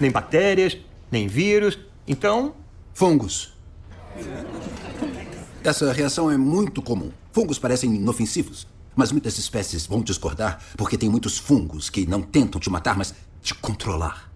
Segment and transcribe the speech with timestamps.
[0.00, 0.78] nem bactérias,
[1.10, 1.78] nem vírus.
[2.08, 2.54] Então.
[2.92, 3.52] Fungos.
[5.62, 7.12] Essa reação é muito comum.
[7.32, 8.66] Fungos parecem inofensivos,
[8.96, 13.14] mas muitas espécies vão discordar porque tem muitos fungos que não tentam te matar, mas
[13.42, 14.30] te controlar.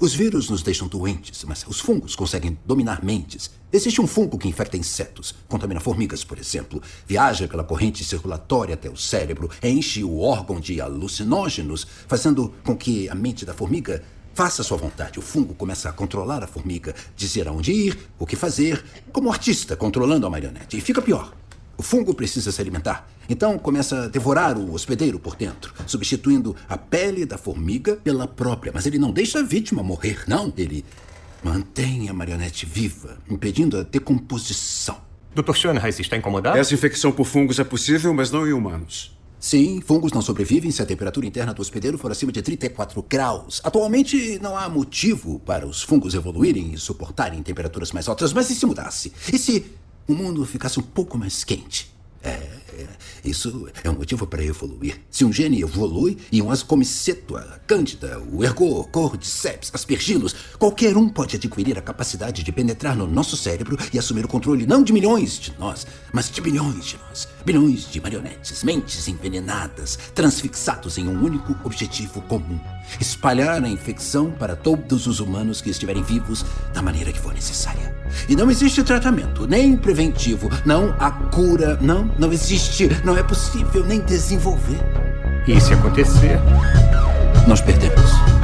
[0.00, 3.52] Os vírus nos deixam doentes, mas os fungos conseguem dominar mentes.
[3.72, 8.90] Existe um fungo que infecta insetos, contamina formigas, por exemplo, viaja pela corrente circulatória até
[8.90, 14.02] o cérebro, enche o órgão de alucinógenos, fazendo com que a mente da formiga
[14.34, 15.18] faça sua vontade.
[15.18, 19.76] O fungo começa a controlar a formiga, dizer aonde ir, o que fazer, como artista
[19.76, 20.76] controlando a marionete.
[20.76, 21.32] E fica pior.
[21.76, 23.08] O fungo precisa se alimentar.
[23.28, 28.72] Então começa a devorar o hospedeiro por dentro, substituindo a pele da formiga pela própria.
[28.74, 30.52] Mas ele não deixa a vítima morrer, não.
[30.56, 30.84] Ele
[31.42, 34.96] mantém a marionete viva, impedindo a decomposição.
[35.34, 35.54] Dr.
[35.54, 36.58] Schoenheis está incomodado?
[36.58, 39.16] Essa infecção por fungos é possível, mas não em humanos.
[39.42, 43.60] Sim, fungos não sobrevivem se a temperatura interna do hospedeiro for acima de 34 graus.
[43.64, 48.54] Atualmente, não há motivo para os fungos evoluírem e suportarem temperaturas mais altas, mas e
[48.54, 49.12] se mudasse?
[49.32, 49.66] E se
[50.06, 51.91] o mundo ficasse um pouco mais quente.
[52.22, 52.38] É,
[52.78, 52.86] é,
[53.24, 55.00] isso é um motivo para evoluir.
[55.10, 61.08] Se um gene evolui e um ascomiceto, a cândida, o ergo, cordyceps, aspergilos, qualquer um
[61.08, 64.92] pode adquirir a capacidade de penetrar no nosso cérebro e assumir o controle não de
[64.92, 67.28] milhões de nós, mas de bilhões de nós.
[67.44, 72.60] Bilhões de marionetes, mentes envenenadas, transfixados em um único objetivo comum:
[73.00, 77.94] espalhar a infecção para todos os humanos que estiverem vivos da maneira que for necessária.
[78.28, 83.84] E não existe tratamento, nem preventivo, não há cura, não, não existe, não é possível
[83.84, 84.80] nem desenvolver.
[85.46, 86.38] E se acontecer?
[87.48, 88.41] Nós perdemos.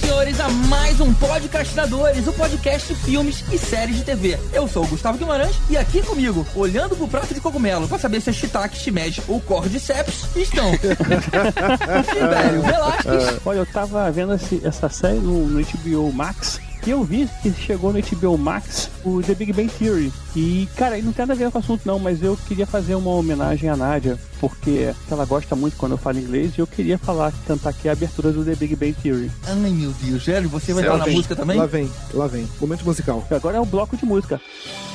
[0.00, 4.38] Senhores, a mais um Podcastinadores, o podcast de filmes e séries de TV.
[4.52, 8.20] Eu sou o Gustavo Guimarães e aqui comigo, olhando pro prato de cogumelo pra saber
[8.20, 10.70] se é shiitake, shimeji ou cordyceps, estão
[12.12, 17.02] Tibério Velasquez, Olha, eu tava vendo esse- essa série no, no HBO Max e eu
[17.04, 20.12] vi que chegou no HBO Max o The Big Bang Theory.
[20.34, 22.94] E, cara, não tem nada a ver com o assunto não, mas eu queria fazer
[22.94, 26.98] uma homenagem à Nádia, porque ela gosta muito quando eu falo inglês e eu queria
[26.98, 29.30] falar, cantar aqui a abertura do The Big Bang Theory.
[29.46, 31.58] Ai meu Deus, Hélio, você vai Lá estar na vem, música também?
[31.58, 32.48] Lá vem, lá vem.
[32.60, 33.26] Momento musical.
[33.30, 34.40] Agora é o bloco de música.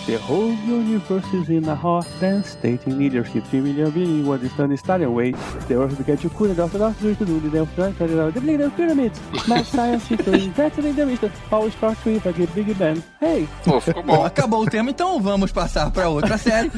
[0.05, 3.45] The whole universe is in a hot dance state in leadership.
[3.45, 5.31] Three million being what is done is starting away.
[5.69, 8.71] The earth began to cool and after that we to do the damn the bleeding
[8.71, 9.21] pyramids.
[9.47, 11.23] Math science better in the midst.
[11.49, 13.01] All starts with a big bang.
[13.21, 16.69] Hey, Pô, ficou Bom, acabou o tema, então vamos passar pra outra série.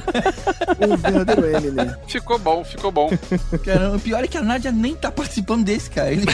[0.80, 1.96] Um verdadeiro Eminem.
[2.08, 3.10] Ficou bom, ficou bom.
[3.64, 6.12] Cara, o pior é que a Nádia nem tá participando desse, cara.
[6.12, 6.28] Ele,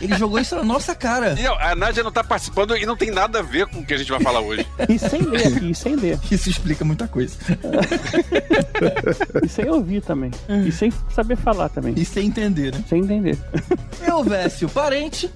[0.00, 1.38] ele jogou isso na nossa cara.
[1.38, 3.84] E não, a Nádia não tá participando e não tem nada a ver com o
[3.84, 4.66] que a gente vai falar hoje.
[4.88, 6.18] e sem ler aqui, e sem ler.
[6.30, 7.36] Isso explica muita coisa.
[9.44, 10.30] E sem ouvir também.
[10.66, 11.92] E sem saber falar também.
[11.96, 12.82] E sem entender, né?
[12.88, 13.36] Sem entender.
[14.06, 15.30] Eu, Vécio, parente.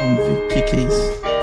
[0.00, 1.37] Vamos ver o que, que é isso.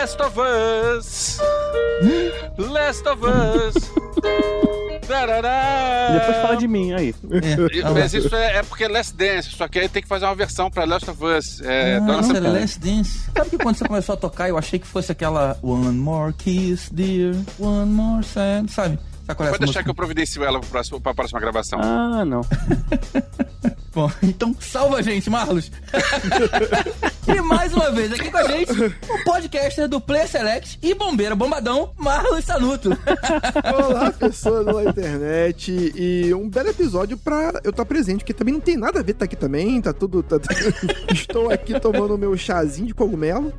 [0.00, 1.38] Last of Us.
[2.56, 3.74] Last of Us.
[5.06, 6.08] Tarará.
[6.18, 7.14] Depois fala de mim aí.
[7.30, 10.08] É, ah, Mas isso é, é porque é Last Dance, só que aí tem que
[10.08, 11.60] fazer uma versão pra Last of Us.
[11.60, 12.48] É, Ah, Santana.
[12.48, 13.20] era Last Dance.
[13.36, 16.88] Sabe que quando você começou a tocar, eu achei que fosse aquela One More Kiss,
[16.94, 18.98] Dear, One More Sad, sabe?
[19.26, 19.84] Sabe qual é Pode deixar música?
[19.84, 21.78] que eu providencio ela próximo, pra próxima gravação.
[21.82, 22.40] Ah, não.
[23.92, 25.70] Bom, então salva a gente, Marlos.
[27.26, 31.34] e mais uma vez aqui com a gente, o podcaster do Play Select e bombeiro
[31.34, 32.90] bombadão, Marlos Sanuto.
[33.76, 35.92] Olá, pessoas da internet.
[35.96, 39.10] E um belo episódio pra eu estar presente, porque também não tem nada a ver
[39.12, 39.80] estar aqui também.
[39.82, 40.22] Tá tudo.
[40.22, 40.36] tá-
[41.12, 43.52] Estou aqui tomando meu chazinho de cogumelo.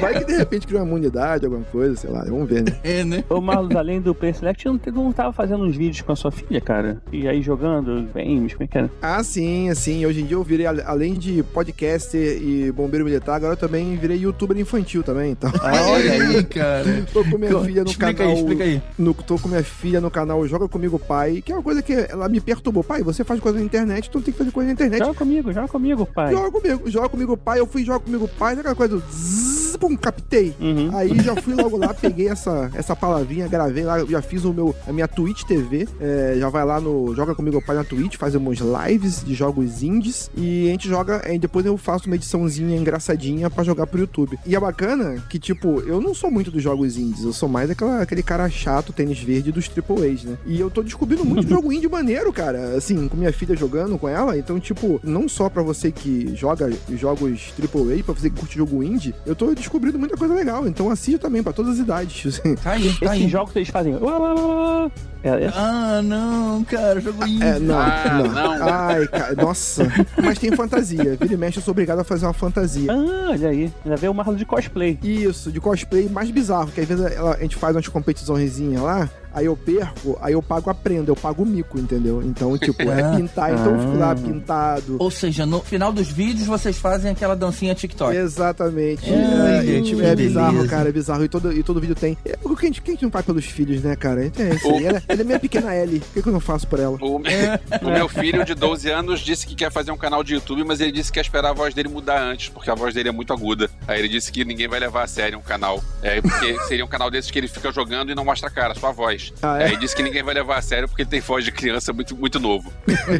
[0.00, 2.24] Vai que de repente cria uma imunidade, alguma coisa, sei lá.
[2.24, 2.78] Vamos ver, né?
[3.00, 3.24] É, né?
[3.28, 6.30] Ô Marlos, além do Play Select, não, não tava fazendo uns vídeos com a sua
[6.30, 7.02] filha, cara?
[7.12, 8.90] E aí jogando games, como é que era?
[9.02, 10.04] Ah, sim, assim.
[10.06, 14.18] Hoje em dia eu virei, além de podcaster e bombeiro militar, agora eu também virei
[14.18, 15.32] youtuber infantil também.
[15.32, 17.04] Então, Olha aí, cara.
[17.12, 18.32] tô com minha filha no explica canal.
[18.32, 18.82] aí, explica aí.
[18.98, 21.92] No, tô com minha filha no canal Joga Comigo Pai, que é uma coisa que
[21.92, 22.84] ela me perturbou.
[22.84, 24.98] Pai, você faz coisa na internet, então tem que fazer coisa na internet.
[24.98, 26.32] Joga comigo, joga comigo, pai.
[26.32, 29.96] Joga comigo, joga comigo pai, eu fui joga comigo pai, aquela coisa do zzz, pum,
[29.96, 30.54] captei.
[30.60, 30.90] Uhum.
[30.96, 34.74] Aí já fui logo lá, peguei essa, essa palavrinha, gravei lá, já fiz o meu,
[34.86, 35.88] a minha Twitch TV.
[36.00, 40.30] é, já vai lá no Joga Comigo Pai na Twitch, fazemos lives de jogos indies.
[40.36, 44.38] E a gente joga, e depois eu faço uma ediçãozinha engraçadinha pra jogar pro YouTube.
[44.46, 47.70] E é bacana que, tipo, eu não sou muito dos jogos indies, eu sou mais
[47.70, 50.36] aquela, aquele cara chato, tênis verde dos AAAs, né?
[50.46, 52.76] E eu tô descobrindo muito jogo indie maneiro, cara.
[52.76, 54.36] Assim, com minha filha jogando com ela.
[54.36, 58.82] Então, tipo, não só pra você que joga jogos AAA, pra você que curte jogo
[58.82, 60.66] indie, eu tô descobrindo muita coisa legal.
[60.68, 62.40] Então assista também, pra todas as idades.
[62.62, 63.20] Tá aí, tá aí.
[63.20, 63.94] Esses jogos que eles fazem.
[63.96, 64.90] "Uá, uá, uá, uá".
[65.24, 67.42] É, é- Ah, não, cara, jogo indie.
[67.42, 68.28] É, não, Ah, não.
[68.58, 68.68] não.
[68.68, 69.90] Ai, cara, nossa.
[70.22, 71.16] Mas tem fantasia.
[71.18, 72.92] Vira e mexe, eu sou obrigado a fazer uma fantasia.
[72.92, 73.72] Ah, olha aí.
[73.84, 74.98] Ainda veio o Marlon de cosplay.
[75.02, 79.08] Isso, de cosplay mais bizarro, que às vezes ela- a gente faz umas competiçõezinhas lá,
[79.32, 82.22] aí eu perco, aí eu pago a prenda, eu pago o mico, entendeu?
[82.22, 83.16] Então, tipo, é Ah.
[83.16, 84.14] pintar, então eu fico lá Ah.
[84.14, 84.96] pintado.
[84.98, 88.14] Ou seja, no final dos vídeos vocês fazem aquela dancinha TikTok.
[88.14, 89.08] Exatamente.
[89.10, 91.24] Ai, é, gente, que é bizarro, cara, é bizarro.
[91.24, 92.16] E todo, e todo vídeo tem.
[92.26, 94.24] É, o que a, gente, que a gente não faz pelos filhos, né, cara?
[94.24, 94.84] É isso aí.
[94.84, 95.98] Ela, ela é minha pequena Ellie.
[95.98, 96.98] O que, que eu não faço por ela?
[97.00, 100.64] O, o meu filho de 12 anos disse que quer fazer um canal de YouTube,
[100.64, 103.08] mas ele disse que quer esperar a voz dele mudar antes, porque a voz dele
[103.08, 103.70] é muito aguda.
[103.86, 105.82] Aí ele disse que ninguém vai levar a sério um canal.
[106.02, 108.74] É, porque seria um canal desses que ele fica jogando e não mostra a cara,
[108.74, 109.32] só a voz.
[109.42, 109.64] Ah, é?
[109.64, 111.92] Aí ele disse que ninguém vai levar a sério porque ele tem voz de criança
[111.92, 112.72] muito, muito novo.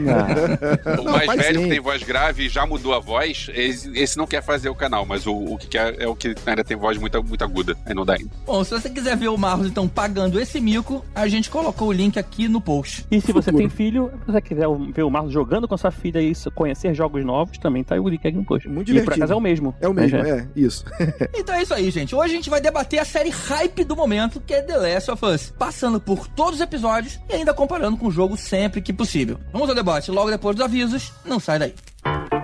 [0.09, 1.65] Ah, O Não, mais velho sim.
[1.65, 4.75] que tem voz grave e já mudou a voz, esse, esse não quer fazer o
[4.75, 7.77] canal, mas o, o que quer é o que ainda tem voz muito, muito aguda.
[7.87, 8.31] Aí não dá ainda.
[8.47, 11.93] Bom, se você quiser ver o Marlos, então, pagando esse mico, a gente colocou o
[11.93, 13.07] link aqui no post.
[13.11, 13.59] E se você Futuro.
[13.59, 17.25] tem filho, se você quiser ver o Marlon jogando com sua filha e conhecer jogos
[17.25, 18.69] novos, também tá o link aqui no post.
[18.69, 19.15] Muito E por divertido.
[19.25, 19.75] acaso é o mesmo.
[19.81, 20.85] É o mesmo, Mas é, isso.
[21.35, 22.15] Então é isso aí, gente.
[22.15, 25.25] Hoje a gente vai debater a série hype do momento, que é The Last of
[25.25, 25.53] Us.
[25.59, 29.39] Passando por todos os episódios e ainda comparando com o jogo sempre que possível.
[29.53, 31.13] Vamos ao debate logo depois dos avisos.
[31.25, 32.44] Não sai daí.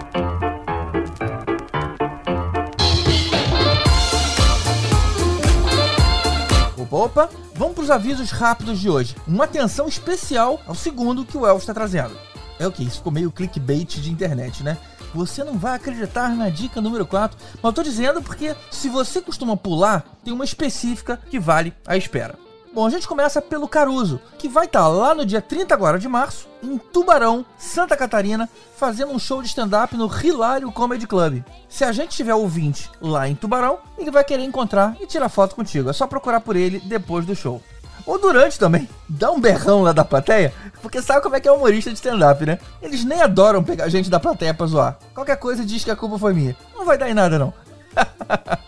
[6.91, 9.15] Opa, opa, vamos para os avisos rápidos de hoje.
[9.27, 12.17] Uma atenção especial ao segundo que o Elvis está trazendo.
[12.59, 12.83] É o que?
[12.83, 14.77] Isso ficou meio clickbait de internet, né?
[15.15, 17.39] Você não vai acreditar na dica número 4.
[17.55, 21.97] Mas eu tô dizendo porque se você costuma pular, tem uma específica que vale a
[21.97, 22.37] espera.
[22.73, 26.07] Bom, a gente começa pelo Caruso, que vai estar lá no dia 30 agora de
[26.07, 31.43] março, em Tubarão, Santa Catarina, fazendo um show de stand-up no Hilário Comedy Club.
[31.69, 35.57] Se a gente tiver ouvinte lá em Tubarão, ele vai querer encontrar e tirar foto
[35.57, 35.91] contigo.
[35.91, 37.61] É só procurar por ele depois do show.
[38.07, 38.89] Ou durante também.
[39.09, 42.47] Dá um berrão lá da plateia, porque sabe como é que é humorista de stand-up,
[42.47, 42.61] né?
[42.81, 44.97] Eles nem adoram pegar gente da plateia pra zoar.
[45.13, 46.57] Qualquer coisa diz que a culpa foi minha.
[46.77, 47.53] Não vai dar em nada, não.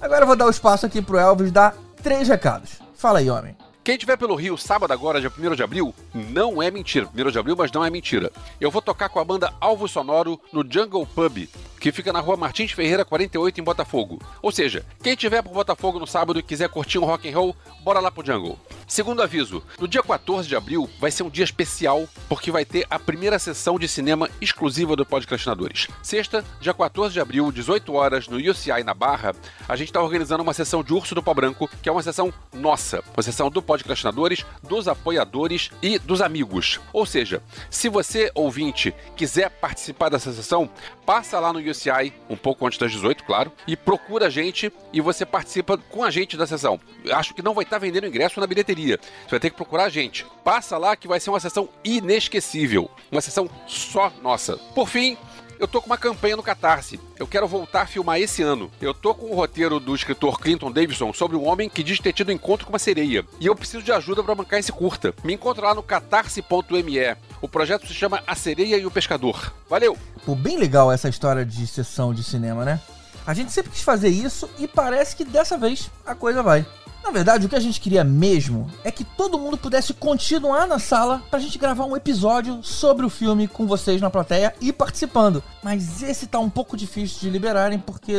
[0.00, 2.80] Agora eu vou dar o espaço aqui pro Elvis dar três recados.
[2.94, 3.56] Fala aí, homem.
[3.84, 7.08] Quem estiver pelo Rio sábado agora, dia 1 de abril, não é mentira.
[7.12, 8.30] 1 de abril, mas não é mentira.
[8.60, 11.48] Eu vou tocar com a banda Alvo Sonoro no Jungle Pub,
[11.80, 14.22] que fica na rua Martins Ferreira 48 em Botafogo.
[14.40, 17.56] Ou seja, quem estiver por Botafogo no sábado e quiser curtir um rock and roll,
[17.82, 18.56] bora lá pro Jungle.
[18.86, 22.86] Segundo aviso, no dia 14 de abril vai ser um dia especial porque vai ter
[22.88, 25.88] a primeira sessão de cinema exclusiva do Podcastinadores.
[26.02, 29.34] Sexta, dia 14 de abril, 18 horas, no UCI na Barra,
[29.68, 32.32] a gente está organizando uma sessão de Urso do Pau Branco, que é uma sessão
[32.52, 36.78] nossa, uma sessão do Podcastinadores, dos apoiadores e dos amigos.
[36.92, 40.68] Ou seja, se você, ouvinte, quiser participar dessa sessão,
[41.06, 45.00] passa lá no UCI, um pouco antes das 18, claro, e procura a gente e
[45.00, 46.78] você participa com a gente da sessão.
[47.12, 49.00] Acho que não vai estar vendendo ingresso na bilheteria.
[49.00, 50.26] Você vai ter que procurar a gente.
[50.44, 52.90] Passa lá que vai ser uma sessão inesquecível.
[53.10, 54.58] Uma sessão só nossa.
[54.74, 55.16] Por fim,
[55.58, 57.00] eu tô com uma campanha no Catarse.
[57.18, 58.70] Eu quero voltar a filmar esse ano.
[58.80, 62.12] Eu tô com o roteiro do escritor Clinton Davidson sobre um homem que diz ter
[62.12, 63.24] tido encontro com uma sereia.
[63.40, 65.14] E eu preciso de ajuda para bancar esse curta.
[65.24, 67.16] Me encontra lá no catarse.me.
[67.40, 69.52] O projeto se chama A Sereia e o Pescador.
[69.68, 69.96] Valeu!
[70.24, 72.80] Pô, bem legal essa história de sessão de cinema, né?
[73.26, 76.66] A gente sempre quis fazer isso e parece que dessa vez a coisa vai.
[77.04, 80.78] Na verdade, o que a gente queria mesmo é que todo mundo pudesse continuar na
[80.78, 85.42] sala pra gente gravar um episódio sobre o filme com vocês na plateia e participando.
[85.64, 88.14] Mas esse tá um pouco difícil de liberarem porque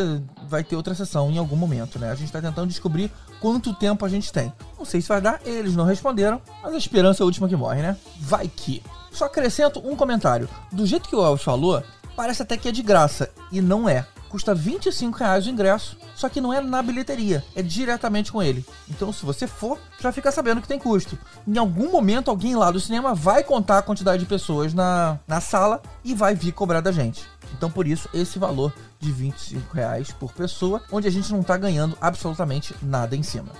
[0.50, 2.12] vai ter outra sessão em algum momento, né?
[2.12, 4.51] A gente tá tentando descobrir quanto tempo a gente tem.
[4.77, 7.55] Não sei se vai dar, eles não responderam, mas a esperança é a última que
[7.55, 7.98] morre, né?
[8.19, 8.83] Vai que.
[9.12, 10.50] Só acrescento um comentário.
[10.72, 11.81] Do jeito que o Elvis falou,
[12.17, 14.05] parece até que é de graça, e não é.
[14.34, 18.66] Custa 25 reais o ingresso, só que não é na bilheteria, é diretamente com ele.
[18.90, 21.16] Então, se você for, já fica sabendo que tem custo.
[21.48, 25.40] Em algum momento, alguém lá do cinema vai contar a quantidade de pessoas na, na
[25.40, 27.30] sala e vai vir cobrar da gente.
[27.56, 31.56] Então, por isso, esse valor de 25 reais por pessoa, onde a gente não tá
[31.56, 33.52] ganhando absolutamente nada em cima.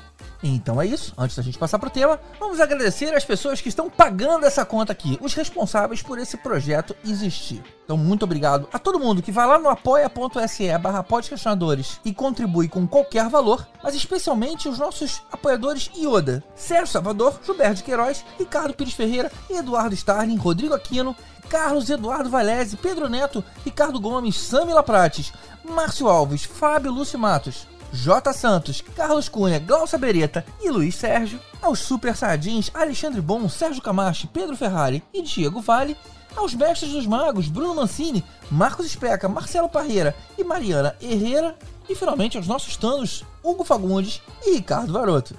[0.42, 1.13] Então é isso.
[1.18, 4.92] Antes da gente passar pro tema, vamos agradecer as pessoas que estão pagando essa conta
[4.92, 7.63] aqui, os responsáveis por esse projeto existir.
[7.84, 12.68] Então, muito obrigado a todo mundo que vai lá no apoia.se barra podcastinadores e contribui
[12.68, 18.74] com qualquer valor, mas especialmente os nossos apoiadores Ioda, Sérgio Salvador, Gilberto de Queiroz, Ricardo
[18.74, 21.15] Pires Ferreira, Eduardo Starling, Rodrigo Aquino,
[21.50, 28.33] Carlos Eduardo Valese, Pedro Neto, Ricardo Gomes, Samila Prates, Márcio Alves, Fábio Lúcio Matos, J.
[28.33, 34.27] Santos, Carlos Cunha, Glaucia Beretta e Luiz Sérgio, aos Super Sardins, Alexandre Bom, Sérgio Camacho,
[34.27, 35.95] Pedro Ferrari e Diego Vale,
[36.35, 41.55] aos Mestres dos Magos, Bruno Mancini, Marcos Especa, Marcelo Parreira e Mariana Herrera,
[41.88, 45.38] e finalmente aos nossos tanos, Hugo Fagundes e Ricardo Varoto.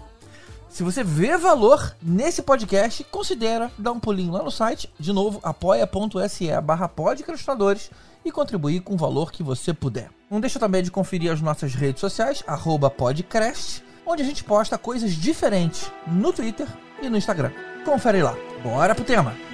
[0.68, 5.40] Se você vê valor nesse podcast, considera dar um pulinho lá no site, de novo,
[5.42, 7.90] apoia.se barra podcastinadores
[8.24, 10.10] e contribuir com o valor que você puder.
[10.30, 12.42] Não deixa também de conferir as nossas redes sociais,
[12.90, 16.66] podcast, onde a gente posta coisas diferentes no Twitter
[17.02, 17.52] e no Instagram.
[17.84, 18.36] Confere lá.
[18.62, 19.53] Bora pro tema!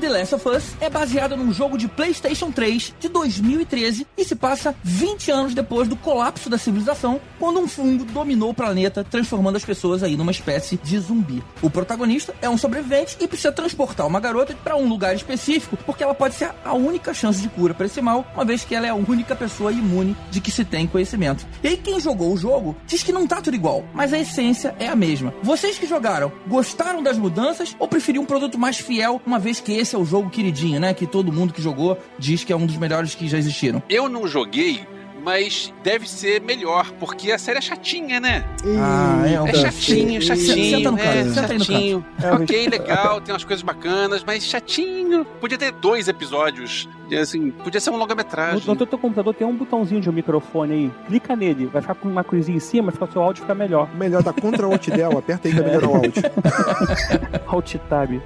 [0.00, 4.36] The Last of Us é baseada num jogo de PlayStation 3 de 2013 e se
[4.36, 9.56] passa 20 anos depois do colapso da civilização, quando um fungo dominou o planeta, transformando
[9.56, 11.42] as pessoas aí numa espécie de zumbi.
[11.62, 16.02] O protagonista é um sobrevivente e precisa transportar uma garota para um lugar específico, porque
[16.02, 18.86] ela pode ser a única chance de cura para esse mal, uma vez que ela
[18.86, 21.46] é a única pessoa imune de que se tem conhecimento.
[21.62, 24.74] E aí quem jogou o jogo diz que não tá tudo igual, mas a essência
[24.78, 25.34] é a mesma.
[25.42, 29.72] Vocês que jogaram, gostaram das mudanças ou preferiam um produto mais fiel, uma vez que
[29.72, 30.92] esse é o jogo queridinho, né?
[30.92, 33.80] Que todo mundo que jogou diz que é um dos melhores que já existiram.
[33.88, 34.80] Eu não joguei,
[35.24, 38.44] mas deve ser melhor, porque a série é chatinha, né?
[38.80, 40.76] Ah, é um É chatinho, chatinho.
[40.76, 42.06] Senta no é, senta aí no chatinho.
[42.22, 45.24] É, ok, legal, tem umas coisas bacanas, mas chatinho.
[45.40, 46.88] Podia ter dois episódios.
[47.20, 48.62] Assim, podia ser No, longa-metragem.
[48.66, 50.90] no teu computador tem um botãozinho de um microfone aí.
[51.06, 53.88] Clica nele, vai ficar com uma cruzinha em cima, fica o seu áudio fica melhor.
[53.96, 56.12] Melhor dar contra o alt del, aperta aí pra melhorar o áudio.
[57.48, 58.20] Alt tab.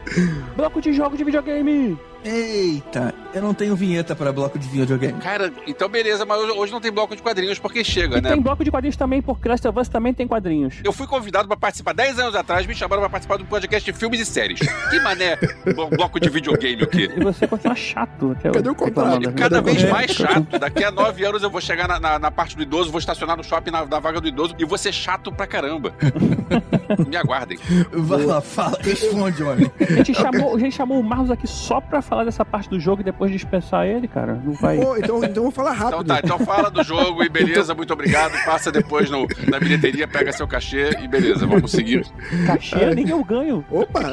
[0.56, 1.96] Bloco de jogo de videogame.
[2.24, 5.18] Eita, eu não tenho vinheta para bloco de videogame.
[5.20, 8.30] Cara, então beleza, mas hoje- não tem bloco de quadrinhos porque chega, E né?
[8.30, 10.76] tem bloco de quadrinhos também, porque Last of Us também tem quadrinhos.
[10.84, 13.98] Eu fui convidado pra participar 10 anos atrás, me chamaram pra participar do podcast de
[13.98, 14.60] filmes e séries.
[14.90, 15.36] Que mané
[15.74, 17.10] blo- bloco de videogame o quê?
[17.16, 18.32] E você continua chato.
[18.38, 19.12] Até Cadê o contrário?
[19.28, 19.32] reclamando.
[19.38, 20.58] Cada vez mais chato.
[20.58, 23.36] Daqui a nove anos eu vou chegar na, na- na parte do idoso, vou estacionar
[23.36, 25.92] no shopping na, na vaga do idoso e vou ser chato pra caramba.
[27.08, 27.58] Me aguardem.
[27.92, 29.70] Vai lá, fala, responde, homem.
[29.80, 32.78] A gente, chamou, a gente chamou o Marlos aqui só pra falar dessa parte do
[32.78, 34.34] jogo e depois dispensar ele, cara.
[34.44, 34.76] Não vai.
[34.76, 36.06] Então, então eu vou falar Então rápido.
[36.08, 38.32] tá, então fala do jogo e beleza, muito obrigado.
[38.44, 42.04] Passa depois no, na bilheteria, pega seu cachê e beleza, vamos seguir.
[42.46, 43.64] Cachê, nem eu ganho.
[43.70, 44.10] Opa!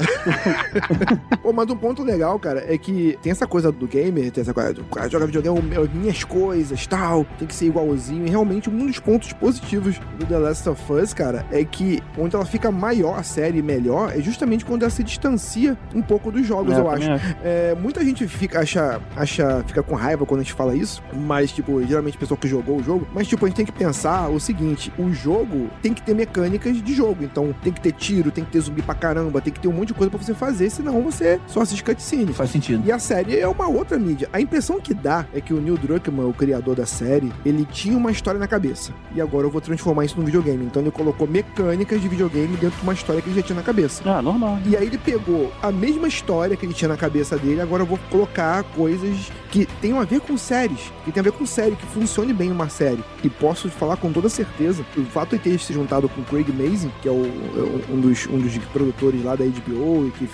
[1.44, 4.53] Pô, mas um ponto legal, cara, é que tem essa coisa do gamer, tem sabe
[4.53, 4.72] qual é?
[4.72, 8.25] O cara joga videogame, é minhas coisas, tal, tem que ser igualzinho.
[8.25, 12.34] E realmente, um dos pontos positivos do The Last of Us, cara, é que onde
[12.34, 16.46] ela fica maior, a série melhor, é justamente quando ela se distancia um pouco dos
[16.48, 17.36] jogos, É, eu também acho.
[17.44, 21.51] É, muita gente fica, acha, acha, fica com raiva quando a gente fala isso, mas,
[21.51, 24.39] tipo, geralmente pessoa que jogou o jogo, mas, tipo, a gente tem que pensar o
[24.39, 28.46] seguinte: o jogo tem que ter mecânicas de jogo, então tem que ter tiro, tem
[28.46, 30.69] que ter zumbi pra caramba, tem que ter um monte de coisa pra você fazer,
[30.69, 32.31] senão você só assiste cutscene.
[32.31, 32.86] Faz sentido.
[32.86, 34.29] E a série é uma outra mídia.
[34.31, 37.98] A impressão que dá é que o Neil Druckmann, o criador da série, ele tinha
[37.98, 38.93] uma história na cabeça.
[39.15, 40.63] E agora eu vou transformar isso num videogame.
[40.63, 43.63] Então ele colocou mecânicas de videogame dentro de uma história que ele já tinha na
[43.63, 44.03] cabeça.
[44.05, 44.60] Ah, normal.
[44.65, 47.88] E aí ele pegou a mesma história que ele tinha na cabeça dele, agora eu
[47.88, 51.75] vou colocar coisas que tenham a ver com séries, que tem a ver com série,
[51.75, 53.03] que funcione bem uma série.
[53.24, 56.24] E posso falar com toda certeza que o fato de ter se juntado com o
[56.25, 60.12] Craig Mazin, que é, o- é um, dos, um dos produtores lá da HBO e
[60.12, 60.29] que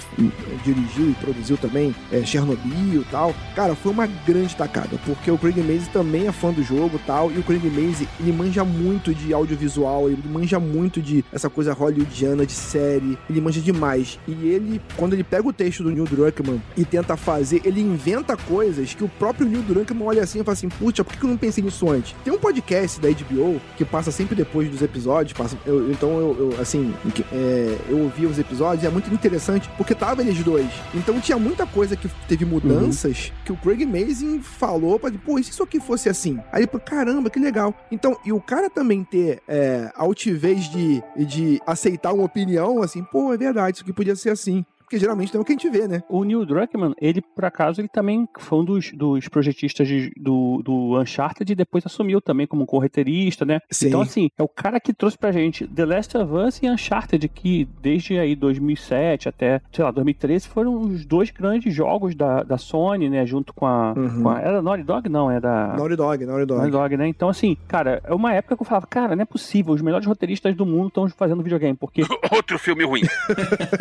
[0.64, 5.38] dirigiu e produziu também é, Chernobyl e tal, cara, foi uma grande tacada, porque o
[5.38, 9.14] Craig Mazin também é fã do jogo tal, e o Craig Mazin, ele manja muito
[9.14, 14.20] de audiovisual, ele manja muito de essa coisa hollywoodiana de série, ele manja demais.
[14.28, 18.36] E ele, quando ele pega o texto do Neil Druckmann e tenta fazer, ele inventa
[18.38, 21.30] coisas que o próprio Neil Druckmann olha assim e fala assim, putz, por que eu
[21.30, 22.16] não pensei nisso antes?
[22.24, 26.52] Tem um podcast da HBO que passa sempre depois dos episódios, passa, eu- então eu,
[26.52, 26.94] eu, assim,
[27.32, 30.70] é, eu ouvi os episódios e é muito interessante porque tava eles dois.
[30.94, 35.44] Então tinha muita coisa que teve mudanças que o Craig Mazin falou pra, pô, e
[35.44, 36.40] se isso aqui fosse assim?
[36.52, 37.74] Aí ele, falou, caramba, que legal.
[37.92, 43.34] Então, e o cara também ter é, altivez de, de aceitar uma opinião, assim, pô,
[43.34, 44.66] é verdade, isso aqui podia ser assim.
[44.96, 46.02] Porque geralmente não é o que a gente vê, né?
[46.10, 50.62] O Neil Druckmann, ele, por acaso, ele também foi um dos, dos projetistas de- do,
[50.64, 53.60] do Uncharted e depois assumiu também como correteirista, né?
[53.70, 53.88] Sim.
[53.90, 57.28] Então, assim, é o cara que trouxe pra gente The Last of Us e Uncharted,
[57.28, 62.58] que desde aí 2007 até, sei lá, 2013, foram os dois grandes jogos da, da
[62.58, 63.26] Sony, né?
[63.26, 64.24] Junto com a, Uhum.
[64.24, 65.10] com a- Era Naughty Dog?
[65.10, 65.76] Não, era...
[65.76, 66.58] Naughty Dog, Naughty Dog.
[66.60, 67.08] Naughty Dog, né?
[67.08, 70.08] Então, assim, cara, é uma época que eu falava, cara, não é possível, os melhores
[70.08, 72.02] roteiristas do mundo estão fazendo videogame, porque...
[72.32, 73.02] Outro filme ruim.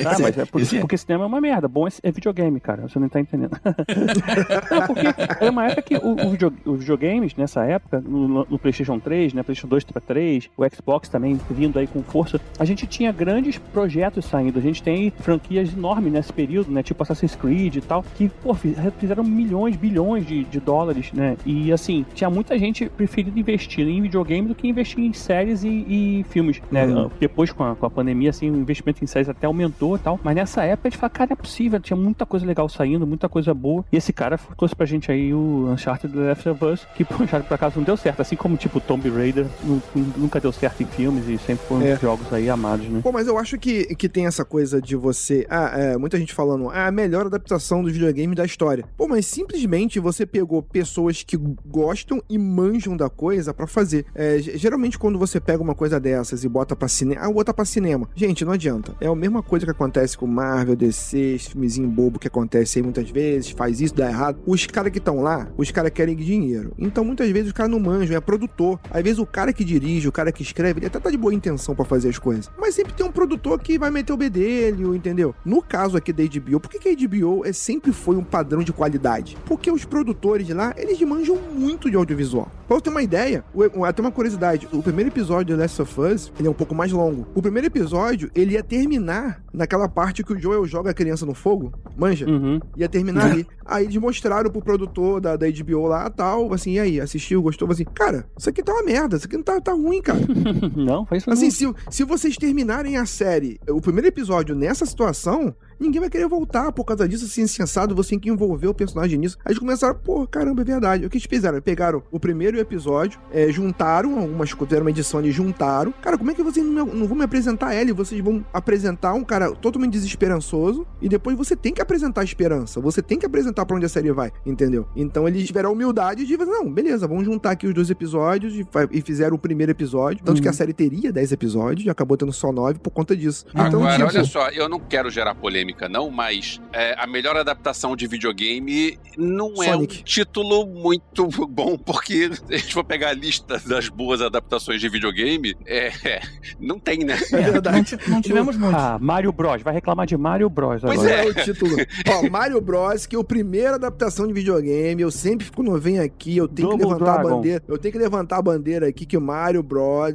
[0.05, 1.69] Ah, mas é porque, porque cinema é uma merda.
[1.69, 2.83] Bom é, é videogame, cara.
[2.89, 3.59] Você não tá entendendo.
[4.71, 5.07] não, porque
[5.45, 9.35] é uma época que o, o video- os videogames, nessa época, no, no PlayStation 3,
[9.35, 9.43] né?
[9.43, 13.59] PlayStation 2 para 3, o Xbox também vindo aí com força, a gente tinha grandes
[13.59, 14.59] projetos saindo.
[14.59, 16.83] A gente tem franquias enormes nesse período, né?
[16.83, 21.37] Tipo Assassin's Creed e tal, que, pô, fi- fizeram milhões, bilhões de, de dólares, né?
[21.45, 25.69] E assim, tinha muita gente preferindo investir em videogame do que investir em séries e,
[25.69, 26.87] e filmes, né?
[26.87, 27.11] Uhum.
[27.19, 30.19] Depois, com a, com a pandemia, assim, o investimento em séries até aumentou e tal.
[30.23, 33.29] Mas nessa época a gente fala, cara, é possível, tinha muita coisa legal saindo, muita
[33.29, 33.85] coisa boa.
[33.93, 37.07] E esse cara trouxe pra gente aí o Uncharted The Last of Us, que o
[37.23, 38.21] Uncharted por acaso não deu certo.
[38.21, 39.83] Assim como, tipo, Tomb Raider nu-
[40.17, 41.97] nunca deu certo em filmes e sempre foram É.
[41.97, 43.01] jogos aí amados, né?
[43.03, 45.47] Pô, mas eu acho que, que tem essa coisa de você.
[45.49, 48.85] Ah, é, muita gente falando, ah, a melhor adaptação dos videogames da história.
[48.97, 54.05] Pô, mas simplesmente você pegou pessoas que gostam e manjam da coisa pra fazer.
[54.15, 57.21] É, ge- geralmente, quando você pega uma coisa dessas e bota pra cinema.
[57.25, 58.09] Ah, bota pra cinema.
[58.15, 58.95] Gente, não adianta.
[59.01, 62.83] É a mesma coisa que acontece com Marvel, DC, esse filmezinho bobo que acontece aí
[62.83, 64.39] muitas vezes, faz isso, dá errado.
[64.47, 66.73] Os caras que estão lá, os caras querem dinheiro.
[66.79, 68.81] Então, muitas vezes, os caras não manjam, é produtor.
[68.91, 71.35] Às vezes, o cara que dirige, o cara que escreve, ele até tá de boa
[71.35, 72.51] intenção pra fazer as coisas.
[72.59, 75.35] Mas sempre tem um produtor que vai meter o bedelho, entendeu?
[75.45, 78.63] No caso aqui da HBO, por que, que a HBO é, sempre foi um padrão
[78.63, 79.37] de qualidade?
[79.45, 82.51] Porque os produtores de lá, eles manjam muito de audiovisual.
[82.67, 83.45] Pra eu ter uma ideia,
[83.87, 86.91] até uma curiosidade, o primeiro episódio de Last of Us, ele é um pouco mais
[86.91, 87.27] longo.
[87.35, 91.35] O primeiro episódio, ele ia terminar naquela parte que o Joel joga a criança no
[91.35, 92.29] fogo, manja?
[92.29, 92.61] Uhum.
[92.77, 93.47] Ia terminar ali.
[93.65, 97.71] Aí eles mostraram pro produtor da, da HBO lá, tal, assim, e aí, assistiu, gostou?
[97.71, 100.21] Assim, cara, isso aqui tá uma merda, isso aqui não tá, tá ruim, cara.
[100.77, 101.75] não, faz isso Assim, não.
[101.89, 106.73] se, se vocês terminarem a série, o primeiro episódio nessa situação, ninguém vai querer voltar
[106.73, 109.37] por causa disso, assim, sensado, você tem que envolver o personagem nisso.
[109.45, 111.07] Aí eles começaram, pô, caramba, é verdade.
[111.07, 111.61] O que eles fizeram?
[111.61, 115.93] Pegaram o primeiro episódio, é, juntaram algumas coisas, fizeram uma edição ali, juntaram.
[116.03, 117.91] Cara, como é que vocês não, me- não vão me apresentar ela?
[117.91, 122.25] e Vocês vão apresentar um cara totalmente desesperançoso e depois você tem que apresentar a
[122.25, 122.81] esperança.
[122.81, 124.87] Você tem que apresentar pra onde a série vai, entendeu?
[124.97, 128.67] Então eles tiveram a humildade de, não, beleza, vamos juntar aqui os dois episódios e,
[128.93, 130.23] e fizeram o primeiro episódio.
[130.25, 133.45] Tanto que a série teria 10 episódios e acabou tendo só 9 por conta disso.
[133.51, 137.37] Então, Agora, tipo, olha só, eu não quero gerar polêmica, não, mas é, a melhor
[137.37, 140.01] adaptação de videogame não é Sonic.
[140.01, 144.81] um título muito bom, porque se a gente for pegar a lista das boas adaptações
[144.81, 146.23] de videogame, é, é,
[146.59, 147.19] não tem, né?
[147.33, 147.99] É verdade.
[148.07, 148.77] Não, não tivemos muito.
[148.77, 149.63] Ah, Mario Bros.
[149.63, 150.81] Vai reclamar de Mario Bros.
[150.83, 151.11] Pois agora.
[151.11, 151.27] É.
[151.27, 151.77] é o título?
[152.09, 155.01] Ó, Mario Bros, que é a primeira adaptação de videogame.
[155.01, 157.37] Eu sempre, quando eu venho aqui, eu tenho que Double levantar a Dragon.
[157.37, 157.65] bandeira.
[157.69, 160.15] Eu tenho que levantar a bandeira aqui que o Mario Bros,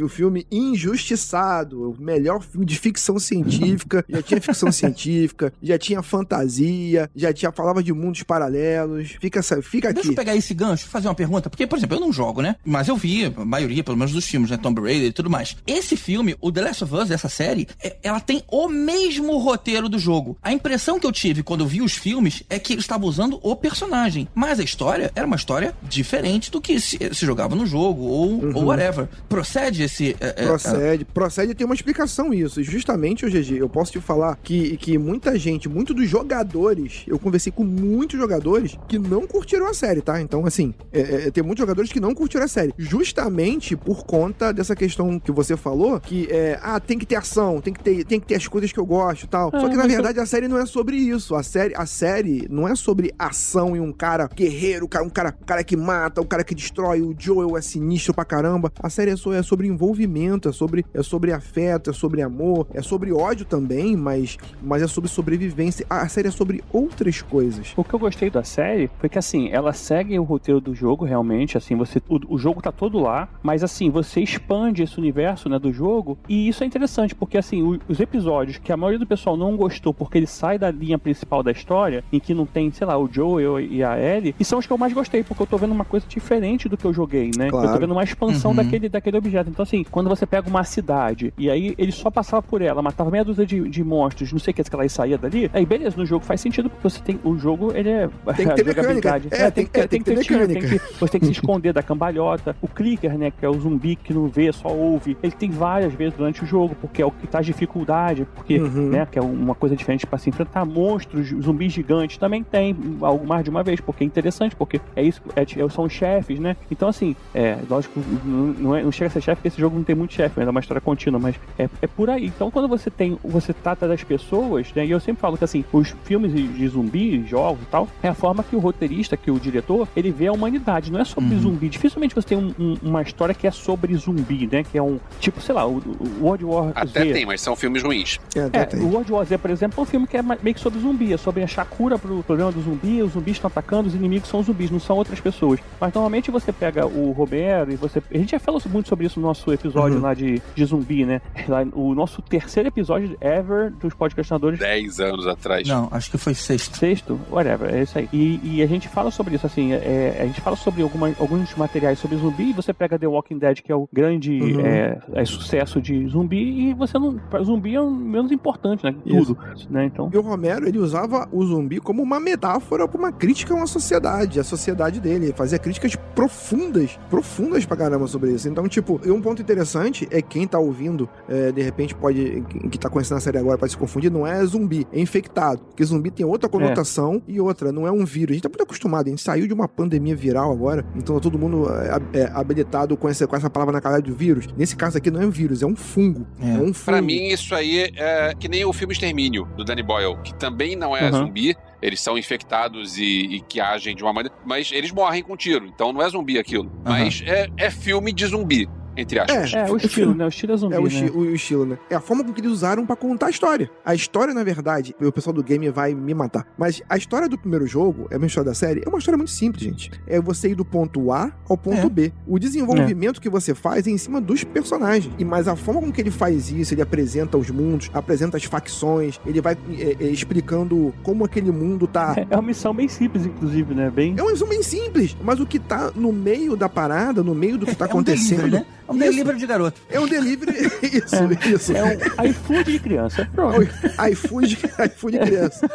[0.00, 4.04] o filme injustiçado, o melhor filme de ficção científica.
[4.08, 9.16] Já tinha ficção científica científica, já tinha fantasia, já tinha falava de mundos paralelos.
[9.20, 9.94] Fica, fica aqui.
[9.94, 12.56] Deixa eu pegar esse gancho fazer uma pergunta, porque, por exemplo, eu não jogo, né?
[12.64, 14.56] Mas eu vi a maioria, pelo menos, dos filmes, né?
[14.56, 15.56] Tomb Raider e tudo mais.
[15.66, 19.88] Esse filme, o The Last of Us, essa série, é- ela tem o mesmo roteiro
[19.88, 20.36] do jogo.
[20.42, 23.38] A impressão que eu tive quando eu vi os filmes é que eles estavam usando
[23.42, 24.28] o personagem.
[24.34, 28.54] Mas a história era uma história diferente do que se, se jogava no jogo ou,
[28.54, 29.08] ou whatever.
[29.28, 30.16] Procede esse.
[30.20, 32.60] é, é, Procede, procede tem uma explicação isso.
[32.60, 37.02] E justamente, o GG, eu posso te falar que, que muita gente, muito dos jogadores,
[37.06, 40.20] eu conversei com muitos jogadores que não curtiram a série, tá?
[40.20, 42.72] Então, assim, é, é, tem muitos jogadores que não curtiram a série.
[42.78, 47.60] Justamente por conta dessa questão que você falou, que é, ah, tem que ter ação,
[47.60, 49.50] tem que ter, tem que ter as coisas que eu gosto e tal.
[49.50, 51.34] Só que, na verdade, a série não é sobre isso.
[51.34, 55.44] A série, a série não é sobre ação e um cara guerreiro, um cara, um
[55.44, 57.02] cara, que mata, um cara que destrói.
[57.02, 58.72] O Joel é sinistro pra caramba.
[58.82, 62.66] A série é, so- é sobre envolvimento, é sobre, é sobre afeto, é sobre amor,
[62.72, 64.36] é sobre ódio também, mas,
[64.70, 65.84] mas é sobre sobrevivência.
[65.90, 67.72] A série é sobre outras coisas.
[67.76, 71.04] O que eu gostei da série foi que, assim, ela segue o roteiro do jogo,
[71.04, 75.48] realmente, assim, você, o, o jogo tá todo lá, mas, assim, você expande esse universo,
[75.48, 78.98] né, do jogo, e isso é interessante, porque, assim, o- os episódios que a maioria
[78.98, 82.46] do pessoal não gostou porque ele sai da linha principal da história, em que não
[82.46, 85.24] tem, sei lá, o Joel e a Ellie, e são os que eu mais gostei,
[85.24, 87.50] porque eu tô vendo uma coisa diferente do que eu joguei, né?
[87.50, 87.66] Claro.
[87.66, 88.56] Eu tô vendo uma expansão Uhum.
[88.56, 89.50] daquele, daquele objeto.
[89.50, 93.10] Então, assim, quando você pega uma cidade, e aí ele só passava por ela, matava
[93.10, 95.96] meia dúzia de, de monstros, não sei o que, que ela saía dali, aí beleza,
[95.96, 99.20] no jogo faz sentido, porque você tem, o jogo, ele é Tem que ter mecânica.
[99.30, 100.78] É, tem- é, tem que ter tiro, tem mecânica.
[100.88, 102.56] que- você tem que se esconder da cambalhota.
[102.60, 105.92] O clicker, né, que é o zumbi que não vê, só ouve, ele tem várias
[105.94, 108.90] vezes durante o jogo, porque é o que traz dificuldade, porque, Uhum.
[108.90, 113.26] né, que é uma coisa diferente para se enfrentar monstros, zumbis gigantes, também tem algo
[113.26, 116.38] mais de uma vez, porque é interessante, porque é isso, é, é- são os chefes,
[116.40, 116.56] né?
[116.70, 119.76] Então, assim, é, lógico, não, não é- não chega a ser chefe, porque esse jogo
[119.76, 122.26] não tem muito chefe, ainda é uma história contínua, mas é, é por aí.
[122.26, 124.30] Então, quando você tem, você trata das pessoas,
[124.74, 128.08] né, e eu sempre falo que, assim, os filmes de zumbi, jogos e tal, é
[128.08, 131.34] a forma que o roteirista, que o diretor, ele vê a humanidade, não é sobre
[131.34, 131.40] Uhum.
[131.40, 131.68] zumbi.
[131.68, 134.64] Dificilmente você tem um- um- uma história que é sobre zumbi, né?
[134.64, 137.12] Que é um, tipo, sei lá, o, o World War Até Z.
[137.12, 138.18] tem, mas são filmes ruins.
[138.34, 138.80] É, até É, tem.
[138.80, 141.12] o World War Z, por exemplo, é um filme que é meio que sobre zumbi,
[141.12, 144.42] é sobre achar cura pro problema do zumbi, os zumbis estão atacando, os inimigos são
[144.42, 145.60] zumbis, não são outras pessoas.
[145.80, 148.02] Mas normalmente você pega o Romero e você.
[148.12, 150.02] A gente já falou muito sobre isso no nosso episódio Uhum.
[150.02, 151.20] lá de, de zumbi, né?
[151.48, 153.92] Lá, o nosso terceiro episódio ever dos
[154.40, 154.58] podcastinadores.
[154.58, 155.68] Dez anos atrás.
[155.68, 156.76] Não, acho que foi sexto.
[156.76, 158.08] Sexto, whatever, é isso aí.
[158.12, 161.54] E, e a gente fala sobre isso, assim, é, a gente fala sobre alguma- alguns
[161.54, 164.60] materiais sobre zumbi, e você pega The Walking Dead, que é o grande Uhum.
[164.60, 167.18] é, é, sucesso de zumbi, e você não.
[167.44, 168.94] Zumbi é o menos importante, né?
[169.06, 169.36] Tudo.
[169.68, 169.84] Né?
[169.86, 170.10] Então.
[170.12, 173.66] E o Romero, ele usava o zumbi como uma metáfora para uma crítica a uma
[173.66, 175.26] sociedade, a sociedade dele.
[175.26, 178.48] Ele fazia críticas profundas, profundas pra caramba sobre isso.
[178.48, 182.78] Então, tipo, e um ponto interessante é quem tá ouvindo, é, de repente pode, que
[182.78, 185.60] tá conhecendo a série agora pode se confundir, não é zumbi, é infectado.
[185.60, 188.30] Porque zumbi tem outra conotação e outra, não é um vírus.
[188.30, 191.20] A gente tá muito acostumado, a gente saiu de uma pandemia viral agora, então tá
[191.20, 191.66] todo mundo
[192.12, 194.46] é, é, habilitado com essa, com essa palavra na cara de vírus.
[194.56, 196.26] Nesse caso aqui não é um vírus, é um fungo.
[196.40, 196.50] É.
[196.50, 196.84] É, um fungo.
[196.86, 200.76] Pra mim, isso aí é que nem o filme Extermínio, do Danny Boyle, que também
[200.76, 201.18] não é Uhum.
[201.26, 201.56] zumbi.
[201.82, 204.36] Eles são infectados e, e que agem de uma maneira.
[204.44, 206.70] Mas eles morrem com tiro, então não é zumbi aquilo.
[206.84, 209.52] Mas é, é filme de zumbi, entre aspas.
[209.54, 210.24] É, o estilo, né?
[210.24, 210.74] O estilo é zumbi.
[210.74, 210.88] É o, né?
[210.88, 211.78] esti- o estilo, né?
[211.88, 213.70] É a forma com que eles usaram pra contar a história.
[213.84, 216.46] A história, na verdade, o pessoal do game vai me matar.
[216.58, 219.30] Mas a história do primeiro jogo, é a história da série, é uma história muito
[219.30, 219.90] simples, gente.
[220.06, 221.88] É você ir do ponto A ao ponto É.
[221.88, 222.12] B.
[222.26, 225.12] O desenvolvimento que você faz é em cima dos personagens.
[225.18, 228.44] E mas a forma com que ele faz isso, ele apresenta os mundos, apresenta as
[228.44, 232.14] facções, ele vai é, é, explicando como aquele mundo tá.
[232.30, 233.90] É uma missão bem simples, inclusive, né?
[233.90, 234.14] Bem.
[234.16, 237.56] É uma missão bem simples, mas o que tá no meio da parada, no meio
[237.58, 238.66] do que tá é um acontecendo, delivery, né?
[238.90, 239.04] É um Isso.
[239.10, 239.80] delivery de garoto.
[239.88, 240.52] é um delivery.
[240.82, 241.72] isso, isso.
[241.72, 243.28] É um iFood de criança.
[243.32, 243.62] Pronto.
[244.10, 245.70] iFood, iFood criança.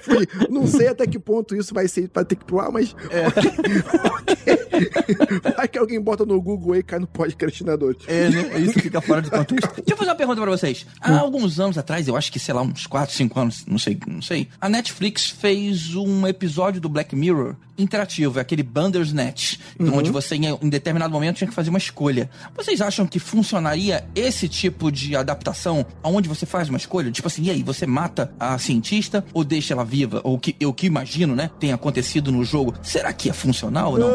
[0.00, 0.28] iFood.
[0.50, 2.94] Não sei até que ponto isso vai ser vai ter que ir pro ar, mas.
[2.94, 4.54] ok.
[5.56, 7.94] Vai que alguém bota no Google aí e cai no podcastinador.
[8.06, 8.50] É, né?
[8.54, 9.68] É isso que fica fora de contexto.
[9.76, 10.86] Deixa eu fazer uma pergunta pra vocês.
[11.00, 13.98] Há alguns anos atrás, eu acho que, sei lá, uns 4, 5 anos, não sei,
[14.06, 14.48] não sei.
[14.60, 20.68] A Netflix fez um episódio do Black Mirror interativo, é aquele Bandersnatch, onde você, em,
[20.68, 22.30] determinado momento, tinha que fazer uma escolha.
[22.56, 27.10] Vocês acham que funcionaria esse tipo de adaptação, onde você faz uma escolha?
[27.10, 30.20] Tipo assim, e aí, você mata a cientista ou deixa ela viva?
[30.24, 32.74] Ou que eu que imagino, né, tenha acontecido no jogo.
[32.82, 34.08] Será que ia funcionar ou não?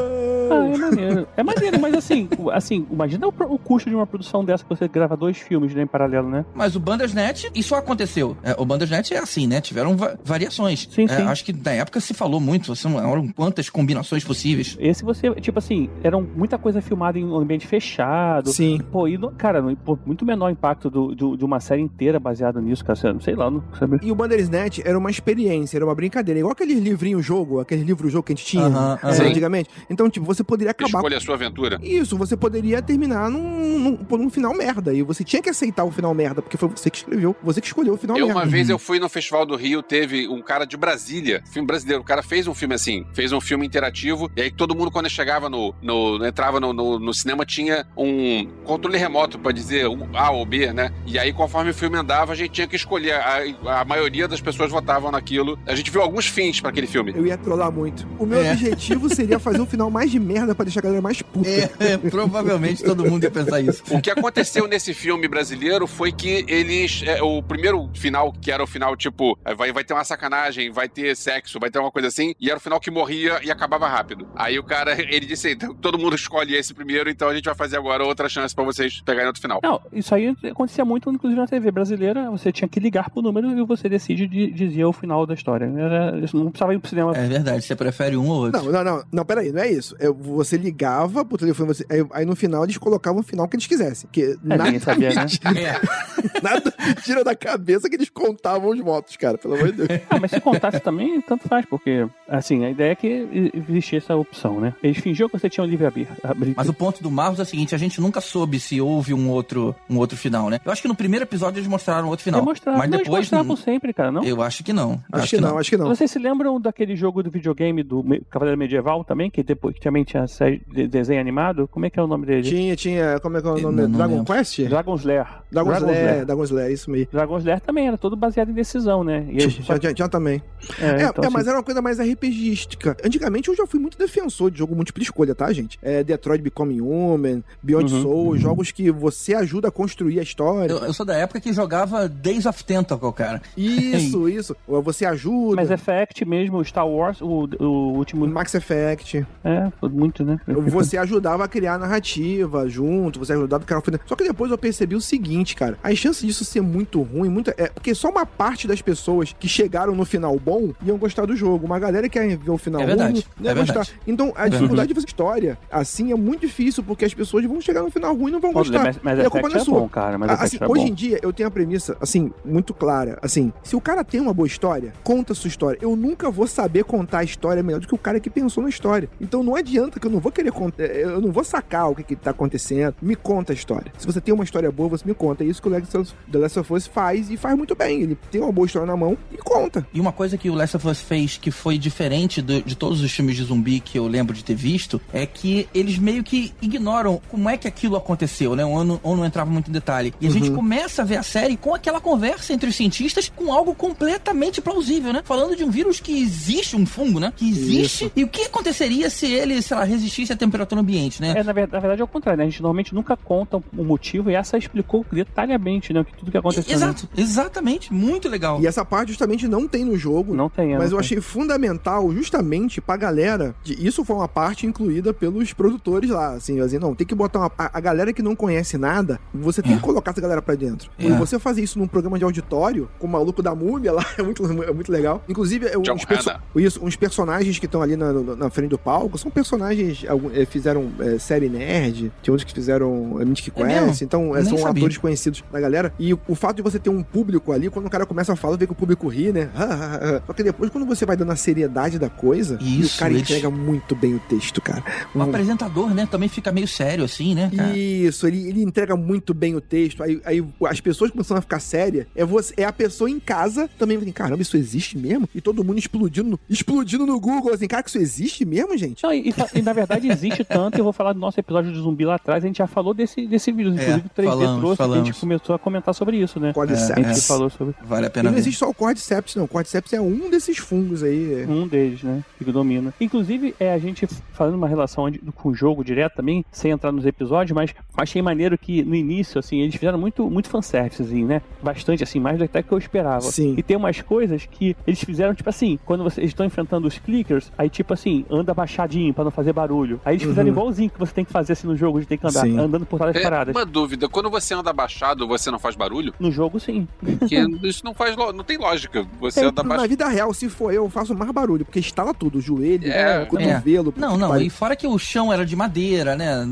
[0.51, 1.27] Ah, é maneiro.
[1.37, 4.87] É maneiro, mas assim, assim imagina o, o custo de uma produção dessa que você
[4.87, 6.43] grava dois filmes né, em paralelo, né?
[6.55, 8.35] Mas o Bandersnatch, isso aconteceu.
[8.41, 9.61] É, o Bandersnatch é assim, né?
[9.61, 10.87] Tiveram va- variações.
[10.91, 11.21] Sim, É, sim.
[11.23, 14.77] acho que na época se falou muito, assim, eram quantas combinações possíveis.
[14.79, 18.51] Esse você, tipo assim, eram muita coisa filmada em um ambiente fechado.
[18.51, 18.79] Sim.
[18.91, 22.19] Pô, e, no- cara, no- pô, muito menor impacto do, do- de uma série inteira
[22.19, 22.95] baseada nisso, cara.
[22.95, 23.99] Sei- Sei lá, não sabe?
[24.03, 26.39] E o Bandersnatch era uma experiência, era uma brincadeira.
[26.39, 29.13] Igual aquele livrinho-jogo, aquele livro-jogo que a gente tinha Aham, é, aham.
[29.13, 29.23] Sim.
[29.23, 29.69] antigamente.
[29.89, 31.79] Então, tipo, você poderia acabar Escolha a sua aventura.
[31.81, 34.93] Isso, você poderia terminar num, num, por um final merda.
[34.93, 37.67] E você tinha que aceitar o final merda, porque foi você que escreveu, você que
[37.67, 38.41] escolheu o final Eu, merda.
[38.41, 42.01] uma vez, eu fui no Festival do Rio, teve um cara de Brasília, filme brasileiro.
[42.01, 45.09] O cara fez um filme assim, fez um filme interativo, e aí todo mundo, quando
[45.09, 45.73] chegava no.
[45.81, 50.45] no entrava no, no, no cinema, tinha um controle remoto pra dizer um A ou
[50.45, 50.91] B, né?
[51.05, 53.13] E aí, conforme o filme andava, a gente tinha que escolher.
[53.13, 55.57] A, a maioria das pessoas votavam naquilo.
[55.65, 57.13] A gente viu alguns fins pra aquele filme.
[57.15, 58.07] Eu ia trollar muito.
[58.17, 58.51] O meu É.
[58.51, 61.49] objetivo seria fazer o final mais de merda pra deixar a galera mais puta.
[61.49, 63.83] É, é, provavelmente todo mundo ia pensar isso.
[63.89, 67.01] O que aconteceu nesse filme brasileiro foi que eles.
[67.05, 70.71] é, o primeiro final, que era o final tipo, é, vai, vai ter uma sacanagem,
[70.71, 73.51] vai ter sexo, vai ter uma coisa assim, e era o final que morria e
[73.51, 74.27] acabava rápido.
[74.35, 77.55] Aí o cara, ele disse: então, todo mundo escolhe esse primeiro, então a gente vai
[77.55, 79.59] fazer agora outra chance pra vocês pegarem outro final.
[79.63, 82.29] Não, isso aí acontecia muito, inclusive na TV brasileira.
[82.31, 85.65] Você tinha que ligar pro número e você decide de, dizer o final da história.
[85.65, 87.15] Era, isso não precisava ir pro cinema.
[87.15, 88.63] É verdade, você prefere um ou outro.
[88.63, 89.95] Não, não, não, não, peraí, não é isso.
[89.99, 93.55] É, você ligava pro telefone, você, aí, aí no final eles colocavam o final que
[93.55, 94.09] eles quisessem.
[94.11, 95.25] Que nada, ninguém sabia, né?
[95.59, 96.41] É.
[96.41, 100.01] nada tira da cabeça que eles contavam os votos, cara, pelo amor de Deus.
[100.09, 103.18] Ah, mas se contasse também, tanto faz, porque, assim, a ideia é que
[103.67, 104.73] existia essa opção, né?
[104.83, 106.15] Eles fingiam que você tinha um livre-arbítrio.
[106.55, 109.29] Mas o ponto do Marros é o seguinte, a gente nunca soube se houve um
[109.29, 110.59] outro, um outro final, né?
[110.65, 112.43] Eu acho que no primeiro episódio eles mostraram outro final.
[112.43, 113.21] Mostrar, mas não, eles depois.
[113.25, 114.23] mostravam não- sempre, cara, não?
[114.23, 115.01] Eu acho que não.
[115.11, 115.87] Acho, que, não, acho que não.
[115.87, 120.03] Vocês se lembram daquele jogo do videogame do Cavaleiro Medieval também, que depois que também
[120.03, 121.67] tinha série de desenho animado?
[121.67, 122.43] Como é que é o nome dele?
[122.43, 123.63] Tinha, tinha, como é que é o nome?
[123.81, 124.33] não- não Dragon lembro.
[124.33, 124.59] Quest?
[124.67, 125.27] Dragon's Lair.
[125.51, 127.07] Dragon's Lair, Dragon's Lair, isso mesmo.
[127.11, 129.25] Dragon's Lair também era todo baseado em decisão, né?
[129.29, 130.41] E aí, só- Tinha, tinha, tinha também.
[130.79, 132.95] é, É, então, é, assim, mas era uma coisa mais RPGística.
[133.09, 135.79] Antigamente eu já fui muito defensor de jogo múltipla escolha, tá, gente?
[135.81, 138.01] É Detroit Become Human, Beyond Uhum.
[138.03, 140.71] Soul, jogos que você ajuda a construir a história.
[140.71, 143.41] Eu, eu sou da época que jogava Days of Tentacle, cara.
[143.57, 144.55] Isso, isso.
[144.67, 145.55] Ou Você ajuda.
[145.55, 148.27] Mas Effect mesmo, Star Wars, o, o último.
[148.27, 149.25] Max Effect.
[149.43, 150.39] É, foi muito, né?
[150.45, 153.99] Você ajudava a criar narrativa junto, você ajudava a criar final.
[154.05, 155.79] Só que depois eu percebi o seguinte, cara.
[155.81, 157.49] As chances disso ser muito ruim, muito.
[157.57, 161.35] É porque só uma parte das pessoas que chegaram no final bom iam gostar do
[161.35, 161.65] jogo.
[161.65, 163.93] Uma galera que ia ver o final É ruim verdade, é verdade.
[164.07, 167.81] Então, a dificuldade de fazer história assim é muito difícil, porque as pessoas vão chegar
[167.81, 168.83] no final ruim e não vão Pô, gostar.
[168.83, 169.79] mas, mas e a culpa não é é sua.
[169.79, 170.17] bom, cara.
[170.17, 170.87] Mas Effect assim, é hoje bom.
[170.89, 173.17] em dia eu tenho a premissa, assim, muito clara.
[173.21, 175.77] Assim, se o cara tem uma boa história, conta a sua história.
[175.81, 178.69] Eu nunca vou saber contar a história melhor do que o cara que pensou na
[178.69, 179.09] história.
[179.19, 182.03] Então não adianta que eu não vou querer contar, eu não vou sacar o que,
[182.03, 182.95] que tá acontecendo.
[183.01, 183.91] Me conta a história.
[183.97, 185.43] Se você tem uma história boa, você me conta.
[185.43, 188.01] É isso que o Last of- The Last of Us faz e faz muito bem.
[188.01, 189.85] Ele tem uma boa história na mão e conta.
[189.93, 193.03] E uma coisa que o Last of Us fez que foi diferente do- de todos
[193.03, 196.51] os filmes de zumbi que eu lembro de ter visto é que eles meio que
[196.59, 198.65] ignoram como é que aquilo aconteceu, né?
[198.65, 200.11] Ou não, ou não entrava muito em detalhe.
[200.19, 203.53] E a gente começa a ver a série com aquela conversa entre os cientistas com
[203.53, 205.21] algo completamente plausível, né?
[205.23, 207.31] Falando de um vírus que existe, um fungo, né?
[207.35, 208.11] Que existe.
[208.15, 211.35] E o que aconteceria se ele, sei lá, resistisse à temperatura ambiente, né?
[211.37, 212.45] É, na verdade, na verdade é o contrário, né?
[212.45, 216.03] A gente normalmente nunca conta o motivo e essa explicou detalhadamente, né?
[216.17, 216.71] Tudo que aconteceu.
[216.71, 216.73] né?
[216.73, 217.93] Exato, exatamente.
[217.93, 218.59] Muito legal.
[218.59, 220.33] E essa parte justamente não tem no jogo.
[220.33, 221.05] Não tem, é, Mas não eu tem.
[221.05, 223.53] achei fundamental justamente pra galera.
[223.63, 226.33] De, isso foi uma parte incluída pelos produtores lá.
[226.33, 229.61] Assim, assim não, tem que botar uma, a, a galera que não conhece nada, você
[229.61, 229.75] tem É.
[229.75, 230.89] que colocar essa galera pra dentro.
[230.97, 231.05] É.
[231.05, 234.23] E você fazer isso num programa de auditório, com o maluco da múmia lá, é
[234.23, 235.23] muito, é muito legal.
[235.27, 238.77] Inclusive, é, uns, perso- isso, uns personagens que estão ali na, na- na frente do
[238.77, 240.05] palco são personagens.
[240.07, 243.97] algum- eh, fizeram eh, série nerd, tinha outros que fizeram Mythic É Quest, mesmo?
[244.05, 244.81] então eh, são sabia.
[244.83, 245.93] atores conhecidos da galera.
[245.99, 248.35] E o, o fato de você ter um público ali, quando o cara começa a
[248.35, 249.49] falar, vê que o público ri, né?
[250.27, 253.11] Só que depois, quando você vai dando a seriedade da coisa, e Isso, o cara
[253.11, 254.83] eles- entrega muito bem o texto, cara.
[255.13, 257.75] O apresentador, né, também fica meio sério assim, né, cara?
[257.77, 260.03] Isso, ele, ele entrega muito bem o texto.
[260.03, 262.05] Aí, aí as pessoas começam a ficar sérias.
[262.15, 265.27] É, você, é a pessoa em casa também assim, caramba, isso existe mesmo?
[265.33, 269.03] E todo mundo explodindo, no- explodindo no Google, assim, cara, que isso existe mesmo, gente?
[269.03, 271.79] Não, e, e e, na verdade existe tanto, eu vou falar do nosso episódio de
[271.79, 274.59] zumbi lá atrás, a gente já falou desse, desse vírus, É, inclusive o 3D falamos,
[274.59, 275.07] trouxe, que a falamos.
[275.07, 276.53] gente começou a comentar sobre isso, né?
[276.53, 276.91] Cordyceps.
[276.91, 277.21] A gente É.
[277.21, 277.75] falou sobre.
[277.83, 278.39] Vale a E pena não ver.
[278.39, 279.45] existe só o Cordyceps, não.
[279.45, 281.45] O Cordyceps é um desses fungos aí.
[281.47, 282.23] Um deles, né?
[282.51, 282.93] Domina.
[282.99, 286.91] Inclusive, é a gente fazendo uma relação de, com o jogo direto também, sem entrar
[286.91, 291.25] nos episódios, mas achei maneiro que no início, assim, eles fizeram muito, muito fanservice, assim,
[291.25, 291.41] né?
[291.61, 293.21] Bastante, assim, mais do que até que eu esperava.
[293.21, 293.55] Sim.
[293.57, 297.51] E tem umas coisas que eles fizeram, tipo assim, quando vocês estão enfrentando os clickers,
[297.57, 299.99] aí tipo assim, anda baixadinho pra não fazer barulho.
[300.05, 302.25] Aí eles fizeram igualzinho que você tem que fazer assim no jogo, de ter que
[302.27, 302.57] andar, Sim.
[302.57, 303.55] andando por trás das É, paradas.
[303.55, 306.13] uma dúvida, quando você anda abaixado, você não faz barulho?
[306.19, 306.87] No jogo, sim.
[307.19, 309.05] Porque isso não faz não tem lógica.
[309.19, 309.89] Você Eu, anda na abaixado.
[309.89, 313.93] vida real, se for eu, eu faço mais barulho, porque instala tudo, joelho, É, cotovelo.
[313.97, 314.47] Não, puta que não, pariu.
[314.47, 316.45] e fora que o chão era de madeira, né?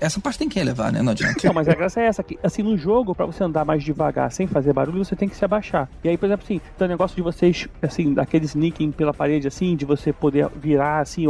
[0.00, 1.02] Essa parte tem que relevar, né?
[1.02, 1.34] Não adianta.
[1.44, 4.30] Não, mas a graça é essa, que assim, no jogo, pra você andar mais devagar
[4.32, 5.88] sem fazer barulho, você tem que se abaixar.
[6.02, 9.46] E aí, por exemplo, assim, tem o negócio de vocês, assim, daquele sneaking pela parede,
[9.48, 11.24] assim, de você poder virar, assim,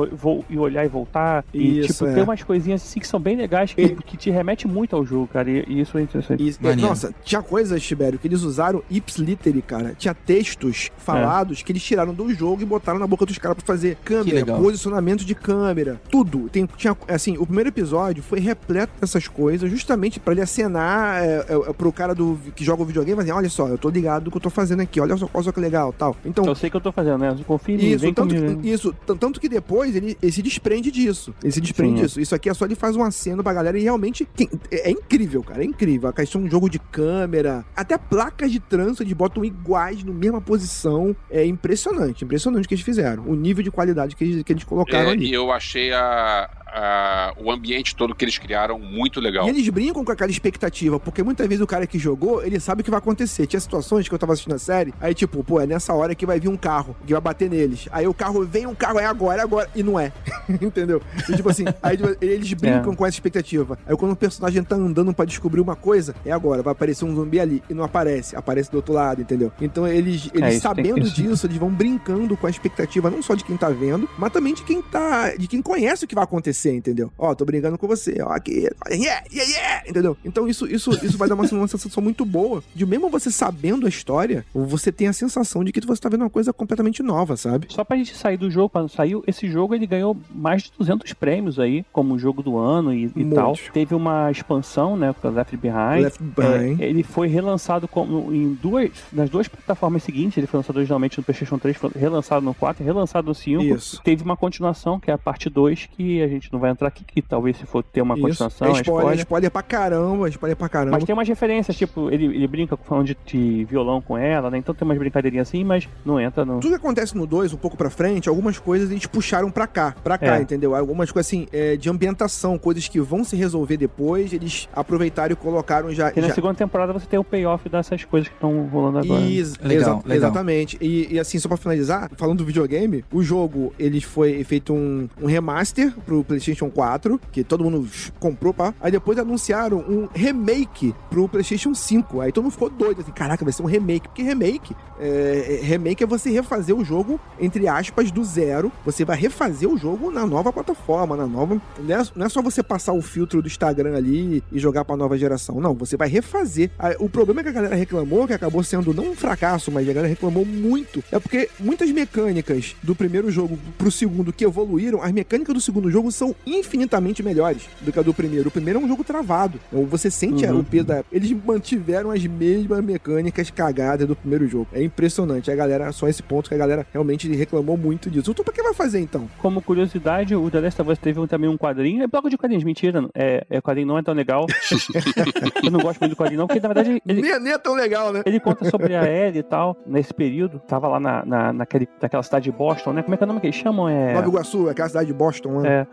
[0.50, 1.44] e olhar e voltar.
[1.52, 2.14] E, Isso, tipo, é.
[2.14, 5.04] tem umas coisinhas, assim, que são bem legais, que, E- que te remete muito ao
[5.04, 6.42] jogo, cara, e, e isso é interessante.
[6.42, 6.88] E- Maneiro.
[6.88, 9.94] nossa, tinha coisas, Tibério, que eles usaram ipsiliteri, cara.
[9.96, 13.66] Tinha textos falados que eles tiraram do jogo e botaram na boca dos caras pra
[13.66, 13.73] fazer
[14.04, 14.60] câmera, legal.
[14.60, 16.48] posicionamento de câmera, tudo.
[16.50, 21.44] Tem, tinha, assim, o primeiro episódio foi repleto dessas coisas, justamente pra ele acenar é,
[21.48, 24.24] é, é, pro cara do, que joga o videogame, assim, olha só, eu tô ligado
[24.24, 26.16] do que eu tô fazendo aqui, olha só, olha só que legal, tal.
[26.24, 27.36] Então, Eu sei que eu tô fazendo, né?
[27.46, 28.60] Confia em mim, isso, vem tanto, comigo.
[28.60, 31.34] que, isso tanto que depois ele, ele se desprende disso.
[31.42, 32.04] Ele se desprende Sim, é.
[32.06, 32.20] disso.
[32.20, 34.90] Isso aqui é só ele faz um aceno pra galera e realmente tem- é, é
[34.90, 35.62] incrível, cara.
[35.62, 36.08] É incrível.
[36.08, 40.40] A questão do jogo de câmera, até placas de trânsito eles botam iguais, na mesma
[40.40, 41.14] posição.
[41.30, 43.24] É impressionante, impressionante o que eles fizeram.
[43.26, 45.26] O nível de qualidade que eles, que eles colocaram É, ali.
[45.28, 49.46] e eu achei a, a- o ambiente todo que eles criaram muito legal.
[49.46, 52.80] E eles brincam com aquela expectativa, porque muitas vezes o cara que jogou, ele sabe
[52.82, 53.46] o que vai acontecer.
[53.46, 56.26] Tinha situações que eu tava assistindo a série, aí tipo, pô, é nessa hora que
[56.26, 57.88] vai vir um carro, que vai bater neles.
[57.92, 60.12] Aí o carro vem um carro, é agora, é agora, e não é.
[60.60, 61.00] Entendeu?
[61.28, 62.96] E tipo assim, aí tipo, eles brincam É.
[62.96, 63.78] com essa expectativa.
[63.86, 67.14] Aí quando o personagem tá andando pra descobrir uma coisa, é agora, vai aparecer um
[67.14, 69.52] zumbi ali, e não aparece, aparece do outro lado, entendeu?
[69.60, 73.22] Então eles, eles É, isso tem sabendo disso, eles vão brincando com a expectativa não
[73.22, 76.14] só de quem tá vendo, mas também de quem tá, de quem conhece o que
[76.14, 77.12] vai acontecer, entendeu?
[77.18, 80.16] Ó, tô brincando com você, ó, aqui, yeah, yeah, yeah, entendeu?
[80.24, 83.86] Então isso, isso, isso vai dar uma, uma sensação muito boa de mesmo você sabendo
[83.86, 87.36] a história, você tem a sensação de que você tá vendo uma coisa completamente nova,
[87.36, 87.66] sabe?
[87.70, 91.12] Só pra gente sair do jogo, quando saiu, esse jogo ele ganhou mais de 200
[91.12, 93.54] prêmios aí, como jogo do ano e, e tal.
[93.72, 96.02] Teve uma expansão, né, com Left Behind.
[96.02, 96.80] Left Behind.
[96.80, 101.18] É, ele foi relançado como, em duas, nas duas plataformas seguintes, ele foi lançado originalmente
[101.18, 103.62] no PlayStation 3, foi relançado no 4 e relançado no 5.
[103.62, 104.00] Isso.
[104.02, 107.04] Teve uma continuação, que é a parte 2, que a gente não vai entrar aqui,
[107.04, 108.22] que talvez se for ter uma Isso.
[108.22, 109.18] continuação, É é spoiler, spoiler.
[109.20, 110.96] spoiler pra caramba, spoiler pra caramba.
[110.96, 114.58] Mas tem umas referências, tipo, ele, ele brinca falando de, de violão com ela, né?
[114.58, 116.60] Então tem umas brincadeirinhas assim, mas não entra no.
[116.60, 119.94] Tudo que acontece no 2, um pouco pra frente, algumas coisas eles puxaram pra cá,
[120.02, 120.42] pra cá, É.
[120.42, 120.74] entendeu?
[120.74, 125.36] Algumas coisas assim, é, de ambientação, coisas que vão se resolver depois, eles aproveitaram e
[125.36, 126.06] colocaram já.
[126.06, 129.20] Porque na segunda temporada você tem o payoff dessas coisas que estão rolando agora.
[129.20, 130.16] Is- Legal, exa- legal.
[130.16, 130.78] Exatamente.
[130.80, 133.33] E, e assim, só pra finalizar, falando do videogame, o jogo,
[133.78, 138.74] ele foi feito um, um remaster pro PlayStation 4, que todo mundo comprou, pá.
[138.80, 142.20] Aí depois anunciaram um remake pro PlayStation 5.
[142.20, 144.08] Aí todo mundo ficou doido, assim, caraca, vai ser um remake.
[144.08, 148.70] Porque remake, é, é- remake é você refazer o jogo, entre aspas, do zero.
[148.84, 151.60] Você vai refazer o jogo na nova plataforma, na nova...
[151.78, 154.96] Não é, não é só você passar o filtro do Instagram ali e jogar pra
[154.96, 155.60] nova geração.
[155.60, 156.70] Não, você vai refazer.
[156.98, 159.92] O problema é que a galera reclamou, que acabou sendo não um fracasso, mas a
[159.92, 161.02] galera reclamou muito.
[161.10, 165.90] É porque muitas mecânicas do primeiro jogo pro segundo que evoluíram, as mecânicas do segundo
[165.90, 168.48] jogo são infinitamente melhores do que a do primeiro.
[168.48, 169.58] O primeiro é um jogo travado.
[169.68, 170.60] Então você sente Uhum.
[170.60, 171.02] o peso da.
[171.10, 174.66] Eles mantiveram as mesmas mecânicas cagadas do primeiro jogo.
[174.72, 175.50] É impressionante.
[175.50, 178.30] A galera, só esse ponto que a galera realmente reclamou muito disso.
[178.30, 179.28] Então, pra que vai fazer então?
[179.38, 182.02] Como curiosidade, o The Last of Us teve também um quadrinho.
[182.02, 183.08] É bloco de quadrinhos, mentira.
[183.14, 184.46] É, é quadrinho não é tão legal.
[185.62, 187.74] eu não gosto muito do quadrinho, não, porque na verdade ele, Nem, nem é tão
[187.74, 188.22] legal, né?
[188.26, 189.76] ele conta sobre a Ellie e tal.
[189.86, 193.03] Nesse período, tava lá na, na, naquele, naquela cidade de Boston, né?
[193.04, 193.88] Como é que é o nome que eles chamam?
[193.88, 194.14] É.
[194.14, 195.86] Nova Iguaçu, aquela cidade de Boston, né?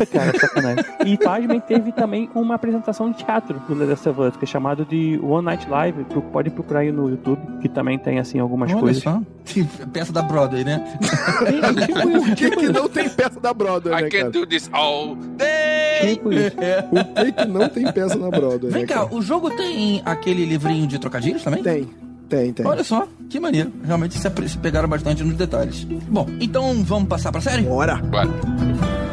[0.00, 0.06] É.
[0.06, 0.84] Cara, sacanagem.
[1.04, 4.46] E pasmem, teve também uma apresentação de teatro do The Last of Us, que é
[4.46, 6.04] chamado de One Night Live.
[6.32, 9.02] Pode procurar aí no YouTube, que também tem, assim, algumas Olha coisas.
[9.02, 9.20] só.
[9.92, 10.84] Peça da Broadway, né?
[11.00, 12.72] tipo isso, O que tipo que isso.
[12.72, 14.30] não tem peça da Broadway, I né, can cara?
[14.30, 16.14] do this all day!
[16.14, 16.56] Tipo isso.
[16.92, 19.14] O que que não tem peça na Broadway, Vem né, cá, cara?
[19.14, 21.62] o jogo tem aquele livrinho de trocadilhos também?
[21.62, 21.88] Tem,
[22.34, 22.66] tem, tem.
[22.66, 23.72] Olha só, que maneiro.
[23.84, 25.84] Realmente se pegaram bastante nos detalhes.
[25.84, 27.62] Bom, então vamos passar pra série?
[27.62, 27.96] Bora.
[27.96, 29.03] Bora.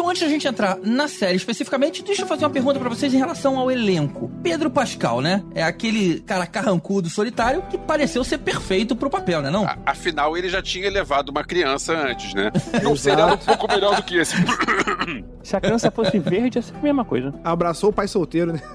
[0.00, 3.12] Então antes da gente entrar na série especificamente, deixa eu fazer uma pergunta pra vocês
[3.12, 4.30] em relação ao elenco.
[4.42, 5.44] Pedro Pascal, né?
[5.54, 9.66] É aquele cara carrancudo, solitário, que pareceu ser perfeito pro papel, né não?
[9.66, 12.50] A- Afinal, ele já tinha levado uma criança antes, né?
[12.82, 14.34] Não seria um pouco melhor do que esse.
[15.42, 17.34] Se a criança fosse verde, ia ser a mesma coisa.
[17.44, 18.60] Abraçou o pai solteiro, né?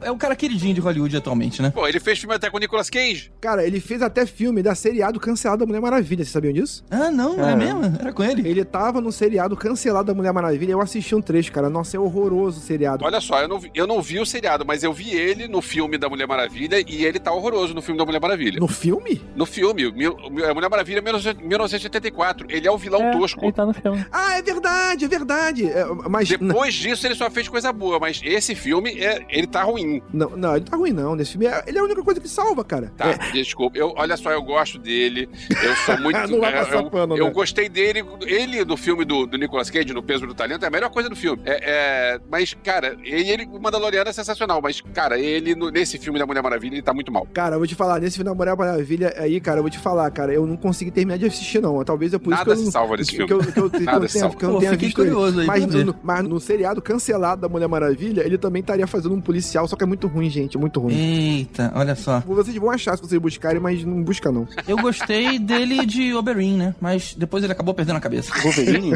[0.00, 1.70] É o cara queridinho de Hollywood atualmente, né?
[1.70, 3.30] Pô, ele fez filme até com o Nicolas Cage.
[3.40, 6.24] Cara, ele fez até filme da seriado cancelado da Mulher Maravilha.
[6.24, 6.84] Vocês sabiam disso?
[6.90, 7.64] Ah, não, não é Caramba.
[7.80, 7.98] mesmo?
[8.00, 8.48] Era com ele.
[8.48, 10.72] Ele tava no seriado cancelado da Mulher Maravilha.
[10.72, 11.68] Eu assisti um trecho, cara.
[11.70, 13.04] Nossa, é horroroso o seriado.
[13.04, 15.60] Olha só, eu não, vi, eu não vi o seriado, mas eu vi ele no
[15.62, 18.58] filme da Mulher Maravilha e ele tá horroroso no filme da Mulher Maravilha.
[18.60, 19.20] No filme?
[19.36, 22.46] No filme, Mil- a Mulher Maravilha 1984.
[22.48, 23.44] Ele é o vilão É, tosco.
[23.44, 24.04] Ele tá no filme.
[24.12, 25.66] Ah, é verdade, é verdade.
[25.68, 26.28] É, mas.
[26.28, 30.02] Depois disso, ele só fez coisa boa, mas esse filme, é, ele tá ruim.
[30.12, 31.14] Não, não, ele tá ruim, não.
[31.14, 32.92] Nesse filme, é- ele é a única coisa que salva, cara.
[32.96, 33.76] Tá, É, desculpa.
[33.78, 35.28] Eu, olha só, eu gosto dele.
[35.62, 36.18] Eu sou muito.
[36.28, 37.30] Não vai é, passar eu, pano, eu né?
[37.30, 38.04] gostei dele.
[38.22, 41.08] Ele, do filme do, do Nicolas Cage, no Peso do Talento, é a melhor coisa
[41.08, 41.42] do filme.
[41.44, 44.60] É, é, mas, cara, ele, ele- o Mandaloriano é sensacional.
[44.62, 47.26] Mas, cara, ele, no- nesse filme da Mulher Maravilha, ele tá muito mal.
[47.32, 49.78] Cara, eu vou te falar, nesse final da Mulher Maravilha aí, cara, eu vou te
[49.78, 51.82] falar, cara, eu não consegui terminar de assistir, não.
[51.84, 52.72] Talvez é por isso Nada que eu se não.
[52.72, 53.26] salva nesse que, filme.
[53.28, 54.88] que eu, que eu, que eu Nada se tenha, que eu não Pô, tenha fiquei
[54.88, 55.10] visto ele.
[55.10, 59.14] curioso aí Mas no, mas no seriado cancelado da Mulher Maravilha, ele também estaria fazendo
[59.14, 60.94] um policial, só que é muito ruim, gente, é muito ruim.
[60.94, 62.20] Eita, olha só.
[62.26, 64.46] Vocês vão achar se vocês buscarem, mas não busca, não.
[64.66, 66.74] Eu gostei dele de Oberyn, né?
[66.80, 68.32] Mas depois ele acabou perdendo a cabeça.
[68.42, 68.87] Wolverine?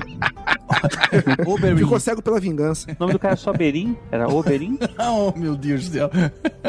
[1.46, 1.76] Oberyn.
[1.76, 2.90] Ficou cego pela vingança.
[2.92, 3.96] o nome do cara é só Berim?
[4.10, 4.78] Era Oberyn?
[4.98, 6.10] Oh, meu Deus do céu.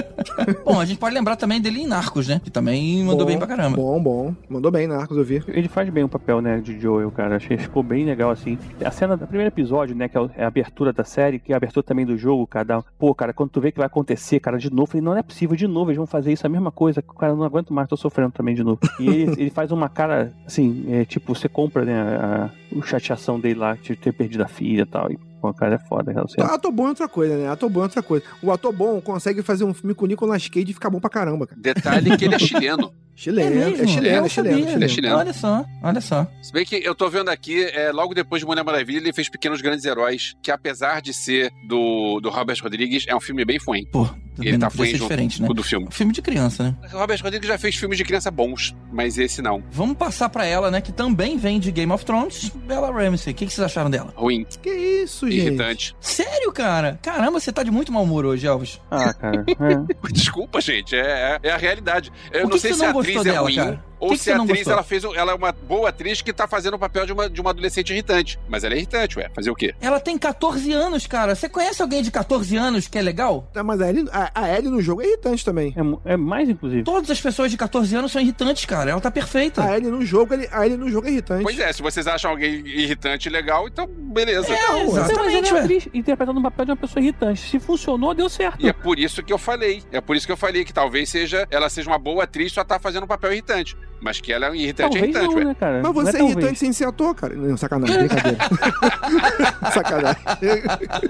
[0.65, 2.41] Bom, a gente pode lembrar também dele em Narcos, né?
[2.43, 3.75] Que também mandou Bom, bem pra caramba.
[3.77, 4.35] Bom, bom.
[4.49, 5.41] Mandou bem, Narcos, eu vi.
[5.47, 7.35] Ele faz bem o papel, né, de Joel, cara.
[7.37, 8.57] Achei que ficou bem legal, assim.
[8.83, 11.51] A cena do primeiro episódio, né, que é o- é a abertura da série, que
[11.51, 12.65] é a abertura também do jogo, cara.
[12.65, 15.11] dá- Pô, cara, quando tu vê que vai acontecer, cara, de novo, eu falei, não,
[15.13, 17.01] não é possível, de novo, eles vão fazer isso, a mesma coisa.
[17.01, 18.79] Cara, não aguento mais, tô sofrendo também de novo.
[18.99, 22.75] E ele, ele faz uma cara, assim, é, tipo, você compra, né, a, a
[23.13, 25.11] chateação dele lá, de ter perdido a filha e tal.
[25.11, 26.47] E, pô, o cara é foda, aquela cena.
[26.47, 27.47] Ator bom é outra coisa, né?
[27.47, 28.25] Ator bom é outra coisa.
[28.41, 31.09] O ator bom consegue fazer um filme com o Nicolas Cage e ficar bom pra
[31.09, 31.61] caramba, cara.
[31.61, 32.91] Detalhe que ele é chileno.
[33.15, 33.87] Chileno, é, mesmo?
[33.87, 34.75] chileno, é chileno, sabia.
[34.75, 35.15] Ele é chileno.
[35.17, 36.27] Olha só, olha só.
[36.41, 39.29] Se bem que eu tô vendo aqui, é, logo depois de Mulher Maravilha, ele fez
[39.29, 43.59] Pequenos Grandes Heróis, que apesar de ser do, do Robert Rodrigues, é um filme bem
[43.59, 43.85] fuim.
[43.91, 44.09] Pô,
[44.41, 45.47] Ele tá ser junto diferente, né?
[45.49, 45.87] o do filme.
[45.91, 46.75] Filme de criança, né?
[46.93, 49.63] O Robert Rodrigues já fez filmes de criança bons, mas esse não.
[49.71, 50.81] Vamos passar pra ela, né?
[50.81, 53.31] Que também vem de Game of Thrones, Bella Ramsey.
[53.31, 54.11] O que, que vocês acharam dela?
[54.15, 55.39] Ruim, Que isso, gente?
[55.47, 55.95] irritante.
[56.01, 56.97] Sério, cara?
[57.01, 58.81] Caramba, você tá de muito mau humor hoje, Elvis.
[58.89, 59.45] Ah, cara.
[59.47, 59.93] É.
[60.11, 62.11] Desculpa, gente, é, é a realidade.
[62.31, 64.15] Eu Por não que sei que se você a não atriz gostou é ou Que
[64.17, 66.75] que se você a atriz ela fez, ela é uma boa atriz que tá fazendo
[66.75, 68.39] o papel de uma, de uma adolescente irritante.
[68.47, 69.29] Mas ela é irritante, ué.
[69.33, 69.73] Fazer o quê?
[69.81, 71.35] Ela tem 14 anos, cara.
[71.35, 73.49] Você conhece alguém de 14 anos que é legal?
[73.53, 75.73] Tá, mas a Ellie, a, a Ellie no jogo é irritante também.
[76.05, 76.83] É, é mais, inclusive.
[76.83, 78.91] Todas as pessoas de 14 anos são irritantes, cara.
[78.91, 79.63] Ela tá perfeita.
[79.63, 81.43] A Ellie no jogo, ele, a Ellie no jogo é irritante.
[81.43, 84.53] Pois é, se vocês acham alguém irritante e legal, então beleza.
[84.53, 85.59] É, Não, Não, mas exatamente, ela é ué.
[85.61, 87.49] atriz interpretando um papel de uma pessoa irritante.
[87.49, 88.63] Se funcionou, deu certo.
[88.63, 89.83] E é por isso que eu falei.
[89.91, 92.63] É por isso que eu falei que talvez seja ela seja uma boa atriz, só
[92.63, 93.75] tá fazendo um papel irritante.
[94.03, 95.73] Mas que ela é um irritante, é Talvez irritante, não, né, cara?
[95.75, 96.31] Mas Não você é, talvez.
[96.37, 97.33] irritante sem ser ator, cara.
[97.35, 98.37] Não, sacanagem, brincadeira.
[99.73, 100.23] sacanagem.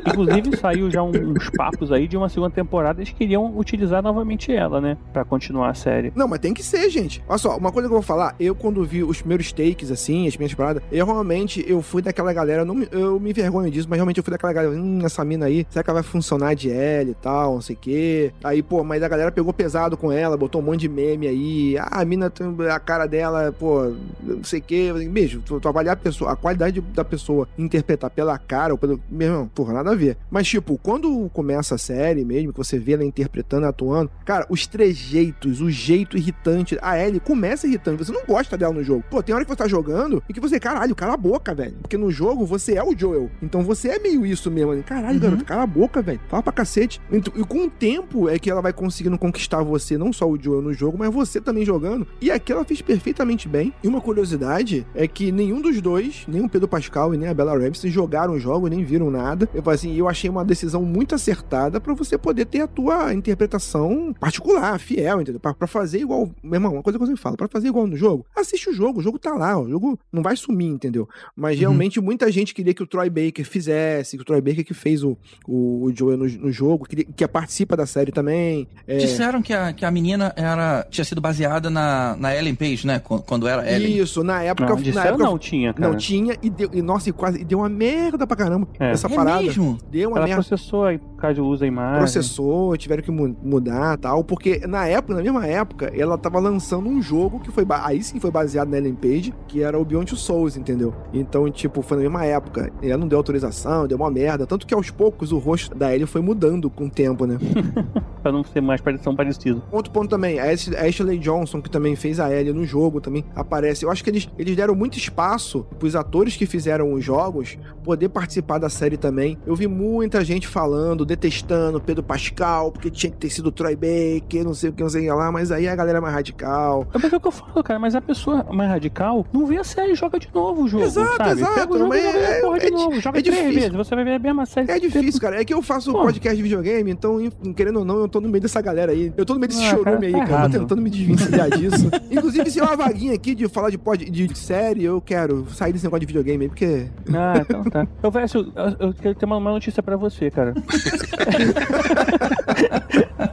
[0.08, 3.02] Inclusive, saiu já uns papos aí de uma segunda temporada.
[3.02, 4.98] Eles queriam utilizar novamente ela, né?
[5.12, 6.12] Pra continuar a série.
[6.16, 7.24] Não, mas tem que ser, gente.
[7.28, 10.28] Olha só, uma coisa que eu vou falar, eu quando vi os primeiros takes, assim,
[10.28, 13.98] as minhas paradas, eu realmente, eu fui daquela galera, não eu me envergonho disso, mas
[13.98, 16.70] realmente eu fui daquela galera, hum, essa mina aí, será que ela vai funcionar de
[16.72, 18.34] L e tal, não sei o quê.
[18.44, 21.78] Aí, pô, mas a galera pegou pesado com ela, botou um monte de meme aí,
[21.78, 22.32] ah, a mina,
[22.74, 24.92] a cara dela, pô, não sei o quê.
[25.10, 29.00] Beijo, tu, tu avaliar a pessoa, a qualidade da pessoa interpretar pela cara ou pelo.
[29.10, 30.18] Meu irmão, porra, nada a ver.
[30.30, 34.68] Mas, tipo, quando começa a série mesmo, que você vê ela interpretando, atuando, cara, os
[34.68, 36.78] trejeitos, o jeito irritante.
[36.82, 38.04] A Ellie começa irritante.
[38.04, 39.04] Você não gosta dela no jogo.
[39.10, 41.76] Pô, tem hora que você tá jogando e que você, caralho, cala a boca, velho.
[41.82, 43.30] Porque no jogo você é o Joel.
[43.42, 44.82] Então você é meio isso mesmo.
[44.84, 45.20] Caralho, Uhum.
[45.20, 46.20] garoto, cala a boca, velho.
[46.28, 47.02] Fala pra cacete.
[47.12, 50.62] E com o tempo é que ela vai conseguindo conquistar você, não só o Joel
[50.62, 52.08] no jogo, mas você também jogando.
[52.22, 53.74] E aqui ela fez perfeitamente bem.
[53.84, 57.34] E uma curiosidade é que nenhum dos dois, nem o Pedro Pascal e nem a
[57.34, 59.48] Bella Ramsey, jogaram o jogo, nem viram nada.
[59.54, 64.14] Eu assim, eu achei uma decisão muito acertada pra você poder ter a tua interpretação
[64.20, 65.40] particular, fiel, entendeu?
[65.40, 66.30] Pra, pra fazer igual.
[66.42, 68.74] Meu irmão, uma coisa que eu sempre falo, pra fazer igual no jogo, assiste o
[68.74, 71.08] jogo, o jogo tá lá, o jogo não vai sumir, entendeu?
[71.36, 71.60] Mas Uhum.
[71.62, 75.04] realmente muita gente queria que o Troy Baker fizesse, que o Troy Baker que fez
[75.04, 75.18] o,
[75.48, 78.68] o, o Joel no, no jogo, que, que participa da série também.
[78.88, 82.88] É, Disseram que a, que a menina era, tinha sido baseada na, na Ellen Page,
[82.88, 83.00] né?
[83.00, 83.98] Quando, era Ellen.
[83.98, 84.70] Isso, na época.
[84.76, 85.90] Não, na época não tinha, cara.
[85.90, 88.92] Não tinha, e deu, e nossa, e quase e deu uma merda pra caramba É.
[88.92, 89.42] essa É parada.
[89.42, 89.78] mesmo?
[89.90, 90.44] Deu uma Ela merda.
[90.44, 91.98] processou aí, trocar de uso a imagem.
[92.00, 96.88] processor, tiveram que mu- mudar tal, porque na época, na mesma época, ela tava lançando
[96.90, 100.08] um jogo que foi, aí sim foi baseado na Ellen Page, que era o Beyond
[100.08, 100.94] Two Souls, entendeu?
[101.14, 102.72] Então, tipo, foi na mesma época.
[102.82, 106.06] Ela não deu autorização, deu uma merda, tanto que aos poucos o rosto da Ellie
[106.08, 107.38] foi mudando com o tempo, né?
[108.22, 109.62] Pra não ser mais pare- tão parecido.
[109.72, 113.86] Outro ponto também, a Ashley Johnson, que também fez a Ellie no jogo, também aparece.
[113.86, 118.10] Eu acho que eles, eles deram muito espaço pros atores que fizeram os jogos poder
[118.10, 119.38] participar da série também.
[119.46, 124.44] Eu vi muita gente falando, detestando Pedro Pascal, porque tinha que ter sido Troy Baker,
[124.44, 126.88] não sei o que, não sei lá, mas aí a galera é mais radical.
[126.94, 129.58] É porque é o que eu falo, cara, mas a pessoa mais radical não vê
[129.58, 130.84] a série e joga de novo o jogo.
[130.86, 131.32] Exato, sabe?
[131.32, 133.02] exato, Pega o jogo mas e joga é- porra de é novo.
[133.02, 133.62] Joga é três difícil.
[133.62, 134.72] vezes, você vai ver a mesma série.
[134.72, 135.42] É difícil, cara.
[135.42, 136.02] É que eu faço Pô.
[136.02, 137.18] podcast de videogame, então,
[137.56, 139.12] querendo ou não, eu tô no meio dessa galera aí.
[139.18, 140.32] Eu tô no meio desse Ah, chorume cara, aí, tá cara.
[140.32, 140.52] Eu errado.
[140.54, 141.90] tô tentando me desvencilhar disso.
[142.10, 145.74] Inclusive, se é uma vaguinha aqui de falar de, pod, de série, eu quero sair
[145.74, 146.88] desse negócio de videogame aí, porque.
[147.14, 147.88] Ah, então tá.
[148.02, 150.54] Eu, Vécio, eu, eu quero ter uma, uma notícia pra você, cara.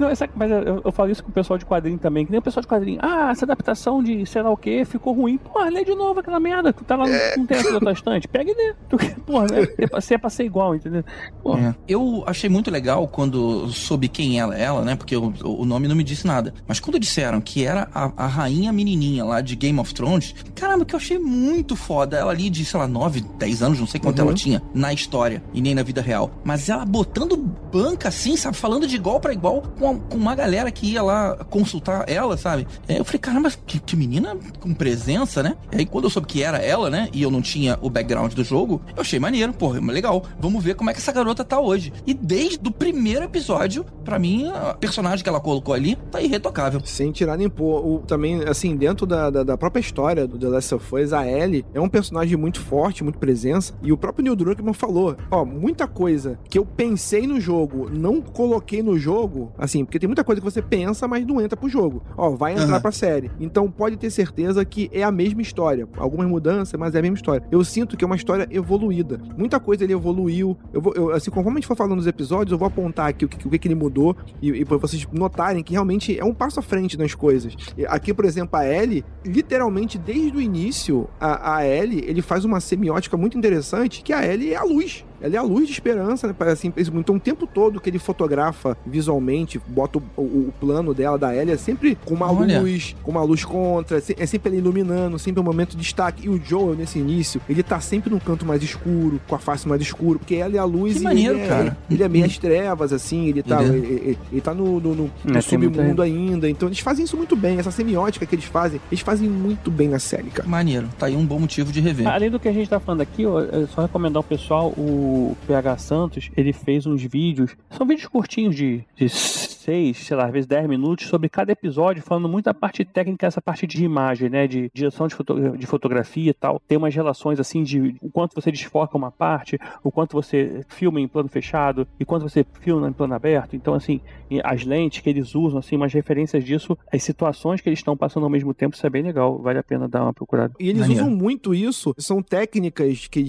[0.00, 2.38] Não, essa- mas eu, eu falo isso com o pessoal de quadrinho também, que nem
[2.38, 2.98] o pessoal de quadrinho.
[3.02, 5.36] Ah, essa adaptação de sei lá o que ficou ruim.
[5.38, 6.72] Porra, lê de novo aquela merda.
[6.72, 8.26] Tu tá lá, no- tem essa da tua estante.
[8.26, 8.74] Pega e lê.
[8.88, 8.96] Tu,
[9.26, 11.04] porra, é, é, pra- se é pra ser igual, entendeu?
[11.42, 11.76] Porra.
[11.78, 11.92] É.
[11.92, 14.96] Eu achei muito legal quando soube quem ela é, ela, né?
[14.96, 16.54] Porque o, o nome não me disse nada.
[16.66, 20.84] Mas quando disseram que era a, a rainha menininha lá de Game of Thrones, caramba,
[20.84, 22.16] que eu achei muito foda.
[22.16, 24.26] Ela ali de, sei lá, 9, 10 anos, não sei quanto Uhum.
[24.28, 26.30] ela tinha na história e nem na vida real.
[26.44, 28.56] Mas ela botando banca assim, sabe?
[28.56, 32.66] Falando de igual pra igual com, com uma galera que ia lá consultar ela, sabe?
[32.88, 35.56] É, eu falei, caramba, que, que menina com presença, né?
[35.72, 37.08] E aí quando eu soube que era ela, né?
[37.12, 40.24] E eu não tinha o background do jogo, eu achei maneiro, porra, legal.
[40.38, 41.92] Vamos ver como é que essa garota tá hoje.
[42.06, 46.80] E desde o primeiro episódio, pra mim, a personagem que ela colocou ali tá irretocável.
[46.84, 47.84] Sem tirar nem pôr.
[47.84, 51.26] O, também, assim, dentro da, da, da própria história do The Last of Us, a
[51.26, 53.74] Ellie é um personagem muito forte, muito presença.
[53.82, 58.20] E o próprio Neil Druckmann falou: ó, muita coisa que eu pensei no jogo, não
[58.20, 61.68] coloquei no jogo, assim, porque tem muita coisa que você pensa, mas não entra pro
[61.68, 62.02] jogo.
[62.16, 62.80] Ó, vai entrar Aham.
[62.80, 63.30] pra série.
[63.40, 65.88] Então pode ter certeza que é a mesma história.
[65.96, 67.46] Algumas mudanças, mas é a mesma história.
[67.50, 69.20] Eu sinto que é uma história evoluída.
[69.36, 70.56] Muita coisa ele evoluiu.
[70.72, 73.24] Eu vou, eu, assim, conforme a gente for falando nos episódios, eu vou apontar aqui
[73.24, 76.34] o que, o que, ele mudou e, e pra vocês notarem que realmente é um
[76.34, 77.56] passo à frente nas coisas.
[77.88, 82.60] Aqui, por exemplo, a Ellie, literalmente desde o início, a, a Ellie, ele faz uma
[82.60, 85.04] semiótica muito interessante, que a Ellie é a luz.
[85.20, 86.34] Ela é a luz de esperança, né?
[86.50, 91.18] Assim, então o tempo todo que ele fotografa visualmente, bota o, o- o plano dela,
[91.18, 92.60] da Ellie, é sempre com uma Olha.
[92.60, 96.26] luz, com uma luz contra, é se- sempre ele iluminando, sempre um momento de destaque.
[96.26, 99.66] E o Joel, nesse início, ele tá sempre num canto mais escuro, com a face
[99.68, 101.76] mais escura, porque ela é a luz Que e maneiro, ele é, cara.
[101.90, 103.76] Ele é meio às trevas, assim, ele tá, Ele é.
[103.76, 106.48] ele, ele- ele tá no, no, no- no É, submundo ainda.
[106.48, 109.88] Então eles fazem isso muito bem, essa semiótica que eles fazem, eles fazem muito bem
[109.88, 110.48] na série, cara.
[110.48, 110.88] Maneiro.
[110.98, 112.06] Tá aí um bom motivo de rever.
[112.08, 115.09] Além do que a gente tá falando aqui, ó, é só recomendar ao pessoal o
[115.46, 120.32] PH Santos, ele fez uns vídeos, são vídeos curtinhos de, de 6, sei lá, às
[120.32, 124.28] vezes 10 minutos, sobre cada episódio, falando muito da parte técnica, essa parte de imagem,
[124.30, 126.60] né, de direção de, foto- de fotografia e tal.
[126.66, 131.00] Tem umas relações assim de o quanto você desfoca uma parte, o quanto você filma
[131.00, 133.54] em plano fechado e quanto você filma em plano aberto.
[133.56, 134.00] Então, assim,
[134.44, 138.24] as lentes que eles usam, assim, umas referências disso, as situações que eles estão passando
[138.24, 140.54] ao mesmo tempo, isso é bem legal, vale a pena dar uma procurada.
[140.58, 141.94] E eles usam muito isso.
[141.98, 143.20] São técnicas que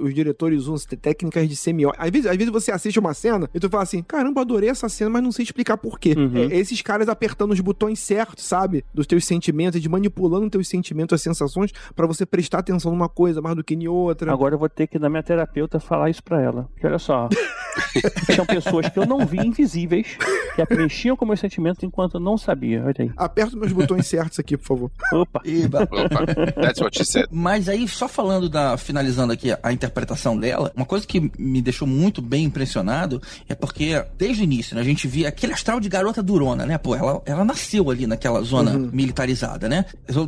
[0.00, 0.86] os diretores usam,
[1.22, 2.04] técnicas de semiótica.
[2.04, 4.88] Às vezes, às vezes você assiste uma cena e tu fala assim: caramba, adorei essa
[4.88, 6.14] cena, mas não sei explicar por quê.
[6.16, 6.50] Uhum.
[6.50, 8.84] É, esses caras apertando os botões certos, sabe?
[8.92, 13.40] Dos teus sentimentos, de manipulando teus sentimentos, as sensações, pra você prestar atenção numa coisa
[13.40, 14.32] mais do que em outra.
[14.32, 16.68] Agora eu vou ter que na minha terapeuta falar isso pra ela.
[16.78, 17.28] Que olha só.
[18.34, 20.16] São pessoas que eu não vi invisíveis,
[20.54, 22.82] que preenchiam com meus sentimentos enquanto eu não sabia.
[22.84, 23.10] Olha aí.
[23.16, 24.90] Aperta meus botões certos aqui, por favor.
[25.12, 25.40] Opa.
[25.44, 25.82] Eba.
[25.82, 26.26] Opa,
[26.60, 27.26] that's what she said.
[27.30, 28.76] Mas aí, só falando da.
[28.76, 34.04] finalizando aqui a interpretação dela, uma coisa que me deixou muito bem impressionado é porque,
[34.16, 36.78] desde o início, né, a gente via aquele astral de garota durona, né?
[36.78, 39.84] Pô, ela, ela nasceu ali naquela zona militarizada, né?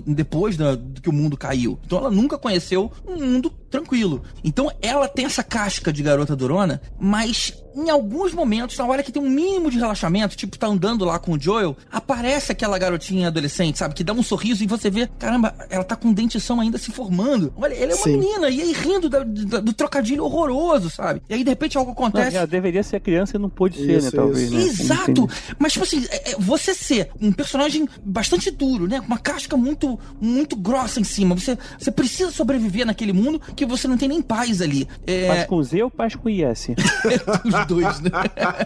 [0.07, 1.78] Depois da, do que o mundo caiu.
[1.84, 4.22] Então ela nunca conheceu um mundo tranquilo.
[4.42, 7.34] Então ela tem essa casca de garota durona, mas
[7.76, 11.18] em alguns momentos, na hora que tem um mínimo de relaxamento, tipo, tá andando lá
[11.18, 13.95] com o Joel, aparece aquela garotinha adolescente, sabe?
[13.97, 17.53] Que dá um sorriso e você vê, caramba, ela tá com dentição ainda se formando.
[17.57, 18.16] Olha, ela é uma Sim.
[18.16, 21.20] menina, e aí rindo da- da- do trocadilho horroroso, sabe?
[21.28, 22.37] E aí, de repente, algo Não, acontece.
[22.37, 24.12] ela deveria ser criança e não pôde ser, Isso, né?
[24.14, 24.62] Talvez, né?
[24.62, 25.11] Exato!
[25.11, 25.32] Entendi.
[25.59, 29.01] Mas, tipo assim, é- é você ser um personagem bastante duro, né?
[29.01, 31.35] Com uma casca muito, muito grossa em cima.
[31.35, 34.87] Você, você precisa sobreviver naquele mundo que você não tem nem paz ali.
[35.05, 36.68] É, Paz com Z ou paz com IS?
[37.44, 38.10] os dois, né?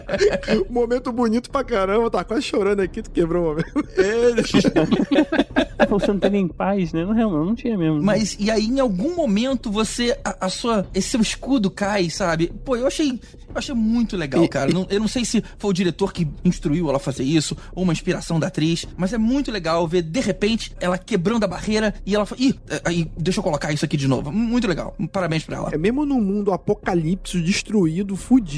[0.69, 3.89] momento bonito pra caramba, tá quase chorando aqui, tu quebrou o momento.
[5.89, 7.03] falou você não tem nem paz, né?
[7.03, 8.01] Não, não, não tinha mesmo.
[8.01, 10.17] Mas, e aí, em algum momento, você.
[10.23, 10.87] A, a sua.
[10.93, 12.51] Esse seu escudo cai, sabe?
[12.63, 13.11] Pô, eu achei.
[13.11, 14.71] Eu achei muito legal, cara.
[14.71, 17.83] Não- eu não sei se foi o diretor que instruiu ela a fazer isso, ou
[17.83, 21.93] uma inspiração da atriz, mas é muito legal ver, de repente, ela quebrando a barreira
[22.05, 22.39] e ela fala.
[22.41, 24.31] Ih, é, aí, deixa eu colocar isso aqui de novo.
[24.31, 24.95] Muito legal.
[25.11, 25.69] Parabéns pra ela.
[25.73, 28.48] É mesmo num mundo apocalipse, destruído, fudido,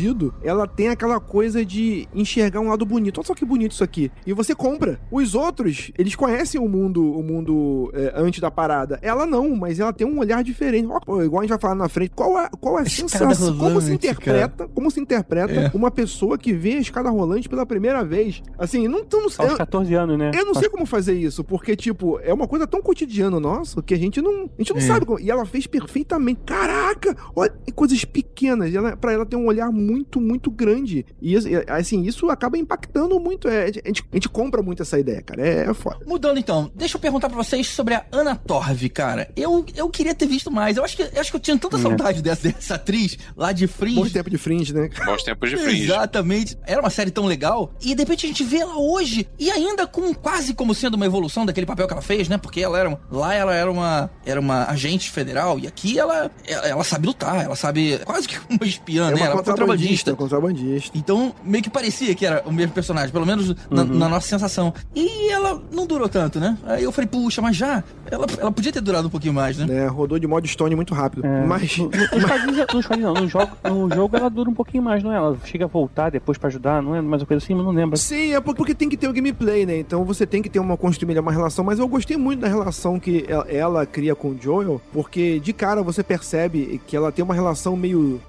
[0.43, 3.17] ela tem aquela coisa de enxergar um lado bonito.
[3.19, 4.11] Olha só que bonito isso aqui.
[4.25, 4.99] E você compra.
[5.11, 8.99] Os outros, eles conhecem o mundo, o mundo é, antes da parada.
[9.01, 10.87] Ela não, mas ela tem um olhar diferente.
[10.89, 13.09] Ó, pô, igual a gente vai falar na frente, qual é, qual é a Escada
[13.33, 13.57] sensação?
[13.57, 14.67] Como se interpreta?
[14.67, 15.71] Como se interpreta É.
[15.73, 18.41] uma pessoa que vê a escada rolante pela primeira vez?
[18.57, 20.31] Assim, não, não, Aos eu, 14 anos, né?
[20.33, 23.93] eu não sei como fazer isso, porque, tipo, é uma coisa tão cotidiana nossa que
[23.93, 24.81] a gente não, a gente não É.
[24.81, 25.05] sabe.
[25.05, 26.41] como- E ela fez perfeitamente.
[26.45, 27.15] Caraca!
[27.35, 28.73] Olha, coisas pequenas.
[28.73, 29.80] Ela, pra ela ter um olhar muito,
[30.19, 31.05] muito grande.
[31.21, 33.47] E, isso- e, assim, isso acaba impactando muito.
[33.47, 35.41] É, a, gente, a gente compra muito essa ideia, cara.
[35.47, 35.99] É, é foda.
[36.05, 39.29] Mudando então, deixa eu perguntar pra vocês sobre a Ana Torv, cara.
[39.35, 40.77] Eu, eu queria ter visto mais.
[40.77, 43.67] Eu acho que, eu acho que eu tinha tanta saudade dessa, dessa atriz lá de
[43.67, 44.09] Fringe.
[44.11, 44.89] tempo de fringe, né?
[45.05, 45.83] Bons tempos de fringe.
[45.83, 46.57] Exatamente.
[46.65, 47.73] Era uma série tão legal.
[47.81, 49.27] E de repente a gente vê ela hoje.
[49.39, 52.37] E ainda com quase como sendo uma evolução daquele papel que ela fez, né?
[52.37, 52.99] Porque ela era.
[53.11, 54.09] Lá ela era uma.
[54.25, 55.59] Era uma agente federal.
[55.59, 56.29] E aqui ela.
[56.47, 57.43] Ela, ela sabe lutar.
[57.43, 57.99] Ela sabe.
[58.05, 59.15] Quase que uma espiã, É né?
[59.15, 60.15] uma Ela é contrabandista.
[60.15, 60.97] contrabandista.
[60.97, 64.73] Então, meio que parecia que era o mesmo personagem, pelo menos na, na nossa sensação.
[64.95, 66.57] E ela não durou tanto, né?
[66.65, 67.83] Aí eu falei, puxa, mas já?
[68.09, 69.65] Ela, ela podia ter durado um pouquinho mais, né?
[69.65, 71.25] Né, rodou de modo Stone muito rápido.
[71.25, 71.77] É, Mas.
[71.77, 74.83] no- no- Nos quadrinhos, nos quadrinhos não, no jogo, no jogo ela dura um pouquinho
[74.83, 75.15] mais, não é?
[75.17, 77.01] Ela chega a voltar depois pra ajudar, não é?
[77.01, 77.97] Mais uma coisa assim, mas não lembro.
[77.97, 79.77] Sim, é por- porque tem que ter o gameplay, né?
[79.77, 81.63] Então você tem que ter uma construir uma relação.
[81.63, 85.53] Mas eu gostei muito da relação que ela, ela cria com o Joel, porque de
[85.53, 88.19] cara você percebe que ela tem uma relação meio.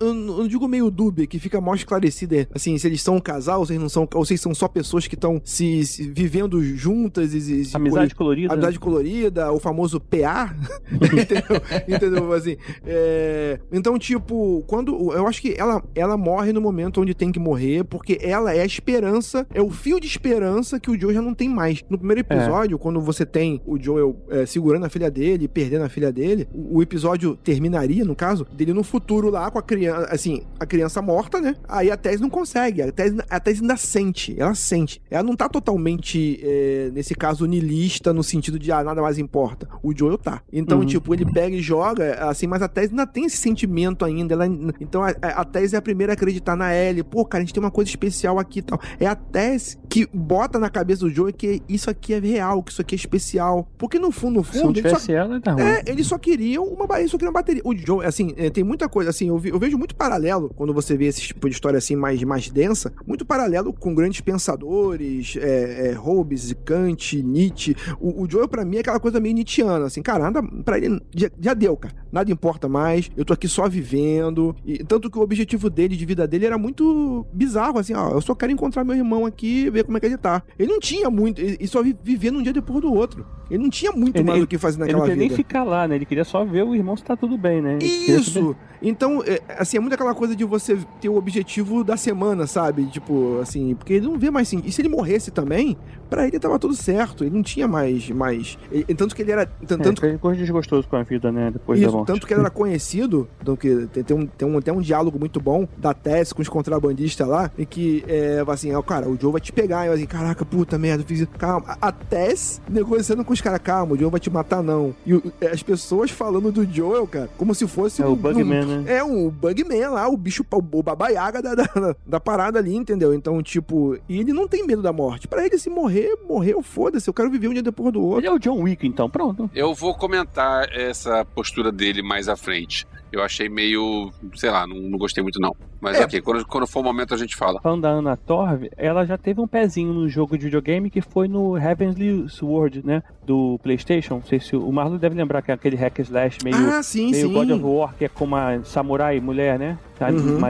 [0.00, 2.46] eu não digo meio dúbia, que fica mal esclarecida.
[2.54, 4.54] Assim, se eles são um casal, ou se eles não são, ou se eles são
[4.54, 8.52] só pessoas que estão se, se vivendo juntas e, e- Amizade colorida.
[8.52, 10.54] Amizade colorida, o famoso PA.
[11.02, 11.62] entendeu?
[11.88, 12.32] Entendeu?
[12.32, 15.12] Assim, é, Então, tipo, quando.
[15.12, 18.60] Eu acho que ela, ela morre no momento onde tem que morrer, porque ela é
[18.60, 21.82] a esperança, é o fio de esperança que o Joe já não tem mais.
[21.88, 25.88] No primeiro episódio, quando você tem o Joel é, segurando a filha dele, perdendo a
[25.88, 30.06] filha dele, o, o episódio terminaria, no caso, dele no futuro lá com a criança,
[30.10, 31.54] assim, a criança morta, né?
[31.68, 35.02] Aí a Tess não consegue, a Tess, a Tess ainda sente, ela sente.
[35.10, 39.68] Ela não tá totalmente, é, nesse caso, nilista, no sentido de, ah, nada mais importa.
[39.82, 40.42] O Joel tá.
[40.52, 40.86] Então, Uhum.
[40.86, 44.32] tipo, ele pega e joga, assim, mas a Tess ainda tem esse sentimento ainda.
[44.34, 44.46] Ela,
[44.80, 47.02] então, a, a Tess é a primeira a acreditar na Ellie.
[47.02, 48.80] Pô, cara, a gente tem uma coisa especial aqui e tal.
[48.98, 52.72] É a Tess que bota na cabeça do Joel que isso aqui é real, que
[52.72, 53.68] isso aqui é especial.
[53.76, 55.62] Porque no fundo, no Se não fundo, ele só, ela, tá ruim.
[55.62, 57.60] é, eles só queriam uma, eles só queriam uma bateria.
[57.64, 60.72] O Joe, assim, é, tem muita coisa, assim, eu, vi- eu vejo muito paralelo quando
[60.72, 65.36] você vê esse tipo de história assim mais, mais densa, muito paralelo com grandes pensadores,
[65.36, 67.74] é, é, Hobbes, Kant, Nietzsche.
[68.00, 71.00] O, o Joel, pra mim, é aquela coisa meio Nietzscheana, assim, cara, nada, pra ele
[71.14, 71.94] já, já deu, cara.
[72.12, 74.54] Nada importa mais, eu tô aqui só vivendo.
[74.64, 78.20] E, tanto que o objetivo dele, de vida dele, era muito bizarro, assim, ó, eu
[78.20, 80.44] só quero encontrar meu irmão aqui e ver como é que ele tá.
[80.56, 83.26] Ele não tinha muito, ele só vi- vivia um dia depois do outro.
[83.52, 85.28] Ele não tinha muito Ele- mais ele- o que fazer Ele naquela não queria nem
[85.28, 85.36] vida.
[85.36, 85.94] ficar lá, né?
[85.96, 87.74] Ele queria só ver o irmão se tá tudo bem, né?
[87.74, 88.56] Ele queria Isso!
[88.84, 92.84] Então, é, assim, é muito aquela coisa de você ter o objetivo da semana, sabe?
[92.86, 94.60] Tipo, assim, porque ele não vê mais assim.
[94.64, 95.76] E se ele morresse também,
[96.10, 97.22] pra ele tava tudo certo.
[97.22, 98.10] Ele não tinha mais.
[98.10, 99.42] mais ele- tanto que ele era.
[99.42, 101.50] É, Tanto, foi coisa desgostoso com a vida, né?
[101.52, 102.08] Depois da isso, morte.
[102.08, 105.16] tanto que ele era conhecido, então que tem, tem um, tem um, tem um diálogo
[105.16, 109.16] muito bom da Tess com os contrabandistas lá, em que é assim, ó, cara, o
[109.20, 109.84] Joe vai te pegar.
[109.84, 111.30] E eu assim, caraca, puta merda, fiz isso.
[111.38, 111.76] Calma.
[111.80, 114.94] A Tess negociando com os caras, calma, o Joe vai te matar, não.
[115.04, 118.64] E o- as pessoas falando do Joel, cara, como se fosse É um, o Bugman,
[118.64, 118.96] um- né?
[118.96, 123.12] é, um Bugman lá, o bicho, o babaiaga da, da, da parada ali, entendeu?
[123.12, 125.26] Então, tipo, e ele não tem medo da morte.
[125.28, 128.20] Pra ele, se morrer, morreu, foda-se, eu quero viver um dia depois do outro.
[128.20, 129.50] Ele é o John Wick, então, pronto.
[129.54, 132.86] Eu vou comentar essa postura dele mais à frente.
[133.10, 135.54] Eu achei meio, sei lá, não, não gostei muito não.
[135.78, 136.04] Mas É.
[136.04, 137.60] ok, quando, quando for o momento a gente fala.
[137.60, 141.28] Falando da Ana Torv, ela já teve um pezinho no jogo de videogame que foi
[141.28, 143.02] no Heavenly Sword, né?
[143.24, 144.14] Do PlayStation.
[144.16, 147.10] Não sei se o Marlon deve lembrar que é aquele hack slash meio, ah, sim,
[147.12, 147.32] meio sim.
[147.32, 149.78] God of War, que é com uma samurai mulher, né?
[150.00, 150.40] Uhum.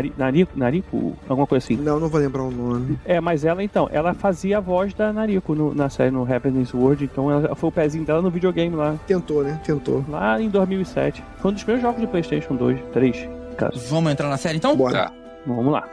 [0.56, 1.76] Nariko, alguma coisa assim.
[1.76, 2.98] Não, não vou lembrar o nome.
[3.04, 6.64] É, mas ela então, ela fazia a voz da Nariko no- na série no Heavenly
[6.64, 9.60] Sword, então ela, foi o pezinho dela no videogame lá, Tentou, né?
[9.62, 10.02] Tentou.
[10.08, 11.22] lá em 2007.
[11.38, 13.78] Foi um dos primeiros jogos de PlayStation 2, 3, caso.
[13.90, 14.74] Vamos entrar na série então?
[14.74, 14.92] Bora.
[15.06, 15.12] Tá.
[15.46, 15.84] Vamos lá.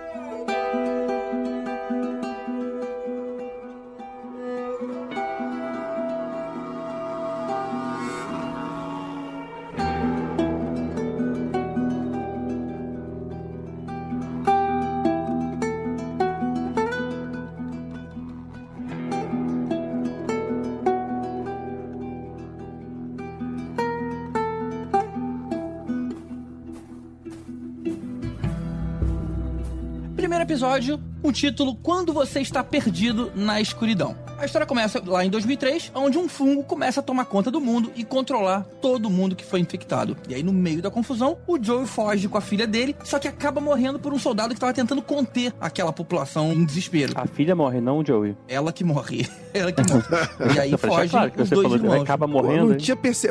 [30.49, 34.17] Episódio, o título Quando Você Está Perdido na Escuridão.
[34.35, 37.91] A história começa lá em 2003, onde um fungo começa a tomar conta do mundo
[37.95, 40.17] e controlar todo mundo que foi infectado.
[40.27, 43.27] E aí, no meio da confusão, o Joe foge com a filha dele, só que
[43.27, 47.13] acaba morrendo por um soldado que estava tentando conter aquela população em desespero.
[47.15, 48.35] A filha morre, não o Joey.
[48.47, 49.29] Ela que morre.
[49.53, 50.55] Ela que morre.
[50.55, 52.03] E aí deixar foge claro que os você dois falou que ele irmãos.
[52.03, 52.65] acaba Pô, eu morrendo.
[52.65, 52.77] não hein?
[52.79, 53.27] tinha, perce...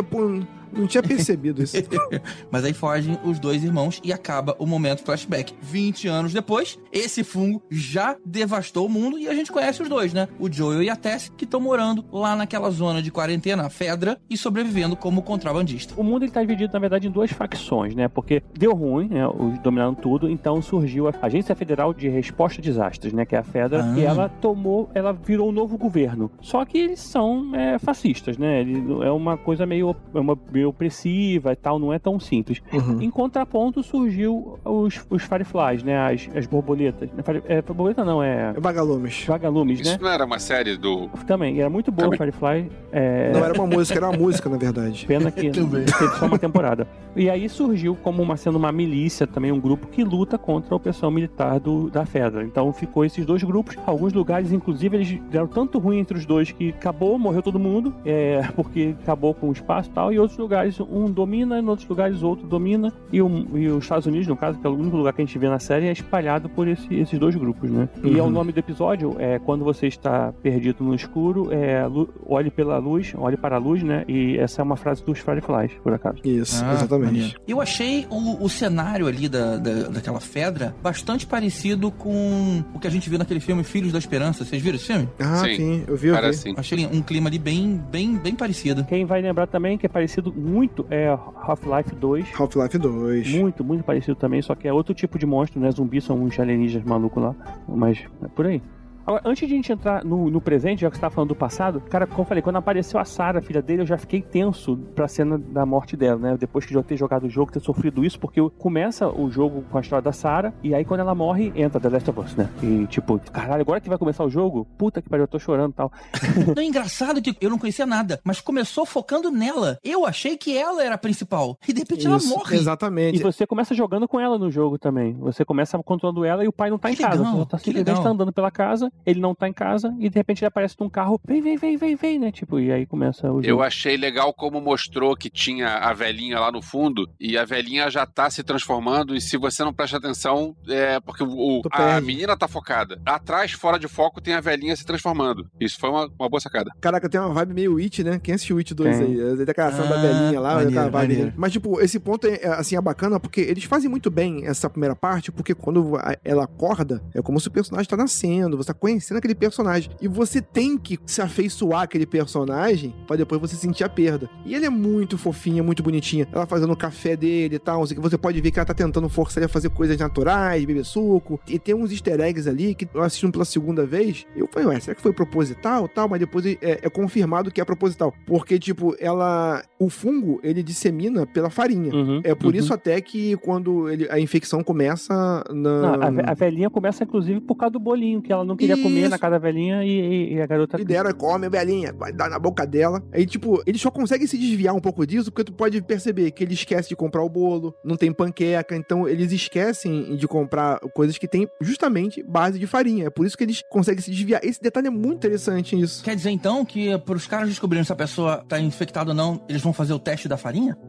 [0.73, 1.77] Não tinha percebido isso.
[2.51, 5.55] Mas aí fogem os dois irmãos e acaba o momento flashback.
[5.61, 10.12] 20 anos depois, esse fungo já devastou o mundo e a gente conhece os dois,
[10.12, 10.29] né?
[10.39, 14.19] O Joel e a Tess, que estão morando lá naquela zona de quarentena, a Fedra,
[14.29, 15.95] e sobrevivendo como contrabandista.
[15.97, 18.09] O mundo ele tá dividido, na verdade, em duas facções, né?
[18.09, 19.27] Porque deu ruim, né?
[19.27, 23.25] Os dominaram tudo, então surgiu a Agência Federal de Resposta a Desastres, né?
[23.25, 23.99] Que é a FEDRA, Ah.
[23.99, 26.31] e ela tomou, ela virou um novo governo.
[26.41, 28.61] Só que eles são é, fascistas, né?
[28.61, 32.61] Ele, é uma coisa meio, é uma, meio opressiva e tal, não é tão simples.
[32.72, 33.00] Uhum.
[33.00, 35.98] Em contraponto, surgiu os, os Fireflies, né?
[35.98, 37.09] As, as borboletas.
[37.46, 39.24] É, borboleta não, é É vagalumes.
[39.26, 39.92] vagalumes, né?
[39.92, 41.09] Isso não era uma série do.
[41.26, 42.70] Também, era muito boa o Firefly.
[42.92, 43.32] É...
[43.32, 45.06] Não era uma música, era uma música, na verdade.
[45.06, 45.84] Pena que Também.
[45.84, 46.86] teve só uma temporada.
[47.16, 50.76] E aí surgiu como uma, sendo uma milícia, também um grupo que luta contra a
[50.76, 52.44] opressão militar do, da Fedra.
[52.44, 53.76] Então ficou esses dois grupos.
[53.86, 57.94] Alguns lugares, inclusive, eles deram tanto ruim entre os dois que acabou, morreu todo mundo,
[58.04, 60.12] é, porque acabou com o espaço e tal.
[60.12, 60.47] E outros lugares,
[60.90, 62.92] um domina, em outros lugares outro domina.
[63.12, 65.24] E, o- e os Estados Unidos, no caso, que é o único lugar que a
[65.24, 67.88] gente vê na série, é espalhado por esse- esses dois grupos, né?
[68.03, 68.30] E é o Uhum.
[68.30, 71.82] nome do episódio é quando você está perdido no escuro, é,
[72.26, 74.05] olhe pela luz, olhe para a luz, né?
[74.09, 76.18] E essa é uma frase dos Fireflies, por acaso.
[76.24, 77.07] Isso, Ah, exatamente.
[77.12, 77.40] maneiro.
[77.46, 82.86] Eu achei o, o cenário ali da, da, daquela Fedra bastante parecido com o que
[82.86, 84.44] a gente viu naquele filme Filhos da Esperança.
[84.44, 85.09] Vocês viram esse filme?
[85.18, 85.57] Ah, Sim.
[85.57, 86.26] sim, eu vi, eu vi.
[86.26, 86.55] assim.
[86.57, 88.84] Achei um clima ali bem, bem, bem parecido.
[88.84, 92.41] Quem vai lembrar também que é parecido muito é Half-Life 2.
[92.41, 93.34] Half-Life 2.
[93.34, 95.70] Muito, muito parecido também, só que é outro tipo de monstro, né?
[95.70, 97.34] Zumbis são uns alienígenas malucos lá.
[97.68, 98.62] Mas é por aí.
[99.09, 101.34] Agora, antes de a gente entrar no, no presente, já que você tá falando do
[101.34, 104.76] passado, cara, como eu falei, quando apareceu a Sarah, filha dele, eu já fiquei tenso
[104.94, 106.36] pra cena da morte dela, né?
[106.38, 109.78] Depois que eu ter jogado o jogo, ter sofrido isso, porque começa o jogo com
[109.78, 112.50] a história da Sarah, e aí quando ela morre, entra The Last of Us, né?
[112.62, 115.70] E tipo, caralho, agora que vai começar o jogo, puta que pariu, eu tô chorando
[115.70, 115.90] e tal.
[116.54, 119.78] Não é engraçado que eu não conhecia nada, mas começou focando nela.
[119.82, 121.56] Eu achei que ela era a principal.
[121.66, 122.56] E de repente ela Isso, morre.
[122.56, 123.22] E Exatamente.
[123.22, 125.14] você começa jogando com ela no jogo também.
[125.20, 127.16] Você começa controlando ela e o pai não tá Que em casa.
[127.22, 128.02] legal, Ela tá que legal.
[128.02, 130.88] tá andando pela casa, ele não tá em casa e de repente ele aparece num
[130.88, 131.20] carro.
[131.26, 132.30] Vem, vem, vem, vem, vem, né?
[132.32, 133.62] Tipo, e aí começa o Eu jogo.
[133.62, 138.07] achei legal como mostrou que tinha a velhinha lá no fundo e a velhinha já
[138.07, 139.14] tá se transformando.
[139.14, 143.01] E se você não presta atenção, é porque o, a menina tá focada.
[143.07, 145.46] Atrás, fora de foco, tem a velhinha se transformando.
[145.61, 146.70] Isso foi uma, uma boa sacada.
[146.80, 148.18] Caraca, tem uma vibe meio Witch, né?
[148.22, 149.07] Quem assistiu Witch 2 Tem.
[149.07, 149.32] aí?
[149.32, 151.09] A declaração da Ah, velhinha lá, maneiro, aquela vibe.
[151.14, 151.32] maneiro.
[151.36, 154.68] Mas, tipo, esse ponto é, é, assim, é bacana porque eles fazem muito bem essa
[154.68, 158.68] primeira parte, porque quando a- ela acorda, é como se o personagem tá nascendo, você
[158.68, 159.91] tá conhecendo aquele personagem.
[160.01, 164.28] E você tem que se afeiçoar àquele personagem pra depois você sentir a perda.
[164.45, 166.26] E ele é muito fofinha, muito bonitinha.
[166.32, 167.84] Ela fazendo o café dele e tal.
[167.86, 171.41] Você pode ver que ela tá tentando forçar ele a fazer coisas naturais, beber suco.
[171.49, 174.80] E tem uns easter eggs ali que eu assistindo pela segunda vez, eu falei, ué,
[174.80, 176.09] será que foi proposital tal?
[176.09, 178.12] Mas depois é, é confirmado que é proposital.
[178.26, 179.62] Porque, tipo, ela.
[179.78, 181.95] O fungo, ele dissemina pela farinha.
[181.95, 182.59] Uhum, É por uhum.
[182.59, 185.14] isso até que quando ele- a infecção começa
[185.51, 185.53] na.
[185.53, 189.01] Não, a, a velhinha começa, inclusive, por causa do bolinho, que ela não queria comer
[189.03, 189.11] Isso.
[189.11, 190.81] na casa da velhinha e, e- e a garota.
[190.81, 193.03] E deram, come, velhinha, vai dar na boca dela.
[193.12, 196.43] Aí, tipo, eles só conseguem se desviar um pouco disso, porque tu pode perceber que
[196.45, 201.16] ele esquece de comprar o bolo, não tem panqueca, então eles esquecem de comprar coisas
[201.19, 203.07] que tem justamente base de farinha.
[203.07, 204.41] É por isso que eles conseguem se desviar.
[204.45, 206.03] Esse detalhe é muito interessante nisso.
[206.03, 209.43] Quer dizer então que para os caras descobrirem se a pessoa tá infectada ou não,
[209.49, 210.77] eles vão fazer o teste da farinha?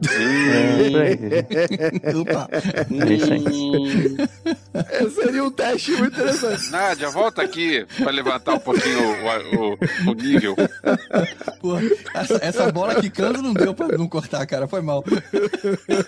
[1.00, 2.16] É.
[2.16, 2.48] Opa!
[2.52, 4.16] É isso.
[4.74, 6.70] É, seria um teste muito interessante.
[6.70, 7.69] Nádia, volta aqui
[8.02, 10.54] pra levantar um pouquinho o, o- o nível.
[11.60, 11.76] Pô,
[12.14, 14.66] essa, essa bola quicando não deu pra não cortar, cara.
[14.68, 15.02] Foi mal.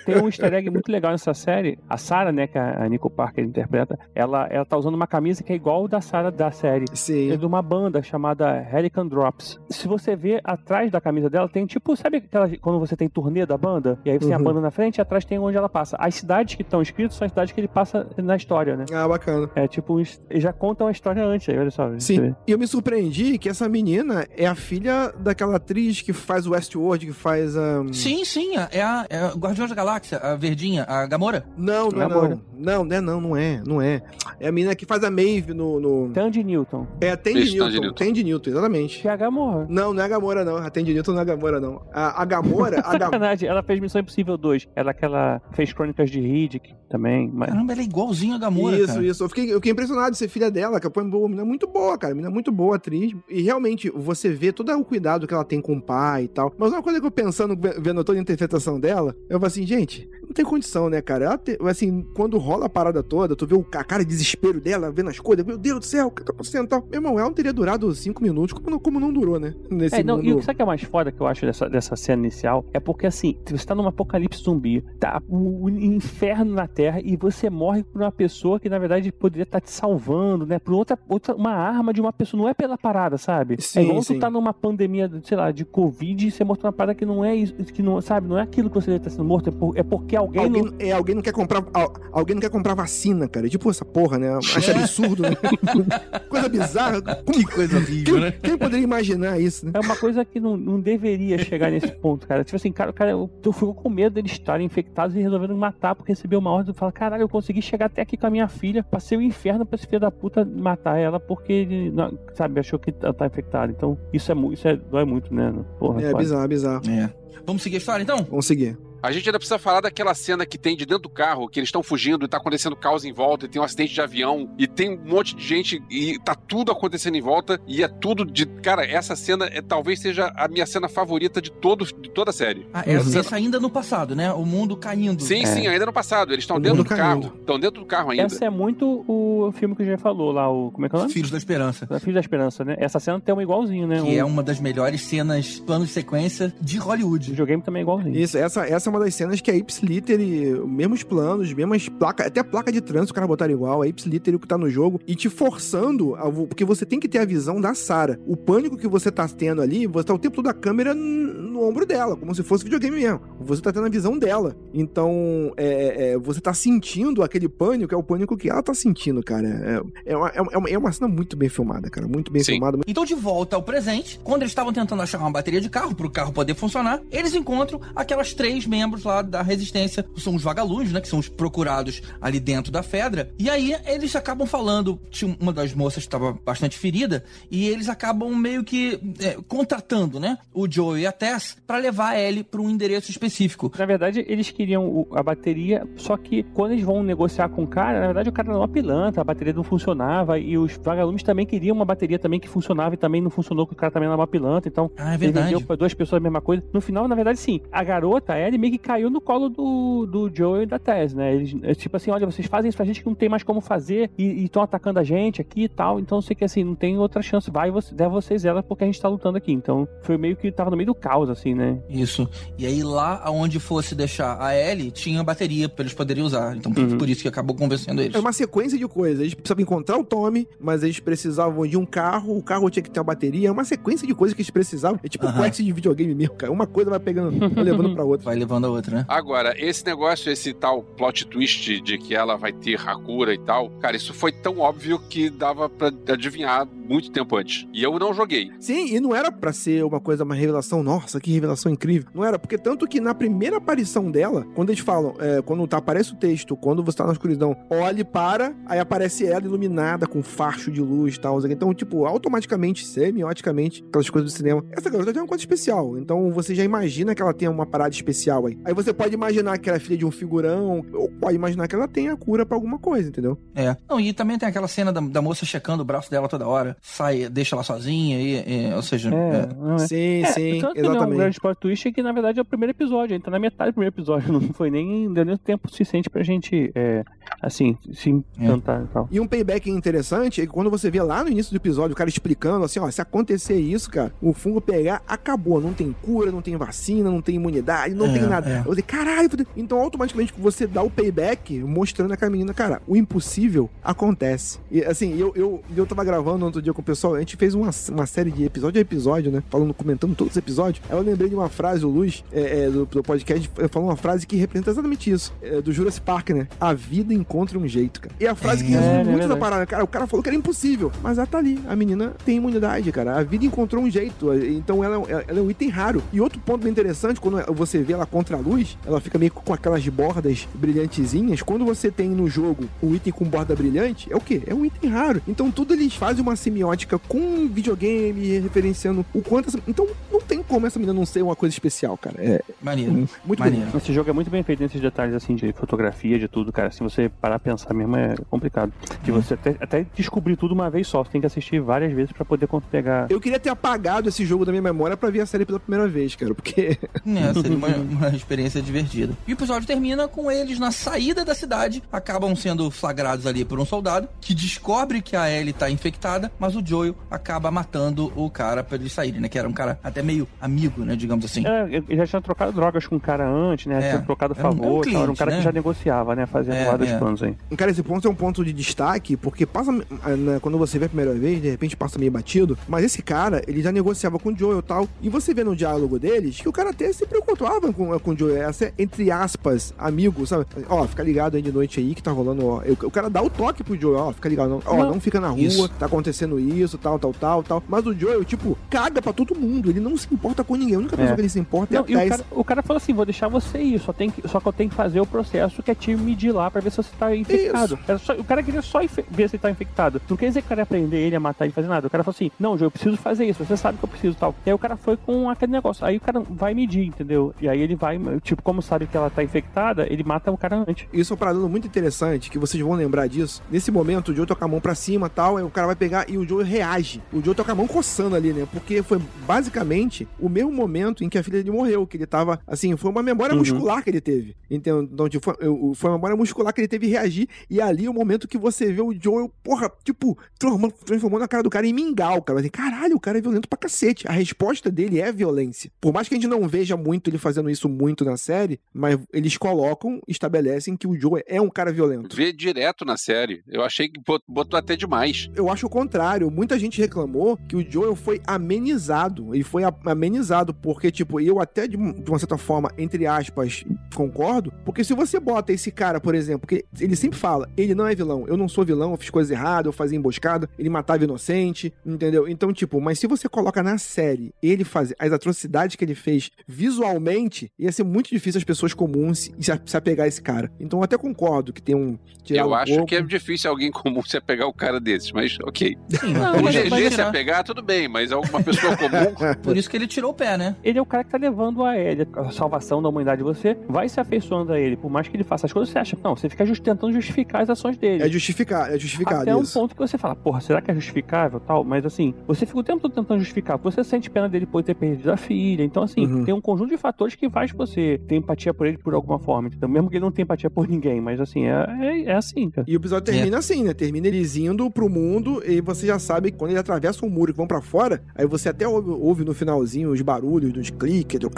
[0.06, 1.78] Tem um easter egg muito legal nessa série.
[1.88, 5.52] A Sarah, né, que a Nico Parker interpreta, ela, ela tá usando uma camisa que
[5.52, 6.84] é igual da Sarah da série.
[6.90, 7.36] É Sim.
[7.36, 9.58] de uma banda chamada Helican Drops.
[9.70, 13.44] Se você ver atrás da camisa dela, tem tipo, sabe aquela, quando você tem turnê
[13.46, 13.98] da banda?
[14.04, 14.44] E aí você tem a Uhum.
[14.44, 15.96] banda na frente e atrás tem onde ela passa.
[16.00, 18.84] As cidades que estão escritas são as cidades que ele passa na história, né?
[18.92, 19.48] Ah, bacana.
[19.54, 20.00] É tipo,
[20.30, 21.48] já contam a história antes.
[21.52, 21.90] Aí, olha só.
[21.98, 22.34] Sim.
[22.46, 26.52] E eu me surpreendi que essa menina é a filha daquela atriz que faz o
[26.52, 27.84] Westworld, que faz a.
[27.92, 31.44] Sim, sim, é a, é a Guardiões da Galáxia, a verdinha, a Gamora.
[31.56, 32.28] Não, não é Gamora.
[32.28, 32.52] não.
[32.62, 34.02] Não, não é não, não é, não é.
[34.38, 35.80] É a menina que faz a Maeve no.
[35.80, 36.10] no...
[36.10, 36.86] Tandy Newton.
[37.00, 37.80] É a Tandy Isso, Tandy Newton.
[37.80, 38.04] Newton.
[38.04, 39.00] Tandy Newton, exatamente.
[39.00, 39.66] Que é a Gamora.
[39.68, 40.56] Não, não é a Gamora, não.
[40.56, 41.82] A Tandy Newton não é a Gamora, não.
[41.92, 42.92] A, a Gamora, a
[43.44, 44.68] ela fez Missão Impossível 2.
[44.76, 47.30] Ela é aquela fez Crônicas de Riddick também.
[47.32, 47.48] Mas...
[47.48, 49.06] Caramba, ela é igualzinho a Gamora, isso, cara.
[49.06, 49.24] isso.
[49.24, 51.96] Eu fiquei, eu fiquei impressionado de ser filha dela, que é uma menina muito boa,
[51.98, 52.14] cara.
[52.14, 53.14] Menina muito boa, atriz.
[53.28, 56.52] E realmente, você vê todo o cuidado que ela tem com o pai e tal.
[56.58, 60.08] Mas uma coisa que eu pensando, vendo toda a interpretação dela, eu falo assim, gente,
[60.22, 61.24] não tem condição, né, cara?
[61.26, 64.60] Ela te- assim, quando rola a parada toda, tu vê o, a cara de desespero
[64.60, 66.80] dela, vendo as coisas, meu Deus do céu, o que tá acontecendo tal?
[66.90, 69.54] Meu irmão, ela não teria durado cinco minutos, como não, como não durou, né?
[69.70, 70.38] Nesse É, não, e o mundo.
[70.38, 72.64] que sabe que é mais foda que eu acho dessa, dessa cena inicial?
[72.72, 77.16] É porque assim, você tá num apocalipse zumbi, tá o, o inferno na Terra e
[77.16, 80.58] você morre por uma pessoa que na verdade poderia estar te salvando, né?
[80.58, 83.56] Por outra, outra uma arma de uma pessoa, não é pela parada, sabe?
[83.60, 84.14] Sim, é igual sim.
[84.14, 87.24] tu tá numa pandemia, sei lá, de Covid e você morto uma parada que não
[87.24, 88.28] é isso, que não, sabe?
[88.28, 90.62] Não é aquilo que você deve estar sendo morto, é, por- é porque alguém, Alguém,
[90.62, 90.72] não.
[90.78, 91.64] é, alguém não quer comprar.
[91.74, 93.48] al- Alguém não quer comprar vacina, cara.
[93.48, 94.34] Tipo essa porra, né?
[94.36, 95.30] Acho absurdo, né?
[96.28, 97.00] coisa bizarra.
[97.02, 98.30] Como- Que coisa horrível, quem, né?
[98.32, 99.72] quem poderia imaginar isso, né?
[99.74, 102.44] É uma coisa que não, não deveria chegar nesse ponto, cara.
[102.44, 105.54] Tipo assim, cara, o cara, eu, eu fico com medo deles estarem infectados e resolvendo
[105.54, 108.26] me matar porque recebeu uma ordem e fala: caralho, eu consegui chegar até aqui com
[108.26, 111.92] a minha filha, passei o inferno pra esse filho da puta matar ela porque
[112.34, 113.72] sabe, achou que ela tá infectada.
[113.72, 115.52] Então, isso é, isso é, dói muito, né?
[115.78, 116.82] Porra, É bizarro, bizarro.
[116.90, 117.12] É.
[117.46, 118.18] Vamos seguir a história, então?
[118.28, 118.78] Vamos seguir.
[119.02, 121.68] A gente ainda precisa falar daquela cena que tem de dentro do carro, que eles
[121.68, 124.66] estão fugindo e tá acontecendo caos em volta, e tem um acidente de avião, e
[124.66, 128.46] tem um monte de gente, e tá tudo acontecendo em volta, e é tudo de.
[128.46, 132.32] Cara, essa cena é, talvez seja a minha cena favorita de, todo, de toda a
[132.32, 132.66] série.
[132.72, 134.32] Ah, essa, essa ainda no passado, né?
[134.32, 135.20] O mundo caindo.
[135.22, 136.32] Sim, sim, ainda no passado.
[136.32, 137.20] Eles estão O dentro do carro.
[137.22, 137.36] caindo.
[137.40, 138.24] Estão dentro do carro ainda.
[138.24, 140.70] Essa é muito o filme que a gente já falou lá, o.
[140.70, 141.12] Como é que é o nome?
[141.12, 141.86] Filhos da Esperança.
[141.98, 142.76] Filho da Esperança, né?
[142.78, 143.96] Essa cena tem um igualzinho, né?
[143.96, 147.30] Que um, é uma das melhores cenas, plano de sequência de O Hollywood.
[147.30, 148.16] videogame também é igualzinho.
[148.16, 150.18] Isso, essa, essa é uma das cenas que a Ipsiliter,
[150.66, 154.38] mesmos planos, mesmas placas, até a placa de trânsito o cara botaram igual, a Ipsiliter
[154.38, 157.60] que tá no jogo, e te forçando, a porque você tem que ter a visão
[157.60, 158.18] da Sarah.
[158.26, 161.62] O pânico que você tá tendo ali, você tá o tempo todo a câmera no
[161.62, 163.20] ombro dela, como se fosse videogame mesmo.
[163.40, 164.56] Você tá tendo a visão dela.
[164.72, 169.22] Então, é, é, você tá sentindo aquele pânico, é o pânico que ela tá sentindo,
[169.22, 169.82] cara.
[170.04, 172.06] É, é, uma, é uma- é uma cena muito bem filmada, cara.
[172.08, 172.52] Muito bem Sim.
[172.52, 172.78] filmada.
[172.86, 176.06] Então, de volta ao presente, quando eles estavam tentando achar uma bateria de carro para
[176.06, 180.42] o carro poder funcionar, eles encontram aquelas três membros lá da resistência, que são os
[180.42, 181.00] vagalumes, né?
[181.00, 183.30] Que são os procurados ali dentro da Fedra.
[183.38, 187.88] E aí eles acabam falando, tinha uma das moças que estava bastante ferida, e eles
[187.88, 190.38] acabam meio que é, contratando, né?
[190.52, 193.70] O Joe e a Tess para levar a Ellie para um endereço específico.
[193.78, 198.00] Na verdade, eles queriam a bateria, só que quando eles vão negociar com o cara,
[198.00, 201.46] na verdade o cara era uma pilantra, a bateria não funcionava, e os vagalumes também
[201.46, 204.16] queriam uma bateria também que funcionava e também não funcionou, que o cara também era
[204.16, 205.46] uma pilantra, então Ah, é ele verdade.
[205.46, 206.62] vendeu pra duas pessoas a mesma coisa.
[206.72, 210.30] No final, na verdade, sim, a garota, ela meio que caiu no colo do, do
[210.34, 211.34] Joe e da Tess, né?
[211.34, 213.60] Eles, é tipo assim, olha, vocês fazem isso pra gente que não tem mais como
[213.60, 216.98] fazer e estão atacando a gente aqui e tal, então sei que assim, não tem
[216.98, 219.52] outra chance, vai, você, der vocês ela porque a gente tá lutando aqui.
[219.52, 221.78] Então, foi meio que tava no meio do caos, assim, né?
[221.88, 222.28] Isso.
[222.58, 226.56] E aí lá aonde fosse deixar a Ellie, tinha bateria pra eles poderem usar.
[226.56, 226.96] Então Uhum.
[226.96, 228.14] por isso que acabou convencendo eles.
[228.14, 229.20] É uma sequência de coisas.
[229.20, 232.90] Eles precisavam encontrar o Tommy, mas eles precisavam de um carro, o carro tinha que
[232.90, 233.48] ter uma bateria.
[233.48, 234.98] É uma sequência de coisas que eles precisavam.
[235.02, 236.50] É tipo quest de videogame mesmo, cara.
[236.52, 238.24] Uma coisa vai pegando, vai levando pra outra.
[238.24, 239.04] Vai levando a outra, né?
[239.08, 243.38] Agora, esse negócio, esse tal plot twist de que ela vai ter a cura e
[243.38, 247.66] tal, cara, isso foi tão óbvio que dava pra adivinhar muito tempo antes.
[247.72, 248.50] E eu não joguei.
[248.60, 252.10] Sim, e não era pra ser uma coisa, uma revelação, nossa, que revelação incrível.
[252.14, 255.78] Não era, porque tanto que na primeira aparição dela, quando eles falam, é, quando tá,
[255.78, 260.22] aparece o texto, quando você tá na escuridão, olhe para, aí aparece ela iluminada com
[260.22, 261.40] facho de luz e tal.
[261.46, 264.64] Então, tipo, automaticamente, semioticamente, aquelas coisas do cinema.
[264.70, 265.96] Essa garota tem uma coisa especial.
[265.98, 268.51] Então você já imagina que ela tem uma parada especial aí.
[268.64, 271.74] Aí você pode imaginar que ela é filha de um figurão, ou pode imaginar que
[271.74, 273.38] ela tem a cura pra alguma coisa, entendeu?
[273.54, 273.76] É.
[273.88, 276.76] Não, e também tem aquela cena da, da moça checando o braço dela toda hora.
[276.80, 279.10] Sai, deixa ela sozinha, e, e- ou seja.
[279.14, 279.48] É, é.
[279.54, 279.78] não é.
[279.78, 281.18] Sim, É, sim, tanto que não é um exatamente.
[281.18, 283.18] grande plot twist é que, na verdade, é o primeiro episódio.
[283.20, 284.32] Tá na metade do primeiro episódio.
[284.32, 285.12] Não foi nem.
[285.12, 287.04] Deu nem tempo suficiente pra gente, é,
[287.40, 289.08] assim, se encantar e tal.
[289.10, 291.96] E um payback interessante é que quando você vê lá no início do episódio o
[291.96, 295.60] cara explicando assim, ó, se acontecer isso, cara, o fungo pegar, acabou.
[295.60, 298.31] Não tem cura, não tem vacina, não tem imunidade, não É, tem nada.
[298.38, 298.58] É.
[298.60, 303.68] Eu falei, caralho, então automaticamente você dá o payback mostrando aquela menina, cara, o impossível
[303.82, 304.58] acontece.
[304.70, 307.54] E assim, eu, eu, eu tava gravando outro dia com o pessoal, a gente fez
[307.54, 309.42] uma, uma série de episódio a episódio, né?
[309.50, 310.82] Falando, comentando todos os episódios.
[310.88, 313.96] Aí eu lembrei de uma frase, o Luz, é, é, do, do podcast, falou uma
[313.96, 315.32] frase que representa exatamente isso.
[315.42, 316.48] É, do Jurassic Park, né?
[316.60, 318.14] A vida encontra um jeito, cara.
[318.18, 319.66] E a frase que resume É, é muito da parada.
[319.66, 320.90] Cara, o cara falou que era impossível.
[321.02, 321.58] Mas ela tá ali.
[321.68, 323.18] A menina tem imunidade, cara.
[323.18, 324.32] A vida encontrou um jeito.
[324.34, 326.02] Então ela, é- ela é um item raro.
[326.12, 329.32] E outro ponto bem interessante, quando você vê ela contra a luz, ela fica meio
[329.32, 331.42] com aquelas bordas brilhantezinhas.
[331.42, 334.42] Quando você tem no jogo um item com borda brilhante, é o quê?
[334.46, 335.20] É um item raro.
[335.26, 339.58] Então tudo eles fazem uma semiótica com videogame, referenciando o quanto essa...
[339.66, 342.14] Então não tem como essa menina não ser uma coisa especial, cara.
[342.20, 342.92] É Maneiro.
[342.92, 343.60] muito Maneiro.
[343.66, 343.76] bonito.
[343.76, 346.70] Esse jogo é muito bem feito nesses detalhes assim de fotografia, de tudo, cara.
[346.70, 348.72] Se você parar a pensar mesmo é complicado.
[349.02, 351.02] De você até, até descobrir tudo uma vez só.
[351.02, 353.06] Você tem que assistir várias vezes pra poder pegar.
[353.10, 355.88] Eu queria ter apagado esse jogo da minha memória pra ver a série pela primeira
[355.88, 359.14] vez, cara, porque É, seria uma, uma experiência divertida.
[359.26, 363.58] E o episódio termina com eles na saída da cidade, acabam sendo flagrados ali por
[363.58, 368.30] um soldado que descobre que a Ellie tá infectada, mas o Joel acaba matando o
[368.30, 369.28] cara pra eles saírem, né?
[369.28, 370.96] Que era um cara até meio amigo, né?
[370.96, 371.46] Digamos assim.
[371.46, 373.78] É, ele já tinha trocado drogas com o cara antes, né?
[373.78, 373.90] É.
[373.90, 375.02] Tinha trocado Era um- favor, era um tal.
[375.02, 375.36] era um cliente, cara né?
[375.38, 376.26] que já negociava, né?
[376.26, 376.98] Fazendo É, vários é.
[376.98, 377.36] planos aí.
[377.56, 379.72] Cara, esse ponto é um ponto de destaque, porque passa.
[379.72, 382.56] né, quando você vê a primeira vez, de repente passa meio batido.
[382.68, 384.88] Mas esse cara, ele já negociava com o Joel e tal.
[385.00, 388.18] E você vê no diálogo deles que o cara até se preocupava com, com o
[388.18, 388.42] Joel.
[388.48, 390.44] Essa é, entre aspas, amigo, sabe?
[390.68, 392.46] Ó, fica ligado aí de noite aí que tá rolando.
[392.46, 392.62] Ó.
[392.82, 394.50] O cara dá o toque pro Joel, ó, fica ligado.
[394.50, 394.90] Não, ó, Não.
[394.92, 395.68] não fica na rua, Isso.
[395.70, 397.62] tá acontecendo isso, tal, tal, tal, tal.
[397.68, 399.70] Mas o Joel, tipo, caga pra todo mundo.
[399.70, 400.74] Ele não se importa com ninguém.
[400.74, 401.14] A única pessoa É.
[401.14, 402.10] que ele se importa Não, é e a o Tess.
[402.10, 404.52] cara, o cara falou assim: vou deixar você ir, só, tem que, só que eu
[404.52, 407.14] tenho que fazer o processo que é te medir lá pra ver se você tá
[407.14, 407.78] infectado.
[408.00, 408.80] Só- o cara queria só
[409.10, 410.00] ver se ele tá infectado.
[410.08, 411.86] Não quer dizer que o cara ia prender ele, a matar ele, fazer nada.
[411.86, 414.16] O cara falou assim: não, Joe, eu preciso fazer isso, você sabe que eu preciso
[414.16, 414.34] tal.
[414.44, 415.84] E aí o cara foi com aquele negócio.
[415.84, 417.34] Aí o cara vai medir, entendeu?
[417.40, 417.91] E aí ele vai,
[418.22, 420.86] tipo, como sabe que ela tá infectada, ele mata o cara antes.
[420.92, 423.42] Isso é um paralelo muito interessante, que vocês vão lembrar disso.
[423.50, 426.08] Nesse momento, o Joe toca a mão pra cima tal, aí o cara vai pegar
[426.08, 427.02] e o Joe reage.
[427.12, 428.46] O Joe toca a mão coçando ali, né?
[428.52, 432.38] Porque foi basicamente o mesmo momento em que a filha dele morreu, que ele tava,
[432.46, 433.38] assim, foi uma memória Uhum.
[433.40, 434.36] muscular que ele teve.
[434.50, 435.34] Então, então tipo, foi,
[435.74, 438.72] foi uma memória muscular que ele teve reagir, e ali é o momento que você
[438.72, 442.40] vê o Joe, porra, tipo, transformando, transformando a cara do cara em mingau, cara.
[442.40, 444.06] Assim, Caralho, o cara é violento pra cacete.
[444.06, 445.70] A resposta dele é violência.
[445.80, 448.96] Por mais que a gente não veja muito ele fazendo isso muito na série, mas
[449.12, 452.14] eles colocam, estabelecem que o Joe é um cara violento.
[452.14, 453.42] Vê direto na série.
[453.48, 455.28] Eu achei que bot- botou até demais.
[455.34, 456.30] Eu acho o contrário.
[456.30, 459.34] Muita gente reclamou que o Joel foi amenizado.
[459.34, 463.64] Ele foi amenizado porque, tipo, eu até de, um- uma certa forma, entre aspas,
[463.94, 464.52] concordo.
[464.64, 467.94] Porque se você bota esse cara, por exemplo, porque ele sempre fala, ele não é
[467.94, 471.72] vilão, eu não sou vilão, eu fiz coisa errada, eu fazia emboscada, ele matava inocente,
[471.84, 472.28] entendeu?
[472.28, 476.30] Então, tipo, mas se você coloca na série ele fazer as atrocidades que ele fez
[476.46, 480.50] visualmente, ia ser muito difícil as pessoas comuns se, apegar a esse cara.
[480.60, 481.98] Então eu até concordo que tem um.
[482.22, 482.86] tirar eu um acho pouco.
[482.86, 485.76] que é difícil alguém comum se apegar o cara desses, mas ok.
[485.88, 489.14] Sim, Não, O GG se apegar, tudo bem, mas alguma pessoa comum.
[489.42, 490.56] por isso que ele tirou o pé, né?
[490.62, 493.22] Ele é o cara que tá levando a ele, a salvação da humanidade.
[493.22, 494.76] Você vai se afeiçoando a ele.
[494.76, 495.96] Por mais que ele faça as coisas, você acha.
[496.02, 498.02] Não, você fica just- tentando justificar as ações dele.
[498.02, 499.58] É justificar, é justificado Até um isso.
[499.58, 501.64] ponto que você fala, porra, será que é justificável tal?
[501.64, 503.58] Mas assim, você fica o tempo todo tentando justificar.
[503.58, 505.62] Você sente pena dele por ter perdido a filha.
[505.64, 506.24] Então, assim, Uhum.
[506.24, 509.48] tem um conjunto de fatores que faz você ter empatia por ele por alguma forma.
[509.48, 509.68] Entendeu?
[509.68, 511.00] Mesmo que ele não tenha empatia por ninguém.
[511.00, 512.66] Mas assim, é, é, é assim, cara.
[512.68, 513.74] E o episódio termina assim, né?
[513.74, 517.30] Termina eles indo pro mundo e você já sabe que quando eles atravessam o muro
[517.30, 521.18] e vão pra fora, aí você até ouve, ouve no finalzinho os barulhos dos cliques,
[521.18, 521.30] do...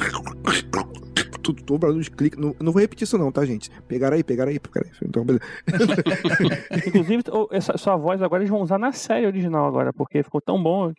[1.45, 2.39] tudo, todo barulho dos cliques.
[2.39, 3.71] Não, não vou repetir isso não, tá, gente?
[3.87, 4.99] Pegaram aí, pegaram aí, pegaram aí.
[5.07, 5.45] Então, beleza.
[6.89, 7.23] Inclusive,
[7.53, 10.93] essa sua voz agora eles vão usar na série original agora, porque ficou tão bom.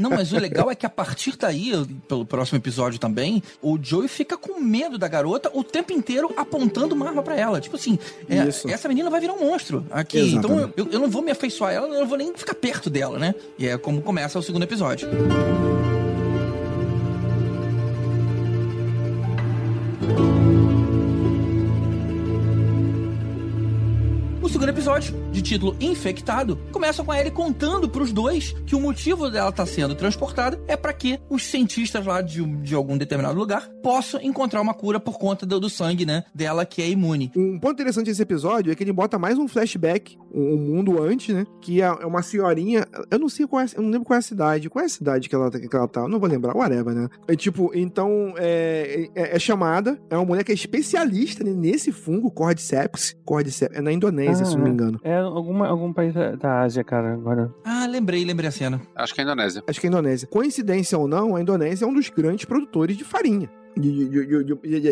[0.00, 1.72] Não, mas o legal é que a partir daí,
[2.08, 6.94] pelo próximo episódio também, o Joey fica com medo da garota o tempo inteiro apontando
[6.94, 7.60] uma arma pra ela.
[7.60, 7.98] Tipo assim,
[8.28, 10.18] é, essa menina vai virar um monstro aqui.
[10.18, 10.64] Exatamente.
[10.64, 12.88] Então eu, eu não vou me afeiçoar a ela, eu não vou nem ficar perto
[12.88, 13.34] dela, né?
[13.58, 15.08] E é como começa o segundo episódio.
[24.42, 28.80] O segundo episódio, de título Infectado, começa com a Ellie contando pros dois que o
[28.80, 33.38] motivo dela estar sendo transportada é para que os cientistas lá de, de algum determinado
[33.38, 37.30] lugar possam encontrar uma cura por conta do, do sangue, né, dela que é imune.
[37.34, 41.02] Um ponto interessante desse episódio é que ele bota mais um flashback, um, um mundo
[41.02, 41.46] antes, né?
[41.60, 42.86] Que é é uma senhorinha.
[43.10, 44.68] Eu não sei qual é, eu não lembro qual é a cidade.
[44.68, 46.00] Qual é a cidade que ela, que ela tá?
[46.00, 47.08] Eu não vou lembrar, whatever, né?
[47.28, 51.92] É tipo, então é, é, é chamada, é uma mulher que é especialista né, nesse
[51.92, 53.16] fungo, Cordyceps.
[53.24, 55.00] Cordyceps, é na Indonésia, Ah, se não me engano.
[55.02, 57.52] É alguma, algum país da- da Ásia, cara, agora.
[57.64, 58.80] Ah, lembrei, lembrei a cena.
[58.94, 59.62] Acho que é a Indonésia.
[59.66, 60.28] Acho que é a Indonésia.
[60.28, 63.50] Coincidência ou não, a Indonésia é um dos grandes produtores de farinha.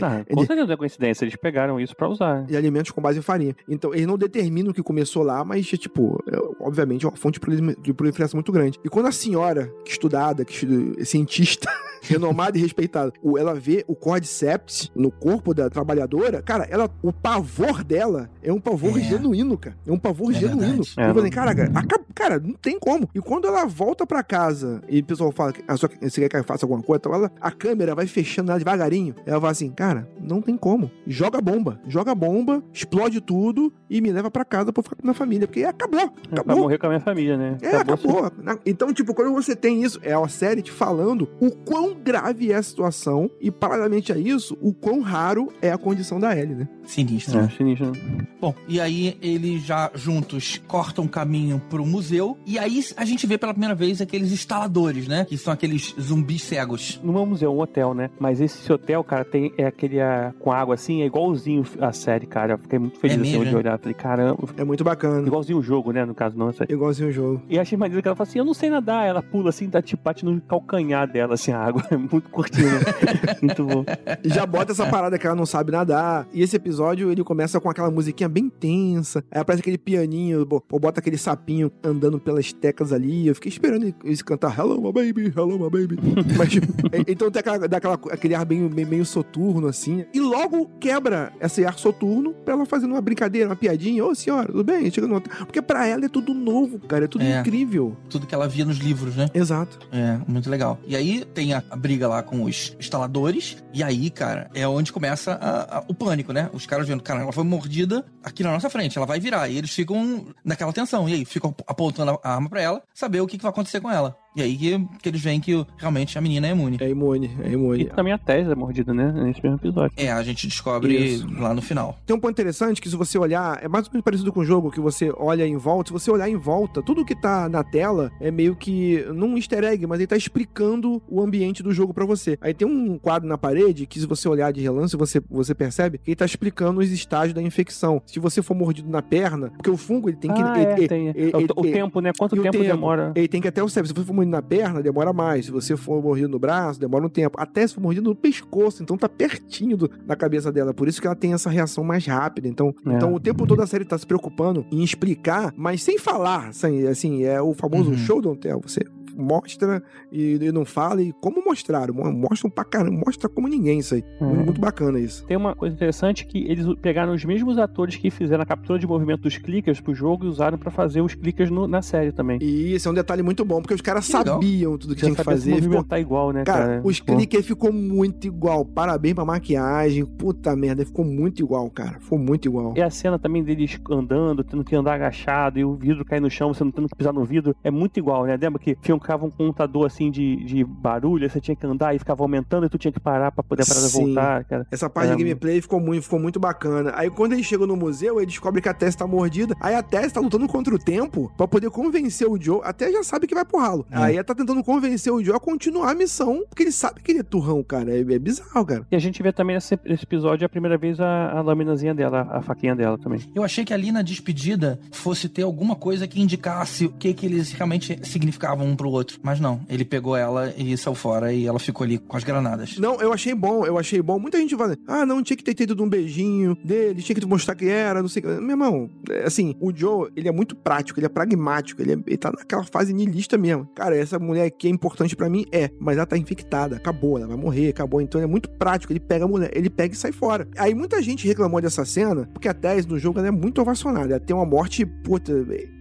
[0.02, 2.44] Ah, com certeza não é coincidência, eles pegaram isso pra usar.
[2.44, 3.54] de alimentos com base em farinha.
[3.68, 7.34] Então, eles não determinam o que começou lá, mas, tipo, é, obviamente é uma fonte
[7.34, 8.78] de prolif- de proliferação muito grande.
[8.84, 11.68] E quando a senhora, que estudada, que é cientista,
[12.02, 17.84] renomada e respeitada, ela vê o cordyceps no corpo da trabalhadora, cara, ela, o pavor
[17.84, 19.02] dela é um pavor É.
[19.02, 19.76] genuíno, cara.
[19.86, 20.82] É um pavor É genuíno.
[20.82, 20.94] verdade.
[20.96, 23.08] Eu É, falei, cara, aca- cara, não tem como.
[23.14, 26.28] E quando ela volta pra casa e o pessoal fala, ah, só que você quer
[26.30, 27.00] que eu faça alguma coisa?
[27.00, 29.14] Então ela, a câmera vai fechando ela devagarinho.
[29.26, 30.90] Ela fala assim, cara, não tem como.
[31.06, 31.80] Joga a bomba.
[31.86, 35.06] Joga a bomba, explode tudo e me leva pra casa pra eu ficar com a
[35.06, 35.46] minha família.
[35.46, 36.00] Porque acabou.
[36.00, 36.62] É pra Acabou.
[36.64, 37.58] morrer com a minha família, né?
[37.62, 38.30] É, acabou.
[38.42, 42.52] Na- Então, tipo, quando você tem isso, é a série te falando o quão grave
[42.52, 46.54] é a situação e, paralelamente a isso, o quão raro é a condição da Ellie,
[46.54, 46.68] né?
[46.84, 47.38] Sinistro.
[47.38, 47.52] É, né?
[47.56, 47.92] sinistro.
[48.40, 52.36] Bom, e aí eles já juntos cortam caminho pro museu.
[52.46, 55.24] E aí a gente vê pela primeira vez aqueles instaladores, né?
[55.24, 57.00] Que são aqueles zumbis cegos.
[57.02, 58.10] Não é um museu, é um hotel, né?
[58.18, 62.26] Mas esse hotel, cara, tem é aquele ah, com água assim, é igualzinho a série,
[62.26, 62.54] cara.
[62.54, 63.56] Eu fiquei muito feliz É assim, mesmo, de né?
[63.58, 63.78] olhar.
[63.78, 65.26] Falei, caramba, É muito bacana.
[65.26, 66.04] igualzinho o jogo, né?
[66.04, 66.72] No caso, não, a série.
[66.72, 67.42] Igualzinho o jogo.
[67.48, 69.06] E achei maneiro que ela fala assim: Eu não sei nadar.
[69.06, 71.82] Ela pula assim, dá tipo, bate no calcanhar dela, assim, a água.
[71.90, 72.80] É muito curtinho, né?
[73.42, 73.84] muito bom.
[74.24, 76.26] E já bota essa parada que ela não sabe nadar.
[76.32, 79.24] E esse episódio, ele começa com aquela musiquinha bem tensa.
[79.30, 83.26] Aí aparece aquele pianinho, ou bota aquele sapinho andando pelas teclas ali.
[83.26, 85.98] Eu fiquei esperando ele- ele cantar Hello, my baby, hello, my baby.
[86.36, 90.04] Mas, e- então tem aquela- aquele ar bem, bem- meio soturno, assim.
[90.12, 94.04] E logo quebra esse ar soturno pra ela fazendo uma brincadeira, uma piadinha.
[94.04, 94.90] Ô, senhora, tudo bem?
[94.90, 95.20] Chega no.
[95.20, 97.04] Porque pra ela é tudo novo, cara.
[97.04, 97.40] É tudo É.
[97.40, 97.96] incrível.
[98.08, 99.28] Tudo que ela via nos livros, né?
[99.32, 99.78] Exato.
[99.92, 100.78] É, muito legal.
[100.86, 103.56] E aí tem a, a briga lá com os instaladores.
[103.72, 106.50] E aí, cara, é onde começa a- a- o pânico, né?
[106.52, 109.48] Os caras vendo, cara, ela foi mordida aqui na nossa frente, ela vai virar.
[109.48, 111.08] E eles ficam naquela tensão.
[111.08, 113.90] E aí, ficam apontando a arma pra ela, saber o que, que vai acontecer com
[113.90, 114.16] ela.
[114.36, 116.76] E aí que, que eles veem que realmente a menina é imune.
[116.80, 117.84] É imune, é E imune.
[117.86, 119.10] também a Tese é mordida, né?
[119.12, 119.92] Nesse mesmo episódio.
[119.96, 121.26] É, a gente descobre Isso.
[121.38, 121.98] lá no final.
[122.06, 124.44] Tem um ponto interessante que se você olhar, é mais ou menos parecido com o
[124.44, 125.88] jogo que você olha em volta.
[125.88, 129.36] Se você olhar em volta, tudo que tá na tela é meio que, não um
[129.36, 132.38] easter egg, mas ele tá explicando o ambiente do jogo pra você.
[132.40, 135.98] Aí tem um quadro na parede que se você olhar de relance, você, você percebe
[135.98, 138.00] que ele tá explicando os estágios da infecção.
[138.06, 140.40] Se você for mordido na perna, porque o fungo ele tem que...
[140.40, 141.06] ah, ele, é, ele- tem.
[141.08, 142.12] ele- o, o ele- tempo, né?
[142.16, 142.70] Quanto e o tempo, tempo?
[142.70, 143.12] demora?
[143.16, 143.88] ele tem que até o cérebro.
[143.88, 145.46] Se você for mordido na perna, demora mais.
[145.46, 147.40] Se você for mordido no braço, demora um tempo.
[147.40, 150.72] Até se for mordido no pescoço, então tá pertinho do- da cabeça dela.
[150.72, 152.46] Por isso que ela tem essa reação mais rápida.
[152.48, 152.92] Então, É.
[152.94, 156.48] então o tempo todo a série tá se preocupando em explicar, mas sem falar.
[156.48, 157.96] Assim, assim é o famoso Uhum.
[157.96, 158.60] show don't tell.
[158.64, 158.80] Você
[159.20, 161.02] mostra e, e não fala.
[161.02, 161.94] E como mostraram?
[161.94, 163.02] Mo- Mostram pra caramba.
[163.06, 164.04] Mostra como ninguém isso aí.
[164.20, 164.24] É.
[164.24, 165.24] Muito, muito bacana isso.
[165.26, 168.86] Tem uma coisa interessante que eles pegaram os mesmos atores que fizeram a captura de
[168.86, 172.38] movimento dos clickers pro jogo e usaram pra fazer os clickers no- na série também.
[172.42, 175.16] E isso é um detalhe muito bom, porque os caras sabiam tudo que Já tinha
[175.16, 175.54] que sabia se fazer.
[175.56, 176.60] Ficou- movimentar igual, né, cara?
[176.66, 178.64] Cara, os Ficou- clickers ficou muito igual.
[178.64, 180.04] Parabéns pra maquiagem.
[180.04, 181.98] Puta merda, ficou muito igual, cara.
[182.00, 182.74] Ficou muito igual.
[182.76, 186.30] E a cena também deles andando, tendo que andar agachado e o vidro cair no
[186.30, 188.36] chão, você não tendo que pisar no vidro, é muito igual, né?
[188.40, 192.22] Lembra que ficava um contador assim de, de barulho, você tinha que andar e ficava
[192.22, 194.04] aumentando e tu tinha que parar pra poder a parada Sim.
[194.06, 194.66] voltar, cara.
[194.70, 196.92] Essa parte É, de gameplay ficou muito, ficou muito bacana.
[196.94, 199.54] Aí quando ele chega no museu, ele descobre que a Tess tá mordida.
[199.60, 202.60] Aí a Tess tá lutando contra o tempo pra poder convencer o Joe.
[202.62, 203.86] Até já sabe que vai pro ralo.
[203.90, 203.96] É.
[203.96, 207.12] Aí ela tá tentando convencer o Joe a continuar a missão, porque ele sabe que
[207.12, 207.90] ele é turrão, cara.
[207.90, 208.86] É, é bizarro, cara.
[208.90, 212.26] E a gente vê também nesse, nesse episódio a primeira vez a, a laminazinha dela,
[212.30, 213.20] a faquinha dela também.
[213.34, 217.26] Eu achei que ali na despedida fosse ter alguma coisa que indicasse o que, que
[217.26, 219.18] eles realmente significavam um pro outro.
[219.22, 222.78] Mas não, ele pegou ela e saiu fora e ela ficou ali com as granadas.
[222.78, 224.18] Não, eu achei bom, eu achei bom.
[224.18, 227.54] Muita gente fala, ah, não, tinha que ter tido um beijinho dele, tinha que mostrar
[227.54, 228.40] que era, não sei o que.
[228.40, 231.98] Meu irmão, é, assim, o Joe, ele é muito prático, ele é pragmático, ele, é-
[232.06, 233.66] ele tá naquela fase niilista mesmo.
[233.74, 235.44] Cara, essa mulher aqui é importante pra mim?
[235.52, 238.00] É, mas ela tá infectada, acabou, ela vai morrer, acabou.
[238.00, 240.46] Então ele é muito prático, ele pega a mulher, ele pega e sai fora.
[240.56, 244.14] Aí muita gente reclamou dessa cena, porque a Tess no jogo ela é muito ovacionada,
[244.14, 245.32] ela tem uma morte, puta,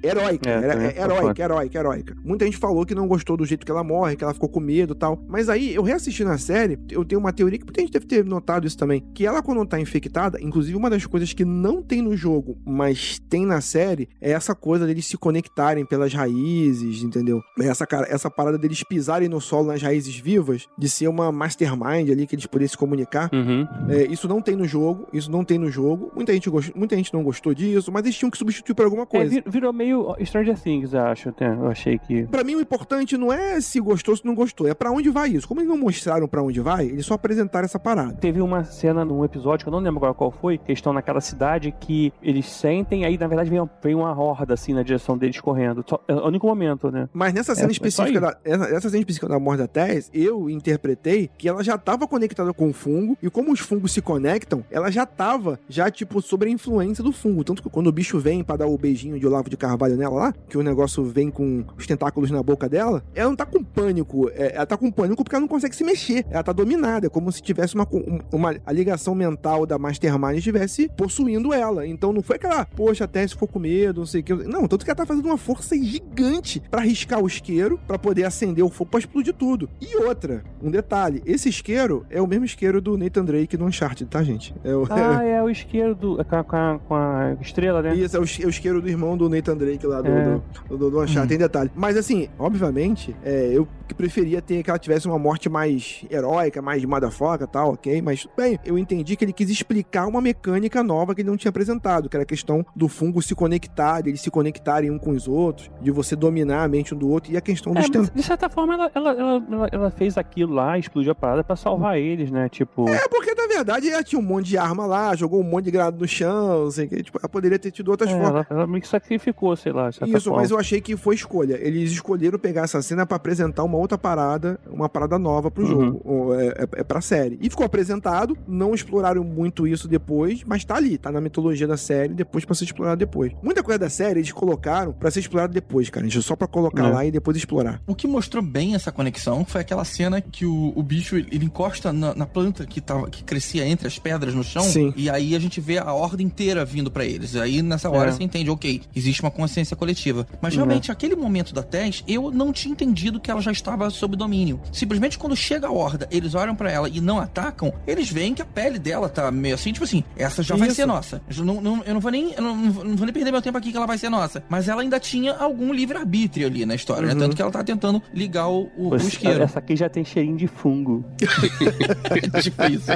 [0.04, 1.42] heróica, É, é, heróica, fora.
[1.44, 2.16] heróica, heróica.
[2.24, 4.60] Muita gente falou que não gostou do jeito que ela morre, que ela ficou com
[4.60, 5.20] medo e tal.
[5.28, 8.24] Mas aí, eu reassistindo a série, eu tenho uma teoria que muita gente deve ter
[8.26, 9.04] notado isso também.
[9.14, 13.20] Que ela, quando tá infectada, inclusive uma das coisas que não tem no jogo, mas
[13.30, 17.42] tem na série, é essa coisa deles se conectarem pelas raízes, entendeu?
[17.60, 21.32] É Essa, cara, essa parada deles pisarem no solo nas raízes vivas, de ser uma
[21.32, 23.30] mastermind ali, que eles poderiam se comunicar.
[23.34, 23.68] Uhum.
[23.90, 26.12] É, isso não tem no jogo, isso não tem no jogo.
[26.16, 26.72] Muita gente, gost...
[26.76, 29.30] muita gente não gostou disso, mas eles tinham que substituir por alguma É, coisa.
[29.30, 31.30] vir- virou meio Stranger Things, eu acho.
[31.40, 32.24] Eu achei que.
[32.28, 34.92] Pra mim, o, impor- importante não é se gostou ou se não gostou, é pra
[34.92, 35.48] onde vai isso.
[35.48, 38.14] Como eles não mostraram pra onde vai, eles só apresentaram essa parada.
[38.14, 40.92] Teve uma cena num episódio, que eu não lembro agora qual foi, que eles estão
[40.92, 45.16] naquela cidade que eles sentem, aí na verdade vem, vem uma horda assim na direção
[45.16, 45.86] deles correndo.
[45.88, 47.08] Só, é o único momento, né?
[47.14, 49.68] Mas nessa cena É, é específica só da, essa, essa cena específica da morte da
[49.68, 53.92] Tess, eu interpretei que ela já tava conectada com o fungo, e como os fungos
[53.92, 57.44] se conectam, ela já tava, já, tipo, sobre a influência do fungo.
[57.44, 60.16] Tanto que quando o bicho vem pra dar o beijinho de Olavo de Carvalho nela
[60.16, 63.64] lá, que o negócio vem com os tentáculos na boca dela, ela não tá com
[63.64, 64.30] pânico.
[64.34, 66.26] é, ela tá com pânico porque ela não consegue se mexer.
[66.30, 70.38] Ela tá dominada, é como se tivesse uma, um- uma a ligação mental da Mastermind
[70.38, 71.86] estivesse possuindo ela.
[71.88, 74.34] Então não foi aquela, poxa, a Tess ficou com medo, não sei o que.
[74.34, 78.24] Não, tanto que ela tá fazendo uma força gigante pra arriscar o isqueiro, pra poder
[78.26, 79.70] acender o fogo pra explodir tudo.
[79.82, 84.10] E outra, um detalhe: esse isqueiro é o mesmo isqueiro do Nathan Drake no Uncharted,
[84.10, 84.54] tá, gente?
[84.64, 87.96] É o, Ah, é o isqueiro do, com, a, com a- estrela, né?
[87.96, 90.40] Isso, é o, é o isqueiro do irmão do Nathan Drake lá do, É.
[90.70, 91.72] do, do, do Uncharted, tem detalhe.
[91.76, 92.30] Mas assim,
[92.70, 97.48] obviamente, é, eu que preferia ter que ela tivesse uma morte mais heróica, mais motherfucker
[97.48, 98.02] e tal, ok?
[98.04, 101.50] Mas, bem, eu entendi que ele quis explicar uma mecânica nova que ele não tinha
[101.50, 105.28] apresentado, que era a questão do fungo se conectar, eles se conectarem um com os
[105.28, 108.12] outros, de você dominar a mente um do outro, e a questão É, dos mas,
[108.12, 111.98] de certa forma, ela, ela, ela, ela- fez aquilo lá, explodiu a parada pra salvar
[111.98, 112.48] eles, né?
[112.48, 112.88] Tipo.
[112.88, 115.72] É, porque na verdade ela tinha um monte de arma lá, jogou um monte de
[115.72, 117.02] granada no chão, o que.
[117.02, 118.30] Tipo, ela poderia ter tido outras é, formas.
[118.30, 119.90] ela, ela meio que sacrificou, sei lá.
[119.90, 120.38] Isso, forma.
[120.42, 121.58] mas eu achei que foi escolha.
[121.60, 125.70] Eles escolheram pegar essa cena pra apresentar uma outra parada, uma parada nova pro Uhum.
[125.70, 126.02] jogo.
[126.06, 127.38] Ou É, é, é pra série.
[127.42, 131.78] E ficou apresentado, não exploraram muito isso depois, mas tá ali, tá na mitologia da
[131.78, 133.32] série, depois pra ser explorado depois.
[133.42, 136.08] Muita coisa da série eles colocaram pra ser explorado depois, cara.
[136.22, 136.92] Só pra colocar É.
[136.92, 137.82] lá e depois explorar.
[137.88, 141.92] O que mostrou bem essa conexão foi aquela cena que o, o bicho ele encosta
[141.94, 144.64] na, na planta que, tava, que crescia entre as pedras no chão.
[144.64, 144.94] Sim.
[144.96, 147.36] E aí a gente vê a horda inteira vindo pra eles.
[147.36, 148.12] Aí nessa hora É.
[148.12, 150.26] você entende, ok, existe uma consciência coletiva.
[150.42, 154.16] Mas realmente, aquele momento da Tess, eu não tinha entendido que ela já estava sob
[154.16, 154.60] domínio.
[154.72, 158.42] Simplesmente quando chega a horda, eles olham pra ela e não atacam, eles veem que
[158.42, 160.76] a pele dela tá meio assim, tipo assim, essa já vai Isso.
[160.78, 161.22] ser nossa.
[161.36, 162.34] Eu não, não- eu não vou nem.
[162.34, 164.44] Eu não, não vou nem perder meu tempo aqui que ela vai ser nossa.
[164.50, 167.14] Mas ela ainda tinha algum livre-arbítrio ali na história, né?
[167.14, 167.20] Uhum.
[167.20, 169.44] Tanto que ela tá tentando ligar o, o, o isqueiro.
[169.44, 171.06] Essa aqui já tem cheirinho de fungo.
[172.42, 172.92] tipo isso.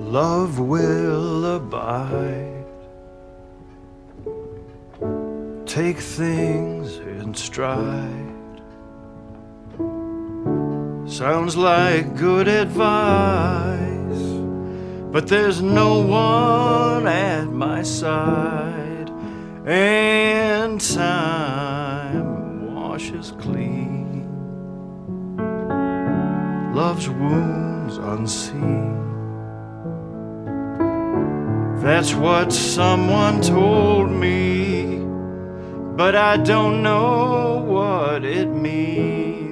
[0.00, 2.53] Love will abide.
[5.74, 8.60] Take things in stride.
[11.10, 14.22] Sounds like good advice,
[15.10, 19.10] but there's no one at my side,
[19.66, 24.28] and time washes clean
[26.72, 28.94] love's wounds unseen.
[31.82, 34.83] That's what someone told me,
[35.96, 39.43] but I don't know what it means.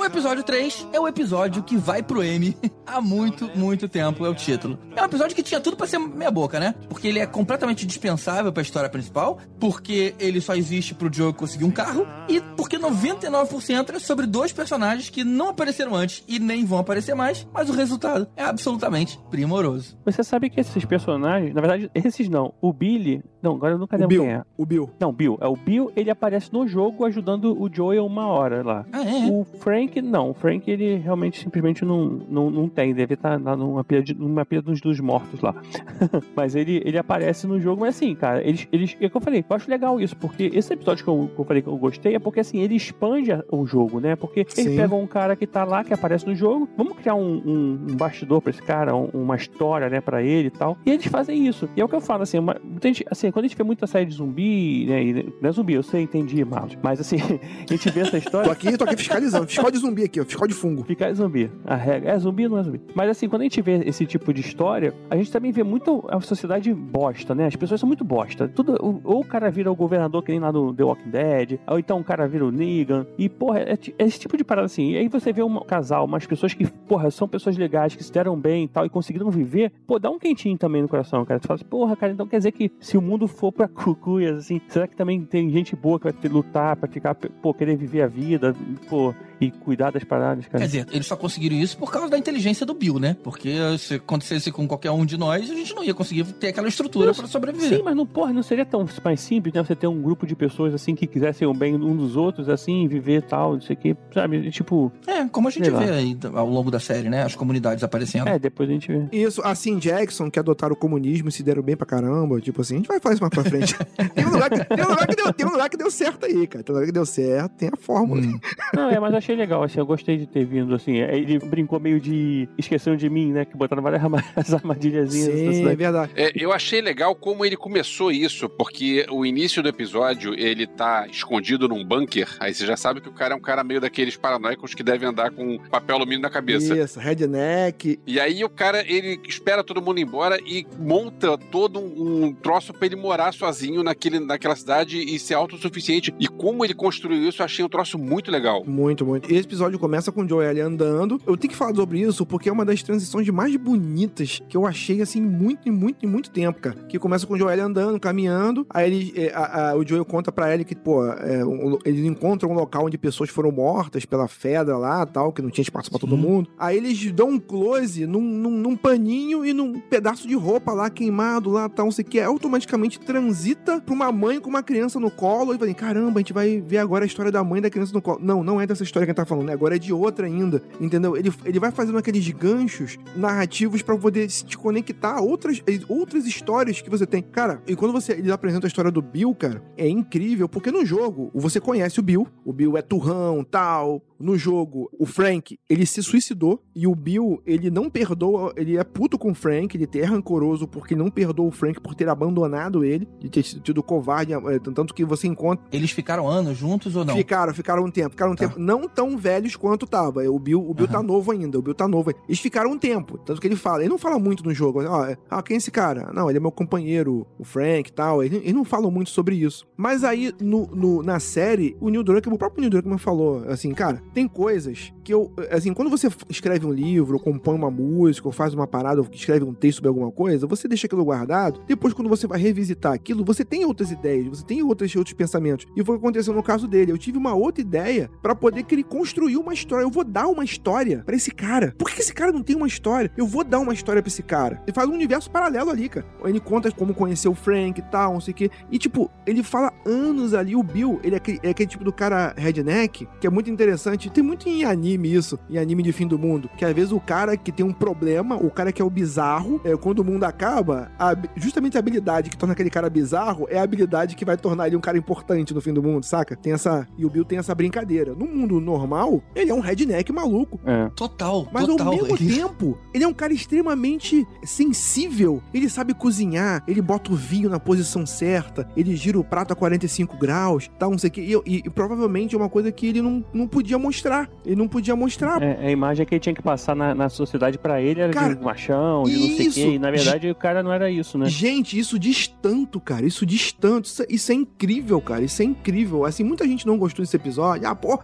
[0.00, 2.56] O episódio 3 é o episódio que vai pro M
[2.86, 4.78] há muito, muito tempo, é o título.
[4.96, 6.74] É um episódio que tinha tudo pra ser meia boca, né?
[6.88, 11.64] Porque ele é completamente dispensável pra história principal, porque ele só existe pro Joe conseguir
[11.64, 16.64] um carro, e porque 99% é sobre dois personagens que não apareceram antes e nem
[16.64, 19.98] vão aparecer mais, mas o resultado é absolutamente primoroso.
[20.06, 22.54] Você sabe que esses personagens, na verdade, esses não.
[22.60, 23.22] O Billy.
[23.42, 24.22] Não, agora eu nunca O lembro Bill.
[24.22, 24.42] quem é.
[24.56, 24.90] O Bill.
[24.98, 25.38] Não, Bill.
[25.40, 28.86] É o Bill, ele aparece no jogo ajudando o Joel uma hora lá.
[28.92, 29.30] Ah, é?
[29.30, 30.30] O Frank, não.
[30.30, 32.92] O Frank, ele realmente simplesmente não, não, não tem.
[32.92, 35.54] Deve estar lá numa pilha, de, numa pilha dos, dos mortos lá.
[36.36, 37.80] mas ele, ele aparece no jogo.
[37.80, 38.96] Mas assim, cara, eles, eles.
[39.00, 39.44] É o que eu falei.
[39.48, 42.14] Eu acho legal isso, porque esse episódio que eu, que eu falei que eu gostei
[42.14, 44.16] é porque assim, ele expande o jogo, né?
[44.16, 44.62] Porque Sim.
[44.66, 46.68] ele pega um cara que tá lá, que aparece no jogo.
[46.76, 50.48] Vamos criar um, um, um bastidor pra esse cara, um- uma história, né, pra ele
[50.48, 50.76] e tal.
[50.84, 51.68] E eles fazem isso.
[51.76, 53.86] E é o que eu falo, assim, uma, gente- assim quando a gente vê muita
[53.86, 55.02] série de zumbi, né?
[55.02, 56.76] e- não é zumbi, eu sei, entendi, Marlos.
[56.82, 57.16] Mas assim,
[57.68, 58.46] a gente vê essa história.
[58.46, 59.46] Tô aqui, tô aqui fiscalizando.
[59.46, 60.24] Fiscal de zumbi aqui, ó.
[60.24, 60.84] Fiscal de fungo.
[60.84, 61.50] Fica zumbi.
[61.64, 62.80] A regra é zumbi ou não é zumbi.
[62.94, 66.04] Mas assim, quando a gente vê esse tipo de história, a gente também vê muito
[66.08, 67.46] a sociedade bosta, né?
[67.46, 68.48] As pessoas são muito bosta.
[68.48, 71.78] Tudo, ou- o cara vira o governador que nem lá no The Walking Dead, ou
[71.78, 73.06] então o cara vira o Negan.
[73.18, 74.90] E, porra, é, é esse tipo de parada assim.
[74.92, 78.12] E aí você vê um casal, umas pessoas que, porra, são pessoas legais, que se
[78.12, 81.40] deram bem e tal, e conseguiram viver, pô, dá um quentinho também no coração, cara.
[81.40, 84.36] Tu fala assim, porra, cara, então quer dizer que se o mundo for pra cucuias,
[84.38, 87.76] assim, será que também tem gente boa que vai ter lutar pra ficar, pô, querer
[87.76, 88.54] viver a vida,
[88.88, 90.58] pô, e cuidar das paradas, cara.
[90.58, 93.16] Quer dizer, eles só conseguiram isso por causa da inteligência do Bill, né?
[93.22, 96.68] Porque se acontecesse com qualquer um de nós, a gente não ia conseguir ter aquela
[96.68, 97.78] estrutura pra sobreviver.
[97.78, 99.62] Sim, mas não, porra, não seria tão mais simples, né?
[99.62, 102.86] Você ter um grupo de pessoas assim que quisessem o bem um dos outros, assim,
[102.86, 104.36] viver tal, não sei o que, sabe?
[104.46, 105.80] E, Tipo, É, como a gente lá.
[105.80, 107.22] vê aí ao longo da série, né?
[107.22, 108.28] As comunidades aparecendo.
[108.28, 109.08] é, depois a gente vê.
[109.10, 112.40] Isso, assim, Jackson, que adotaram o comunismo e se deram bem pra caramba.
[112.40, 113.74] Tipo assim, a gente vai fazer isso mais pra frente.
[114.14, 116.26] tem, um lugar que, tem, um lugar que deu, tem um lugar que deu certo
[116.26, 116.62] aí, cara.
[116.62, 118.20] Tem um lugar que deu certo, tem a fórmula.
[118.20, 118.38] Hum.
[118.74, 120.98] Não, é, mas achei legal, assim, eu gostei de ter vindo, assim.
[120.98, 123.44] é, Ele brincou meio de esqueceram de mim, né?
[123.44, 126.12] Que botaram várias arma- as armadilhazinhas Sim, é verdade.
[126.16, 131.06] É, eu achei legal como ele começou isso, porque o início do episódio ele tá
[131.10, 132.28] escondido num bunker.
[132.40, 135.04] Aí você já sabe que o cara é um cara meio daqueles paranoicos que deve
[135.06, 136.76] andar com papel alumínio na cabeça.
[136.76, 137.98] Isso, redneck.
[138.06, 142.32] E aí o cara, ele espera todo mundo ir embora e monta todo um, um
[142.32, 146.14] troço pra ele morar sozinho naquele, naquela cidade e ser autossuficiente.
[146.18, 148.64] E como ele construiu isso, eu achei um troço muito legal.
[148.64, 149.19] Muito, muito.
[149.28, 151.20] Esse episódio começa com o Joel andando.
[151.26, 154.66] Eu tenho que falar sobre isso porque é uma das transições mais bonitas que eu
[154.66, 156.76] achei, assim, muito e muito e muito tempo, cara.
[156.88, 158.66] Que começa com o Joel andando, caminhando.
[158.70, 162.04] Aí ele, é, a- a- o Joel conta pra ele que, pô, é, um- eles
[162.04, 165.90] encontram um local onde pessoas foram mortas pela Fedra lá tal, que não tinha espaço
[165.90, 166.48] pra todo mundo.
[166.58, 170.90] Aí eles dão um close num, num, num paninho e num pedaço de roupa lá
[170.90, 172.20] queimado lá tal, não sei o que.
[172.20, 176.32] Automaticamente transita pra uma mãe com uma criança no colo e fala, caramba, a gente
[176.32, 178.18] vai ver agora a história da mãe da criança no colo.
[178.22, 179.52] Não, não é dessa história gente tá falando, né?
[179.52, 181.16] agora é de outra ainda, entendeu?
[181.16, 186.26] Ele, ele vai fazendo aqueles ganchos narrativos pra poder se te conectar a outras, outras
[186.26, 187.22] histórias que você tem.
[187.22, 190.84] Cara, e quando você ele apresenta a história do Bill, cara, é incrível, porque no
[190.84, 194.02] jogo você conhece o Bill, o Bill é turrão, tal.
[194.18, 198.84] No jogo, o Frank, ele se suicidou e o Bill, ele não perdoa, ele é
[198.84, 202.84] puto com o Frank, ele é rancoroso porque não perdoa o Frank por ter abandonado
[202.84, 207.04] ele, de ter sido covarde, é, tanto que você encontra Eles ficaram anos juntos ou
[207.04, 207.16] não?
[207.16, 208.10] Ficaram, ficaram um tempo.
[208.10, 208.46] Ficaram um Tá.
[208.46, 210.22] tempo não tão velhos quanto tava.
[210.30, 210.92] O Bill, o Bill Aham.
[210.92, 211.58] tá novo ainda.
[211.58, 212.10] O Bill tá novo.
[212.28, 213.16] Eles ficaram um tempo.
[213.16, 213.80] Tanto que ele fala.
[213.80, 214.82] Ele não fala muito no jogo.
[214.86, 216.10] Ó, é, ah, quem é esse cara?
[216.12, 218.22] Não, ele é meu companheiro, o Frank e tal.
[218.22, 219.66] Ele, não fala muito sobre isso.
[219.74, 223.72] Mas aí, no, no- na série, o Neil Druckmann, o próprio Neil Druckmann falou, assim,
[223.72, 225.32] cara, tem coisas que eu...
[225.50, 229.06] Assim, quando você escreve um livro, ou compõe uma música, ou faz uma parada, ou
[229.10, 231.62] escreve um texto sobre alguma coisa, você deixa aquilo guardado.
[231.66, 235.66] Depois, quando você vai revisitar aquilo, você tem outras ideias, você tem outros, outros pensamentos.
[235.74, 236.92] E foi o que aconteceu no caso dele.
[236.92, 239.84] Eu tive uma outra ideia pra poder que ele construir uma história.
[239.84, 241.74] Eu vou dar uma história pra esse cara.
[241.78, 243.10] Por que esse cara não tem uma história?
[243.16, 244.60] Eu vou dar uma história pra esse cara.
[244.66, 246.06] Ele faz um universo paralelo ali, cara.
[246.24, 248.50] Ele conta como conheceu o Frank e tal, não sei o quê.
[248.70, 250.56] E, tipo, ele fala anos ali.
[250.56, 254.10] O Bill, ele é aquele, é aquele tipo do cara redneck, que é muito interessante.
[254.10, 256.50] Tem muito em anime isso, em anime de fim do mundo.
[256.56, 259.60] Que às vezes o cara que tem um problema, o cara que é o bizarro,
[259.64, 263.58] é, quando o mundo acaba, a justamente a habilidade que torna aquele cara bizarro é
[263.58, 266.36] a habilidade que vai tornar ele um cara importante no fim do mundo, saca?
[266.36, 266.86] Tem essa.
[266.96, 268.14] E o Bill tem essa brincadeira.
[268.14, 270.58] No mundo normal, ele é um redneck maluco.
[270.64, 270.88] É.
[270.94, 271.88] Total, Mas total.
[271.88, 275.42] ao mesmo Ele- tempo, ele é um cara extremamente sensível.
[275.52, 279.56] Ele sabe cozinhar, ele bota o vinho na posição certa, ele gira o prato a
[279.56, 281.20] 45 graus, tal, não sei o que.
[281.20, 284.28] E, e- e provavelmente é uma coisa que ele não, não podia mostrar.
[284.44, 285.42] Ele não podia mostrar.
[285.42, 288.34] É, a imagem que ele tinha que passar na, na sociedade pra ele era Cara,
[288.34, 289.54] de machão, de não sei o isso.
[289.60, 289.70] quê.
[289.74, 291.26] E na verdade o cara não era isso, né?
[291.28, 293.06] Gente, isso diz tanto, cara.
[293.06, 293.86] Isso diz tanto.
[293.86, 295.22] Isso, é- isso é incrível, cara.
[295.22, 296.04] Isso é incrível.
[296.04, 297.68] Assim, muita gente não gostou desse episódio.
[297.68, 297.98] Ah, pô,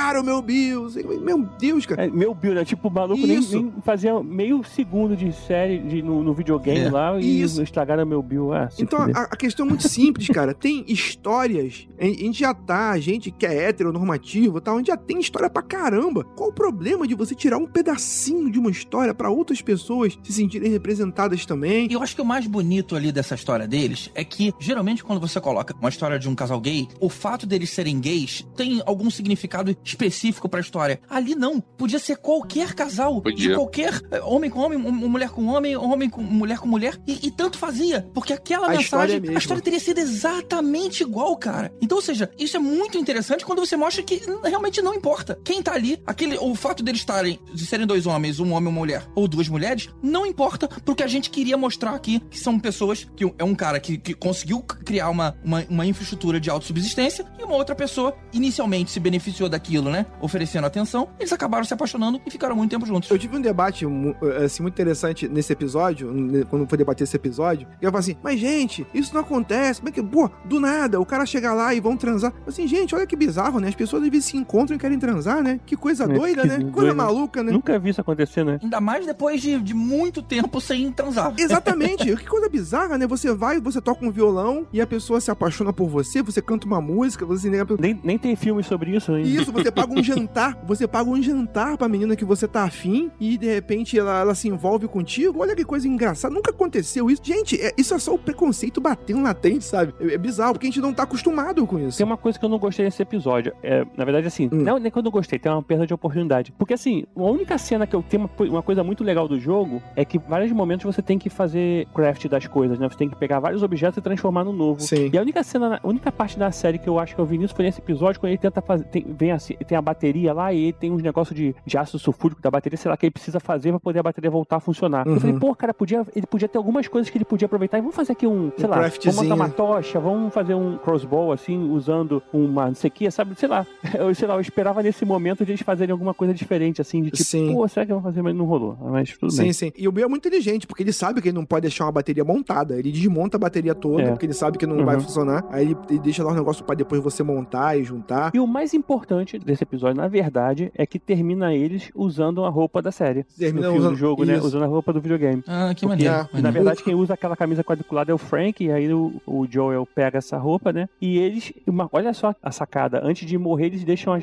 [0.00, 0.88] estragaram meu Bill.
[1.20, 2.06] Meu Deus, cara.
[2.06, 2.64] É, meu Bill, né?
[2.64, 6.90] Tipo, o maluco nem, nem fazia meio segundo de série de, no, no videogame É.
[6.90, 7.62] lá e Isso.
[7.62, 8.52] estragaram meu Bill.
[8.52, 10.54] Ah, Então, a, a questão é muito simples, cara.
[10.54, 11.86] Tem histórias.
[11.98, 15.20] A gente já tá, a gente que é heteronormativo e tal, a gente já tem
[15.20, 16.24] história pra caramba.
[16.24, 20.32] Qual o problema de você tirar um pedacinho de uma história pra outras pessoas se
[20.32, 21.88] sentirem representadas também?
[21.90, 25.20] E eu acho que o mais bonito ali dessa história deles é que, geralmente, quando
[25.20, 29.10] você coloca uma história de um casal gay, o fato deles serem gays tem algum
[29.10, 31.00] significado específico pra história.
[31.08, 31.60] Ali não.
[31.60, 33.20] Podia ser qualquer casal.
[33.20, 33.50] Podia.
[33.50, 36.98] De qualquer eh, homem com homem, mulher com homem, homem com mulher com mulher.
[37.06, 38.08] E, e tanto fazia.
[38.14, 39.36] Porque aquela A história mensagem, é mesma.
[39.36, 41.72] a história teria sido exatamente igual, cara.
[41.80, 45.38] Então, ou seja, isso é muito interessante quando você mostra que realmente não importa.
[45.44, 48.72] Quem tá ali, aquele, o fato deles estarem, de serem dois homens, um homem e
[48.72, 52.38] uma mulher, ou duas mulheres, não importa pro que a gente queria mostrar aqui, que
[52.38, 56.50] são pessoas, que é um cara que, que conseguiu criar uma, uma, uma infraestrutura de
[56.50, 60.04] autossubsistência e uma outra pessoa inicialmente se beneficiou daquilo, né?
[60.20, 63.10] Oferecendo atenção, eles acabaram se apaixonando e ficaram muito tempo juntos.
[63.10, 67.16] Eu tive um debate mu- assim, muito interessante nesse episódio, né, quando foi debater esse
[67.16, 67.68] episódio.
[67.80, 69.80] E eu falei assim, mas gente, isso não acontece.
[69.80, 72.32] Como é que, pô, do nada, o cara chega lá e vão transar.
[72.44, 73.68] Eu Assim, gente, olha que bizarro, né?
[73.68, 75.60] As pessoas às vezes se encontram e querem transar, né?
[75.64, 76.58] Que coisa É, doida, que né?
[76.58, 76.72] doido.
[76.72, 77.52] Coisa maluca, né?
[77.52, 78.58] Nunca vi isso acontecer, né?
[78.62, 81.32] Ainda mais depois de, de muito tempo sem transar.
[81.38, 82.04] Exatamente.
[82.16, 83.06] que coisa bizarra, né?
[83.06, 86.66] Você vai, você toca um violão e a pessoa se apaixona por você, você canta
[86.66, 89.28] uma música, você né, Nem, nem tem filme sobre isso ainda.
[89.28, 92.64] Isso, você você paga um jantar, você paga um jantar pra menina que você tá
[92.64, 95.40] afim e de repente ela, ela se envolve contigo.
[95.40, 97.22] Olha que coisa engraçada, nunca aconteceu isso.
[97.24, 99.94] Gente, é- isso é só o preconceito batendo latente, sabe?
[100.00, 101.96] É, é bizarro, porque a gente não tá acostumado com isso.
[101.98, 103.52] Tem uma coisa que eu não gostei desse episódio.
[103.62, 104.62] É, na verdade, assim, Hum.
[104.62, 106.52] não nem que eu não gostei, tem uma perda de oportunidade.
[106.58, 109.82] Porque, assim, a única cena que eu tenho uma, uma coisa muito legal do jogo
[109.94, 112.88] é que vários momentos você tem que fazer craft das coisas, né?
[112.88, 114.80] Você tem que pegar vários objetos e transformar no novo.
[114.80, 115.10] Sim.
[115.12, 117.38] E a única cena, a única parte da série que eu acho que eu vi
[117.38, 118.84] nisso foi nesse episódio, quando ele tenta fazer.
[118.84, 122.40] Tem, vem assim, tem a bateria lá e tem uns negócios de, de ácido sulfúrico
[122.40, 125.06] da bateria, sei lá, que ele precisa fazer pra poder a bateria voltar a funcionar.
[125.06, 125.20] Eu Uhum.
[125.20, 127.94] falei, pô, cara, podia, ele podia ter algumas coisas que ele podia aproveitar e vamos
[127.96, 132.22] fazer aqui um, sei lá, vamos botar uma tocha, vamos fazer um crossbow assim, usando
[132.32, 133.34] uma não sei o que, sabe?
[133.38, 133.66] Sei lá.
[133.98, 137.10] Eu, sei lá, eu esperava nesse momento de eles fazerem alguma coisa diferente, assim, de
[137.10, 137.52] tipo, Sim.
[137.52, 138.22] pô, será que eu vou fazer?
[138.22, 138.76] Mas não rolou.
[138.80, 139.52] Mas tudo Sim, bem.
[139.52, 139.72] sim.
[139.76, 141.92] E o Bill é muito inteligente, porque ele sabe que ele não pode deixar uma
[141.92, 142.78] bateria montada.
[142.78, 144.10] Ele desmonta a bateria toda, É.
[144.10, 144.84] porque ele sabe que não Uhum.
[144.84, 145.44] vai funcionar.
[145.50, 148.30] Aí ele, ele deixa lá o negócio pra depois você montar e juntar.
[148.34, 152.80] E o mais importante desse episódio, na verdade, é que termina eles usando a roupa
[152.80, 153.24] da série.
[153.38, 154.36] Termina filme usando- do jogo, né?
[154.36, 154.46] isso.
[154.46, 155.42] Usando a roupa do videogame.
[155.46, 156.28] Ah, que Porque, maneiro.
[156.42, 159.86] Na verdade, quem usa aquela camisa quadriculada é o Frank, e aí o, o Joel
[159.86, 160.88] pega essa roupa, né?
[161.00, 161.52] E eles.
[161.66, 163.00] uma- olha só a sacada.
[163.04, 164.18] Antes de morrer, eles deixam a,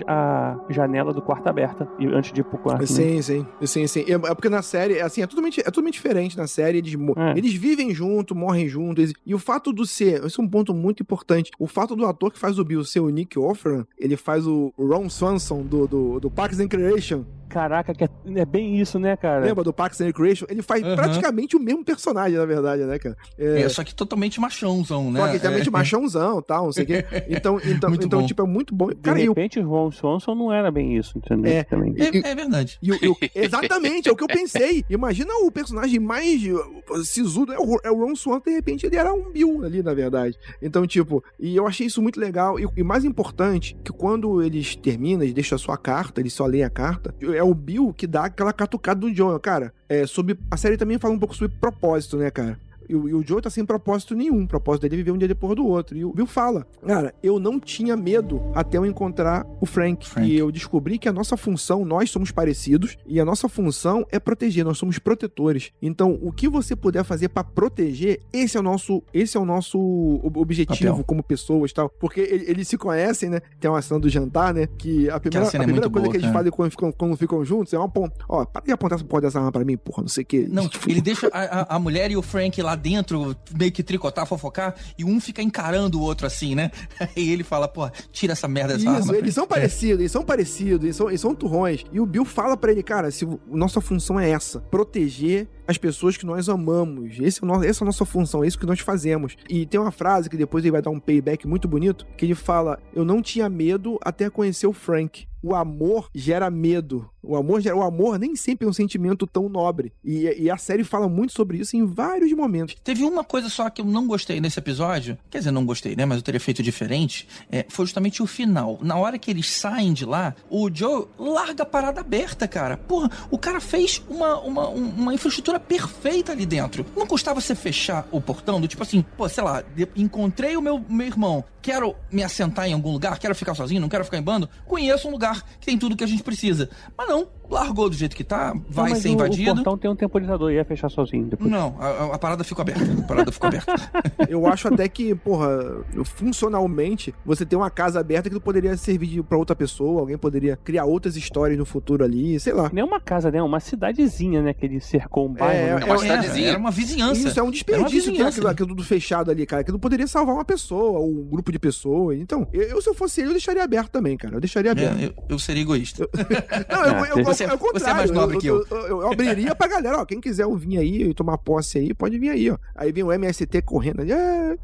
[0.67, 1.87] a janela do quarto aberta.
[1.99, 2.81] E antes de ir pro quarto.
[2.81, 2.85] né?
[2.87, 4.05] Sim, sim, sim, sim.
[4.07, 6.77] É é porque na série, é assim, é totalmente, é totalmente diferente na série.
[6.79, 7.37] Eles, É.
[7.37, 9.03] eles vivem junto, morrem juntos.
[9.03, 11.51] eles- E o fato do ser, esse é um ponto muito importante.
[11.59, 14.73] O fato do ator que faz o Bill ser o Nick Offerman, ele faz o
[14.77, 17.25] Ron Swanson do, do, do Parks and Recreation.
[17.57, 19.43] Caraca, que é, é bem isso, né, cara?
[19.43, 20.45] Lembra do Parks and Recreation?
[20.47, 20.95] Ele faz Aham.
[20.95, 23.17] praticamente o mesmo personagem, na verdade, né, cara?
[23.35, 25.19] É, É, só que totalmente machãozão, né?
[25.19, 25.63] Só que também É.
[25.63, 27.03] de machãozão e tal, não sei o quê.
[27.27, 28.27] Então, então, Muito então bom.
[28.27, 28.89] tipo, é muito bom.
[28.89, 31.51] De Cara, e o repente, o Ron Swanson não era bem isso, entendeu?
[31.51, 31.63] É.
[31.63, 31.95] Também.
[31.97, 32.77] É, é verdade.
[32.79, 34.85] E e exatamente, é o que eu pensei.
[34.88, 38.95] Imagina o personagem mais uh, sisudo, é o, é o Ron Swan, de repente ele
[38.97, 40.38] era um Bill ali, na verdade.
[40.61, 42.59] Então, tipo, e eu achei isso muito legal.
[42.59, 46.45] E, e mais importante, que quando eles terminam, eles deixam a sua carta, eles só
[46.45, 49.38] leem a carta, é o Bill que dá aquela catucada do John.
[49.40, 52.60] Cara, é, sobre, a série também fala um pouco sobre propósito, né, cara?
[52.89, 54.43] E o, e o Joe tá sem propósito nenhum.
[54.43, 55.97] O propósito dele é viver um dia depois do outro.
[55.97, 60.07] E o Bill fala: Cara, eu não tinha medo até eu encontrar o Frank.
[60.07, 60.27] Frank.
[60.30, 64.19] E eu descobri que a nossa função, nós somos parecidos, e a nossa função é
[64.19, 65.72] proteger, nós somos protetores.
[65.81, 69.45] Então, o que você puder fazer pra proteger, esse é o nosso, esse é o
[69.45, 69.77] nosso
[70.23, 71.03] ob- objetivo Papel.
[71.05, 71.89] como pessoas e tal.
[71.89, 73.39] Porque ele- eles se conhecem, né?
[73.59, 74.68] Tem uma cena do jantar, né?
[74.77, 76.34] Que a primeira, a é primeira muito coisa boa, que eles cara.
[76.38, 78.15] fazem quando ficam, quando ficam juntos é uma ponta.
[78.30, 80.47] Ó, para de apontar essa porra dessa arma pra mim, porra, não sei o que.
[80.47, 84.75] Não, ele deixa a- a mulher e o Frank lá dentro, meio que tricotar, fofocar,
[84.97, 86.71] e um fica encarando o outro assim, né?
[87.15, 89.17] E ele fala, pô, tira essa merda dessa Isso, arma.
[89.17, 91.83] eles são parecidos, eles são parecidos, eles são, eles são turrões.
[91.91, 96.15] E o Bill fala pra ele, cara, se nossa função é essa, proteger as pessoas
[96.18, 97.18] que nós amamos.
[97.19, 99.35] Esse é o nosso, essa é a nossa função, é isso que nós fazemos.
[99.49, 102.35] E tem uma frase que depois ele vai dar um payback muito bonito, que ele
[102.35, 105.27] fala: "Eu não tinha medo até conhecer o Frank".
[105.44, 107.07] O amor gera medo.
[107.22, 109.94] O amor, gera, o amor nem sempre é um sentimento tão nobre.
[110.03, 112.76] E, e a série fala muito sobre isso em vários momentos.
[112.84, 116.06] Teve uma coisa só que eu não gostei nesse episódio, quer dizer, não gostei, né?
[116.06, 117.27] Mas eu teria feito diferente.
[117.52, 118.80] é, foi justamente o final.
[118.81, 122.76] Na hora que eles saem de lá, o Joe larga a parada aberta, cara.
[122.76, 126.85] Porra, o cara fez uma, uma, um- uma infraestrutura perfeita ali dentro.
[126.95, 129.63] Não custava você fechar o portão do tipo assim, pô, sei lá,
[129.95, 133.89] encontrei o meu, meu irmão, quero me assentar em algum lugar, quero ficar sozinho, não
[133.89, 134.49] quero ficar em bando.
[134.65, 136.69] Conheço um lugar que tem tudo que a gente precisa.
[136.97, 139.51] Mas não, largou do jeito que tá, vai Não, ser o- invadido.
[139.51, 141.49] O portão tem um temporizador, ia fechar sozinho depois.
[141.49, 142.84] Não, a, a- parada ficou aberta.
[142.99, 143.73] A parada ficou aberta.
[144.29, 149.38] Eu acho até que, porra, funcionalmente, você ter uma casa aberta que poderia servir pra
[149.38, 152.69] outra pessoa, alguém poderia criar outras histórias no futuro ali, sei lá.
[152.71, 153.41] Nem uma casa, né?
[153.41, 154.53] Uma cidadezinha, né?
[154.53, 155.47] Que ele cercou um bairro.
[155.52, 155.82] É, né?
[155.82, 156.49] É uma é- cidadezinha.
[156.49, 157.28] Era uma vizinhança.
[157.28, 159.61] Isso é um desperdício uma ter aquilo, aquilo tudo fechado ali, cara.
[159.61, 162.18] Aquilo poderia salvar uma pessoa, ou um grupo de pessoas.
[162.19, 164.36] Então, eu, se eu fosse ele, eu deixaria aberto também, cara.
[164.36, 164.99] Eu deixaria aberto.
[164.99, 166.07] É, eu, eu seria egoísta.
[166.72, 167.80] Não, eu, É, eu, eu, você- é o contrário.
[167.80, 168.65] você é mais nobre eu, que eu.
[168.69, 170.06] Eu, eu- eu abriria pra galera, ó.
[170.06, 172.57] Quem quiser vir aí e tomar posse aí, pode vir aí, ó.
[172.76, 174.11] Aí vem o MST correndo ali.
[174.11, 174.57] É,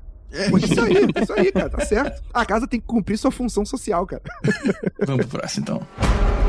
[0.50, 2.24] Pô, isso aí, isso aí, cara, tá certo.
[2.34, 4.24] A casa tem que cumprir sua função social, cara.
[5.06, 6.43] Vamos pro próximo, então.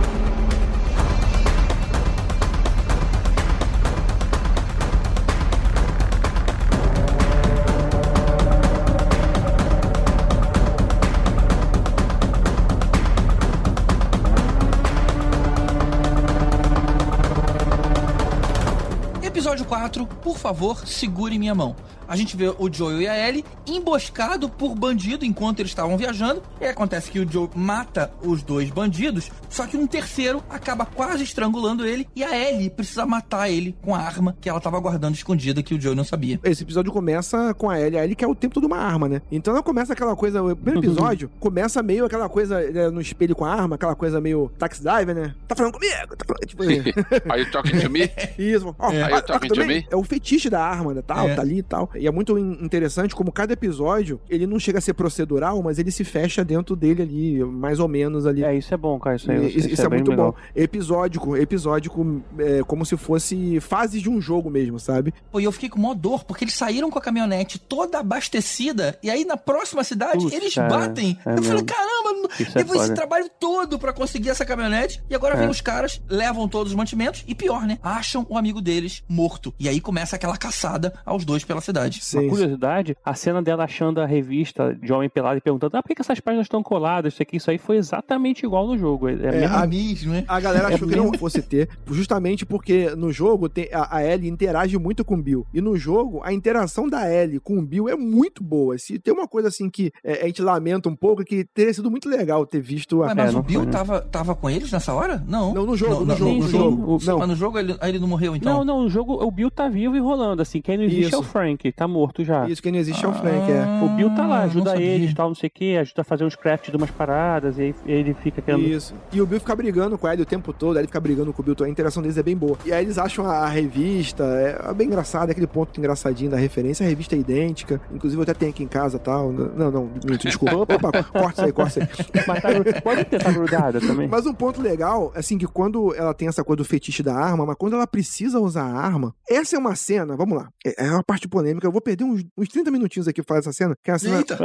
[19.54, 21.76] Episódio 4, por favor, segure minha mão.
[22.08, 26.42] A gente vê o Joel e a Ellie emboscado por bandido enquanto eles estavam viajando.
[26.60, 30.84] E aí acontece que o Joe mata os dois bandidos, só que um terceiro acaba
[30.86, 34.78] quase estrangulando ele e a Ellie precisa matar ele com a arma que ela estava
[34.78, 36.38] guardando escondida que o Joe não sabia.
[36.44, 37.98] Esse episódio começa com a Ellie.
[37.98, 39.22] A Ellie quer o tempo todo uma arma, né?
[39.30, 40.42] Então ela começa aquela coisa.
[40.42, 44.20] O primeiro episódio começa meio aquela coisa né, no espelho com a arma, aquela coisa
[44.20, 45.34] meio taxi driver, né?
[45.48, 46.16] Tá falando comigo?
[46.16, 46.62] Tá falando, tipo,
[47.30, 48.10] Are you talking to me?
[48.38, 48.74] Isso.
[48.78, 49.86] Ó, Are ah, you talking to me?
[49.90, 51.02] É o fetiche da arma, né?
[51.02, 51.34] Tal, É.
[51.34, 51.90] tá ali e tal.
[51.96, 55.78] E é muito in- interessante como cada episódio, ele não chega a ser procedural, mas
[55.78, 58.44] ele se fecha dentro dele ali, mais ou menos ali.
[58.44, 59.16] É, isso é bom, cara.
[59.16, 60.32] Isso, aí, Isso, isso é, bem muito legal.
[60.32, 60.38] bom.
[60.54, 65.12] Episódico, episódico, é, como se fosse fases de um jogo mesmo, sabe?
[65.30, 68.98] Pô, e eu fiquei com mó dor, porque eles saíram com a caminhonete toda abastecida,
[69.02, 71.18] e aí na próxima cidade Putz, eles batem.
[71.24, 71.66] é eu falei, mesmo.
[71.66, 75.38] caramba, Isso é levou esse trabalho todo pra conseguir essa caminhonete, e agora É.
[75.38, 77.78] vem os caras, levam todos os mantimentos, e pior, né?
[77.82, 79.54] Acham o amigo deles morto.
[79.58, 81.83] E aí começa aquela caçada aos dois pela cidade.
[82.14, 85.88] Uma curiosidade, a cena dela achando a revista de Homem Pelado e perguntando, ah, por
[85.88, 87.14] que, que essas páginas estão coladas?
[87.14, 89.08] Isso aqui, isso aí foi exatamente igual no jogo.
[89.08, 90.24] É, é É, mesmo- a- mesmo, né?
[90.28, 91.18] A galera É achou que não mesmo.
[91.18, 95.46] fosse ter, justamente porque no jogo tem, a, a Ellie interage muito com o Bill.
[95.52, 98.76] E no jogo, a interação da Ellie com o Bill é muito boa.
[98.78, 101.72] Se tem uma coisa assim que é, a gente lamenta um pouco, é que teria
[101.72, 103.08] sido muito legal ter visto a.
[103.08, 103.72] Ué, mas É, o não Bill foi, né?
[103.72, 105.22] tava, tava com eles nessa hora?
[105.26, 105.54] Não.
[105.54, 106.58] Não, no jogo, no não, jogo, sim, no sim.
[106.58, 106.94] jogo.
[106.94, 108.58] O- Não, Mas no jogo ele, ele não morreu, então?
[108.58, 110.60] Não, não, o jogo, o Bill tá vivo e rolando, assim.
[110.60, 111.30] Quem não existe é o Isso.
[111.30, 112.48] Frank, tá morto já.
[112.48, 113.84] isso que não existe é o Frank, é.
[113.84, 116.24] O Bill tá lá, Ah, ajuda eles, tal, não sei o que, ajuda a fazer
[116.24, 118.66] uns crafts de umas paradas, e aí ele fica querendo.
[118.66, 118.94] Isso.
[119.12, 121.32] E o Bill fica brigando com a Ellie o tempo todo, a Ellie fica brigando
[121.32, 122.56] com o Bill, a interação deles é bem boa.
[122.64, 126.36] E aí eles acham a, revista, é, é bem engraçado, é aquele ponto engraçadinho da
[126.36, 129.32] referência, a revista é idêntica, inclusive eu até tenho aqui em casa e tal.
[129.32, 130.54] Não, não, minto, desculpa.
[130.74, 132.24] Opa, corta isso aí, corta isso aí.
[132.26, 134.08] Mas tá, pode ter tá grudada também.
[134.08, 137.46] Mas um ponto legal, assim, que quando ela tem essa coisa do fetiche da arma,
[137.46, 140.90] mas quando ela precisa usar a arma, essa é uma cena, vamos lá, é é
[140.90, 143.74] uma parte polêmica, eu vou perder uns, uns 30 minutinhos aqui pra falar dessa cena,
[143.82, 144.18] que é a cena...
[144.18, 144.36] Eita.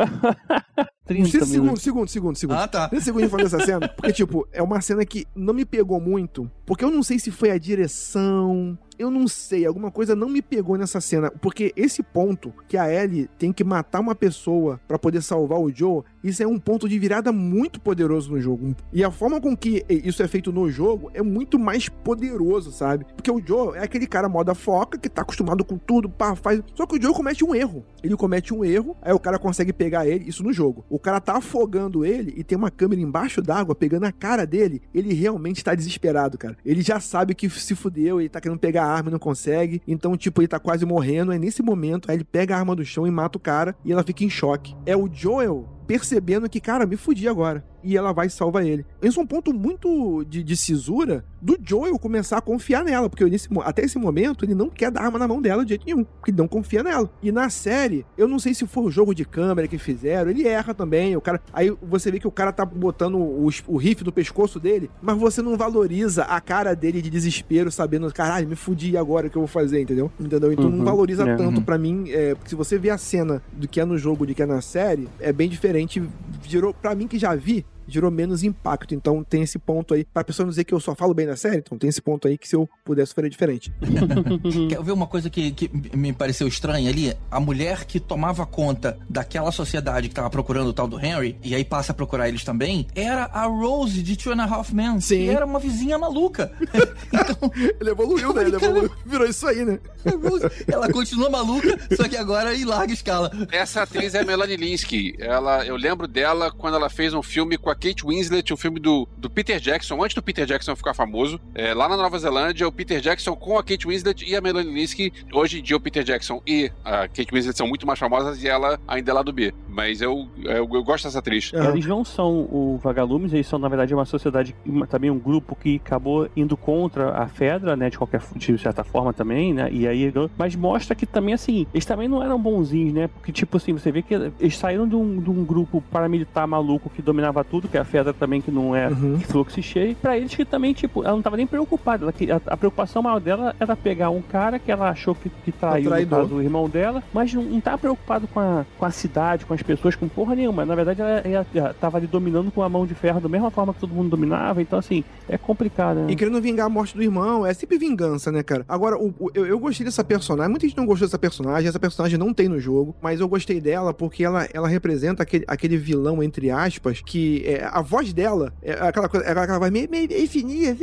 [1.05, 1.81] 30 Uns 30 minutos.
[1.81, 2.63] segundos, segundos, segundos, segundos.
[2.63, 2.87] Ah, tá.
[2.87, 6.49] 30 segundos falando dessa cena, porque, tipo, é uma cena que não me pegou muito,
[6.65, 10.41] porque eu não sei se foi a direção, eu não sei, alguma coisa não me
[10.41, 14.99] pegou nessa cena, porque esse ponto que a Ellie tem que matar uma pessoa pra
[14.99, 18.75] poder salvar o Joe, isso é um ponto de virada muito poderoso no jogo.
[18.91, 23.05] E a forma com que isso é feito no jogo é muito mais poderoso, sabe?
[23.15, 26.61] Porque o Joe é aquele cara moda foca que tá acostumado com tudo, pá, faz.
[26.75, 27.85] Só que o Joe comete um erro.
[28.03, 30.83] Ele comete um erro, aí o cara consegue pegar ele, isso no jogo.
[30.89, 34.81] O cara tá afogando ele e tem uma câmera embaixo d'água pegando a cara dele.
[34.93, 36.57] Ele realmente tá desesperado, cara.
[36.65, 39.81] Ele já sabe que se fudeu, ele tá querendo pegar arma e não consegue.
[39.87, 41.31] Então, tipo, ele tá quase morrendo.
[41.31, 43.91] Aí nesse momento, aí ele pega a arma do chão e mata o cara e
[43.91, 44.75] ela fica em choque.
[44.85, 47.65] É o Joel percebendo que, cara, me fudi agora.
[47.83, 48.85] E ela vai e salva ele.
[49.01, 53.23] Esse é um ponto muito de, de cisura do Joel começar a confiar nela, porque
[53.25, 56.03] nesse, até esse momento ele não quer dar arma na mão dela de jeito nenhum,
[56.03, 57.09] porque ele não confia nela.
[57.23, 60.45] E na série, eu não sei se foi o jogo de câmera que fizeram, ele
[60.47, 64.05] erra também, o cara, aí você vê que o cara tá botando o, o rifle
[64.05, 68.55] no pescoço dele, mas você não valoriza a cara dele de desespero, sabendo, caralho, me
[68.55, 70.11] fudi agora o que eu vou fazer, entendeu?
[70.19, 70.51] Entendeu?
[70.51, 71.35] Então não Uhum, valoriza é.
[71.37, 74.25] tanto pra mim, é, porque se você vê a cena do que é no jogo,
[74.25, 76.01] do que é na série, é bem diferente,
[76.43, 78.93] gerou, pra mim que já vi, gerou menos impacto.
[78.93, 80.05] Então tem esse ponto aí.
[80.05, 82.27] Pra pessoa não dizer que eu só falo bem da série, então tem esse ponto
[82.27, 83.71] aí que se eu pudesse faria diferente.
[84.69, 87.13] Quer ver uma coisa que, que me pareceu estranha ali?
[87.29, 91.55] A mulher que tomava conta daquela sociedade que tava procurando o tal do Henry, e
[91.55, 94.99] aí passa a procurar eles também, era a Rose de Two and a Half Men,
[94.99, 95.25] Sim.
[95.25, 96.51] que era uma vizinha maluca.
[97.13, 98.43] então, Ele evoluiu, né?
[98.43, 98.91] Ele evoluiu.
[99.05, 99.79] Virou isso aí, né?
[100.05, 103.31] Rose, ela continua maluca, só que agora em larga escala.
[103.51, 105.15] Essa atriz é a Melanie Linsky.
[105.19, 108.79] Ela, eu lembro dela quando ela fez um filme com a Kate Winslet, um filme
[108.79, 111.39] do, do Peter Jackson, antes do Peter Jackson ficar famoso.
[111.55, 114.73] É, lá na Nova Zelândia, o Peter Jackson com a Kate Winslet e a Melanie
[114.73, 115.11] Linsky.
[115.33, 118.47] Hoje em dia, o Peter Jackson e a Kate Winslet são muito mais famosas e
[118.47, 119.53] ela ainda é lá do B.
[119.67, 121.51] Mas eu, eu, eu gosto dessa atriz.
[121.53, 121.69] Aham.
[121.71, 125.55] Eles não são o vagalumes, eles são, na verdade, uma sociedade, uma- também um grupo
[125.55, 127.89] que acabou indo contra a Fedra, né?
[127.89, 129.69] De qualquer de certa forma também, né?
[129.71, 133.07] E aí, mas mostra que também, assim, eles também não eram bonzinhos, né?
[133.07, 136.89] Porque, tipo assim, você vê que eles saíram de um, de um grupo paramilitar maluco
[136.89, 139.19] que dominava tudo, que a Fedra também, que não é Uhum.
[139.19, 142.03] fluxo cheio, pra eles que também, tipo, ela não tava nem preocupada.
[142.05, 145.29] Ela, que- a, a preocupação maior dela era pegar um cara que ela achou que,
[145.43, 146.19] que traiu, no traidor.
[146.23, 149.53] caso, o irmão dela, mas não, não tá preocupado com a, com a cidade, com
[149.53, 150.65] as pessoas, com porra nenhuma.
[150.65, 153.51] Na verdade, ela, ela, ela tava ali dominando com a mão de ferro da mesma
[153.51, 156.07] forma que todo mundo dominava, então assim, é complicado, né?
[156.11, 158.65] E querendo vingar a morte do irmão, é sempre vingança, né, cara?
[158.67, 160.49] Agora, o- o- eu, eu gostei dessa personagem.
[160.49, 161.67] Muita gente não gostou dessa personagem.
[161.69, 165.43] Essa personagem não tem no jogo, mas eu gostei dela porque ela, ela representa aquele,
[165.47, 169.59] aquele vilão, entre aspas, que é, é, a voz dela é aquela coisa, é aquela
[169.59, 170.75] voz meio, meio, meio fininha,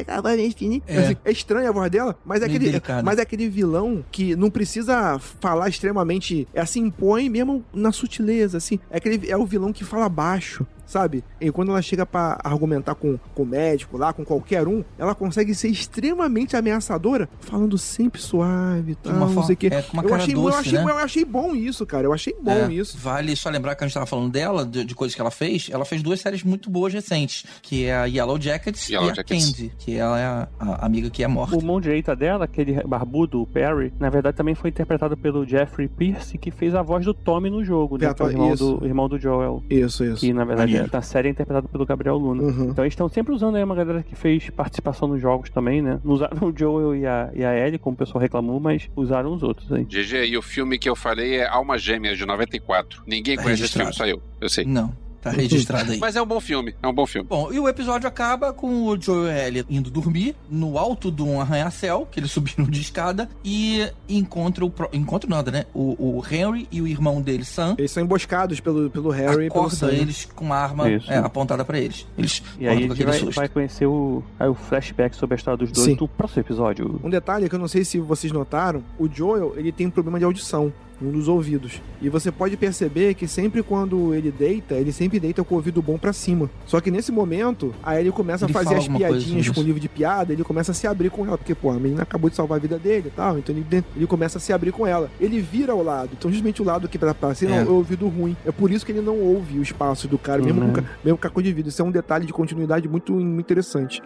[0.00, 0.82] aquela voz meio fininha.
[0.86, 0.98] É.
[0.98, 3.02] Assim, é estranha a voz dela, mas é, Meio aquele, delicada.
[3.02, 6.46] mas é aquele vilão que não precisa falar extremamente.
[6.52, 8.78] É assim, impõe mesmo na sutileza, assim.
[8.90, 10.66] É, aquele, é o vilão que fala baixo.
[10.86, 11.24] Sabe?
[11.40, 15.14] E quando ela chega pra argumentar com, com o médico lá, com qualquer um, ela
[15.14, 19.68] consegue ser extremamente ameaçadora, falando sempre suave, tal, uma não forma- sei o quê.
[19.72, 20.84] é, com uma eu, achei, eu, doce, achei, né?
[20.90, 22.04] eu achei bom isso, cara.
[22.06, 22.98] Eu achei bom É, isso.
[22.98, 25.68] Vale só lembrar que a gente tava falando dela, de, de coisas que ela fez.
[25.72, 29.14] Ela fez duas séries muito boas recentes, que é a Yellow Jackets Yellow e a
[29.14, 29.46] Jackets.
[29.46, 31.56] Candy, que ela é a, a amiga que é morta.
[31.56, 35.88] O mão direita dela, aquele barbudo, o Perry, na verdade também foi interpretado pelo Jeffrey
[35.88, 38.12] Pierce, que fez a voz do Tommy no jogo, né?
[38.12, 39.62] Que é o irmão do, irmão do Joel.
[39.70, 40.20] Isso, isso.
[40.20, 40.90] Que na verdade Maneiro.
[40.92, 42.42] na série é interpretado pelo Gabriel Luna.
[42.42, 42.70] Uhum.
[42.70, 46.00] Então eles estão sempre usando aí uma galera que fez participação nos jogos também, né?
[46.04, 49.32] Não usaram o Joel e a, e a Ellie, como o pessoal reclamou, mas usaram
[49.32, 49.84] os outros aí.
[49.84, 53.02] GG, e o filme que eu falei é Alma Gêmea, de 94.
[53.06, 53.90] Ninguém conhece registrado.
[53.90, 54.22] esse filme, só eu.
[54.40, 54.64] Eu sei.
[54.64, 54.92] Não,
[55.24, 55.98] tá registrado aí.
[55.98, 57.26] Mas é um bom filme, é um bom filme.
[57.28, 61.40] Bom, e o episódio acaba com o Joel e indo dormir no alto de um
[61.40, 65.64] arranha-céu, que eles subiram de escada, e encontram, o pro- encontram nada, né?
[65.74, 69.50] O, o Henry e o irmão dele, Sam, Eles são emboscados pelo, pelo Harry e
[69.50, 69.90] pelo acorda Sam.
[69.92, 72.06] eles com uma arma é, apontada pra eles.
[72.16, 75.36] Eles E aí a gente aquele vai, vai conhecer o, aí o flashback sobre a
[75.36, 75.96] história dos dois Sim.
[76.00, 77.00] no próximo episódio.
[77.02, 80.18] Um detalhe que eu não sei se vocês notaram, o Joel, ele tem um problema
[80.18, 80.72] de audição.
[81.02, 81.82] Um dos ouvidos.
[82.00, 85.82] E você pode perceber que sempre quando ele deita, ele sempre deita com o ouvido
[85.82, 86.48] bom pra cima.
[86.66, 89.80] Só que nesse momento, aí ele começa Ele a fazer as piadinhas com o livro
[89.80, 91.36] de piada, ele começa a se abrir com ela.
[91.36, 93.38] Porque, pô, a menina acabou de salvar a vida dele e tal.
[93.38, 95.10] Então ele, ele começa a se abrir com ela.
[95.20, 96.10] Ele vira ao lado.
[96.16, 97.58] Então, justamente o lado que pra, pra cima É.
[97.60, 98.36] é o ouvido ruim.
[98.46, 100.68] É por isso que ele não ouve os passos do cara, mesmo, Uhum.
[100.68, 101.68] com, ca- mesmo com a cor de vidro.
[101.70, 104.00] Isso é um detalhe de continuidade muito, muito interessante.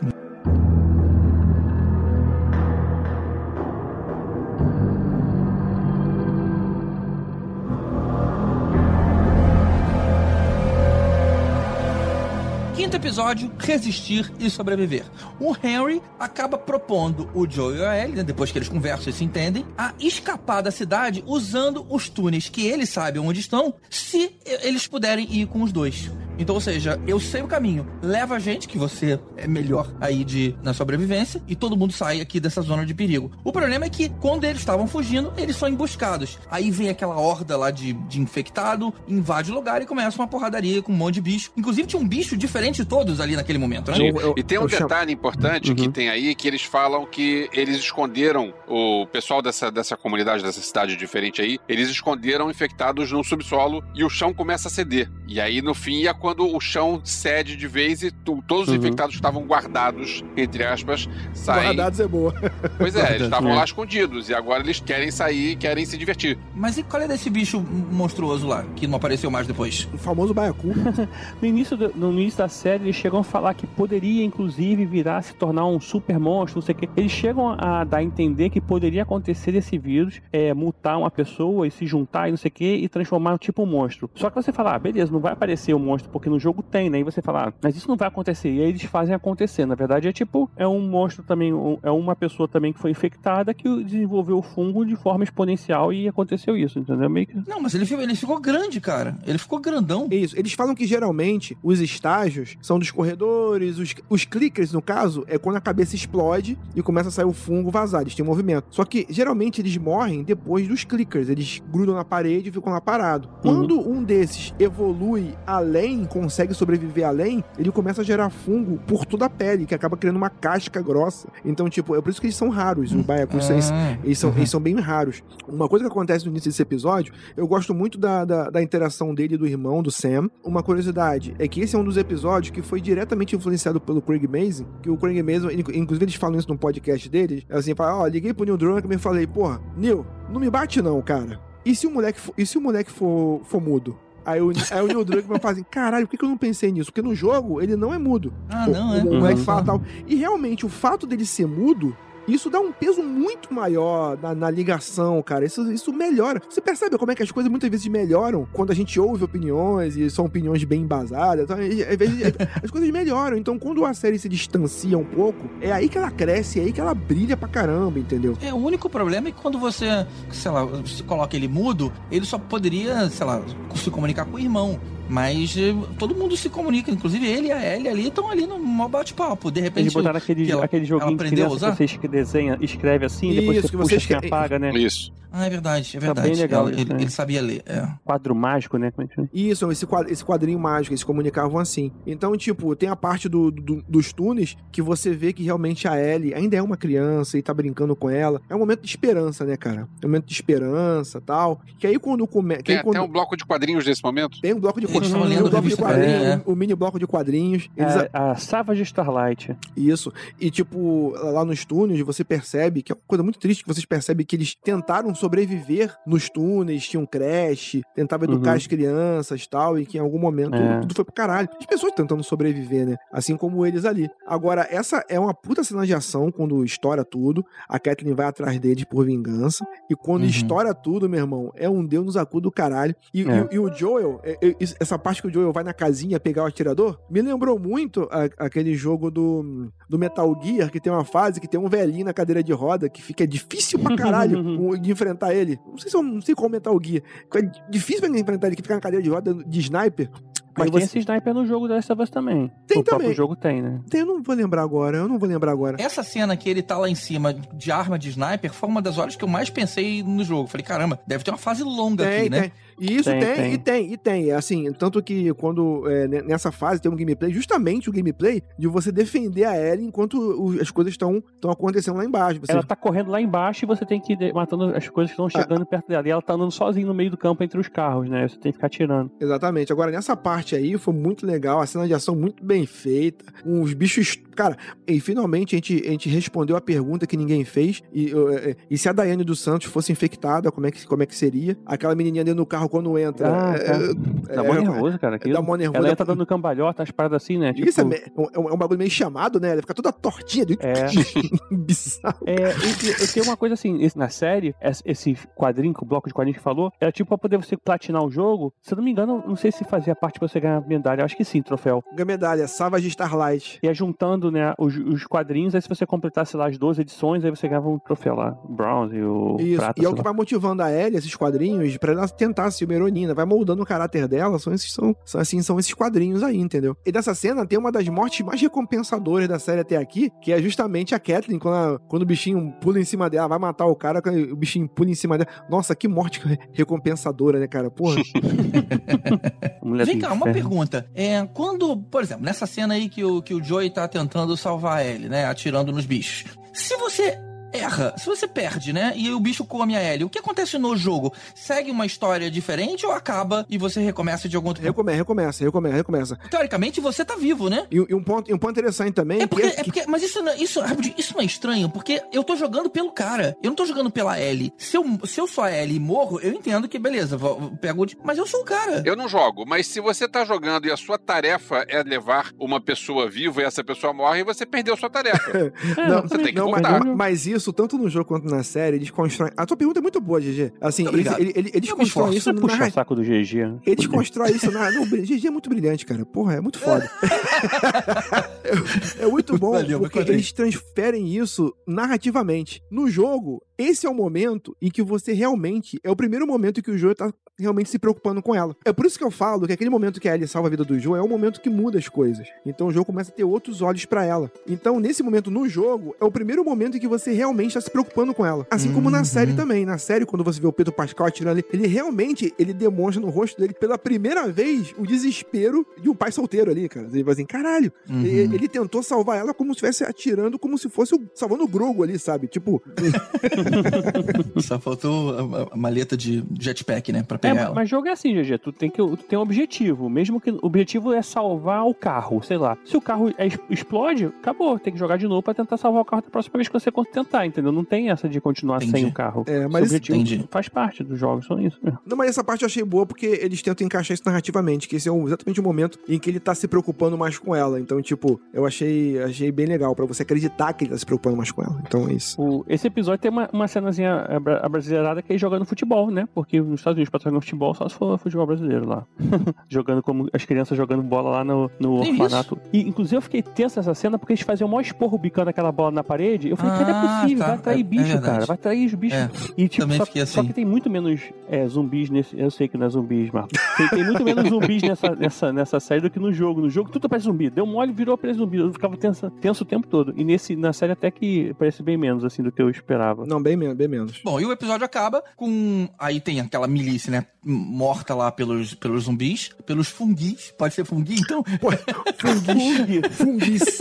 [12.89, 15.05] Quinto episódio, resistir e sobreviver.
[15.39, 19.12] O Henry acaba propondo o Joe e a Ellie, né, depois que eles conversam e
[19.12, 24.35] se entendem, a escapar da cidade usando os túneis que eles sabem onde estão, se
[24.62, 26.10] eles puderem ir com os dois.
[26.39, 27.86] Então, ou seja, eu sei o caminho.
[28.02, 32.20] Leva a gente, que você é melhor aí de na sobrevivência, e todo mundo sai
[32.20, 33.31] aqui dessa zona de perigo.
[33.44, 36.39] O problema é que, quando eles estavam fugindo, eles são emboscados.
[36.51, 40.82] Aí vem aquela horda lá de, de infectado, invade o lugar e começa uma porradaria
[40.82, 41.51] com um monte de bicho.
[41.56, 43.98] Inclusive, tinha um bicho diferente de todos ali naquele momento, né?
[43.98, 45.93] Eu- eu- E tem um eu chamo- detalhe importante que Uhum.
[45.93, 50.97] tem aí, que eles falam que eles esconderam, o pessoal dessa, dessa comunidade, dessa cidade
[50.97, 55.10] diferente aí, eles esconderam infectados no subsolo e o chão começa a ceder.
[55.27, 58.75] E aí, no fim, é quando o chão cede de vez e tu- todos os
[58.75, 58.81] Uhum.
[58.81, 61.69] infectados que estavam guardados, entre aspas, saem.
[61.69, 62.35] Guardados é boa.
[62.77, 66.37] Pois é, eles estavam lá escondidos e agora eles querem sair e querem se divertir.
[66.55, 69.89] Mas e qual é desse bicho monstruoso lá, que não apareceu mais depois?
[69.95, 70.69] O famoso baiacu.
[71.41, 75.23] No início, do- no início da série, eles chegam a falar que poderia, inclusive, virar,
[75.23, 76.89] se tornar um super monstro, não sei o quê.
[76.97, 81.67] Eles chegam a dar a entender que poderia acontecer desse vírus, é, mutar uma pessoa
[81.67, 84.11] e se juntar e não sei o quê, e transformar um tipo um monstro.
[84.15, 86.90] Só que você fala, ah, beleza, não vai aparecer o monstro, porque no jogo tem,
[86.90, 87.01] né?
[87.01, 88.51] E você fala, ah, mas isso não vai acontecer.
[88.51, 89.65] E aí eles fazem acontecer.
[89.66, 93.55] Na verdade, é tipo, é um monstro também, é uma pessoa também que foi infectada
[93.55, 97.09] que desenvolveu o fungo de forma exponencial e aconteceu isso, entendeu?
[97.09, 99.16] Meio que Não, mas ele, ele ficou grande, cara.
[99.27, 100.09] Ele ficou grandão.
[100.11, 100.39] É Isso.
[100.39, 105.39] Eles falam que geralmente os estágios são dos corredores, os, os clickers, no caso, é
[105.39, 108.03] quando a cabeça explode e começa a sair o fungo vazar.
[108.03, 108.66] Eles têm movimento.
[108.70, 111.28] Só que geralmente eles morrem depois dos clickers.
[111.28, 113.28] Eles grudam na parede e ficam lá parados.
[113.40, 119.27] Quando um desses evolui além, consegue sobreviver além, ele começa a gerar fungo por toda
[119.27, 121.29] a pele, que acaba criando uma casca grossa.
[121.45, 122.93] Então, tipo, é por isso que eles são raros.
[122.93, 124.37] Os baiacus Ah, eles são, uhum.
[124.37, 125.23] eles são bem raros.
[125.47, 129.15] Uma coisa que acontece no início desse episódio, eu gosto muito da, da, da interação
[129.15, 130.29] dele e do irmão, do Sam.
[130.45, 134.27] Uma curiosidade é que esse é um dos episódios que foi diretamente influenciado pelo Craig
[134.27, 137.75] Mazin, que o Craig Mazin, inc- inclusive eles falam isso no podcast deles, é assim,
[137.75, 141.41] fala, ó, liguei pro Neil Druckmann e falei, porra, Neil, não me bate não, cara.
[141.65, 143.99] E se o moleque for, e se o moleque for, for mudo?
[144.29, 146.71] Aí o, aí o Neil Druckmann fala assim, caralho, por que, que eu não pensei
[146.71, 146.93] nisso?
[146.93, 148.31] Porque no jogo ele não é mudo.
[148.47, 149.03] Ah, O- não, é.
[149.03, 149.45] O, moleque Uhum.
[149.45, 149.83] fala tal.
[150.07, 151.97] E realmente, o fato dele ser mudo,
[152.29, 155.45] isso dá um peso muito maior na, na ligação, cara.
[155.45, 156.41] Isso, isso melhora.
[156.49, 159.97] Você percebe como é que as coisas muitas vezes melhoram quando a gente ouve opiniões
[159.97, 161.45] e são opiniões bem embasadas.
[161.45, 161.57] Então,
[162.63, 163.37] as coisas melhoram.
[163.37, 166.73] Então, quando a série se distancia um pouco, é aí que ela cresce, é aí
[166.73, 168.37] que ela brilha pra caramba, entendeu?
[168.43, 172.25] É, o único problema é que quando você, sei lá, você coloca ele mudo, ele
[172.25, 173.43] só poderia, sei lá,
[173.75, 174.79] se comunicar com o irmão.
[175.09, 178.59] Mas eh, todo mundo se comunica, inclusive ele e a Ellie ali estão ali no
[178.59, 179.51] maior bate-papo.
[179.51, 179.85] De repente.
[179.85, 181.71] Eles botaram aquele, que ela- aquele joguinho de aprendeu a criança usar?
[181.77, 184.59] que você es- desenha, escreve assim, depois Isso, você que puxa você assim, escre- apaga,
[184.59, 184.71] né?
[184.77, 185.11] Isso.
[185.33, 186.29] Ah, é verdade, é Tá verdade.
[186.29, 187.01] bem legal Ela- isso, ele, né?
[187.03, 187.63] ele sabia ler.
[187.67, 187.87] É.
[188.05, 188.91] Quadro mágico, né?
[188.91, 189.29] Como é?
[189.33, 191.93] Isso, esse quadro- esse quadrinho mágico, eles se comunicavam assim.
[192.07, 195.99] Então, tipo, tem a parte do, do- dos túneis que você vê que realmente a
[196.01, 198.41] Ellie ainda é uma criança e tá brincando com ela.
[198.49, 199.89] É um momento de esperança, né, cara?
[200.03, 201.61] É um momento de esperança tal.
[201.79, 202.63] Que aí quando começa.
[202.63, 202.97] Tem quando...
[202.97, 204.41] até um bloco de quadrinhos nesse momento.
[204.41, 206.99] Tem um bloco de tem lendo um bloco de quadrinhos, também, o, o mini bloco
[206.99, 207.69] de quadrinhos.
[207.77, 209.57] Eles É, a Savage Starlight.
[209.77, 210.13] Isso.
[210.41, 213.85] E, tipo, lá nos túneis, você percebe que é uma coisa muito triste que vocês
[213.85, 218.57] percebem que eles tentaram sobreviver nos túneis, tinham creche, tentavam educar Uhum.
[218.57, 220.81] as crianças e tal, e que em algum momento É.
[220.81, 221.49] tudo foi pro caralho.
[221.59, 222.97] As pessoas tentando sobreviver, né?
[223.12, 224.09] Assim como eles ali.
[224.27, 227.45] Agora, essa é uma puta cena de ação quando estoura tudo.
[227.69, 229.66] A Kathleen vai atrás deles por vingança.
[229.90, 230.28] E quando Uhum.
[230.28, 232.95] estoura tudo, meu irmão, é um Deus nos acuda do caralho.
[233.12, 233.49] E, É.
[233.51, 236.45] e- e o Joel, é- é- essa parte que o Joel vai na casinha pegar
[236.45, 241.05] o atirador, me lembrou muito a- aquele jogo do, do Metal Gear, que tem uma
[241.05, 244.43] fase que tem um velhinho na cadeira de roda, que fica difícil pra caralho
[244.81, 245.59] de enfrentar ele.
[245.67, 247.03] Não sei se eu não sei qual Metal Gear.
[247.25, 250.11] Fica difícil pra enfrentar ele, que fica na cadeira de roda de sniper.
[250.57, 252.51] Mas Aí tem você- esse sniper no jogo of Us também.
[252.67, 253.15] Tem o também.
[253.15, 253.81] jogo tem, né?
[253.93, 255.81] Eu não vou lembrar agora, eu não vou lembrar agora.
[255.81, 258.99] Essa cena que ele tá lá em cima de arma de sniper foi uma das
[258.99, 260.49] horas que eu mais pensei no jogo.
[260.49, 262.51] Falei, caramba, deve ter uma fase longa Tem, aqui, né?
[262.81, 263.53] E isso Tem, tem, tem.
[263.53, 264.33] e tem, e tem.
[264.33, 268.67] Assim, tanto que quando é, ne- nessa fase tem um gameplay, justamente o gameplay de
[268.67, 272.41] você defender a Ellie enquanto o- as coisas estão acontecendo lá embaixo.
[272.41, 275.21] Você Ela tá correndo lá embaixo e você tem que ir matando as coisas que
[275.21, 276.07] estão chegando perto dela.
[276.07, 278.29] E ela tá andando sozinha no meio do campo entre os carros, né?
[278.29, 279.11] Você tem que ficar tirando.
[279.21, 279.73] Exatamente.
[279.73, 283.75] Agora, nessa parte aí, foi muito legal, a cena de ação muito bem feita, uns
[283.75, 284.19] bichos...
[284.39, 284.56] Cara,
[284.86, 288.56] e finalmente a gente, a gente respondeu a pergunta que ninguém fez, e, eh, eh,
[288.70, 291.59] e se a Daiane dos Santos fosse infectada, como é que, como é que seria?
[291.66, 293.28] Aquela menininha dentro do carro quando entra...
[293.28, 293.73] Ah, eh, tá.
[293.73, 295.16] eh, Dá mó é, nervoso, cara.
[295.16, 295.35] aquilo.
[295.35, 295.78] Dá mó nervoso.
[295.78, 297.52] Ela entra dando cambalhota, as paradas assim, né?
[297.52, 299.51] Tipo, Isso é, é um, é um bagulho meio chamado, né?
[299.51, 300.47] Ela fica toda tortinha.
[300.60, 300.86] É.
[301.51, 302.20] Bizarro.
[302.24, 304.55] É, e, e, eu tenho uma coisa assim, na série,
[304.86, 308.09] esse- quadrinho, o bloco de quadrinhos que falou, era tipo pra poder você platinar o
[308.10, 308.55] jogo.
[308.62, 311.05] Se eu não me engano, não sei se fazia parte pra você ganhar medalha.
[311.05, 311.82] Acho que sim, troféu.
[311.93, 313.59] Ganha medalha, Savage Starlight.
[313.65, 317.31] Ia juntando, né, os, os quadrinhos, aí se você completasse lá as 12 edições, aí
[317.31, 318.37] você ganhava um troféu lá.
[318.45, 319.57] O bronze, o Isso.
[319.57, 320.05] prata, e é o que lá.
[320.05, 323.15] vai motivando a Ellie, esses quadrinhos, pra ela tentar ser uma heroína.
[323.15, 324.39] Vai moldando o caráter dela.
[324.39, 326.77] São esses, são, são, assim, são esses quadrinhos aí, entendeu?
[326.85, 330.41] E dessa cena tem uma das mortes mais recompensadoras da série até aqui, que é
[330.41, 333.77] justamente a Kathleen, quando, ela- quando o bichinho pula em cima dela, vai matar o
[333.77, 335.31] cara, quando o bichinho pula em cima dela.
[335.51, 336.21] Nossa, que morte
[336.53, 337.71] recompensadora, né, cara?
[337.71, 337.97] Porra.
[339.85, 340.87] Vem cá, uma pergunta.
[340.95, 344.85] É, quando, por exemplo, nessa cena aí que o, que o Joey tá tentando salvar
[344.85, 345.27] ele, né?
[345.27, 346.32] Atirando nos bichos.
[346.53, 347.19] Se você
[347.53, 348.93] erra, se você perde, né?
[348.97, 351.12] E o bicho come a Ellie, o que acontece no jogo?
[351.35, 355.77] Segue uma história diferente ou acaba e você recomeça de algum outro Recomeça, recomeça, recomeça,
[355.77, 356.19] recomeça.
[356.31, 357.66] Teoricamente você tá vivo, né?
[357.70, 360.03] E, e um, ponto, e um ponto interessante também É porque, que, é porque, mas
[360.03, 360.61] isso, não- isso,
[360.97, 363.37] isso não é estranho, porque eu tô jogando pelo cara.
[363.43, 364.53] Eu não tô jogando pela Ellie.
[364.59, 367.51] Se eu, se eu sou a Ellie e morro, eu entendo que beleza, vou, vou-
[367.57, 368.83] pego de- Mas eu sou o cara.
[368.85, 372.61] Eu não jogo, mas se você tá jogando e a sua tarefa é levar uma
[372.61, 375.19] pessoa viva e essa pessoa morre, você perdeu sua tarefa.
[375.79, 376.85] É, Não, você tem que Não, voltar.
[376.85, 379.32] mas- mas isso, tanto no jogo quanto na série, eles constroem.
[379.36, 380.52] A tua pergunta é muito boa, GG.
[380.60, 381.20] Assim, eles, obrigado.
[381.20, 383.60] ele- ele- eles constroem isso na puxa o saco do GG.
[383.66, 384.70] Eles constroem isso na.
[384.70, 386.05] Não, o GG é muito brilhante, cara.
[386.06, 386.90] Porra, é muito foda.
[388.98, 392.62] é, muito bom Valeu, porque eles transferem isso narrativamente.
[392.70, 395.79] No jogo, esse é o momento em que você realmente.
[395.83, 398.57] É o primeiro momento em que o Joe tá realmente se preocupando com ela.
[398.65, 400.65] É por isso que eu falo que aquele momento que a Ellie salva a vida
[400.65, 402.27] do Joe é o momento que muda as coisas.
[402.45, 404.31] Então o jogo começa a ter outros olhos pra ela.
[404.47, 407.71] Então, nesse momento no jogo, é o primeiro momento em que você realmente tá se
[407.71, 408.47] preocupando com ela.
[408.51, 409.05] Assim como na Uhum.
[409.05, 409.65] série também.
[409.65, 413.09] Na série, quando você vê o Pedro Pascal atirando ali, ele realmente ele demonstra no
[413.11, 416.89] rosto dele pela primeira vez o desespero de um pai solteiro ali, cara.
[416.93, 417.73] Ele vai assim, caralho.
[417.89, 418.05] Uhum.
[418.05, 421.49] Ele, ele tentou salvar ela como se estivesse atirando, como se fosse o- salvando o
[421.49, 422.27] Grogo ali, sabe?
[422.27, 422.61] Tipo,
[424.43, 427.03] Só faltou a, a- a maleta de jetpack, né?
[427.03, 427.55] Pra pegar É, ela.
[427.55, 428.39] mas jogo é assim, GG.
[428.39, 429.89] Tu tem que tu tem um objetivo.
[429.89, 432.57] Mesmo que o objetivo é salvar o carro, sei lá.
[432.65, 434.59] Se o carro é- explode, acabou.
[434.59, 436.70] Tem que jogar de novo pra tentar salvar o carro da próxima vez que você
[436.93, 437.53] tentar, entendeu?
[437.53, 438.73] Não tem essa de continuar Entendi.
[438.73, 439.25] sem o carro.
[439.27, 440.25] É, mas objetivo Entendi.
[440.31, 441.59] faz parte dos jogos, são isso.
[441.62, 441.77] né?
[441.87, 444.89] Não, mas essa parte eu achei boa porque eles tentam encaixar isso narrativamente, que esse
[444.89, 447.61] é exatamente o momento em que ele tá se preocupando mais com ela.
[447.61, 451.16] Então, tipo, eu achei, achei bem legal pra você acreditar que ele tá se preocupando
[451.16, 451.61] mais com ela.
[451.66, 452.20] Então é isso.
[452.20, 456.09] O- esse episódio tem uma, uma cenazinha abra- abrasileirada que é jogando futebol, né?
[456.15, 458.85] Porque nos Estados Unidos, pra jogar futebol, só se for futebol brasileiro lá.
[459.48, 462.39] jogando como as crianças jogando bola lá no, no Tem orfanato.
[462.52, 465.51] E, inclusive, eu fiquei tenso nessa cena porque eles faziam o maior esporro bicando aquela
[465.52, 466.28] bola na parede.
[466.28, 467.27] Eu falei, cara, não é Ah, possível, tá.
[467.27, 468.05] vai atrair É- é bicho, verdade.
[468.06, 468.27] cara.
[468.27, 468.98] Vai atrair os bichos.
[468.98, 470.28] É, E, tipo, só, fiquei só assim.
[470.28, 472.19] que tem muito menos é, zumbis nesse.
[472.19, 473.39] Eu sei que não é zumbis, Marcos.
[473.56, 476.40] Tem, tem muito menos zumbis nessa, nessa, nessa série do que no jogo.
[476.40, 477.31] No jogo tudo parece zumbi.
[477.31, 478.39] Deu mole, virou parece zumbi.
[478.39, 479.93] Eu ficava tenso, tenso o tempo todo.
[479.97, 483.05] E nesse, na série até que parece bem menos, assim, do que eu esperava.
[483.06, 484.01] Não, bem menos, bem menos.
[484.03, 485.69] Bom, e o episódio acaba com.
[485.79, 487.05] Aí tem aquela milícia, né?
[487.23, 490.33] Morta lá pelos, pelos zumbis, pelos funguis.
[490.39, 491.23] Pode ser fungui, então?
[491.99, 492.97] Fungis.
[492.97, 493.59] Fungis.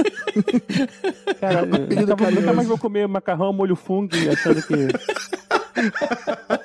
[1.39, 4.75] Cara, eu nunca, mais vou comer macarrão molho fungo achando que.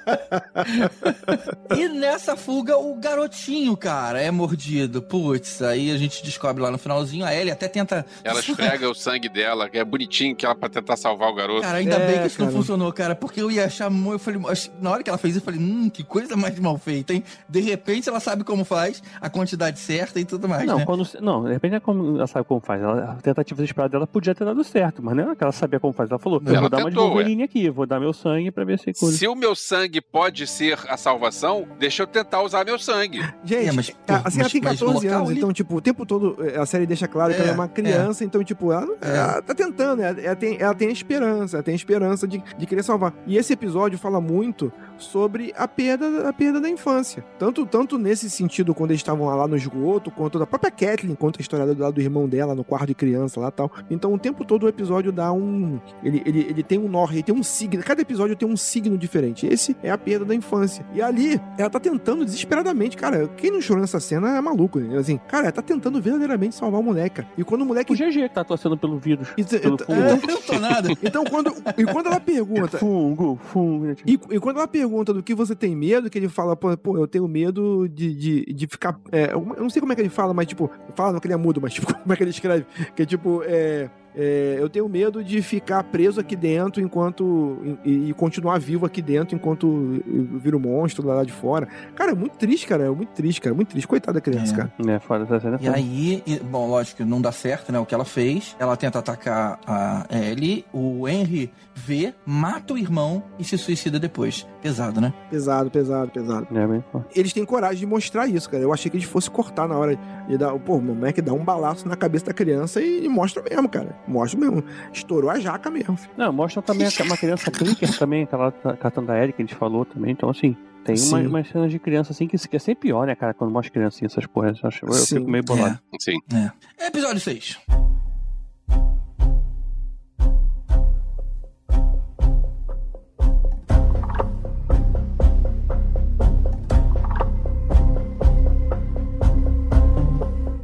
[1.76, 5.02] E nessa fuga, o garotinho, cara, é mordido.
[5.02, 7.24] Putz, aí a gente descobre lá no finalzinho.
[7.24, 8.04] A Ellie até tenta.
[8.22, 11.62] Ela esfrega o sangue dela, que é bonitinho, que ela pra tentar salvar o garoto.
[11.62, 12.58] Cara, ainda É, bem que isso não cara.
[12.58, 14.14] funcionou, cara, porque eu ia achar muito.
[14.14, 14.40] Eu falei,
[14.80, 17.24] na hora que ela fez isso, eu falei, hum, que coisa mais mal feita, hein?
[17.48, 20.66] De repente ela sabe como faz, a quantidade certa e tudo mais.
[20.66, 20.84] Não, né?
[20.84, 22.82] quando, não, de repente é como, ela sabe como faz.
[22.82, 25.80] Ela, a tentativa desesperada dela podia ter dado certo, mas não é que ela sabia
[25.80, 26.10] como faz.
[26.10, 28.64] Ela falou: eu Ela vou dar uma de Wolverine aqui, vou dar meu sangue pra
[28.64, 32.78] ver se Se o meu sangue pode ser a salvação, deixa eu tentar usar meu
[32.78, 33.18] sangue.
[33.44, 35.52] Gente, É, mas, pô, a- assim, ela mas- tem mas 14 local anos, ali- então,
[35.52, 38.24] tipo, o tempo todo eh, a série deixa claro que É, ela é uma criança,
[38.24, 41.72] então, tipo, ela, ela tá tentando, ela, ela tem, ela tem a esperança, ela tem
[41.72, 43.12] a esperança de, de querer salvar.
[43.26, 44.72] E esse episódio fala muito
[45.02, 47.24] sobre a perda, a perda da infância.
[47.38, 51.40] Tanto, tanto nesse sentido, quando eles estavam lá no esgoto, quanto da própria Kathleen, conta
[51.40, 53.70] a história do lado do irmão dela, no quarto de criança lá e tal.
[53.90, 55.78] Então, o tempo todo o episódio dá um.
[56.02, 57.82] Ele, ele, ele tem um norte, ele tem um signo.
[57.82, 59.46] Cada episódio tem um signo diferente.
[59.46, 60.84] Esse é a perda da infância.
[60.94, 63.28] E ali, ela tá tentando desesperadamente, cara.
[63.36, 64.96] Quem não chorou nessa cena é maluco, né?
[64.98, 67.16] Assim, cara, ela tá tentando verdadeiramente salvar o moleque.
[67.16, 67.28] cara.
[67.36, 67.92] E quando o moleque.
[67.92, 69.28] O GG que tá torcendo pelo vírus.
[69.36, 70.00] Isso- pelo é- fungo.
[70.30, 70.88] Eu não tô nada.
[71.02, 72.78] então, quando, e quando ela pergunta.
[72.78, 73.84] Fungo, fungo.
[73.86, 76.54] né, tipo, E, e quando ela pergunta do que você tem medo, que ele fala,
[76.54, 79.00] pô, eu tenho medo de, de, de ficar.
[79.10, 81.34] é, eu não sei como é que ele fala, mas tipo, fala não que ele
[81.34, 82.66] é mudo, mas tipo, como é que ele escreve?
[82.94, 83.90] Que é tipo, é.
[84.14, 87.58] É, eu tenho medo de ficar preso aqui dentro enquanto.
[87.84, 91.66] E, e continuar vivo aqui dentro enquanto eu viro monstro lá de fora.
[91.94, 92.84] Cara, é muito triste, cara.
[92.84, 93.54] É muito triste, cara.
[93.54, 93.86] Muito triste.
[93.86, 94.56] Coitada da criança, É.
[94.56, 94.72] cara.
[94.78, 95.58] né, fora essa cena.
[95.60, 97.78] E aí, e- bom, lógico que não dá certo, né?
[97.78, 98.56] O que ela fez.
[98.58, 104.46] Ela tenta atacar a Ellie, o Henry vê, mata o irmão e se suicida depois.
[104.60, 105.12] Pesado, né?
[105.30, 106.46] Pesado, pesado, pesado.
[106.56, 107.06] É, bem foda.
[107.16, 108.62] Eles têm coragem de mostrar isso, cara.
[108.62, 109.98] Eu achei que eles fossem cortar na hora
[110.28, 110.52] de dar.
[110.60, 113.96] Pô, o moleque dá um balaço na cabeça da criança e, e mostra mesmo, cara.
[114.06, 114.64] Mostra mesmo.
[114.92, 115.96] Estourou a jaca mesmo.
[115.96, 116.12] filho.
[116.16, 119.54] Não, mostra também a- uma criança clicker também, aquela cartão da Eric que a gente
[119.54, 120.10] falou também.
[120.12, 123.14] Então, assim, tem uma, umas cenas de criança assim que, que é sempre pior, né,
[123.14, 123.32] cara?
[123.32, 124.58] Quando mostra criancinha essas porras.
[124.62, 125.16] Eu, acho, eu Sim.
[125.18, 125.78] fico meio bolado.
[126.00, 126.18] Sim.
[126.34, 126.86] É.
[126.86, 127.58] Episódio 6.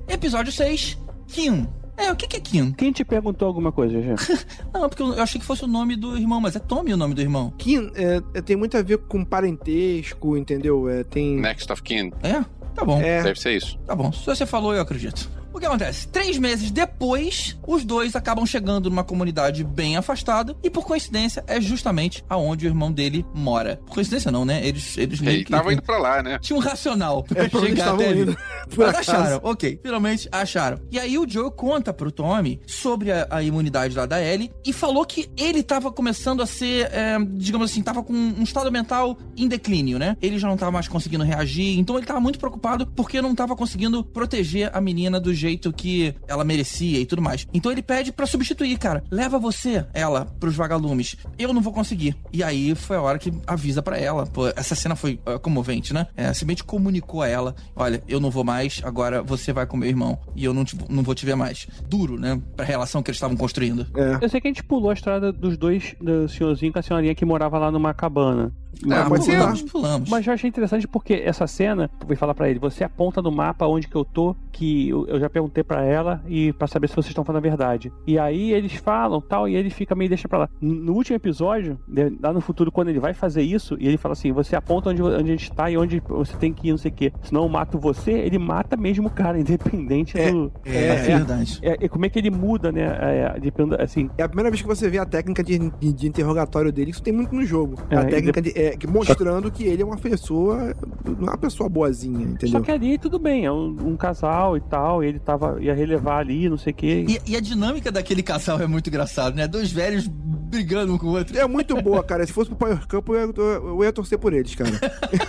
[0.08, 1.66] Episódio 6, Kim.
[1.98, 2.70] É, o que que é Kim?
[2.72, 4.46] Quem te perguntou alguma coisa, GG?
[4.72, 7.12] Não, porque eu achei que fosse o nome do irmão, mas é Tommy o nome
[7.12, 7.52] do irmão.
[7.58, 10.88] Que é, é, tem muito a ver com parentesco, entendeu?
[10.88, 11.36] É, tem.
[11.40, 12.12] Next of kin.
[12.22, 12.44] É?
[12.74, 13.00] Tá bom.
[13.00, 13.76] É, Deve ser isso.
[13.84, 15.28] Tá bom, se você falou, eu acredito.
[15.58, 16.06] O que acontece?
[16.06, 21.60] Três meses depois, os dois acabam chegando numa comunidade bem afastada e, por coincidência, é
[21.60, 23.80] justamente aonde o irmão dele mora.
[23.84, 24.64] Por coincidência não, né?
[24.64, 25.50] Eles, eles meio que...
[25.50, 26.38] tava indo pra lá, né?
[26.40, 28.20] Tinha um racional pra é pra chegar estavam até ali.
[28.20, 28.36] indo.
[28.72, 29.80] Por Mas acharam, ok.
[29.82, 30.78] Finalmente acharam.
[30.92, 34.72] E aí o Joe conta pro Tommy sobre a, a imunidade lá da Ellie e
[34.72, 39.18] falou que ele tava começando a ser, é, digamos assim, tava com um estado mental
[39.36, 40.16] em declínio, né?
[40.20, 43.56] Ele já não tava mais conseguindo reagir, então ele tava muito preocupado porque não tava
[43.56, 47.46] conseguindo proteger a menina do jeito que ela merecia e tudo mais.
[47.52, 49.02] Então ele pede pra substituir, cara.
[49.10, 51.16] Leva você, ela, pros vagalumes.
[51.38, 52.16] Eu não vou conseguir.
[52.32, 54.26] E aí foi a hora que avisa pra ela.
[54.26, 56.06] Pô, essa cena foi ah, comovente, né?
[56.16, 59.88] É, simplesmente comunicou a ela: olha, eu não vou mais, agora você vai com meu
[59.88, 60.18] irmão.
[60.34, 61.66] E eu não, te- não vou te ver mais.
[61.88, 62.40] Duro, né?
[62.56, 63.86] Pra relação que eles estavam construindo.
[63.96, 64.24] É.
[64.24, 67.14] Eu sei que a gente pulou a estrada dos dois, do senhorzinho com a senhorinha
[67.14, 68.52] que morava lá numa cabana.
[68.90, 69.36] Ah, pode ser.
[69.36, 70.10] pulamos, pulamos.
[70.10, 73.30] Mas eu achei interessante porque essa cena, eu vou falar pra ele, você aponta no
[73.32, 76.94] mapa onde que eu tô, que eu já perguntei pra ela e pra saber se
[76.94, 77.92] vocês estão falando a verdade.
[78.06, 80.48] E aí eles falam tal e ele fica meio deixa pra lá.
[80.60, 84.12] No último episódio, né, lá no futuro quando ele vai fazer isso e ele fala
[84.12, 86.78] assim, você aponta onde, onde a gente tá e onde você tem que ir, não
[86.78, 87.12] sei o quê.
[87.22, 91.58] Senão eu mato você, ele mata mesmo o cara, independente É, do É, É, verdade.
[91.62, 92.82] é, é como é que ele muda, né?
[93.00, 96.08] É, depende- assim, É a primeira vez que você vê a técnica de, de- de
[96.08, 97.74] interrogatório dele, isso tem muito no jogo.
[97.90, 100.74] É, a e técnica de, é, que mostrando que ele é uma pessoa,
[101.04, 102.62] não é uma pessoa boazinha, Só entendeu?
[102.62, 106.18] que ali tudo bem, é um, um casal e tal, e ele tava, ia relevar
[106.18, 107.06] ali, não sei o quê.
[107.08, 109.46] E, e a dinâmica daquele casal é muito engraçado, né?
[109.46, 110.08] Dois velhos
[110.48, 111.38] brigando um com o outro.
[111.38, 112.26] É muito boa, cara.
[112.26, 114.70] Se fosse pro Power Camp, eu ia, eu ia torcer por eles, cara.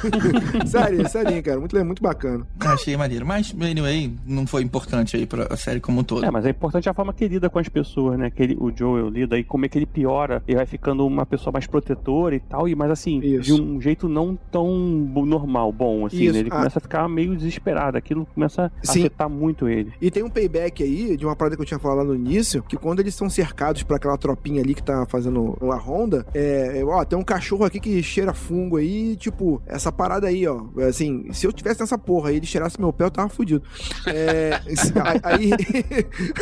[0.66, 1.60] sério, sério, cara.
[1.60, 2.48] Muito, muito bacana.
[2.60, 3.26] Achei maneiro.
[3.26, 6.26] Mas, anyway, não foi importante aí pra série como um todo.
[6.26, 8.30] É, mas é importante a forma que ele lida com as pessoas, né?
[8.30, 10.42] Que ele, o Joel lida e como é que ele piora.
[10.48, 13.56] Ele vai ficando uma pessoa mais protetora e tal, e mas assim, Isso.
[13.56, 16.40] de um jeito não tão normal, bom, assim, né?
[16.40, 16.58] Ele ah.
[16.58, 17.98] começa a ficar meio desesperado.
[17.98, 19.02] Aquilo começa a Sim.
[19.02, 19.94] afetar muito ele.
[20.02, 22.64] E tem um payback aí, de uma parada que eu tinha falado lá no início,
[22.64, 26.80] que quando eles são cercados por aquela tropinha ali que tá fazendo uma ronda, é,
[26.80, 30.66] é, ó, tem um cachorro aqui que cheira fungo aí, tipo, essa parada aí, ó.
[30.88, 33.64] Assim, se eu tivesse nessa porra e ele cheirasse meu pé, eu tava fudido.
[34.08, 34.62] É,
[35.24, 35.50] aí.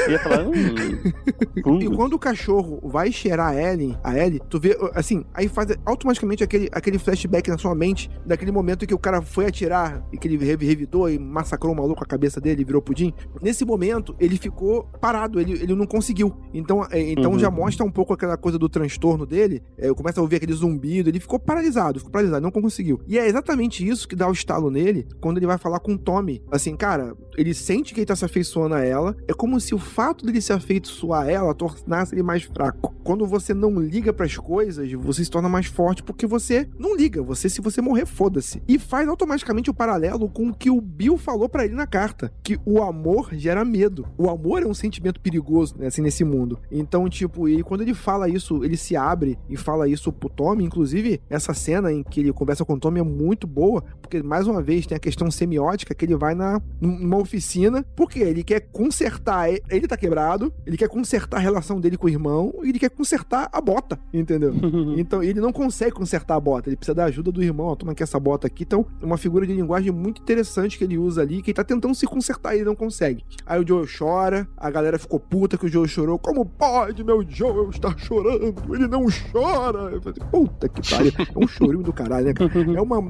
[0.09, 4.77] ia falar, hum, e quando o cachorro vai cheirar a Ellie, a Ellie, tu vê,
[4.93, 8.99] assim, aí faz automaticamente aquele, aquele flashback na sua mente daquele momento em que o
[8.99, 12.65] cara foi atirar e que ele revidou e massacrou o maluco a cabeça dele e
[12.65, 13.13] virou pudim.
[13.41, 16.33] Nesse momento, ele ficou parado, ele, ele não conseguiu.
[16.53, 17.39] Então, é, então uhum.
[17.39, 19.61] já mostra um pouco aquela coisa do transtorno dele.
[19.77, 22.99] É, eu começo a ouvir aquele zumbido, ele ficou paralisado, ficou paralisado, não conseguiu.
[23.07, 25.97] E é exatamente isso que dá o estalo nele quando ele vai falar com o
[25.97, 26.43] Tommy.
[26.51, 29.15] Assim, cara, ele sente que ele tá se afeiçoando a ela.
[29.27, 32.95] É como se o fato dele se afeiçoar a ela tornasse ele mais fraco.
[33.03, 36.95] Quando você não liga para as coisas, você se torna mais forte porque você não
[36.95, 37.21] liga.
[37.21, 38.61] Você, se você morrer, foda-se.
[38.67, 42.31] E faz automaticamente o paralelo com o que o Bill falou para ele na carta:
[42.43, 44.07] que o amor gera medo.
[44.17, 46.59] O amor é um sentimento perigoso, né, assim, nesse mundo.
[46.71, 50.63] Então, tipo, e quando ele fala isso, ele se abre e fala isso pro Tommy.
[50.63, 54.47] Inclusive, essa cena em que ele conversa com o Tommy é muito boa, porque mais
[54.47, 58.61] uma vez tem a questão semiótica que ele vai na numa oficina, porque ele quer
[58.71, 62.79] consertar, ele tá quebrado, ele quer consertar a relação dele com o irmão e ele
[62.79, 64.53] quer consertar a bota, entendeu?
[64.97, 67.91] então ele não consegue consertar a bota, ele precisa da ajuda do irmão, ó, toma
[67.91, 68.63] aqui essa bota aqui.
[68.63, 71.63] Então, é uma figura de linguagem muito interessante que ele usa ali, que ele tá
[71.63, 73.25] tentando se consertar e ele não consegue.
[73.45, 76.17] Aí o Joel chora, a galera ficou puta que o Joel chorou.
[76.17, 78.55] Como pode meu Joel estar chorando?
[78.73, 79.91] Ele não chora.
[79.91, 81.11] Eu falei, puta que pariu.
[81.17, 82.33] É um chorinho do caralho, né?
[82.75, 83.01] É uma.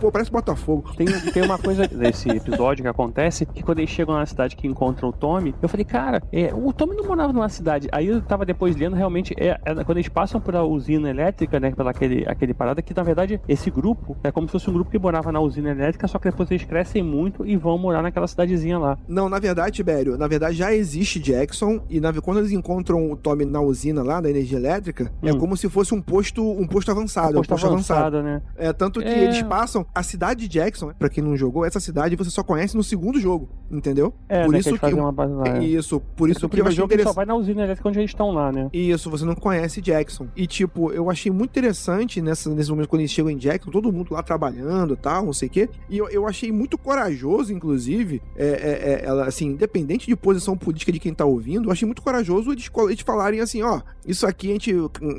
[0.00, 0.94] Pô, parece Botafogo.
[0.96, 4.66] Tem, tem uma coisa desse episódio que acontece que quando eles chegam na cidade que
[4.66, 7.88] encontram o Tommy, eu falei, cara, é, o Tommy não morava numa cidade.
[7.90, 11.58] Aí eu tava depois lendo, realmente, é, é quando eles passam por a usina elétrica,
[11.58, 11.70] né?
[11.70, 14.90] Pela aquele, aquele parada, que na verdade esse grupo é como se fosse um grupo
[14.90, 18.26] que morava na usina elétrica, só que depois eles crescem muito e vão morar naquela
[18.26, 18.98] cidadezinha lá.
[19.08, 23.16] Não, na verdade, Tibério, na verdade já existe Jackson e na, quando eles encontram o
[23.16, 25.36] Tommy na usina lá da energia elétrica, é hum.
[25.36, 27.38] é como se fosse um posto, um posto avançado.
[27.38, 28.42] Um posto, um posto avançado, avançado, né?
[28.56, 29.24] É, tanto que é...
[29.24, 32.76] eles passam a cidade de Jackson, para quem não jogou, essa cidade você só conhece
[32.76, 34.14] no segundo jogo, entendeu?
[34.28, 35.64] É, por né, isso que, que uma base lá, é.
[35.64, 37.08] Isso, por isso que eu achei interessante.
[37.08, 38.68] só vai na usina elétrica onde eles estão lá, né?
[38.72, 40.28] Isso, você não conhece Jackson.
[40.36, 43.92] E tipo, eu achei muito interessante nessa, nesse momento quando eles chegam em Jackson, todo
[43.92, 45.68] mundo lá trabalhando, tal, não sei o quê.
[45.88, 50.56] E eu, eu achei muito corajoso, inclusive, é, é, é, ela assim, independente de posição
[50.56, 54.26] política de quem tá ouvindo, eu achei muito corajoso eles, eles falarem assim, ó, isso
[54.26, 54.74] aqui a gente,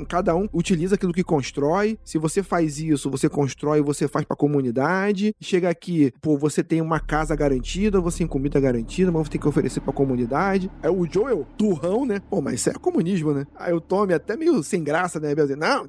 [0.08, 1.98] cada um utiliza aquilo que constrói.
[2.04, 5.34] Se você faz isso, você constrói, você faz pra comunidade.
[5.40, 9.40] Chega aqui, pô, você tem uma casa garantida, você tem comida garantida, mas você tem
[9.40, 10.70] que oferecer pra comunidade.
[10.82, 12.20] Aí o Joel, turrão, né?
[12.30, 13.46] Pô, mas isso é comunismo, né?
[13.56, 15.34] Aí o Tommy até meio sem graça, né?
[15.56, 15.86] Não,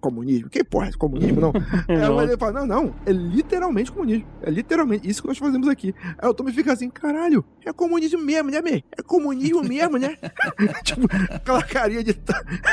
[0.00, 1.52] comunismo, que porra é comunismo, não.
[2.18, 4.26] Aí ele fala, não, não, é literalmente comunismo.
[4.42, 5.94] É literalmente isso que nós fazemos aqui.
[6.18, 8.80] Aí o Tommy fica assim, caralho, é comunismo mesmo, né, man?
[8.96, 10.16] É comunismo mesmo, né?
[10.84, 12.16] tipo, aquela carinha de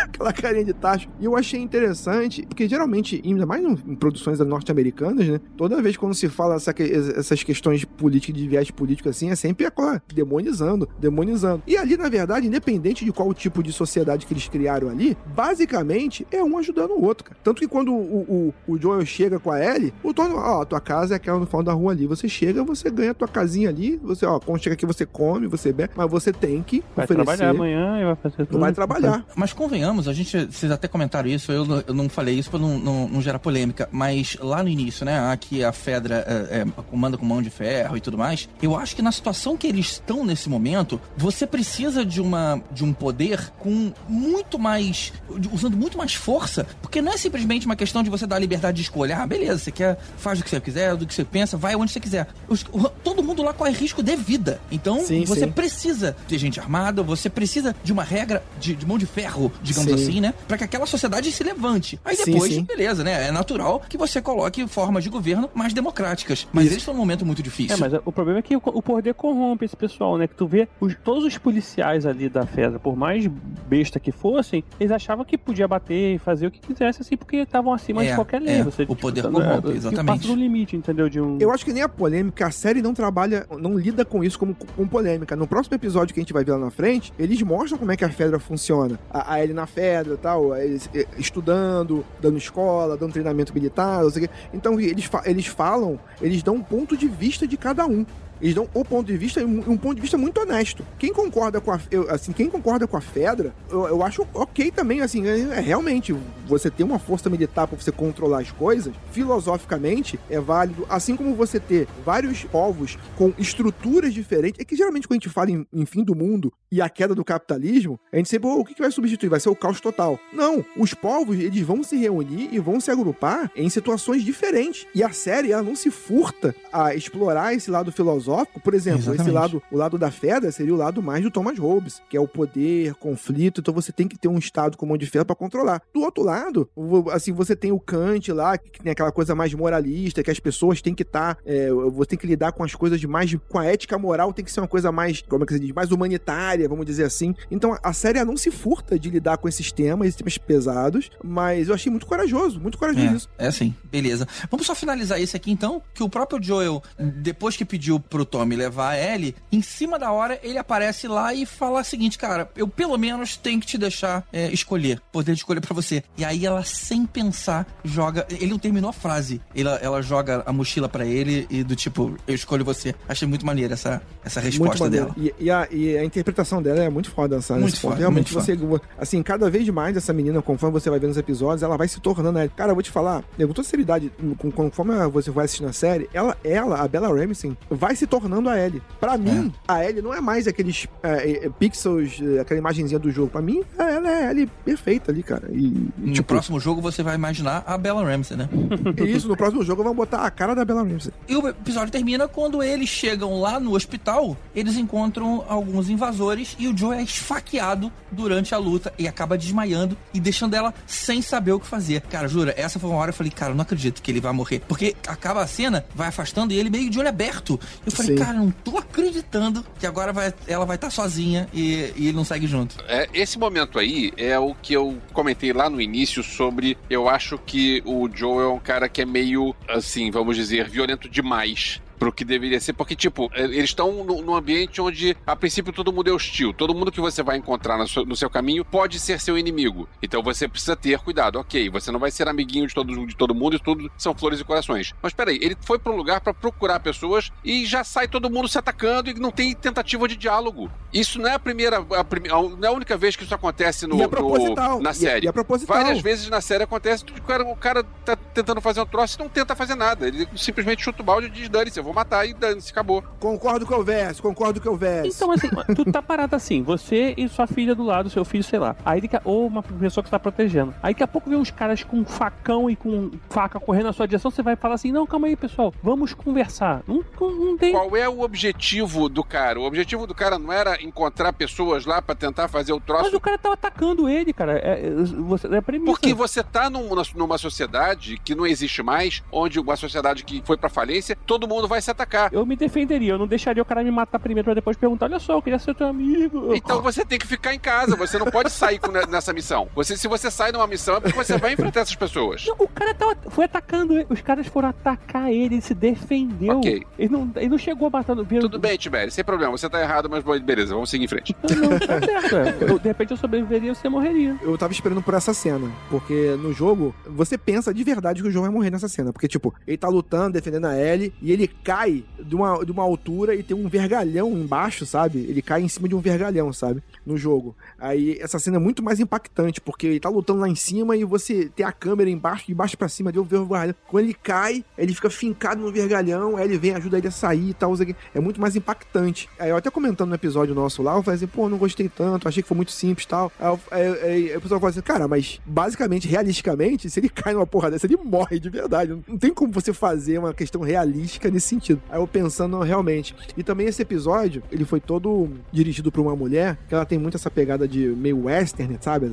[0.03, 1.09] aquela carinha de tacho.
[1.19, 5.39] E eu achei interessante, porque geralmente, ainda mais em produções norte-americanas, né?
[5.55, 6.73] Toda vez quando se fala essa,
[7.15, 11.63] essas questões políticas, de viés político assim, é sempre aquela demonizando, demonizando.
[11.65, 16.27] E ali, na verdade, independente de qual tipo de sociedade que eles criaram ali, basicamente
[16.31, 17.39] é um ajudando o outro, cara.
[17.43, 20.81] Tanto que quando o, o, o Joel chega com a Ellie, o Tony, ó, tua
[20.81, 22.05] casa é aquela no final da rua ali.
[22.05, 25.47] Você chega, você ganha a tua casinha ali, você, ó, quando chega aqui você come,
[25.47, 27.25] você bebe, mas você tem que vai oferecer.
[27.25, 28.59] trabalhar amanhã e vai fazer tudo.
[28.59, 29.25] Vai trabalhar.
[29.35, 32.77] Mas convenhamos, a gente, vocês até comentaram isso, eu, eu não falei isso pra não,
[32.77, 37.17] não, não, gerar polêmica, mas lá no início, né, aqui a Fedra é, é, comanda
[37.17, 40.25] com mão de ferro e tudo mais, eu acho que na situação que eles estão
[40.25, 45.13] nesse momento, você precisa de, uma, de um poder com muito mais,
[45.51, 48.77] usando muito mais força, porque não é simplesmente uma questão de você dar a liberdade
[48.77, 51.57] de escolha, ah, beleza, você quer, faz o que você quiser, do que você pensa,
[51.57, 52.27] vai onde você quiser.
[52.47, 52.63] Os,
[53.03, 55.51] todo mundo lá corre risco de vida, então sim, você sim.
[55.51, 59.99] precisa ter gente armada, você precisa de uma regra de, de mão de ferro, digamos
[59.99, 60.07] sim.
[60.09, 60.33] assim, né?
[60.47, 61.99] Pra que aquela sociedade se levante.
[62.03, 62.63] Aí depois, sim, sim.
[62.63, 63.27] beleza, né?
[63.27, 66.47] É natural que você coloque formas de governo mais democráticas.
[66.51, 66.73] Mas Isso.
[66.73, 67.75] eles estão num momento muito difícil.
[67.75, 70.27] É, mas o problema é que o poder corrompe esse pessoal, né?
[70.27, 73.27] Que tu vê os, todos os policiais ali da Fedra, por mais
[73.67, 77.37] besta que fossem, eles achavam que podia bater e fazer o que quisesse, assim, porque
[77.37, 78.55] estavam acima é, de qualquer lei.
[78.55, 78.63] É.
[78.63, 80.05] Você, o poder tipo, corrompe, é, exatamente.
[80.05, 81.09] Passa do limite, entendeu?
[81.09, 81.37] De um...
[81.39, 84.55] Eu acho que nem a polêmica, a série não trabalha, não lida com isso como
[84.55, 85.35] com polêmica.
[85.35, 87.97] No próximo episódio que a gente vai ver lá na frente, eles mostram como é
[87.97, 88.99] que a Fedra funciona.
[89.09, 94.03] A, a Ellie na Fedra e tal, eles, eh, estudando, dando escola, dando treinamento militar,
[94.03, 94.33] não sei o quê.
[94.53, 98.05] Então eles, eles falam, eles dão um ponto de vista de cada um
[98.41, 100.85] Eles dão o ponto de vista, um, ponto de vista muito honesto.
[100.99, 104.71] Quem concorda com a, eu, assim, quem concorda com a Fedra, eu, eu acho ok
[104.71, 106.15] também, assim, é, é realmente,
[106.47, 111.35] você ter uma força militar para você controlar as coisas, filosoficamente, é válido, assim como
[111.35, 115.65] você ter vários povos com estruturas diferentes, é que geralmente quando a gente fala em,
[115.73, 118.73] em fim do mundo e a queda do capitalismo, a gente sempre, "Pô, o que,
[118.73, 119.29] que vai substituir?
[119.29, 120.19] Vai ser o caos total.
[120.33, 124.85] Não, os povos, eles vão se reunir e vão se agrupar em situações diferentes.
[124.93, 128.26] E a série, ela não se furta a explorar esse lado filosófico.
[128.63, 129.33] Por exemplo, esse Exatamente.
[129.33, 132.27] lado, o lado da Fedra seria o lado mais do Thomas Hobbes, que é o
[132.27, 135.81] poder, conflito, então você tem que ter um estado com mão de ferro para controlar.
[135.93, 136.69] Do outro lado,
[137.11, 140.81] assim, você tem o Kant lá, que tem aquela coisa mais moralista, que as pessoas
[140.81, 143.65] têm que estar, é, você tem que lidar com as coisas de mais, com a
[143.65, 146.67] ética moral, tem que ser uma coisa mais, como é que se diz, mais humanitária,
[146.67, 147.33] vamos dizer assim.
[147.49, 151.67] Então a série não se furta de lidar com esses temas, esses temas pesados, mas
[151.69, 153.29] eu achei muito corajoso, muito corajoso isso.
[153.37, 154.27] É, é assim, beleza.
[154.49, 158.55] Vamos só finalizar esse aqui então, que o próprio Joel, depois que pediu pro Tommy
[158.55, 162.49] levar a Ellie, em cima da hora ele aparece lá e fala o seguinte, cara,
[162.55, 166.03] eu pelo menos tenho que te deixar é, escolher, poder de escolher pra você.
[166.17, 168.25] E aí ela, sem pensar, joga.
[168.29, 169.41] Ele não terminou a frase.
[169.55, 172.93] Ela, ela joga a mochila pra ele e do tipo, eu escolho você.
[173.07, 175.13] Achei muito maneiro essa, essa resposta dela.
[175.17, 177.61] E, e a, e a interpretação dela é muito foda, sabe?
[177.61, 178.81] Muito foda, Realmente muito você.
[178.97, 181.99] Assim, cada vez mais essa menina, conforme você vai vendo os episódios, ela vai se
[181.99, 182.39] tornando.
[182.39, 182.49] né?
[182.55, 184.11] Cara, eu vou te falar, com toda seriedade,
[184.55, 188.59] conforme você vai assistindo a série, ela, ela a Bella Ramsey, vai se tornando a
[188.59, 188.81] Ellie.
[188.99, 193.11] Pra mim, a Ellie não é mais aqueles é, é, pixels, é, aquela imagenzinha do
[193.11, 193.29] jogo.
[193.29, 195.47] Pra mim, ela é a Ellie perfeita ali, cara.
[195.51, 198.49] E, No tipo, próximo jogo você vai imaginar a Bella Ramsey, né?
[199.05, 201.11] isso, no próximo jogo vão botar a cara da Bella Ramsey.
[201.27, 206.67] E o episódio termina quando eles chegam lá no hospital, eles encontram alguns invasores e
[206.67, 211.51] o Joe é esfaqueado durante a luta e acaba desmaiando e deixando ela sem saber
[211.51, 212.01] o que fazer.
[212.01, 214.21] Cara, jura, essa foi uma hora que eu falei, cara, eu não acredito que ele
[214.21, 214.61] vai morrer.
[214.67, 217.59] Porque acaba a cena, vai afastando e ele meio de olho aberto.
[217.85, 218.23] Eu falei, Sim.
[218.23, 222.23] cara, não tô acreditando que agora vai- ela vai estar sozinha e, e ele não
[222.23, 222.75] segue junto.
[222.87, 226.77] É, esse momento aí é o que eu comentei lá no início sobre.
[226.89, 231.09] Eu acho que o Joe é um cara que é meio, assim, vamos dizer, violento
[231.09, 231.81] demais.
[231.97, 235.73] Pro que deveria ser, porque, tipo, é, eles estão no- num ambiente onde, a princípio,
[235.73, 236.53] todo mundo é hostil.
[236.53, 239.87] Todo mundo que você vai encontrar no seu, no seu caminho pode ser seu inimigo.
[240.01, 241.39] Então você precisa ter cuidado.
[241.39, 244.39] Ok, você não vai ser amiguinho de todo, de todo mundo e tudo são flores
[244.39, 244.93] e corações.
[245.01, 248.47] Mas peraí, ele foi pra um lugar pra procurar pessoas e já sai todo mundo
[248.47, 250.69] se atacando e não tem tentativa de diálogo.
[250.93, 251.77] Isso não é a primeira.
[251.95, 254.89] A prime- a- não é a única vez que isso acontece no, é no- na
[254.89, 255.25] E é- série.
[255.25, 255.77] e é proposital.
[255.77, 259.17] Várias vezes na série acontece que o cara, o cara tá tentando fazer um troço
[259.17, 260.07] e não tenta fazer nada.
[260.07, 263.03] Ele simplesmente chuta o balde e diz: dane-se, eu vou matar e dane-se, acabou.
[263.19, 265.15] Concordo com o verso, concordo com o verso.
[265.15, 268.59] Então, assim, tu tá parado assim, você e sua filha do lado, seu filho, sei
[268.59, 268.75] lá.
[268.85, 270.73] Aí ou uma pessoa que você tá protegendo.
[270.83, 274.07] Aí daqui a pouco vem uns caras com facão e com faca correndo na sua
[274.07, 276.83] direção, você vai falar assim: não, calma aí, pessoal, vamos conversar.
[276.87, 277.71] Não, não, tem.
[277.71, 279.59] Qual é o objetivo do cara?
[279.59, 283.13] O objetivo do cara não era encontrar pessoas lá pra tentar fazer o troço Mas
[283.13, 284.59] o cara tava atacando ele, cara.
[284.59, 285.91] É, é, você, é a premissa.
[285.91, 290.57] Porque você tá num- numa sociedade que não existe mais, onde uma sociedade que foi
[290.57, 292.29] pra falência, todo mundo vai se atacar.
[292.33, 295.17] Eu me defenderia, eu não deixaria o cara me matar primeiro pra depois perguntar: olha
[295.19, 296.53] só, eu queria ser teu amigo.
[296.53, 299.69] Então você tem que ficar em casa, você não pode sair com- nessa missão.
[299.75, 302.45] Você, se você sai numa missão é porque você vai enfrentar essas pessoas.
[302.47, 304.07] Não, o cara tava, foi atacando ele.
[304.09, 306.57] Os caras foram atacar ele, ele se defendeu.
[306.57, 306.83] Ok.
[306.99, 308.25] Ele, não, ele não chegou matando.
[308.25, 311.35] Tudo bem, Tibério, sem problema, você tá errado, mas bom, beleza, vamos seguir em frente.
[311.49, 312.35] Não, não, tá certo.
[312.67, 312.71] é.
[312.71, 314.35] Eu- de repente eu sobreviveria e você morreria.
[314.41, 318.31] Eu tava esperando por essa cena, porque no jogo, você pensa de verdade que o
[318.31, 321.47] João vai morrer nessa cena, porque, tipo, ele tá lutando, defendendo a Ellie, e ele
[321.47, 325.19] cai de uma, de uma altura e tem um vergalhão embaixo, sabe?
[325.19, 326.83] Ele cai em cima de um vergalhão, sabe?
[327.05, 327.55] No jogo.
[327.79, 331.03] Aí, essa cena é muito mais impactante, porque ele tá lutando lá em cima e
[331.03, 333.75] você tem a câmera embaixo, de baixo pra cima, de um vergalhão.
[333.87, 337.49] Quando ele cai, ele fica fincado no vergalhão, aí ele vem, ajuda ele a sair
[337.49, 337.73] e tal,
[338.13, 339.29] é muito mais impactante.
[339.39, 342.27] Aí eu até comentando no episódio nosso lá, eu falei assim, pô, não gostei tanto,
[342.27, 343.31] achei que foi muito simples e tal.
[343.71, 347.71] Aí, aí o pessoal fala assim, cara, mas basicamente, realisticamente, se ele cai numa porra
[347.71, 348.97] dessa, ele morre de verdade.
[349.07, 351.81] Não tem como você fazer uma questão realística nesse sentido.
[351.89, 353.15] Aí eu pensando realmente.
[353.35, 357.15] E também esse episódio, ele foi todo dirigido por uma mulher, que ela tem muito
[357.15, 359.11] essa pegada de meio western, sabe?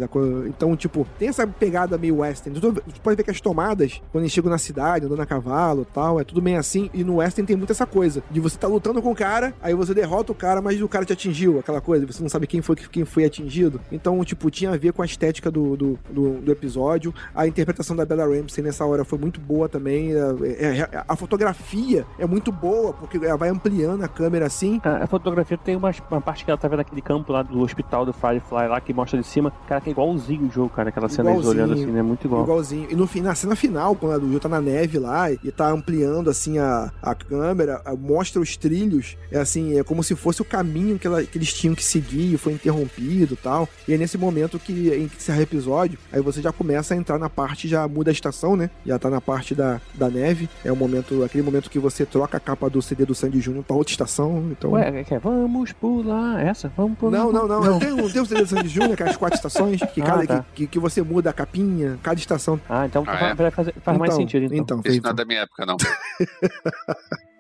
[0.49, 2.59] Então, tipo, tem essa pegada meio western.
[2.61, 6.21] Tu pode ver que as tomadas, quando eles chegam na cidade, andando a cavalo tal,
[6.21, 6.89] é tudo meio assim.
[6.95, 9.75] E no western tem muito essa coisa, de você tá lutando com o cara, aí
[9.75, 12.63] você derrota o cara, mas o cara te atingiu, aquela coisa, você não sabe quem
[12.63, 13.81] foi quem foi atingido.
[13.91, 17.97] Então, tipo, tinha a ver com a estética do, do, do, do episódio, a interpretação
[17.97, 20.13] da Bella Ramsey nessa hora foi muito boa também.
[20.15, 24.81] É, é, a fotografia é muito boa, porque ela vai ampliando a câmera assim.
[24.83, 27.61] A, a fotografia tem uma, uma, parte que ela tá vendo aquele campo lá do
[27.61, 29.53] hospital do Firefly lá, que mostra de cima.
[29.69, 30.89] Cara, que é igualzinho o jogo, cara.
[30.89, 32.03] Aquela cena eles olhando assim, né?
[32.03, 32.45] Muito igual.
[32.45, 32.89] Igualzinho.
[32.91, 36.31] E no, na cena final, quando o jogo tá na neve lá e tá ampliando
[36.31, 39.17] assim a, a câmera, mostra os trilhos.
[39.31, 42.39] É assim, é como se fosse o caminho que, ela, que eles tinham que seguir,
[42.39, 43.69] foi interrompido e tal.
[43.87, 46.97] E é nesse momento que, em que encerra o episódio, aí você já começa a
[46.97, 48.64] entrar na parte, já muda a estação, né?
[48.85, 50.49] Já tá na parte da, da neve.
[50.65, 53.65] É o momento, aquele momento que você troca a capa do CD do Sandy Júnior
[53.65, 54.49] pra outra estação.
[54.51, 54.73] Então...
[54.73, 57.19] Ué, é, vamos pular essa, vamos pular.
[57.19, 57.61] Não, não, não.
[57.61, 57.79] não.
[57.79, 60.05] Tem, um, tem um CD do Sandy Júnior, que é as quatro estações, que, ah,
[60.05, 60.45] cada, tá.
[60.55, 62.61] que, que, você muda a capinha, cada estação.
[62.69, 63.35] Ah, então ah, é?
[63.35, 64.45] vai fazer, faz então, mais sentido.
[64.55, 65.77] Então, então Isso não é da minha época, não.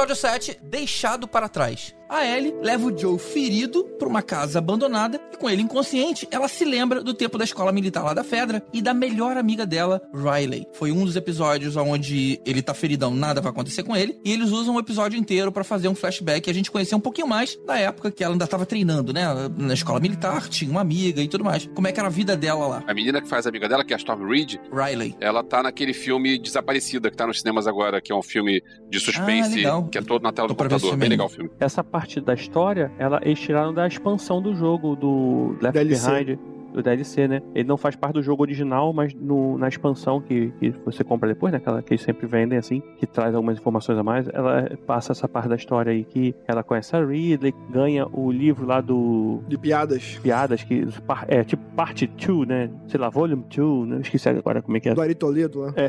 [0.00, 1.94] Episódio 7, Deixado para Trás.
[2.10, 6.48] A Ellie leva o Joe ferido para uma casa abandonada e com ele inconsciente, ela
[6.48, 10.02] se lembra do tempo da escola militar lá da Fedra e da melhor amiga dela,
[10.12, 10.66] Riley.
[10.72, 14.50] Foi um dos episódios onde ele tá feridão, nada vai acontecer com ele, e eles
[14.50, 17.56] usam o episódio inteiro para fazer um flashback e a gente conhecer um pouquinho mais
[17.64, 19.26] da época que ela ainda tava treinando, né?
[19.56, 21.70] Na escola militar, tinha uma amiga e tudo mais.
[21.76, 22.84] Como é que era a vida dela lá?
[22.88, 25.14] A menina que faz a amiga dela, que é a Storm Reed, Riley.
[25.20, 28.98] Ela tá naquele filme Desaparecida, que tá nos cinemas agora, que é um filme de
[28.98, 30.96] suspense, ah, que é todo na tela Tô do computador.
[30.96, 31.50] Bem legal o filme.
[31.60, 36.24] Essa parte da história, ela, eles tiraram da expansão do jogo, do Left DLC.
[36.24, 36.38] Behind
[36.72, 37.42] do DLC, né?
[37.54, 41.28] Ele não faz parte do jogo original, mas no, na expansão que, que você compra
[41.28, 41.58] depois, né?
[41.58, 45.28] Aquela que eles sempre vendem, assim, que traz algumas informações a mais, ela passa essa
[45.28, 49.40] parte da história aí que ela conhece a Ridley, ganha o livro lá do...
[49.48, 50.18] De piadas.
[50.22, 50.86] Piadas, que
[51.28, 52.70] é tipo parte 2, né?
[52.88, 54.00] Sei lá, volume 2, né?
[54.02, 54.94] Esqueci agora como é que é.
[54.94, 55.74] Do Ari Toledo lá.
[55.76, 55.88] É.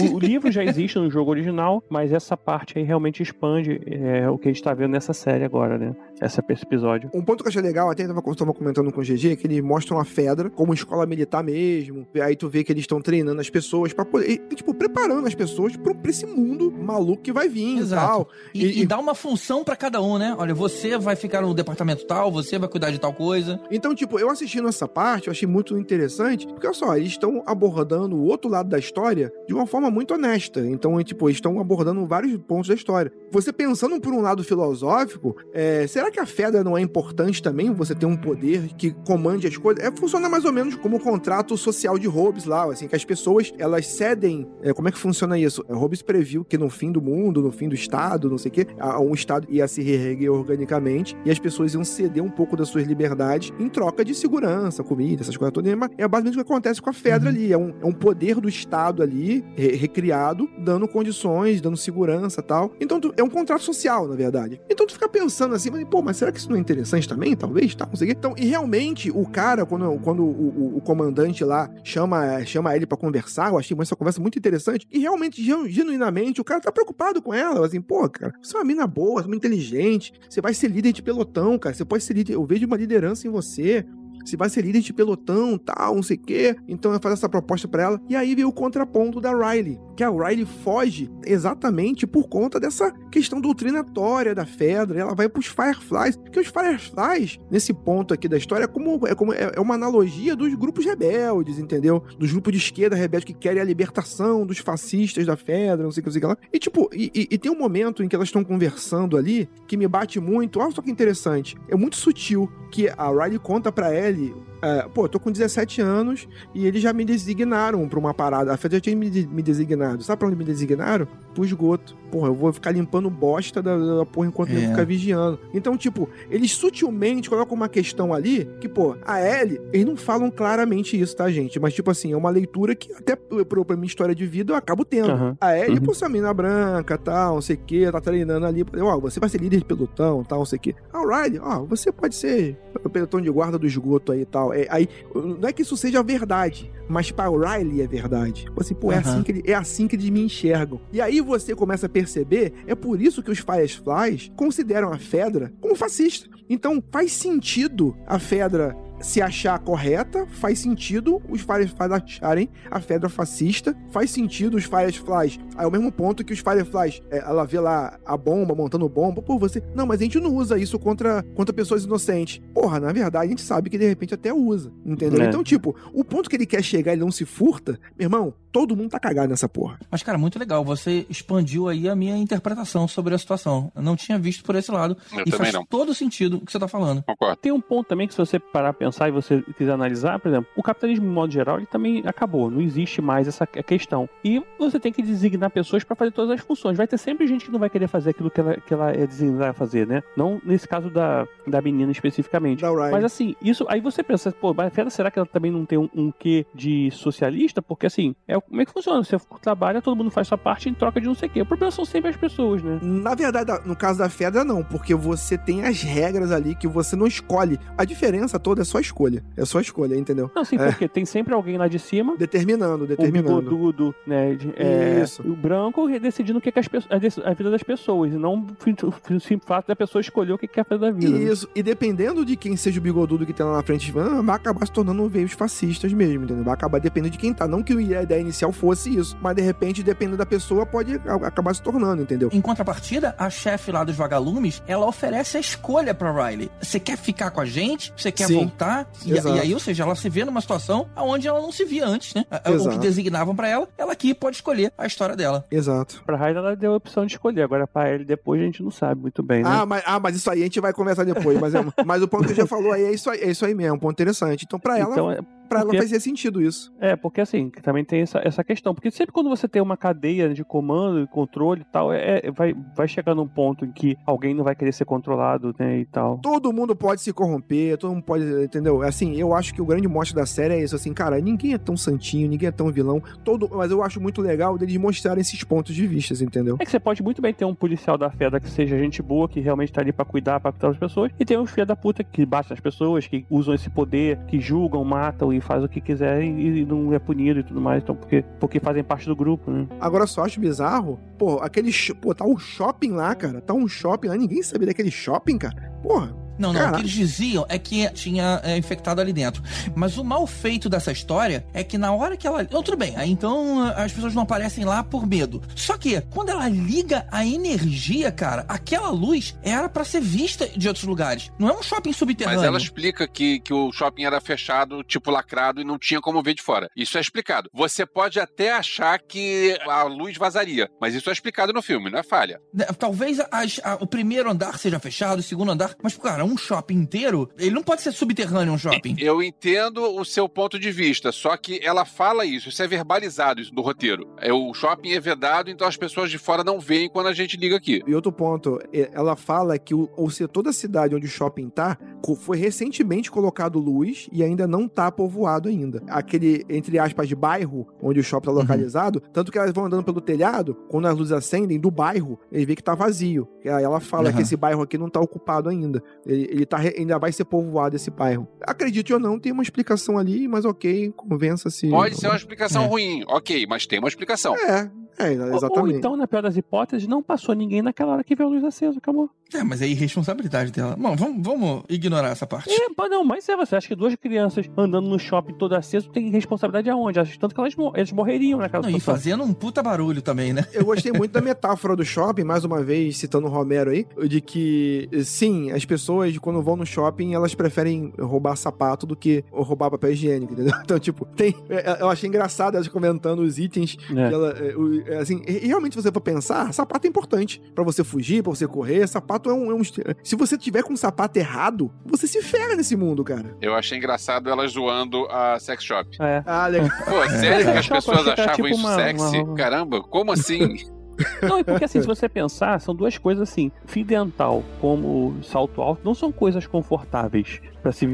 [0.00, 4.28] o, o, livro já existe no jogo original, mas essa parte aí realmente expande é,
[4.28, 5.94] o que a gente tá vendo nessa série agora, né?
[6.20, 7.10] Essa, esse episódio.
[7.14, 9.46] Um ponto que eu achei legal, até tava, tava comentando com o GG, é que
[9.46, 12.06] eles mostram uma Fedra como escola militar mesmo.
[12.22, 15.34] Aí tu vê que eles estão treinando as pessoas para poder, e, tipo, preparando as
[15.34, 18.04] pessoas pra, pra, esse mundo maluco que vai vir Exato.
[18.04, 18.28] e tal.
[18.54, 20.34] E, e, e dá uma função para cada um, né?
[20.38, 23.60] Olha, você vai ficar no departamento tal, você vai cuidar de tal coisa.
[23.70, 27.42] Então, tipo, eu assistindo essa parte, eu achei muito interessante, porque olha só, eles estão
[27.46, 30.60] abordando o outro lado da história de uma forma muito honesta.
[30.60, 33.12] Então, é, tipo, eles estão abordando vários pontos da história.
[33.30, 37.72] Você pensando por um lado filosófico, é, será que a Fedra não é importante também?
[37.72, 39.84] Você ter um poder que comande as coisas?
[39.88, 43.04] É, funciona mais ou menos como o contrato social de Hobbes lá, assim, que as
[43.04, 44.46] pessoas, elas cedem...
[44.62, 45.64] É, como é que funciona isso?
[45.68, 48.52] É, Hobbes previu que no fim do mundo, no fim do Estado, não sei o
[48.52, 48.66] quê,
[49.00, 52.86] um Estado ia se reerguer organicamente e as pessoas iam ceder um pouco das suas
[52.86, 55.72] liberdades em troca de segurança, comida, essas coisas todas.
[55.96, 57.36] É basicamente o que acontece com a Fedra uhum.
[57.36, 57.52] ali.
[57.52, 62.72] É um, é um poder do Estado ali, re recriado, dando condições, dando segurança tal.
[62.80, 64.60] Então, tu, é um contrato social, na verdade.
[64.68, 67.36] Então, tu fica pensando assim, mas, pô, mas será que isso não é interessante também?
[67.36, 67.86] Talvez, tá?
[67.86, 68.16] Não sei o quê.
[68.18, 72.86] Então, e realmente, o cara, quando, quando o, o, o comandante lá chama, chama ele
[72.86, 74.86] para conversar, eu achei essa conversa muito interessante.
[74.90, 77.66] E realmente, genuinamente, o cara tá preocupado com ela.
[77.66, 81.02] Assim, pô, cara, você é uma mina boa, uma inteligente, você vai ser líder de
[81.02, 81.74] pelotão, cara.
[81.74, 82.34] Você pode ser líder.
[82.34, 83.84] Eu vejo uma liderança em você
[84.28, 86.56] se vai ser líder de pelotão, tal, não sei o quê.
[86.66, 88.00] Então eu faço essa proposta para ela.
[88.08, 92.92] E aí veio o contraponto da Riley, que a Riley foge exatamente por conta dessa
[93.10, 95.00] questão doutrinatória da Fedra.
[95.00, 99.14] Ela vai pros Fireflies, porque os Fireflies, nesse ponto aqui da história, é como, é,
[99.14, 102.02] como, é, é uma analogia dos grupos rebeldes, entendeu?
[102.18, 106.00] Dos grupos de esquerda rebeldes que querem a libertação dos fascistas da Fedra, não sei
[106.00, 106.36] o que, não sei o que lá.
[106.52, 109.76] E tipo, e, e, e tem um momento em que elas estão conversando ali que
[109.76, 110.60] me bate muito.
[110.60, 111.56] Olha só que interessante.
[111.68, 115.30] É muito sutil que a Riley conta para ela ele é, pô, eu tô com
[115.30, 118.52] 17 anos e eles já me designaram pra uma parada.
[118.52, 120.02] A Fed já tinha me, me designado.
[120.02, 121.06] Sabe pra onde me designaram?
[121.34, 121.96] Pro esgoto.
[122.10, 124.54] Porra, eu vou ficar limpando bosta da, da porra enquanto é.
[124.54, 125.38] ele fica vigiando.
[125.52, 130.30] Então, tipo, eles sutilmente colocam uma questão ali que, pô, a Ellie, eles não falam
[130.30, 131.60] claramente isso, tá, gente?
[131.60, 134.56] Mas, tipo assim, é uma leitura que até pra, pra minha história de vida eu
[134.56, 135.12] acabo tendo.
[135.12, 135.36] Uhum.
[135.40, 135.84] A Ellie, uhum.
[135.84, 138.64] pô, essa mina branca, tal, não sei o que, tá treinando ali.
[138.80, 140.74] Ó, você vai ser líder de pelotão, tal, não sei o que.
[140.92, 144.47] A Riley, ó, você pode ser o pelotão de guarda do esgoto aí e tal.
[144.52, 148.44] É, aí, não é que isso seja verdade, mas para o Riley é verdade.
[148.44, 149.00] Tipo assim, pô, é, uhum.
[149.00, 150.80] assim que ele, é assim que eles me enxergam.
[150.92, 155.52] E aí você começa a perceber, é por isso que os Fireflies consideram a Fedra
[155.60, 156.28] como fascista.
[156.48, 163.08] Então faz sentido a Fedra se achar correta, faz sentido os Fireflies acharem a Fedra
[163.08, 167.44] fascista, faz sentido os Fireflies, aí é o mesmo ponto que os Fireflies, é, ela
[167.44, 170.78] vê lá a bomba, montando bomba, pô, você, não, mas a gente não usa isso
[170.78, 172.40] contra, contra pessoas inocentes.
[172.52, 175.22] Porra, na verdade, a gente sabe que de repente até usa, entendeu?
[175.22, 175.26] É.
[175.26, 178.76] Então, tipo, o ponto que ele quer chegar, ele não se furta, meu irmão, todo
[178.76, 179.78] mundo tá cagado nessa porra.
[179.90, 180.64] Mas, cara, muito legal.
[180.64, 183.70] Você expandiu aí a minha interpretação sobre a situação.
[183.74, 184.96] Eu não tinha visto por esse lado.
[185.12, 185.64] Eu e faz não.
[185.64, 187.02] todo sentido o que você tá falando.
[187.04, 187.36] Concordo.
[187.36, 190.28] Tem um ponto também que se você parar a pensar e você quiser analisar, por
[190.28, 192.50] exemplo, o capitalismo, de modo geral, ele também acabou.
[192.50, 194.08] Não existe mais essa questão.
[194.24, 196.76] E você tem que designar pessoas para fazer todas as funções.
[196.76, 199.06] Vai ter sempre gente que não vai querer fazer aquilo que ela, que ela é
[199.06, 200.02] designada a fazer, né?
[200.16, 202.60] Não nesse caso da, da menina especificamente.
[202.92, 205.88] Mas assim, isso aí você pensa, pô, mas será que ela também não tem um,
[205.94, 207.62] um quê de socialista?
[207.62, 209.02] Porque assim, é, como é que funciona?
[209.02, 211.42] Você trabalha, todo mundo faz sua parte em troca de não sei o quê.
[211.42, 212.78] O problema são sempre as pessoas, né?
[212.82, 216.96] Na verdade, no caso da Fedra, não, porque você tem as regras ali que você
[216.96, 217.58] não escolhe.
[217.76, 219.22] A diferença toda é só escolha.
[219.36, 220.30] É só escolha, entendeu?
[220.34, 220.66] Não, assim, É.
[220.66, 223.40] porque tem sempre alguém lá de cima Determinando, o determinando.
[223.42, 224.34] bigodudo, né?
[224.34, 225.22] de- é, Isso.
[225.22, 226.92] O branco decidindo o que, que as pessoas,
[227.24, 230.64] a, vida das pessoas, e não o, o fato da pessoa escolher o que quer
[230.64, 231.10] fazer da vida.
[231.18, 231.24] né?
[231.24, 234.66] Isso, e dependendo de quem seja o bigodudo que tem lá na frente, vai acabar
[234.66, 236.44] se tornando veios fascistas mesmo, entendeu?
[236.44, 237.46] Vai acabar dependendo de quem tá.
[237.46, 240.94] Não que a ideia inicial fosse isso, mas de repente, dependendo da pessoa, pode
[241.24, 242.28] acabar se tornando, entendeu?
[242.32, 246.50] Em contrapartida, a chefe lá dos vagalumes, ela oferece a escolha pra Riley.
[246.60, 247.92] Você quer ficar com a gente?
[247.96, 248.34] Você quer Sim.
[248.36, 248.67] voltar?
[249.04, 249.36] E, Exato.
[249.36, 252.14] e aí, ou seja, ela se vê numa situação onde ela não se via antes,
[252.14, 252.24] né?
[252.30, 252.78] O que Exato.
[252.78, 255.44] designavam pra ela, ela aqui pode escolher a história dela.
[255.50, 256.02] Exato.
[256.04, 258.70] Pra Raida ela deu a opção de escolher, agora pra ele depois a gente não
[258.70, 259.50] sabe muito bem, né?
[259.52, 261.38] Ah mas, ah, mas isso aí a gente vai conversar depois.
[261.40, 263.54] Mas, é- mas o ponto que já falou aí é isso aí, é isso aí
[263.54, 264.44] mesmo, um ponto interessante.
[264.44, 266.72] Então, pra ela, então, é, pra ela porque- fazia sentido isso.
[266.80, 268.74] é, porque assim, também tem essa, essa questão.
[268.74, 272.30] Porque sempre quando você tem uma cadeia de comando e controle e tal, é, é-
[272.30, 275.84] vai, vai chegar num ponto em que alguém não vai querer ser controlado, né, e
[275.84, 276.18] tal.
[276.18, 278.82] Todo mundo pode se corromper, todo mundo pode, entendeu?
[278.82, 281.58] Assim, eu acho que o grande mote da série é isso, assim, cara, ninguém é
[281.58, 285.42] tão santinho, ninguém é tão vilão, todo, mas eu acho muito legal deles mostrarem esses
[285.44, 286.56] pontos de vista, entendeu?
[286.60, 289.28] É que você pode muito bem ter um policial da Feda que seja gente boa,
[289.28, 291.76] que realmente tá ali pra cuidar, pra cuidar das pessoas, e tem uns filha da
[291.76, 295.68] puta que batem nas pessoas, que usam esse poder, que julgam, matam e fazem o
[295.68, 299.16] que quiserem e não é punido e tudo mais, então porque, porque fazem parte do
[299.16, 299.66] grupo, né?
[299.80, 304.08] Agora só acho bizarro, pô, aquele, pô, tá um shopping lá, cara, tá um shopping
[304.08, 306.27] lá, ninguém sabia daquele shopping, cara, porra.
[306.38, 306.60] Não, não.
[306.60, 306.76] Caraca.
[306.76, 309.42] O que eles diziam é que tinha é, infectado ali dentro.
[309.74, 312.46] Mas o mal feito dessa história é que na hora que ela.
[312.52, 315.42] Oh, tudo bem, aí então as pessoas não aparecem lá por medo.
[315.54, 320.68] Só que quando ela liga a energia, cara, aquela luz era pra ser vista de
[320.68, 321.30] outros lugares.
[321.38, 322.38] Não é um shopping subterrâneo.
[322.40, 326.22] Mas ela explica que, que o shopping era fechado, tipo lacrado, e não tinha como
[326.22, 326.68] ver de fora.
[326.76, 327.48] Isso é explicado.
[327.52, 331.98] Você pode até achar que a luz vazaria, mas isso é explicado no filme, não
[331.98, 332.40] é falha.
[332.78, 335.74] Talvez as- a- o primeiro andar seja fechado, o segundo andar.
[335.82, 338.96] Mas, cara, um shopping inteiro, ele não pode ser subterrâneo um shopping.
[338.98, 343.40] Eu entendo o seu ponto de vista, só que ela fala isso, isso é verbalizado
[343.40, 344.08] isso do roteiro.
[344.18, 347.36] É o shopping é vedado, então as pessoas de fora não veem quando a gente
[347.36, 347.82] liga aqui.
[347.86, 351.48] E outro ponto, é, ela fala que o, o setor da cidade onde o shopping
[351.48, 351.78] tá
[352.20, 355.82] foi recentemente colocado luz e ainda não tá povoado ainda.
[355.88, 359.84] Aquele, entre aspas, de bairro onde o shopping tá localizado, tanto que elas vão andando
[359.84, 363.28] pelo telhado, quando as luzes acendem do bairro, eles veem que tá vazio.
[363.44, 364.16] Aí ela fala Aham.
[364.16, 365.82] que esse bairro aqui não tá ocupado ainda.
[366.06, 368.26] Ele, ele tá, ainda vai ser povoado esse bairro.
[368.42, 371.68] Acredite ou não, tem uma explicação ali, mas ok, convença-se.
[371.70, 372.66] Pode ser uma explicação É.
[372.66, 374.34] ruim, ok, mas tem uma explicação.
[374.36, 375.78] É, é, Ou- Ou, exatamente.
[375.78, 378.78] então, na pior das hipóteses, não passou ninguém naquela hora que viu a luz acesa,
[378.78, 379.08] acabou.
[379.32, 380.74] É, mas é irresponsabilidade dela.
[380.78, 382.50] Bom, vamos, vamos ignorar essa parte.
[382.50, 385.90] É, pá, não, mas é, você acha que duas crianças andando no shopping todo aceso
[385.90, 386.98] tem responsabilidade aonde?
[386.98, 388.94] Acho tanto que elas, mo- elas morreriam naquela Não, e situação.
[388.94, 390.46] fazendo um puta barulho também, né?
[390.52, 394.20] Eu gostei muito da metáfora do shopping, mais uma vez citando o Romero aí, de
[394.22, 399.70] que, sim, as pessoas, quando vão no shopping, elas preferem roubar sapato do que roubar
[399.70, 400.54] papel higiênico, entendeu?
[400.68, 401.34] Então, tipo, tem.
[401.48, 403.76] é, Eu achei engraçado elas comentando os itens.
[403.96, 404.12] É.
[404.12, 407.40] ela, é, é, assim, e realmente, se você for pensar, sapato é importante.
[407.54, 408.86] Pra você fugir, pra você correr.
[408.86, 409.62] Sapato é um, é um.
[410.02, 413.36] Se você tiver com o sapato errado, você se ferra nesse mundo, cara.
[413.40, 415.96] Eu achei engraçado elas zoando a sex shop.
[416.00, 416.22] É.
[416.26, 416.68] Ah, legal.
[416.84, 419.18] Pô, sério que as pessoas achavam tipo isso uma- sexy?
[419.22, 420.56] uma- Caramba, como assim?
[421.22, 423.50] Não, e porque assim, se você pensar, são duas coisas assim.
[423.66, 427.40] Fio dental como salto alto não são coisas confortáveis.
[427.68, 427.86] Pra se,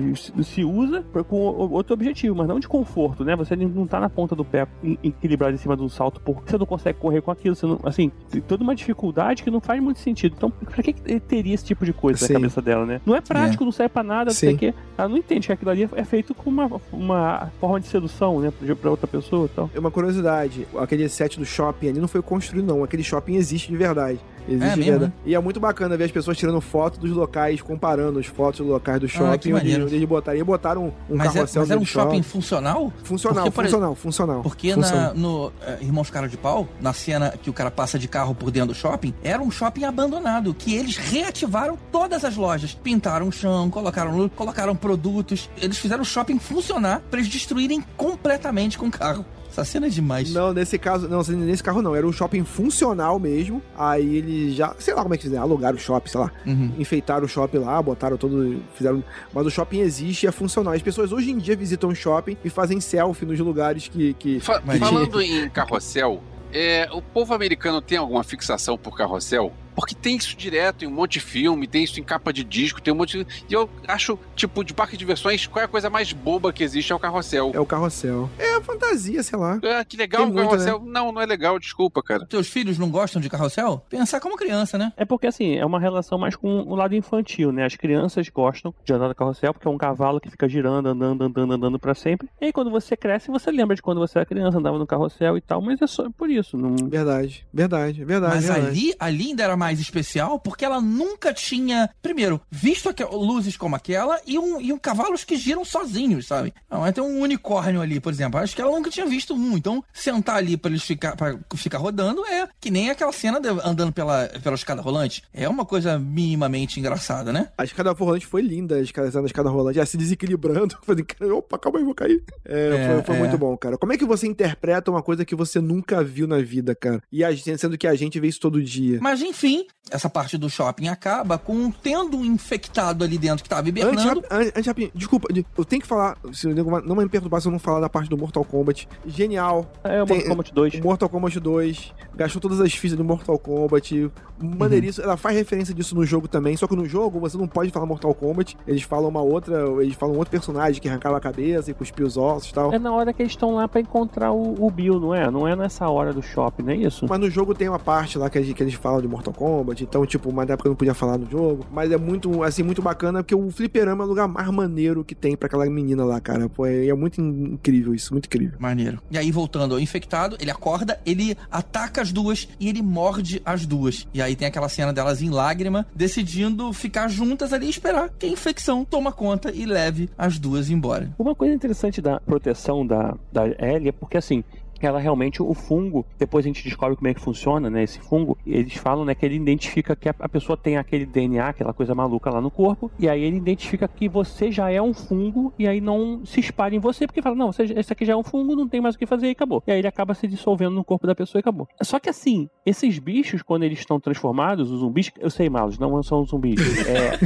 [0.45, 3.35] se usa com outro objetivo, mas não de conforto, né?
[3.35, 4.69] Você não tá na ponta do pé
[5.03, 7.57] equilibrado em cima de um salto porque você não consegue correr com aquilo.
[7.57, 10.37] Você não, assim, tem toda uma dificuldade que não faz muito sentido.
[10.37, 12.35] Então, pra que teria esse tipo de coisa Sim.
[12.35, 13.01] na cabeça dela, né?
[13.05, 14.55] Não é prático, não serve pra nada, não sei Sim.
[14.55, 14.75] o quê.
[14.97, 18.53] Ela não entende que aquilo ali é feito com uma, uma forma de sedução, né?
[18.53, 19.71] Pra pra outra pessoa e tal.
[19.75, 22.85] É uma curiosidade, aquele set do shopping ali não foi construído, não.
[22.85, 24.21] Aquele shopping existe de verdade.
[24.49, 25.13] Existe É mesmo, né?
[25.25, 28.69] E é muito bacana ver as pessoas tirando foto dos locais, comparando as fotos dos
[28.69, 29.53] locais do shopping.
[29.53, 32.23] Ah, onde, eles botaram, e botaram um Mas, é, carrossel mas era um do shopping
[32.23, 32.93] funcional?
[33.03, 34.43] Funcional, Porque, por funcional, funcional.
[34.43, 35.15] Porque funcional.
[35.15, 38.35] na, no eh, Irmãos Cara de Pau, na cena que o cara passa de carro
[38.35, 42.75] por dentro do shopping, era um shopping abandonado, que eles reativaram todas as lojas.
[42.75, 45.49] Pintaram o chão, colocaram luz, colocaram produtos.
[45.61, 49.25] Eles fizeram o shopping funcionar pra eles destruírem completamente com o carro.
[49.55, 50.33] Essa cena é demais.
[50.33, 53.63] Não, nesse caso, não, nesse carro não, era um shopping funcional mesmo.
[53.79, 56.33] Aí eles já, sei lá como é que fizeram, alugaram o shopping, sei lá.
[56.45, 56.73] Uhum.
[56.77, 59.03] Enfeitaram o shopping lá, botaram todo, fizeram,
[59.33, 60.73] mas o shopping existe e é funcional.
[60.75, 64.41] As pessoas hoje em dia visitam o shopping e fazem selfie nos lugares que que
[64.41, 66.21] Fa- Mas- falando em carrossel,
[66.53, 69.53] é, o povo americano tem alguma fixação por carrossel?
[69.75, 72.81] Porque tem isso direto em um monte de filme, tem isso em capa de disco,
[72.81, 73.45] tem um monte de...
[73.49, 76.63] E eu acho, tipo, de parque de diversões, qual é a coisa mais boba que
[76.63, 77.51] existe é o carrossel.
[77.55, 78.31] é o carrossel.
[78.39, 79.61] É a fantasia, sei lá.
[79.65, 80.81] Ah, que legal Tem o muito, carrossel.
[80.85, 82.27] Não, não é legal, desculpa, cara.
[82.27, 83.85] Teus filhos não gostam de carrossel?
[83.89, 84.93] Pensar como criança, né?
[84.97, 87.65] É porque, assim, é uma relação mais com o lado infantil, né?
[87.65, 91.25] As crianças gostam de andar no carrossel, porque é um cavalo que fica girando, andando,
[91.25, 92.29] andando, andando pra sempre.
[92.41, 95.37] E aí, quando você cresce, você lembra de quando você era criança, andava no carrossel
[95.37, 96.57] e tal, mas é só por isso.
[96.57, 96.77] Não...
[96.89, 98.35] Verdade, verdade, verdade.
[98.35, 98.67] Mas verdade.
[98.67, 104.21] ali, ali ainda era mais especial porque ela nunca tinha, primeiro, visto luzes como aquela
[104.27, 106.53] e um, e um cavalos que giram sozinhos, sabe?
[106.71, 108.39] Não, é ter um unicórnio ali, por exemplo.
[108.41, 109.57] Acho que ela nunca tinha visto um.
[109.57, 113.49] Então, sentar ali pra eles ficar, pra ficar rodando é que nem aquela cena de-
[113.65, 115.23] andando pela, pela escada rolante.
[115.33, 117.49] É uma coisa minimamente engraçada, né?
[117.57, 120.77] A escada rolante foi linda, a escada, a escada rolante, já se desequilibrando.
[120.83, 122.23] Falei, cara, opa, calma aí, vou cair.
[122.45, 123.19] É, É, foi, foi é.
[123.19, 123.77] muito bom, cara.
[123.79, 127.03] Como é que você interpreta uma coisa que você nunca viu na vida, cara?
[127.13, 128.99] E a sendo que a gente vê isso todo dia.
[129.01, 129.54] Mas enfim,
[129.91, 134.23] essa parte do shopping acaba com tendo um infectado ali dentro que tava Antes, hibernando.
[134.31, 137.53] antes, rapidinho, desculpa, de- eu tenho que falar, se o não me perturbar se eu
[137.53, 138.89] não falar da parte do Mortal Kombat.
[139.07, 139.67] Genial.
[139.85, 140.75] É o Tem- Mortal Kombat 2.
[140.75, 144.11] O Mortal Kombat 2 gastou todas as fichas do Mortal Kombat.
[144.41, 145.05] Maneiríssimo.
[145.05, 146.57] Ela faz referência disso no jogo também.
[146.57, 148.57] Só que no jogo você não pode falar Mortal Kombat.
[148.67, 149.65] Eles falam uma outra.
[149.83, 152.73] Eles falam um outro personagem que arrancava a cabeça e cuspia os ossos e tal.
[152.73, 155.31] É na hora que eles estão lá pra encontrar o, o Bill, não é?
[155.31, 157.07] Não é nessa hora do shopping, não é isso?
[157.09, 159.44] Mas no jogo tem uma parte lá que que eles falam de Mortal Kombat,
[159.83, 161.67] então, tipo, mas na época eu não podia falar no jogo.
[161.73, 165.15] Mas é muito, assim, muito bacana, porque o fliperama é o lugar mais maneiro que
[165.15, 166.49] tem pra aquela menina lá, cara.
[166.49, 168.57] Pô, é, é muito in- incrível isso, muito incrível.
[168.59, 169.01] Maneiro.
[169.11, 173.67] E aí, voltando ao infectado, ele acorda, ele ataca as duas e ele morde as
[173.67, 174.07] duas.
[174.15, 178.27] E aí tem aquela cena delas em lágrima, decidindo ficar juntas ali e esperar que
[178.27, 181.11] a infecção toma conta e leve as duas embora.
[181.19, 184.43] Uma coisa interessante da proteção da, da Ellie é porque, assim,
[184.87, 188.37] ela realmente, o fungo, depois a gente descobre como é que funciona, né, esse fungo,
[188.47, 191.95] eles falam, né, que ele identifica que a, a pessoa tem aquele DNA, aquela coisa
[191.95, 195.67] maluca lá no corpo, e aí ele identifica que você já é um fungo, e
[195.67, 198.23] aí não se espalha em você, porque fala, não, você, esse aqui já é um
[198.23, 199.63] fungo, não tem mais o que fazer, e acabou.
[199.67, 201.69] E aí ele acaba se dissolvendo no corpo da pessoa e acabou.
[201.83, 206.03] Só que assim, esses bichos, quando eles estão transformados, os zumbis, eu sei, Malos, não
[206.03, 207.19] são zumbis, é,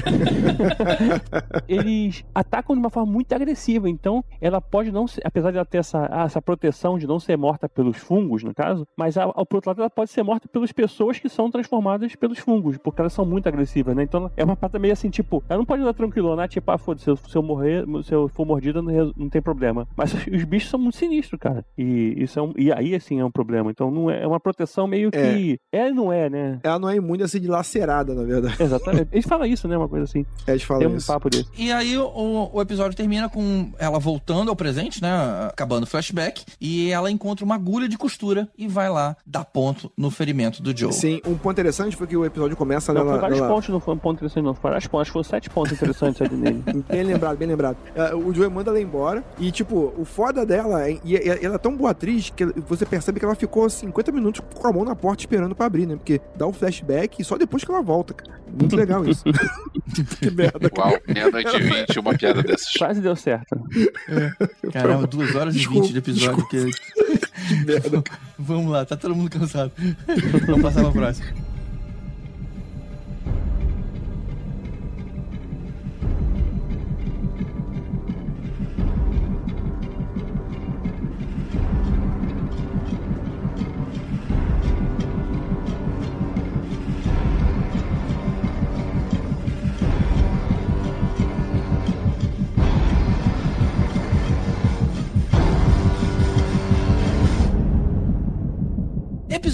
[1.68, 3.88] eles atacam de uma forma muito agressiva.
[3.88, 7.36] Então, ela pode não ser, apesar de ela ter essa, essa proteção de não ser
[7.36, 10.48] morta pelos fungos, no caso, mas a, ao, por outro lado, ela pode ser morta
[10.48, 14.02] pelas pessoas que são transformadas pelos fungos, porque elas são muito agressivas, né?
[14.02, 17.04] Então, é uma parada meio assim, tipo, ela não pode andar tranquilona, tipo, ah, foda-se,
[17.04, 19.86] se, eu- se eu morrer, se eu for mordida, não, não tem problema.
[19.96, 21.64] Mas os, os bichos são muito sinistros, cara.
[21.76, 23.70] E, isso é um, e aí, assim, é um problema.
[23.70, 25.58] Então, não é, é uma proteção meio que.
[25.72, 26.58] É, e não é, né?
[26.62, 28.56] Ela não é imune a ser dilacerada, na verdade.
[28.62, 29.08] Exatamente.
[29.12, 29.76] Eles falam isso, né?
[29.76, 30.26] Uma coisa assim.
[30.46, 31.06] Eles falam Tem um isso.
[31.06, 31.48] papo desse.
[31.56, 35.08] E aí o, o episódio termina com ela voltando ao presente, né?
[35.48, 36.44] Acabando o flashback.
[36.60, 40.76] E ela encontra uma agulha de costura e vai lá dar ponto no ferimento do
[40.76, 40.92] Joe.
[40.92, 43.12] Sim, um ponto interessante foi que o episódio começa Não, nela.
[43.12, 44.54] foi vários nela- pontos, não foi um ponto interessante, não.
[44.54, 45.08] Foi vários pontos.
[45.08, 46.62] Foram sete pontos interessantes ali nele.
[46.88, 47.76] Bem lembrado, bem lembrado.
[47.94, 49.24] É, O Joey manda ela embora.
[49.38, 52.84] E, tipo, o foda dela, é- e e ela é tão boa atriz que você
[52.86, 55.96] percebe que ela ficou 50 minutos com a mão na porta esperando pra abrir, né?
[55.96, 58.38] Porque dá um flashback e só depois que ela volta, cara.
[58.48, 59.24] Muito legal isso.
[60.20, 60.88] que merda, cara.
[60.90, 62.72] Uau, meia-noite e vinte, uma piada dessas.
[62.78, 63.58] Quase deu certo.
[64.72, 66.46] Caramba, duas horas e vinte de episódio.
[66.48, 66.66] Que...
[68.38, 69.72] Vamos lá, tá todo mundo cansado.
[70.46, 71.47] Vamos passar pra próxima.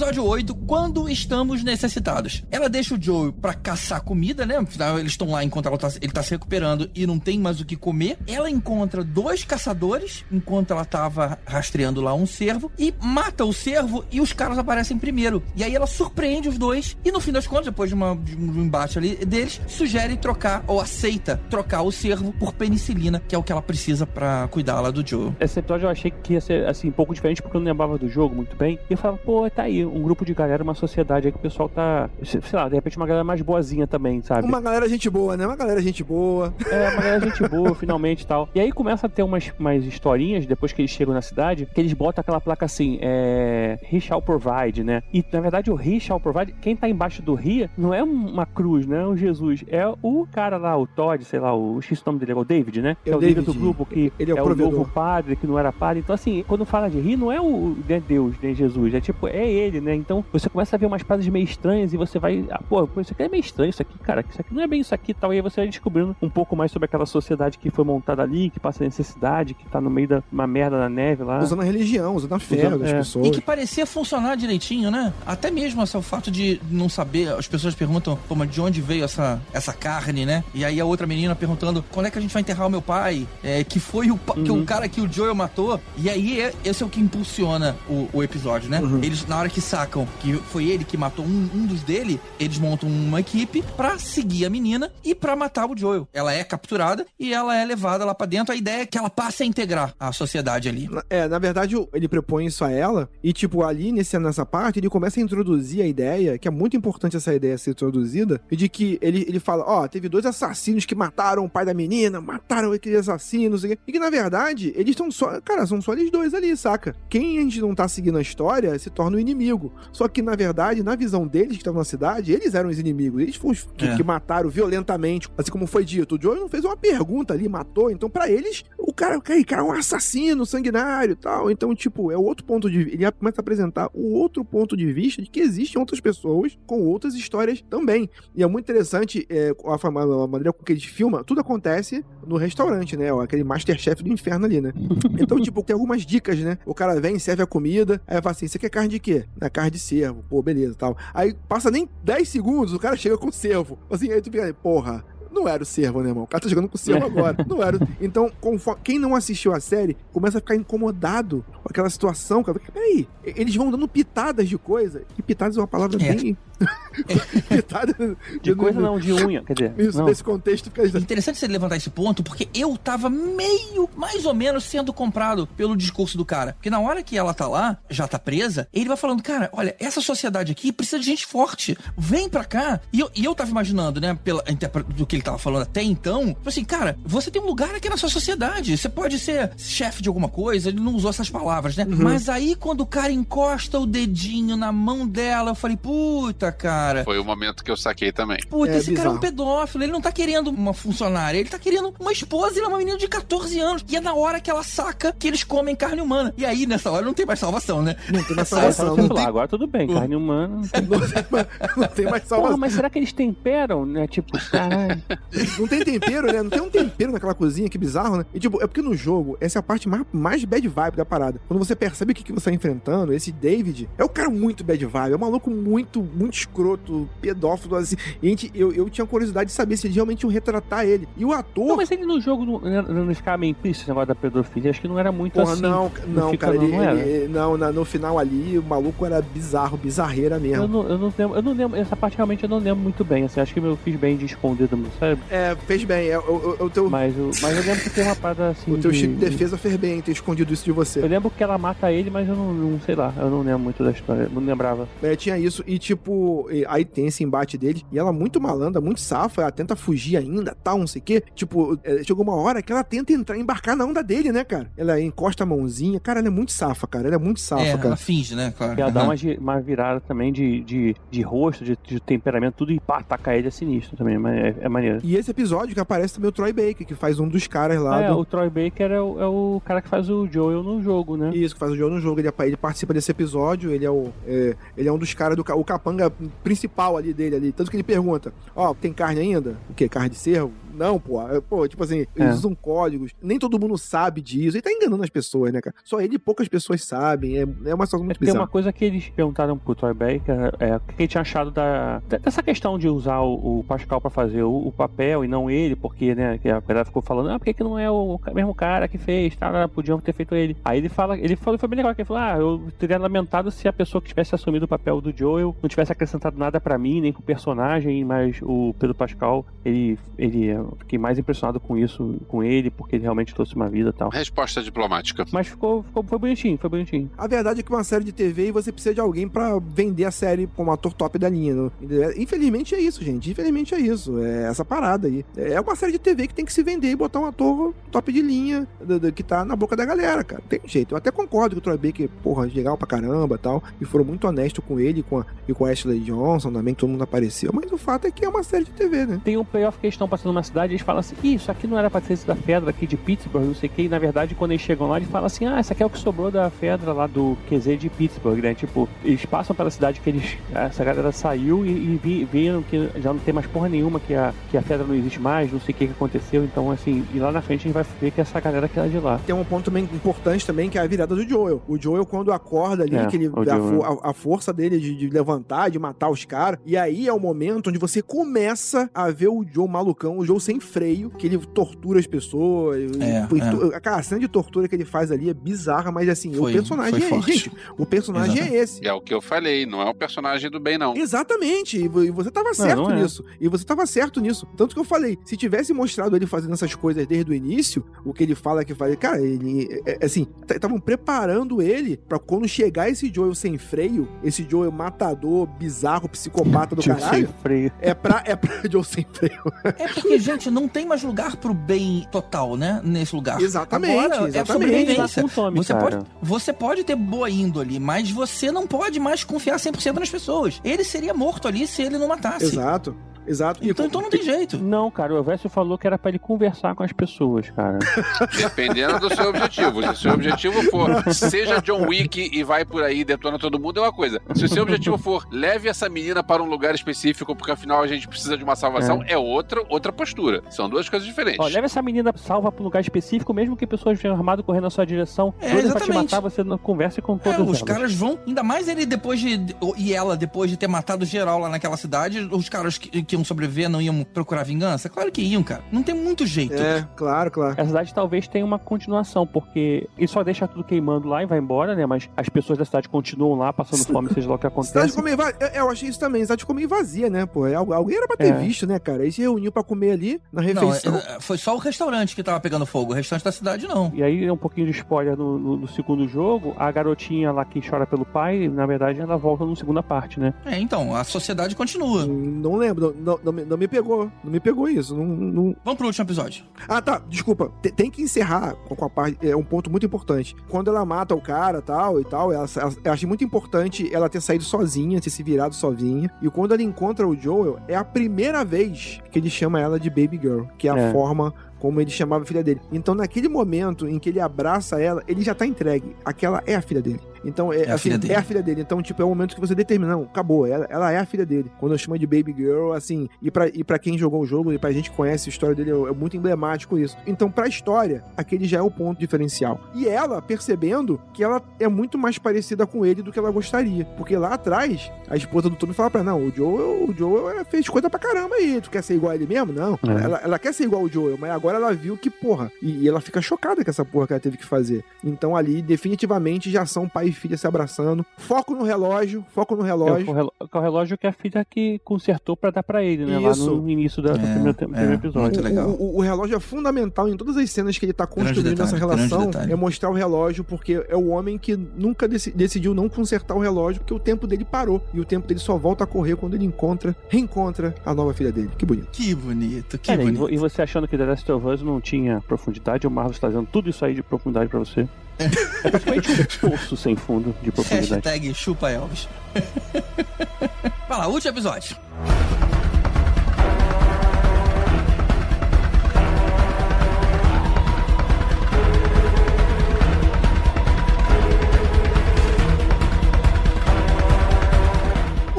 [0.05, 2.45] Episódio Episódio 8, quando estamos necessitados.
[2.51, 4.59] Ela deixa o Joe pra caçar comida, né?
[4.59, 7.65] Afinal, eles estão lá enquanto tá, ele tá se recuperando e não tem mais o
[7.65, 8.19] que comer.
[8.27, 14.05] Ela encontra dois caçadores enquanto ela tava rastreando lá um cervo e mata o cervo
[14.13, 15.43] e os caras aparecem primeiro.
[15.57, 18.37] E aí ela surpreende os dois e no fim das contas, depois de, uma, de
[18.37, 23.39] um embate ali deles, sugere trocar ou aceita trocar o cervo por penicilina, que é
[23.39, 25.33] o que ela precisa pra cuidar lá do Joe.
[25.41, 27.97] Esse episódio eu achei que ia ser assim, um pouco diferente porque eu não lembrava
[27.97, 28.79] do jogo muito bem.
[28.91, 31.43] E eu falava, pô, tá aí, um grupo de galera, uma sociedade aí que o
[31.43, 32.09] pessoal tá.
[32.23, 34.47] Sei lá, de repente uma galera mais boazinha também, sabe?
[34.47, 35.47] Uma galera gente boa, né?
[35.47, 36.53] Uma galera gente boa.
[36.71, 38.49] É, uma galera gente boa, finalmente e tal.
[38.55, 41.81] E aí começa a ter umas, umas historinhas, depois que eles chegam na cidade, que
[41.81, 43.79] eles botam aquela placa assim, é.
[43.93, 45.03] He shall provide, né?
[45.13, 48.47] E na verdade o He shall provide, quem tá embaixo do He não é uma
[48.47, 51.79] cruz, não é o Jesus, é o cara lá, o Todd, sei lá, o.
[51.79, 52.97] Esqueci o nome dele, é o David, né?
[53.05, 53.53] Que É é o líder David.
[53.53, 56.01] do grupo, que Ele é o é o novo padre, que não era padre.
[56.01, 59.27] Então, assim, quando fala de He, não é o né, Deus, né, Jesus, é tipo,
[59.29, 59.95] é ele, né?
[59.95, 63.13] Então você começa a ver umas paradas meio estranhas e você vai, ah, pô, isso
[63.13, 65.15] aqui é meio estranho, isso aqui, cara, isso aqui não é bem isso aqui e
[65.15, 65.33] tal.
[65.33, 68.51] E aí você vai descobrindo um pouco mais sobre aquela sociedade que foi montada ali,
[68.51, 71.39] que passa necessidade, que tá no meio da uma merda na neve lá.
[71.43, 72.95] Usando a religião, usando a fé Usando- das é.
[72.99, 73.27] pessoas.
[73.27, 75.13] E que parecia funcionar direitinho, né?
[75.27, 78.81] Até mesmo assim, o fato de não saber, as pessoas perguntam, pô, mas de onde
[78.81, 80.43] veio essa, essa carne, né?
[80.55, 82.83] E aí a outra menina perguntando, quando é que a gente vai enterrar o meu
[82.83, 83.27] pai?
[83.43, 85.81] É, que foi o, pa- que o cara que o Joel matou.
[85.97, 88.81] E aí é- esse é o que impulsiona o, o episódio, né?
[89.03, 92.59] Eles, na hora que sacam que foi ele que matou um, um dos dele, eles
[92.59, 96.07] montam uma equipe pra seguir a menina e pra matar o Joel.
[96.13, 98.55] Ela é capturada e ela é levada lá pra dentro.
[98.55, 100.89] A ideia é que ela passe a integrar a sociedade ali.
[101.11, 104.89] É, na verdade, ele propõe isso a ela, e, tipo, ali nesse, nessa parte, ele
[104.89, 108.69] começa a introduzir a ideia, que é muito importante essa ideia ser introduzida, e de
[108.69, 112.71] que ele, ele fala: Ó, teve dois assassinos que mataram o pai da menina, mataram
[112.71, 115.41] aqueles assassinos, e que na verdade, eles estão só.
[115.41, 116.95] Cara, são só eles dois ali, saca?
[117.09, 119.64] Quem a gente não tá seguindo a história se torna o inimigo.
[119.93, 123.23] Só que, na verdade, na visão deles que estavam na cidade, eles eram os inimigos.
[123.23, 123.97] Eles foram os que, É.
[123.97, 125.29] que mataram violentamente.
[125.37, 127.91] Assim como foi dito, o Joe não fez uma pergunta ali, matou.
[127.91, 131.51] Então, pra eles, o cara, cara, cara é um assassino sanguinário e tal.
[131.51, 134.93] Então, tipo, é o outro ponto de Ele começa a apresentar o outro ponto de
[134.93, 138.09] vista de que existem outras pessoas com outras histórias também.
[138.35, 141.23] E é muito interessante é, a maneira com que eles filmam.
[141.25, 143.11] Tudo acontece no restaurante, né?
[143.23, 144.73] Aquele Masterchef do inferno ali, né?
[145.25, 146.59] Então, tipo, tem algumas dicas, né?
[146.67, 149.25] O cara vem, serve a comida, aí fala assim: você quer carne de quê?
[149.45, 150.25] Na carne de cervo.
[150.27, 150.97] Pô, beleza, tal.
[151.13, 153.79] Aí passa nem 10 segundos, o cara chega com cervo.
[153.91, 155.05] Assim, aí tu fica, porra.
[155.31, 156.23] Não era o cervo, né, irmão?
[156.25, 157.37] O cara tá jogando com o cervo agora.
[157.47, 157.77] Não era.
[157.77, 162.43] o- Então, conforme- quem não assistiu a série começa a ficar incomodado com aquela situação.
[162.45, 162.59] Cara.
[162.73, 165.03] Peraí, eles vão dando pitadas de coisa.
[165.19, 166.15] E pitadas é uma palavra É.
[166.15, 166.39] bem.
[167.49, 168.17] pitada.
[168.43, 169.75] De coisa não, de unha, quer dizer.
[169.79, 170.07] Isso, não.
[170.07, 170.99] nesse contexto fica.
[170.99, 175.77] Interessante você levantar esse ponto, porque eu tava meio, mais ou menos, sendo comprado pelo
[175.77, 176.55] discurso do cara.
[176.55, 179.75] Porque na hora que ela tá lá, já tá presa, ele vai falando, cara, olha,
[179.79, 181.77] essa sociedade aqui precisa de gente forte.
[181.97, 182.81] Vem pra cá.
[182.93, 186.29] E eu, e eu tava imaginando, né, pela, do que ele tava falando até então,
[186.29, 188.77] tipo assim, cara, você tem um lugar aqui na sua sociedade.
[188.77, 191.85] Você pode ser chefe de alguma coisa, ele não usou essas palavras, né?
[191.85, 197.05] Mas aí, quando o cara encosta o dedinho na mão dela, eu falei, puta, cara.
[197.05, 198.39] Foi o momento que eu saquei também.
[198.49, 199.21] Puta, É esse cara é um bizarro.
[199.21, 199.85] pedófilo.
[199.85, 202.79] Ele não tá querendo uma funcionária, ele tá querendo uma esposa e ela é uma
[202.79, 203.85] menina de 14 anos.
[203.89, 206.33] E é na hora que ela saca que eles comem carne humana.
[206.37, 207.97] E aí, nessa hora, não tem mais salvação, né?
[208.13, 208.97] Não tem mais salvação.
[208.97, 210.57] Não tem, agora tudo bem, carne humana.
[210.61, 210.87] não tem-
[211.31, 211.47] mais-
[211.77, 212.59] não tem mais Porra, salvação.
[212.59, 214.07] mas será que eles temperam, né?
[214.07, 215.03] Tipo, caralho.
[215.59, 216.43] Não tem tempero, né?
[216.43, 218.27] Não tem um tempero naquela cozinha, que bizarro, né?
[218.35, 221.05] E tipo, é porque no jogo, essa é a parte mais, mais bad vibe da
[221.05, 221.41] parada.
[221.49, 224.65] Quando você percebe o que, que você tá enfrentando, esse David é o cara muito
[224.65, 227.97] bad vibe, é um maluco muito, muito escroto, pedófilo, assim.
[228.23, 231.09] E a gente, eu, eu tinha curiosidade de saber se eles realmente iam retratar ele.
[231.17, 231.67] E o ator.
[231.67, 234.71] Não, mas ele no jogo não, não, não ficava meio implícito esse negócio da pedofilia.
[234.71, 235.63] Acho que não era muito Porra, assim.
[235.63, 239.05] não, não, fica, cara, não, ele, não ele- não, na- no final ali, o maluco
[239.07, 240.65] era bizarro, bizarreira mesmo.
[240.65, 243.05] Eu não, eu não lembro, eu não lembro, essa parte realmente eu não lembro muito
[243.05, 246.15] bem, assim, acho que eu fiz bem de esconder do meu cérebro, É, fez bem,
[246.17, 246.21] o,
[246.61, 248.73] o, o teu, mas, eu- mas eu lembro que tem uma parada assim.
[248.73, 251.01] o teu de- de defesa fez bem em ter escondido isso de Eu você.
[251.01, 253.83] lembro que ela mata ele, mas eu não, não sei lá, eu não lembro muito
[253.85, 254.89] da história, não lembrava.
[255.03, 256.13] É, tinha isso, e tipo,
[256.51, 260.17] e aí tem esse embate dele, e ela muito malandra, muito safa, ela tenta fugir
[260.17, 261.23] ainda, tal, não sei o quê.
[261.35, 264.71] Tipo, é, chegou uma hora que ela tenta entrar, embarcar na onda dele, né, cara?
[264.77, 267.77] Ela encosta a mãozinha, cara, ela é muito safa, cara, ela é muito safa, é,
[267.77, 267.87] cara.
[267.89, 268.53] ela finge, né?
[268.57, 268.79] Claro.
[268.79, 269.11] E ela dá Aham.
[269.11, 273.37] uma, uma virada também de, de, de rosto, de, de temperamento, tudo e pá, atacar
[273.37, 275.01] ele é sinistro também, mas é, é maneiro.
[275.03, 277.99] E esse episódio que aparece também o Troy Baker, que faz um dos caras lá
[277.99, 278.19] Ah, é, do...
[278.19, 281.31] o Troy Baker é o, é o cara que faz o Joel no jogo, né?
[281.35, 284.09] Isso, que faz o jogo no jogo, ele, ele participa desse episódio, ele é, o,
[284.27, 286.13] é, ele é um dos caras do o capanga
[286.43, 287.53] principal ali dele ali.
[287.53, 289.57] Tanto que ele pergunta: Ó, tem carne ainda?
[289.71, 289.89] O quê?
[289.89, 290.53] Carne de cervo?
[290.75, 291.21] Não, pô.
[291.29, 292.07] É, Pô, tipo assim, É.
[292.17, 293.13] eles usam códigos.
[293.23, 294.57] Nem todo mundo sabe disso.
[294.57, 295.75] Ele tá enganando as pessoas, né, cara?
[295.85, 297.37] Só ele e poucas pessoas sabem.
[297.37, 298.47] É, é uma situação É muito porque uma bizarra.
[298.49, 302.43] coisa que eles perguntaram pro Troy Baker é o que ele tinha achado da, dessa
[302.43, 306.15] questão de usar o, o Pascal pra fazer o, o papel e não ele, porque,
[306.15, 308.89] né, que a galera ficou falando, ah, por que, que não é o mesmo cara
[308.89, 310.57] que fez, tá, podiam ter feito ele.
[310.65, 313.51] Aí ele fala, ele falou, foi bem legal, que ele falou, ah, eu teria lamentado
[313.51, 316.79] se a pessoa que tivesse assumido o papel do Joel não tivesse acrescentado nada pra
[316.79, 321.77] mim, nem pro personagem, mas o Pedro Pascal, ele, ele, eu fiquei mais impressionado com
[321.77, 324.09] isso, com ele, porque ele realmente trouxe uma vida e tal.
[324.11, 325.25] Resposta diplomática.
[325.33, 327.11] Mas ficou, ficou, foi bonitinho, foi bonitinho.
[327.17, 330.11] A verdade é que uma série de TV você precisa de alguém pra vender a
[330.11, 331.55] série como ator top da linha.
[331.55, 331.71] né?
[332.17, 333.31] Infelizmente é isso, gente.
[333.31, 334.19] Infelizmente é isso.
[334.23, 335.25] É essa parada aí.
[335.37, 338.13] É uma série de TV que tem que se vender e botar um ator top
[338.13, 338.67] de linha
[339.15, 340.43] que tá na boca da galera, cara.
[340.49, 340.93] Tem jeito.
[340.95, 343.63] Eu até concordo que o Troy Baker, porra, legal pra caramba e tal.
[343.81, 346.75] E foram muito honestos com ele e com a, e com a Ashley Johnson também,
[346.75, 347.51] que todo mundo apareceu.
[347.53, 349.21] Mas o fato é que é uma série de TV, né?
[349.25, 351.67] Tem um playoff que eles estão passando numa cidade eles falam assim, "Ih, isso aqui
[351.67, 353.89] não era pra ter sido da Fedra aqui de Pittsburgh, não sei o que, e
[353.89, 355.99] na verdade quando eles chegam lá eles falam assim, ah, isso aqui é o que
[355.99, 358.55] sobrou da Fedra lá do QZ de Pittsburgh, né?
[358.55, 360.37] Tipo, eles passam pela cidade que eles.
[360.55, 364.15] Essa galera saiu e, e vi- viram que já não tem mais porra nenhuma, que
[364.15, 367.05] a, que a Fedra não existe mais, não sei o que, que aconteceu, então assim,
[367.13, 369.19] e lá na frente a gente vai ver que essa galera que era de lá.
[369.27, 371.61] Tem um ponto também importante também, que é a virada do Joel.
[371.67, 373.83] O Joel, quando acorda ali, É, que ele, a, Joel.
[374.05, 376.59] a- a força dele de, de levantar, de matar os caras.
[376.65, 380.41] E aí é o momento onde você começa a ver o Joe malucão, o Joe
[380.45, 382.77] sem freio, que ele tortura as pessoas.
[383.01, 383.51] É, e- é.
[383.51, 386.55] to- A cena de tortura que ele faz ali é bizarra, mas assim, Foi- o
[386.55, 387.33] personagem é forte.
[387.33, 388.53] Gente, o personagem Exato.
[388.55, 388.87] é esse.
[388.87, 390.95] É o que eu falei, não é um personagem do bem, não.
[390.97, 393.03] Exatamente, e vo- você tava certo não é.
[393.03, 393.25] nisso.
[393.41, 394.47] E você tava certo nisso.
[394.57, 398.13] Tanto que eu falei, se tivesse mostrado ele fazendo essas coisas desde o início, o
[398.13, 402.47] que ele fala que faz, cara, ele é- é assim, estavam preparando ele pra quando
[402.49, 407.73] chegar esse Joel sem freio, esse Joel matador, bizarro, psicopata do Tipo, caralho, sem freio.
[407.81, 409.43] é pra é pra Joel sem freio.
[409.65, 412.81] É porque, gente, não tem mais lugar pro bem total, né?
[412.85, 413.41] Nesse lugar.
[413.41, 414.47] Exatamente, Agora é exatamente.
[414.53, 415.23] sobrevivência.
[415.23, 415.85] Com o Tommy, Você cara.
[415.85, 420.61] pode, você pode ter boa índole, mas você não pode mais confiar 100% nas pessoas.
[420.65, 422.45] Ele seria morto ali se ele não matasse.
[422.47, 422.97] Exato.
[423.27, 423.61] Exato.
[423.63, 424.59] Então, então não tem jeito.
[424.59, 427.79] Não, cara, o Elvésio falou que era pra ele conversar com as pessoas, cara.
[428.37, 429.83] Dependendo do seu objetivo.
[429.83, 433.79] Se o seu objetivo for seja John Wick e vai por aí detona todo mundo,
[433.81, 434.21] é uma coisa.
[434.35, 437.87] Se o seu objetivo for leve essa menina para um lugar específico, porque afinal a
[437.87, 440.43] gente precisa de uma salvação, é, outra, outra postura.
[440.51, 441.41] São duas coisas diferentes.
[441.41, 444.65] Ó, leva essa menina salva pra um lugar específico, mesmo que pessoas venham armado correndo
[444.65, 445.35] na sua direção.
[445.41, 446.13] É, doidas pra te exatamente.
[446.13, 447.63] matar, você não converse com É, todas os elas.
[447.63, 449.55] caras vão, ainda mais ele depois de.
[449.77, 453.25] E ela, depois de ter matado geral lá naquela cidade, os caras que, que iam
[453.25, 454.89] sobreviver não iam procurar vingança?
[454.89, 455.63] Claro que iam, cara.
[455.73, 456.55] Não tem muito jeito.
[456.55, 457.61] É, claro, claro.
[457.61, 461.39] A cidade talvez tenha uma continuação, porque ele só deixa tudo queimando lá e vai
[461.39, 461.87] embora, né?
[461.87, 464.89] Mas as pessoas da cidade continuam lá, passando fome, seja lá o que Cidade acontece.
[464.89, 465.37] ficou meio vazia.
[465.41, 466.23] Eu, eu achei isso também.
[466.23, 467.47] Cidade ficou meio vazia, né, pô?
[467.47, 468.33] É, algu- Alguém era pra ter É.
[468.39, 469.03] visto, né, cara?
[469.03, 470.97] Aí se reuniu pra comer ali na Não, refeição.
[470.97, 473.91] é- foi só o restaurante que tava pegando fogo, o restante da cidade não.
[473.95, 477.61] E aí, um pouquinho de spoiler no, no- no segundo jogo, a garotinha lá que
[477.67, 480.33] chora pelo pai, na verdade, ela volta na segunda parte, né?
[480.45, 482.07] É, então, a sociedade continua.
[482.07, 484.11] Não lembro, não, não, não me- pegou.
[484.23, 484.97] Não me pegou isso.
[484.97, 486.45] Não, não- Vamos pro último episódio.
[486.69, 487.01] Ah, tá.
[487.09, 487.53] Desculpa.
[487.63, 489.19] Te- Tem que encerrar com com a parte.
[489.27, 490.35] É um ponto muito importante.
[490.49, 494.09] Quando ela mata o cara tal e tal, ela, ela- eu achei muito importante ela
[494.09, 496.11] ter saído sozinha, ter se virado sozinha.
[496.23, 499.89] E quando ela encontra o Joel, é a primeira vez que ele chama ela de
[499.91, 500.93] Baby Girl, que é a É.
[500.93, 502.61] forma como ele chamava a filha dele.
[502.71, 505.97] Então, naquele momento em que ele abraça ela, ele já tá entregue.
[506.05, 507.01] Aquela é a filha dele.
[507.25, 508.13] Então, é, É a assim, filha dele.
[508.13, 508.61] é a filha dele.
[508.61, 511.25] Então, tipo, é o momento que você determina, não, acabou, ela, ela é a filha
[511.27, 511.51] dele.
[511.59, 514.53] Quando eu chamo de Baby Girl, assim, e pra, e pra quem jogou o jogo
[514.53, 516.97] e pra gente que conhece a história dele, é, é muito emblemático isso.
[517.07, 519.61] Então, pra história, aquele já é o ponto diferencial.
[519.75, 523.85] E ela, percebendo que ela é muito mais parecida com ele do que ela gostaria.
[523.97, 527.31] Porque lá atrás, a esposa do Tommy fala pra ela, não, o Joel, o Joel
[527.41, 529.53] é- fez coisa pra caramba aí, tu quer ser igual a ele mesmo?
[529.53, 529.75] Não.
[529.87, 530.05] É.
[530.05, 532.89] Ela, ela quer ser igual ao Joel, mas agora ela viu que, porra, e, e
[532.89, 534.85] ela fica chocada com essa porra que ela teve que fazer.
[535.03, 538.05] Então ali, definitivamente, já são pai filha se abraçando.
[538.19, 540.07] Foco no relógio, foco no É relógio.
[540.19, 543.21] é o relógio que a filha que consertou pra dar pra ele, né?
[543.31, 543.51] Isso.
[543.55, 545.23] Lá no início da, do É, primeiro, te- é, primeiro episódio.
[545.23, 545.69] muito O- legal.
[545.71, 548.69] O, o- o relógio é fundamental em todas as cenas que ele tá construindo detalhe,
[548.69, 549.31] essa grande relação.
[549.51, 553.39] É mostrar o relógio, porque é o homem que nunca deci- decidiu não consertar o
[553.41, 554.83] relógio, porque o tempo dele parou.
[554.93, 558.33] E o tempo dele só volta a correr quando ele encontra, reencontra a nova filha
[558.33, 558.51] dele.
[558.59, 558.89] Que bonito.
[558.93, 560.19] Que bonito, que É, né, e bonito.
[560.21, 563.29] vo- e você achando que The Last of Us não tinha profundidade, o Marlos tá
[563.29, 564.89] dizendo tudo isso aí de profundidade pra você.
[565.19, 567.95] É um poço sem fundo de profundidade.
[567.95, 569.09] Hashtag chupa Elvis.
[570.89, 571.77] Vai lá, último episódio.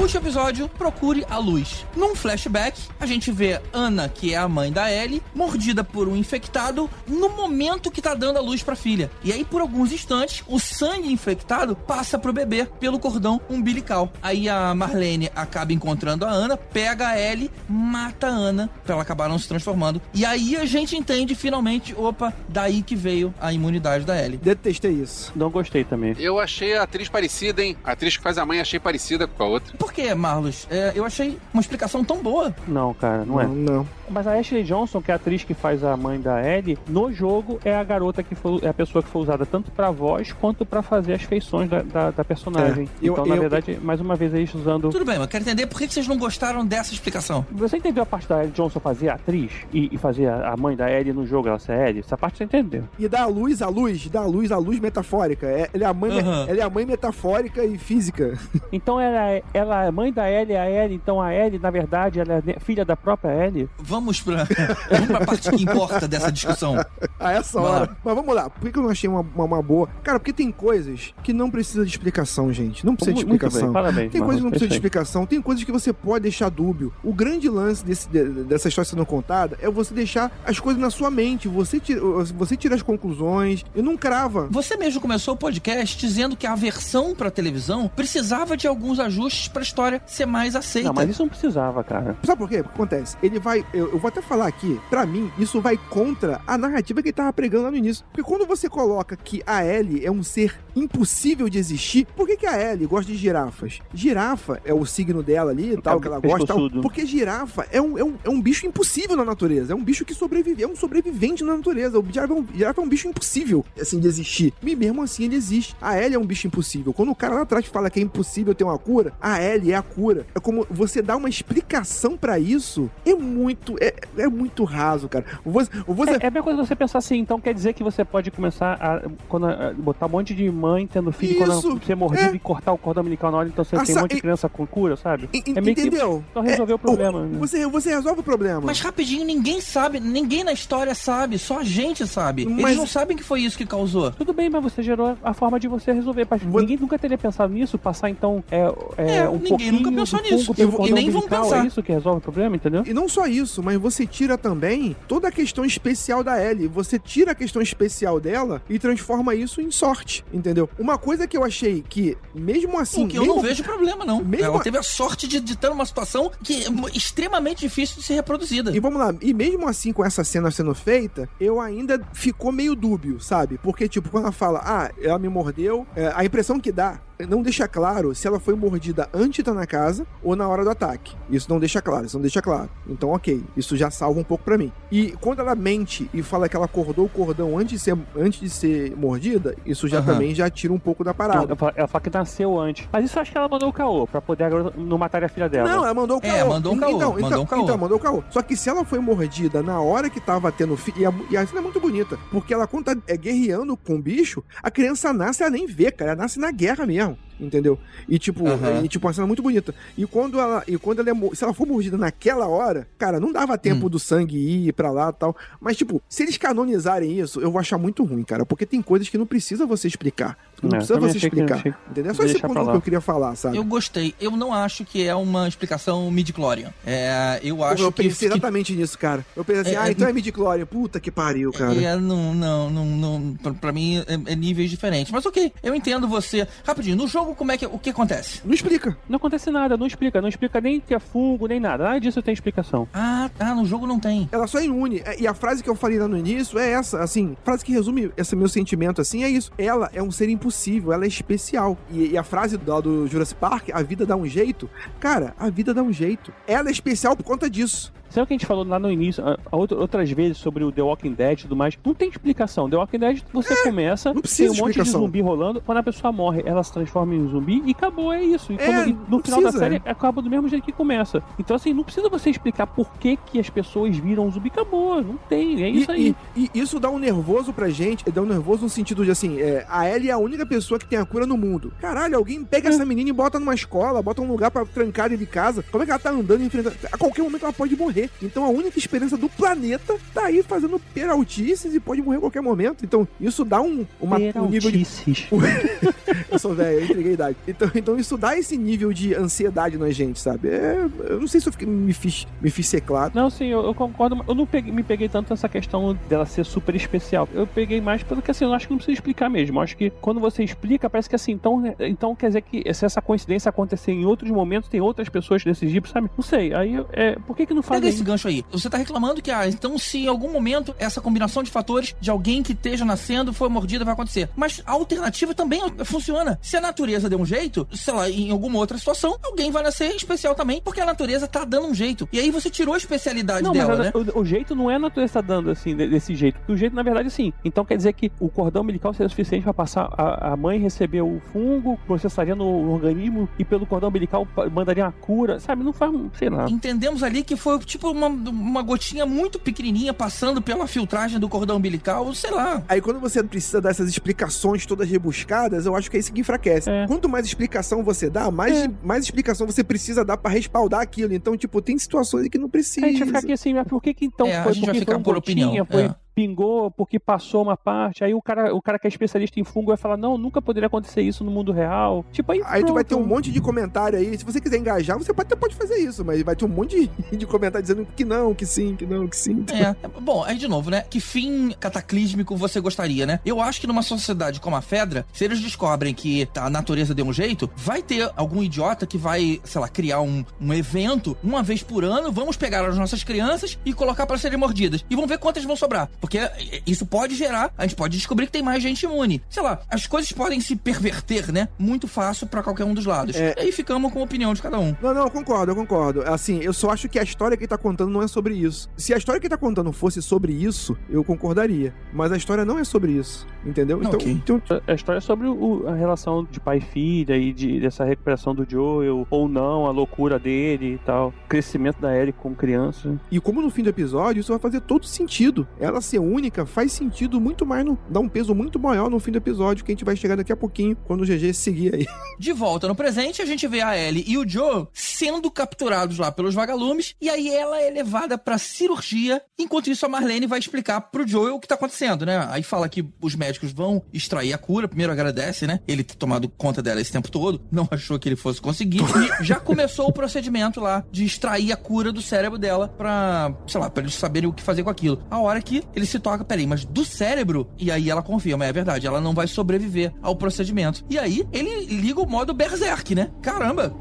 [0.06, 1.84] Último episódio Procure a Luz.
[1.96, 6.14] Num flashback, a gente vê Ana, que é a mãe da Ellie, mordida por um
[6.14, 9.10] infectado no momento que tá dando a luz pra filha.
[9.24, 14.12] E aí, por alguns instantes, o sangue infectado passa pro bebê pelo cordão umbilical.
[14.22, 19.02] Aí a Marlene acaba encontrando a Ana, pega a Ellie, mata a Ana, pra ela
[19.02, 20.00] acabar não se transformando.
[20.14, 24.38] E aí a gente entende finalmente, opa, daí que veio a imunidade da Ellie.
[24.38, 25.32] Detestei isso.
[25.34, 26.14] Não gostei também.
[26.16, 27.76] Eu achei a atriz parecida, hein?
[27.82, 29.76] A atriz que faz a mãe achei parecida com a outra.
[29.76, 30.68] Por que, Marlos?
[30.70, 32.54] É, eu achei uma explicação tão boa.
[32.68, 33.46] Não, cara, não é.
[33.46, 33.88] Não, não.
[34.10, 37.12] Mas a Ashley Johnson, que é a atriz que faz a mãe da Ellie, no
[37.12, 40.32] jogo é a garota que foi, é a pessoa que foi usada tanto pra voz
[40.32, 42.84] quanto pra fazer as feições da, da, da personagem.
[43.02, 44.90] É, eu- então, na eu- verdade, mais uma vez eles usando.
[44.90, 47.44] Tudo bem, mas eu quero entender por que vocês não gostaram dessa explicação.
[47.52, 50.56] Você entendeu a parte da Ellie Johnson fazer a atriz e, e fazer a a
[50.56, 52.00] mãe da Ellie no jogo, ela ser a Ellie?
[52.00, 52.84] Essa parte você entendeu.
[52.98, 55.46] E dá a luz, a luz, dá a luz, a luz metafórica.
[55.46, 56.46] É, ela, é a mãe, Aham.
[56.48, 58.38] ela é a mãe metafórica e física.
[58.72, 62.20] Então ela, é- ela é mãe da Ellie, a Ellie, então a Ellie, na verdade,
[62.20, 63.68] ela é filha da própria Ellie.
[63.78, 66.76] Vamos vamos pra parte que importa dessa discussão.
[67.18, 67.80] a essa Vai hora.
[67.90, 67.96] lá.
[68.04, 69.88] Mas vamos lá, por que eu não achei uma, uma, uma boa?
[70.02, 72.84] Cara, porque tem coisas que não precisa de explicação, gente.
[72.84, 73.72] Não precisa de Muito bem, explicação.
[73.72, 76.92] parabéns, Tem coisas que não precisa de explicação, tem coisas que você pode deixar dúbio.
[77.02, 80.90] O grande lance desse- de- dessa história sendo contada é você deixar as coisas na
[80.90, 81.48] sua mente.
[81.48, 82.00] Você tira,
[82.36, 84.48] você tira as conclusões e não crava.
[84.50, 89.48] Você mesmo começou o podcast dizendo que a versão pra televisão precisava de alguns ajustes
[89.48, 90.88] pra história ser mais aceita.
[90.88, 92.16] Não, mas isso não precisava, cara.
[92.24, 92.60] Sabe por quê?
[92.60, 93.16] O que acontece?
[93.22, 93.64] Ele vai.
[93.72, 97.12] Eu, eu vou até falar aqui, pra mim, isso vai contra a narrativa que ele
[97.12, 98.04] tava pregando lá no início.
[98.12, 102.36] Porque quando você coloca que a Ellie é um ser impossível de existir, por que,
[102.36, 103.80] que a Ellie gosta de girafas?
[103.92, 106.70] Girafa é o signo dela ali e tal, que ela gosta tal.
[106.82, 109.72] Porque girafa é um, é, um, é um bicho impossível na natureza.
[109.72, 111.98] É um bicho que sobrevive, é um sobrevivente na natureza.
[111.98, 114.52] O girafa é um, girafa é um bicho impossível, assim, de existir.
[114.62, 115.76] E mesmo assim ele existe.
[115.80, 116.92] A Ellie é um bicho impossível.
[116.92, 119.76] Quando o cara lá atrás fala que é impossível ter uma cura, a Ellie é
[119.76, 120.26] a cura.
[120.34, 122.90] É como você dar uma explicação pra isso.
[123.04, 125.24] É muito, é, é muito raso, cara.
[125.44, 128.04] Você, você, É, é a mesma coisa você pensar assim, então quer dizer que você
[128.04, 131.94] pode começar a, quando, a- botar um monte de mãe tendo filho Isso, quando ser
[131.94, 132.34] mordido é.
[132.34, 134.48] e cortar o cordão umbilical na hora, então você Ah, tem um monte de criança
[134.48, 135.28] com cura, sabe?
[135.32, 136.22] é meio que entendeu?
[136.32, 137.18] só resolver o problema.
[137.20, 137.38] o- né?
[137.38, 138.60] Você, você resolve o problema.
[138.64, 142.46] Mas rapidinho, ninguém sabe, ninguém na história sabe, só a gente sabe.
[142.46, 144.10] Mas- Eles não sabem que foi isso que causou.
[144.12, 146.26] Tudo bem, mas você gerou a forma de você resolver.
[146.30, 148.60] Mas Vou- Ninguém nunca teria pensado nisso, passar então é,
[148.96, 150.52] é, É, um ninguém pouquinho nunca pensou nisso.
[150.56, 151.64] E- e nem vão umbilical, pensar.
[151.64, 152.82] É isso que resolve o problema, entendeu?
[152.86, 156.68] E não só isso, mas você tira também toda a questão especial da Ellie.
[156.68, 160.70] Você tira a questão especial dela e transforma isso em sorte, entendeu?
[160.78, 163.06] Uma coisa que eu achei que, mesmo assim.
[163.06, 164.24] o que eu mesmo- não vejo problema, não.
[164.24, 168.04] mesmo- Ela teve a sorte de, de estar numa situação que é extremamente difícil de
[168.04, 168.70] ser reproduzida.
[168.70, 172.76] E vamos lá, e mesmo assim com essa cena sendo feita, eu ainda ficou meio
[172.76, 173.58] dúbio, sabe?
[173.58, 177.42] Porque, tipo, quando ela fala, ah, ela me mordeu, é, a impressão que dá não
[177.42, 180.70] deixa claro se ela foi mordida antes de estar na casa ou na hora do
[180.70, 181.14] ataque.
[181.30, 182.68] Isso não deixa claro, isso não deixa claro.
[182.88, 184.72] Então, ok, isso já salva um pouco pra mim.
[184.90, 188.40] E quando ela mente e fala que ela acordou o cordão antes de ser, antes
[188.40, 190.12] de ser mordida, isso já Aham.
[190.12, 191.44] também já tira um pouco da parada.
[191.44, 192.88] ela, fala, ela fala que nasceu antes.
[192.92, 195.68] Mas isso acho que ela mandou o caô, pra poder não matar a filha dela.
[195.68, 196.32] Não, ela mandou o caô.
[196.32, 197.62] É, mandou um caô, Então, mandou então, um caô.
[197.62, 198.24] então, mandou o caô.
[198.30, 200.96] Só que se ela foi mordida na hora que tava tendo filho.
[201.00, 202.18] E a, e a cena é muito bonita.
[202.30, 205.90] Porque ela, quando tá é, guerreando com o bicho, a criança nasce, ela nem vê,
[205.90, 206.12] cara.
[206.12, 207.05] Ela nasce na guerra mesmo.
[207.06, 207.78] Não, Entendeu?
[208.08, 208.82] E tipo, Aham.
[208.84, 209.74] e, tipo, uma cena muito bonita.
[209.96, 210.62] E quando ela.
[210.66, 213.90] E quando ela é, Se ela for mordida naquela hora, cara, não dava tempo Hum.
[213.90, 214.36] do sangue
[214.68, 215.36] ir pra lá e tal.
[215.60, 218.46] Mas, tipo, se eles canonizarem isso, eu vou achar muito ruim, cara.
[218.46, 220.38] Porque tem coisas que não precisa você explicar.
[220.62, 221.56] Não É, precisa você que- explicar.
[221.58, 222.12] achei- Entendeu?
[222.12, 223.56] É só esse ponto que eu queria falar, sabe?
[223.56, 224.14] Eu gostei.
[224.20, 226.72] Eu não acho que é uma explicação midi-chlorian.
[226.86, 228.04] É, eu acho eu que...
[228.04, 229.24] pensei que exatamente nisso, cara.
[229.36, 230.64] Eu pensei assim, É, ah, é- então é midi-chlorian.
[230.66, 231.74] Puta que pariu, cara.
[231.74, 235.12] É, não, não, não, não pra, pra mim é, é níveis diferentes.
[235.12, 236.46] Mas ok, eu entendo você.
[236.64, 238.40] Rapidinho, no jogo, como é que o que acontece?
[238.44, 238.96] Não explica.
[239.08, 240.20] Não acontece nada, não explica.
[240.20, 241.84] Não explica nem que é fungo, nem nada.
[241.84, 242.88] Nada disso tem explicação.
[242.92, 244.28] Ah, ah, no jogo não tem.
[244.32, 245.02] Ela só é imune.
[245.04, 247.72] É, E a frase que eu falei lá no início é essa, assim, frase que
[247.72, 249.50] resume esse meu sentimento, assim, é isso.
[249.58, 251.76] Ela é um ser impossível, ela é especial.
[251.90, 254.68] E, e a frase do, do Jurassic Park, a vida dá um jeito.
[255.00, 256.32] Cara, a vida dá um jeito.
[256.46, 257.92] Ela é especial por conta disso.
[258.10, 260.64] Sabe o que a gente falou lá no início, a- a outra- outras vezes sobre
[260.64, 261.76] o The Walking Dead e tudo mais?
[261.84, 262.68] Não tem explicação.
[262.70, 265.82] The Walking Dead, você começa, É, precisa tem um monte de zumbi rolando, quando a
[265.82, 268.52] pessoa morre, ela se transforma em zumbi e acabou, é isso.
[268.52, 269.90] E, É, quando- e no final da precisa, série, é.
[269.90, 271.22] acaba do mesmo jeito que começa.
[271.38, 275.02] Então, assim, não precisa você explicar por que, que as pessoas viram zumbi, acabou.
[275.02, 276.16] Não tem, é isso e, aí.
[276.36, 279.40] E, e isso dá um nervoso pra gente, dá um nervoso no sentido de assim,
[279.40, 281.72] é, a Ellie é a única pessoa que tem a cura no mundo.
[281.80, 285.24] Caralho, alguém pega essa menina e bota numa escola, bota um lugar pra trancar dentro
[285.24, 285.62] de casa.
[285.70, 286.76] Como é que ela tá andando e enfrentando?
[286.92, 287.95] A qualquer momento ela pode morrer.
[287.96, 288.10] Morrer.
[288.22, 292.42] Então a única esperança do planeta tá aí fazendo peraltices e pode morrer a qualquer
[292.42, 292.84] momento.
[292.84, 294.84] Então isso dá um, uma, um nível de.
[294.84, 295.26] Peraltices.
[296.30, 297.36] eu sou velho, eu entreguei a idade.
[297.48, 300.48] Então, então isso dá esse nível de ansiedade na gente, sabe?
[300.48, 303.12] É, eu não sei se eu fiquei- me, fiz, me fiz ser claro.
[303.14, 304.16] Não, sim, eu, eu concordo.
[304.16, 307.28] mas Eu não peguei- me peguei tanto nessa questão dela ser super especial.
[307.32, 309.58] Eu peguei mais pelo que assim, eu acho que não precisa explicar mesmo.
[309.58, 312.84] Eu acho que quando você explica, parece que assim, então, então quer dizer que se
[312.84, 316.10] essa coincidência acontecer em outros momentos, tem outras pessoas desse tipo, sabe?
[316.16, 316.52] Não sei.
[316.54, 318.44] Aí, é, por que que não Pega esse gancho aí.
[318.52, 322.10] Você tá reclamando que, ah, então se em algum momento essa combinação de fatores de
[322.10, 324.28] alguém que esteja nascendo foi mordida vai acontecer.
[324.36, 326.38] Mas a alternativa também funciona.
[326.42, 329.94] Se a natureza deu um jeito, sei lá, em alguma outra situação, alguém vai nascer
[329.94, 332.08] especial também, porque a natureza tá dando um jeito.
[332.12, 334.12] E aí você tirou a especialidade Não, dela, mas né?
[334.14, 336.38] o, o jeito não é a natureza tá dando assim, de- desse jeito.
[336.48, 337.32] O jeito, na verdade, sim.
[337.44, 341.00] Então quer dizer que o cordão umbilical seria suficiente para passar a, a mãe receber
[341.02, 345.62] o fungo, processaria no organismo e pelo cordão umbilical mandaria uma cura, sabe?
[345.62, 346.48] Não faz, sei lá.
[346.48, 351.56] Entendemos ali que foi tipo uma, uma gotinha muito pequenininha passando pela filtragem do cordão
[351.56, 352.62] umbilical, sei lá.
[352.68, 356.70] Aí quando você precisa dessas explicações todas rebuscadas, eu acho que é isso que enfraquece.
[356.70, 356.86] É.
[356.86, 361.12] Quanto mais explicação você dá, mais, mais explicação você precisa dar pra respaldar aquilo.
[361.14, 362.86] Então, tipo, tem situações que não precisa.
[362.86, 364.52] A gente vai ficar aqui assim, mas por que que então É, a foi?
[364.54, 365.94] gente vai Porque ficar foi por gotinha, opinião, Foi, é.
[366.16, 368.02] Pingou porque passou uma parte.
[368.02, 370.66] Aí o cara, o cara que é especialista em fungo vai falar, não, nunca poderia
[370.66, 372.06] acontecer isso no mundo real.
[372.10, 373.14] Tipo, aí Aí tu vai ter um pronto.
[373.14, 374.16] monte de comentário aí.
[374.16, 376.88] Se você quiser engajar, você pode, até pode fazer isso, mas vai ter um monte
[376.88, 379.44] de, de comentário dizendo que não, que sim, que não, que sim.
[379.52, 379.76] É.
[380.00, 380.84] Bom, aí de novo, né?
[380.88, 383.20] Que fim cataclísmico você gostaria, né?
[383.24, 387.04] Eu acho que numa sociedade como a Fedra, se eles descobrem que a natureza deu
[387.04, 391.42] um jeito, vai ter algum idiota que vai, sei lá, criar um, um evento uma
[391.42, 392.10] vez por ano.
[392.10, 394.84] Vamos pegar as nossas crianças e colocar para serem mordidas.
[394.88, 395.90] E vamos ver quantas vão sobrar.
[396.06, 399.20] Porque isso pode gerar, a gente pode descobrir que tem mais gente imune.
[399.28, 401.48] Sei lá, as coisas podem se perverter, né?
[401.58, 403.16] Muito fácil pra qualquer um dos lados.
[403.16, 403.34] É.
[403.36, 404.74] E aí ficamos com a opinião de cada um.
[404.80, 406.02] Não, não, eu concordo, eu concordo.
[406.02, 408.70] Assim, eu só acho que a história que ele tá contando não é sobre isso.
[408.76, 411.74] Se a história que ele tá contando fosse sobre isso, eu concordaria.
[411.92, 413.78] Mas a história não é sobre isso, entendeu?
[413.80, 414.12] Então, Ok.
[414.12, 417.84] então A história é sobre o- a relação de pai e filha e de, dessa
[417.84, 421.08] recuperação do Joel, ou não, a loucura dele e tal.
[421.24, 422.96] O crescimento da Ellie como criança.
[423.10, 425.46] E como no fim do episódio, isso vai fazer todo sentido.
[425.58, 429.10] Ela ser única faz sentido muito mais, no, dá um peso muito maior no fim
[429.10, 431.86] do episódio, que a gente vai chegar daqui a pouquinho, quando o GG seguir aí.
[432.18, 436.12] De volta no presente, a gente vê a Ellie e o Joe sendo capturados lá
[436.12, 439.22] pelos vagalumes, e aí ela é levada pra cirurgia.
[439.38, 442.26] Enquanto isso, a Marlene vai explicar pro Joe o que tá acontecendo, né?
[442.30, 444.68] Aí fala que os médicos vão extrair a cura.
[444.68, 445.60] Primeiro agradece, né?
[445.66, 448.80] Ele ter tomado conta dela esse tempo todo, não achou que ele fosse conseguir.
[448.96, 453.60] E já começou o procedimento lá de extrair a cura do cérebro dela pra, sei
[453.60, 455.02] lá, pra eles saberem o que fazer com aquilo.
[455.10, 457.46] A hora que ele se toca, peraí, mas do cérebro?
[457.58, 460.84] E aí ela confirma, é verdade, ela não vai sobreviver ao procedimento.
[460.90, 463.10] E aí ele liga o modo Berserk, né?
[463.22, 463.72] Caramba,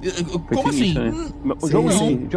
[0.48, 0.94] Foi como assim?
[0.94, 1.10] né?
[1.44, 2.06] Hum, O Sim, John sim.
[2.16, 2.28] Wick,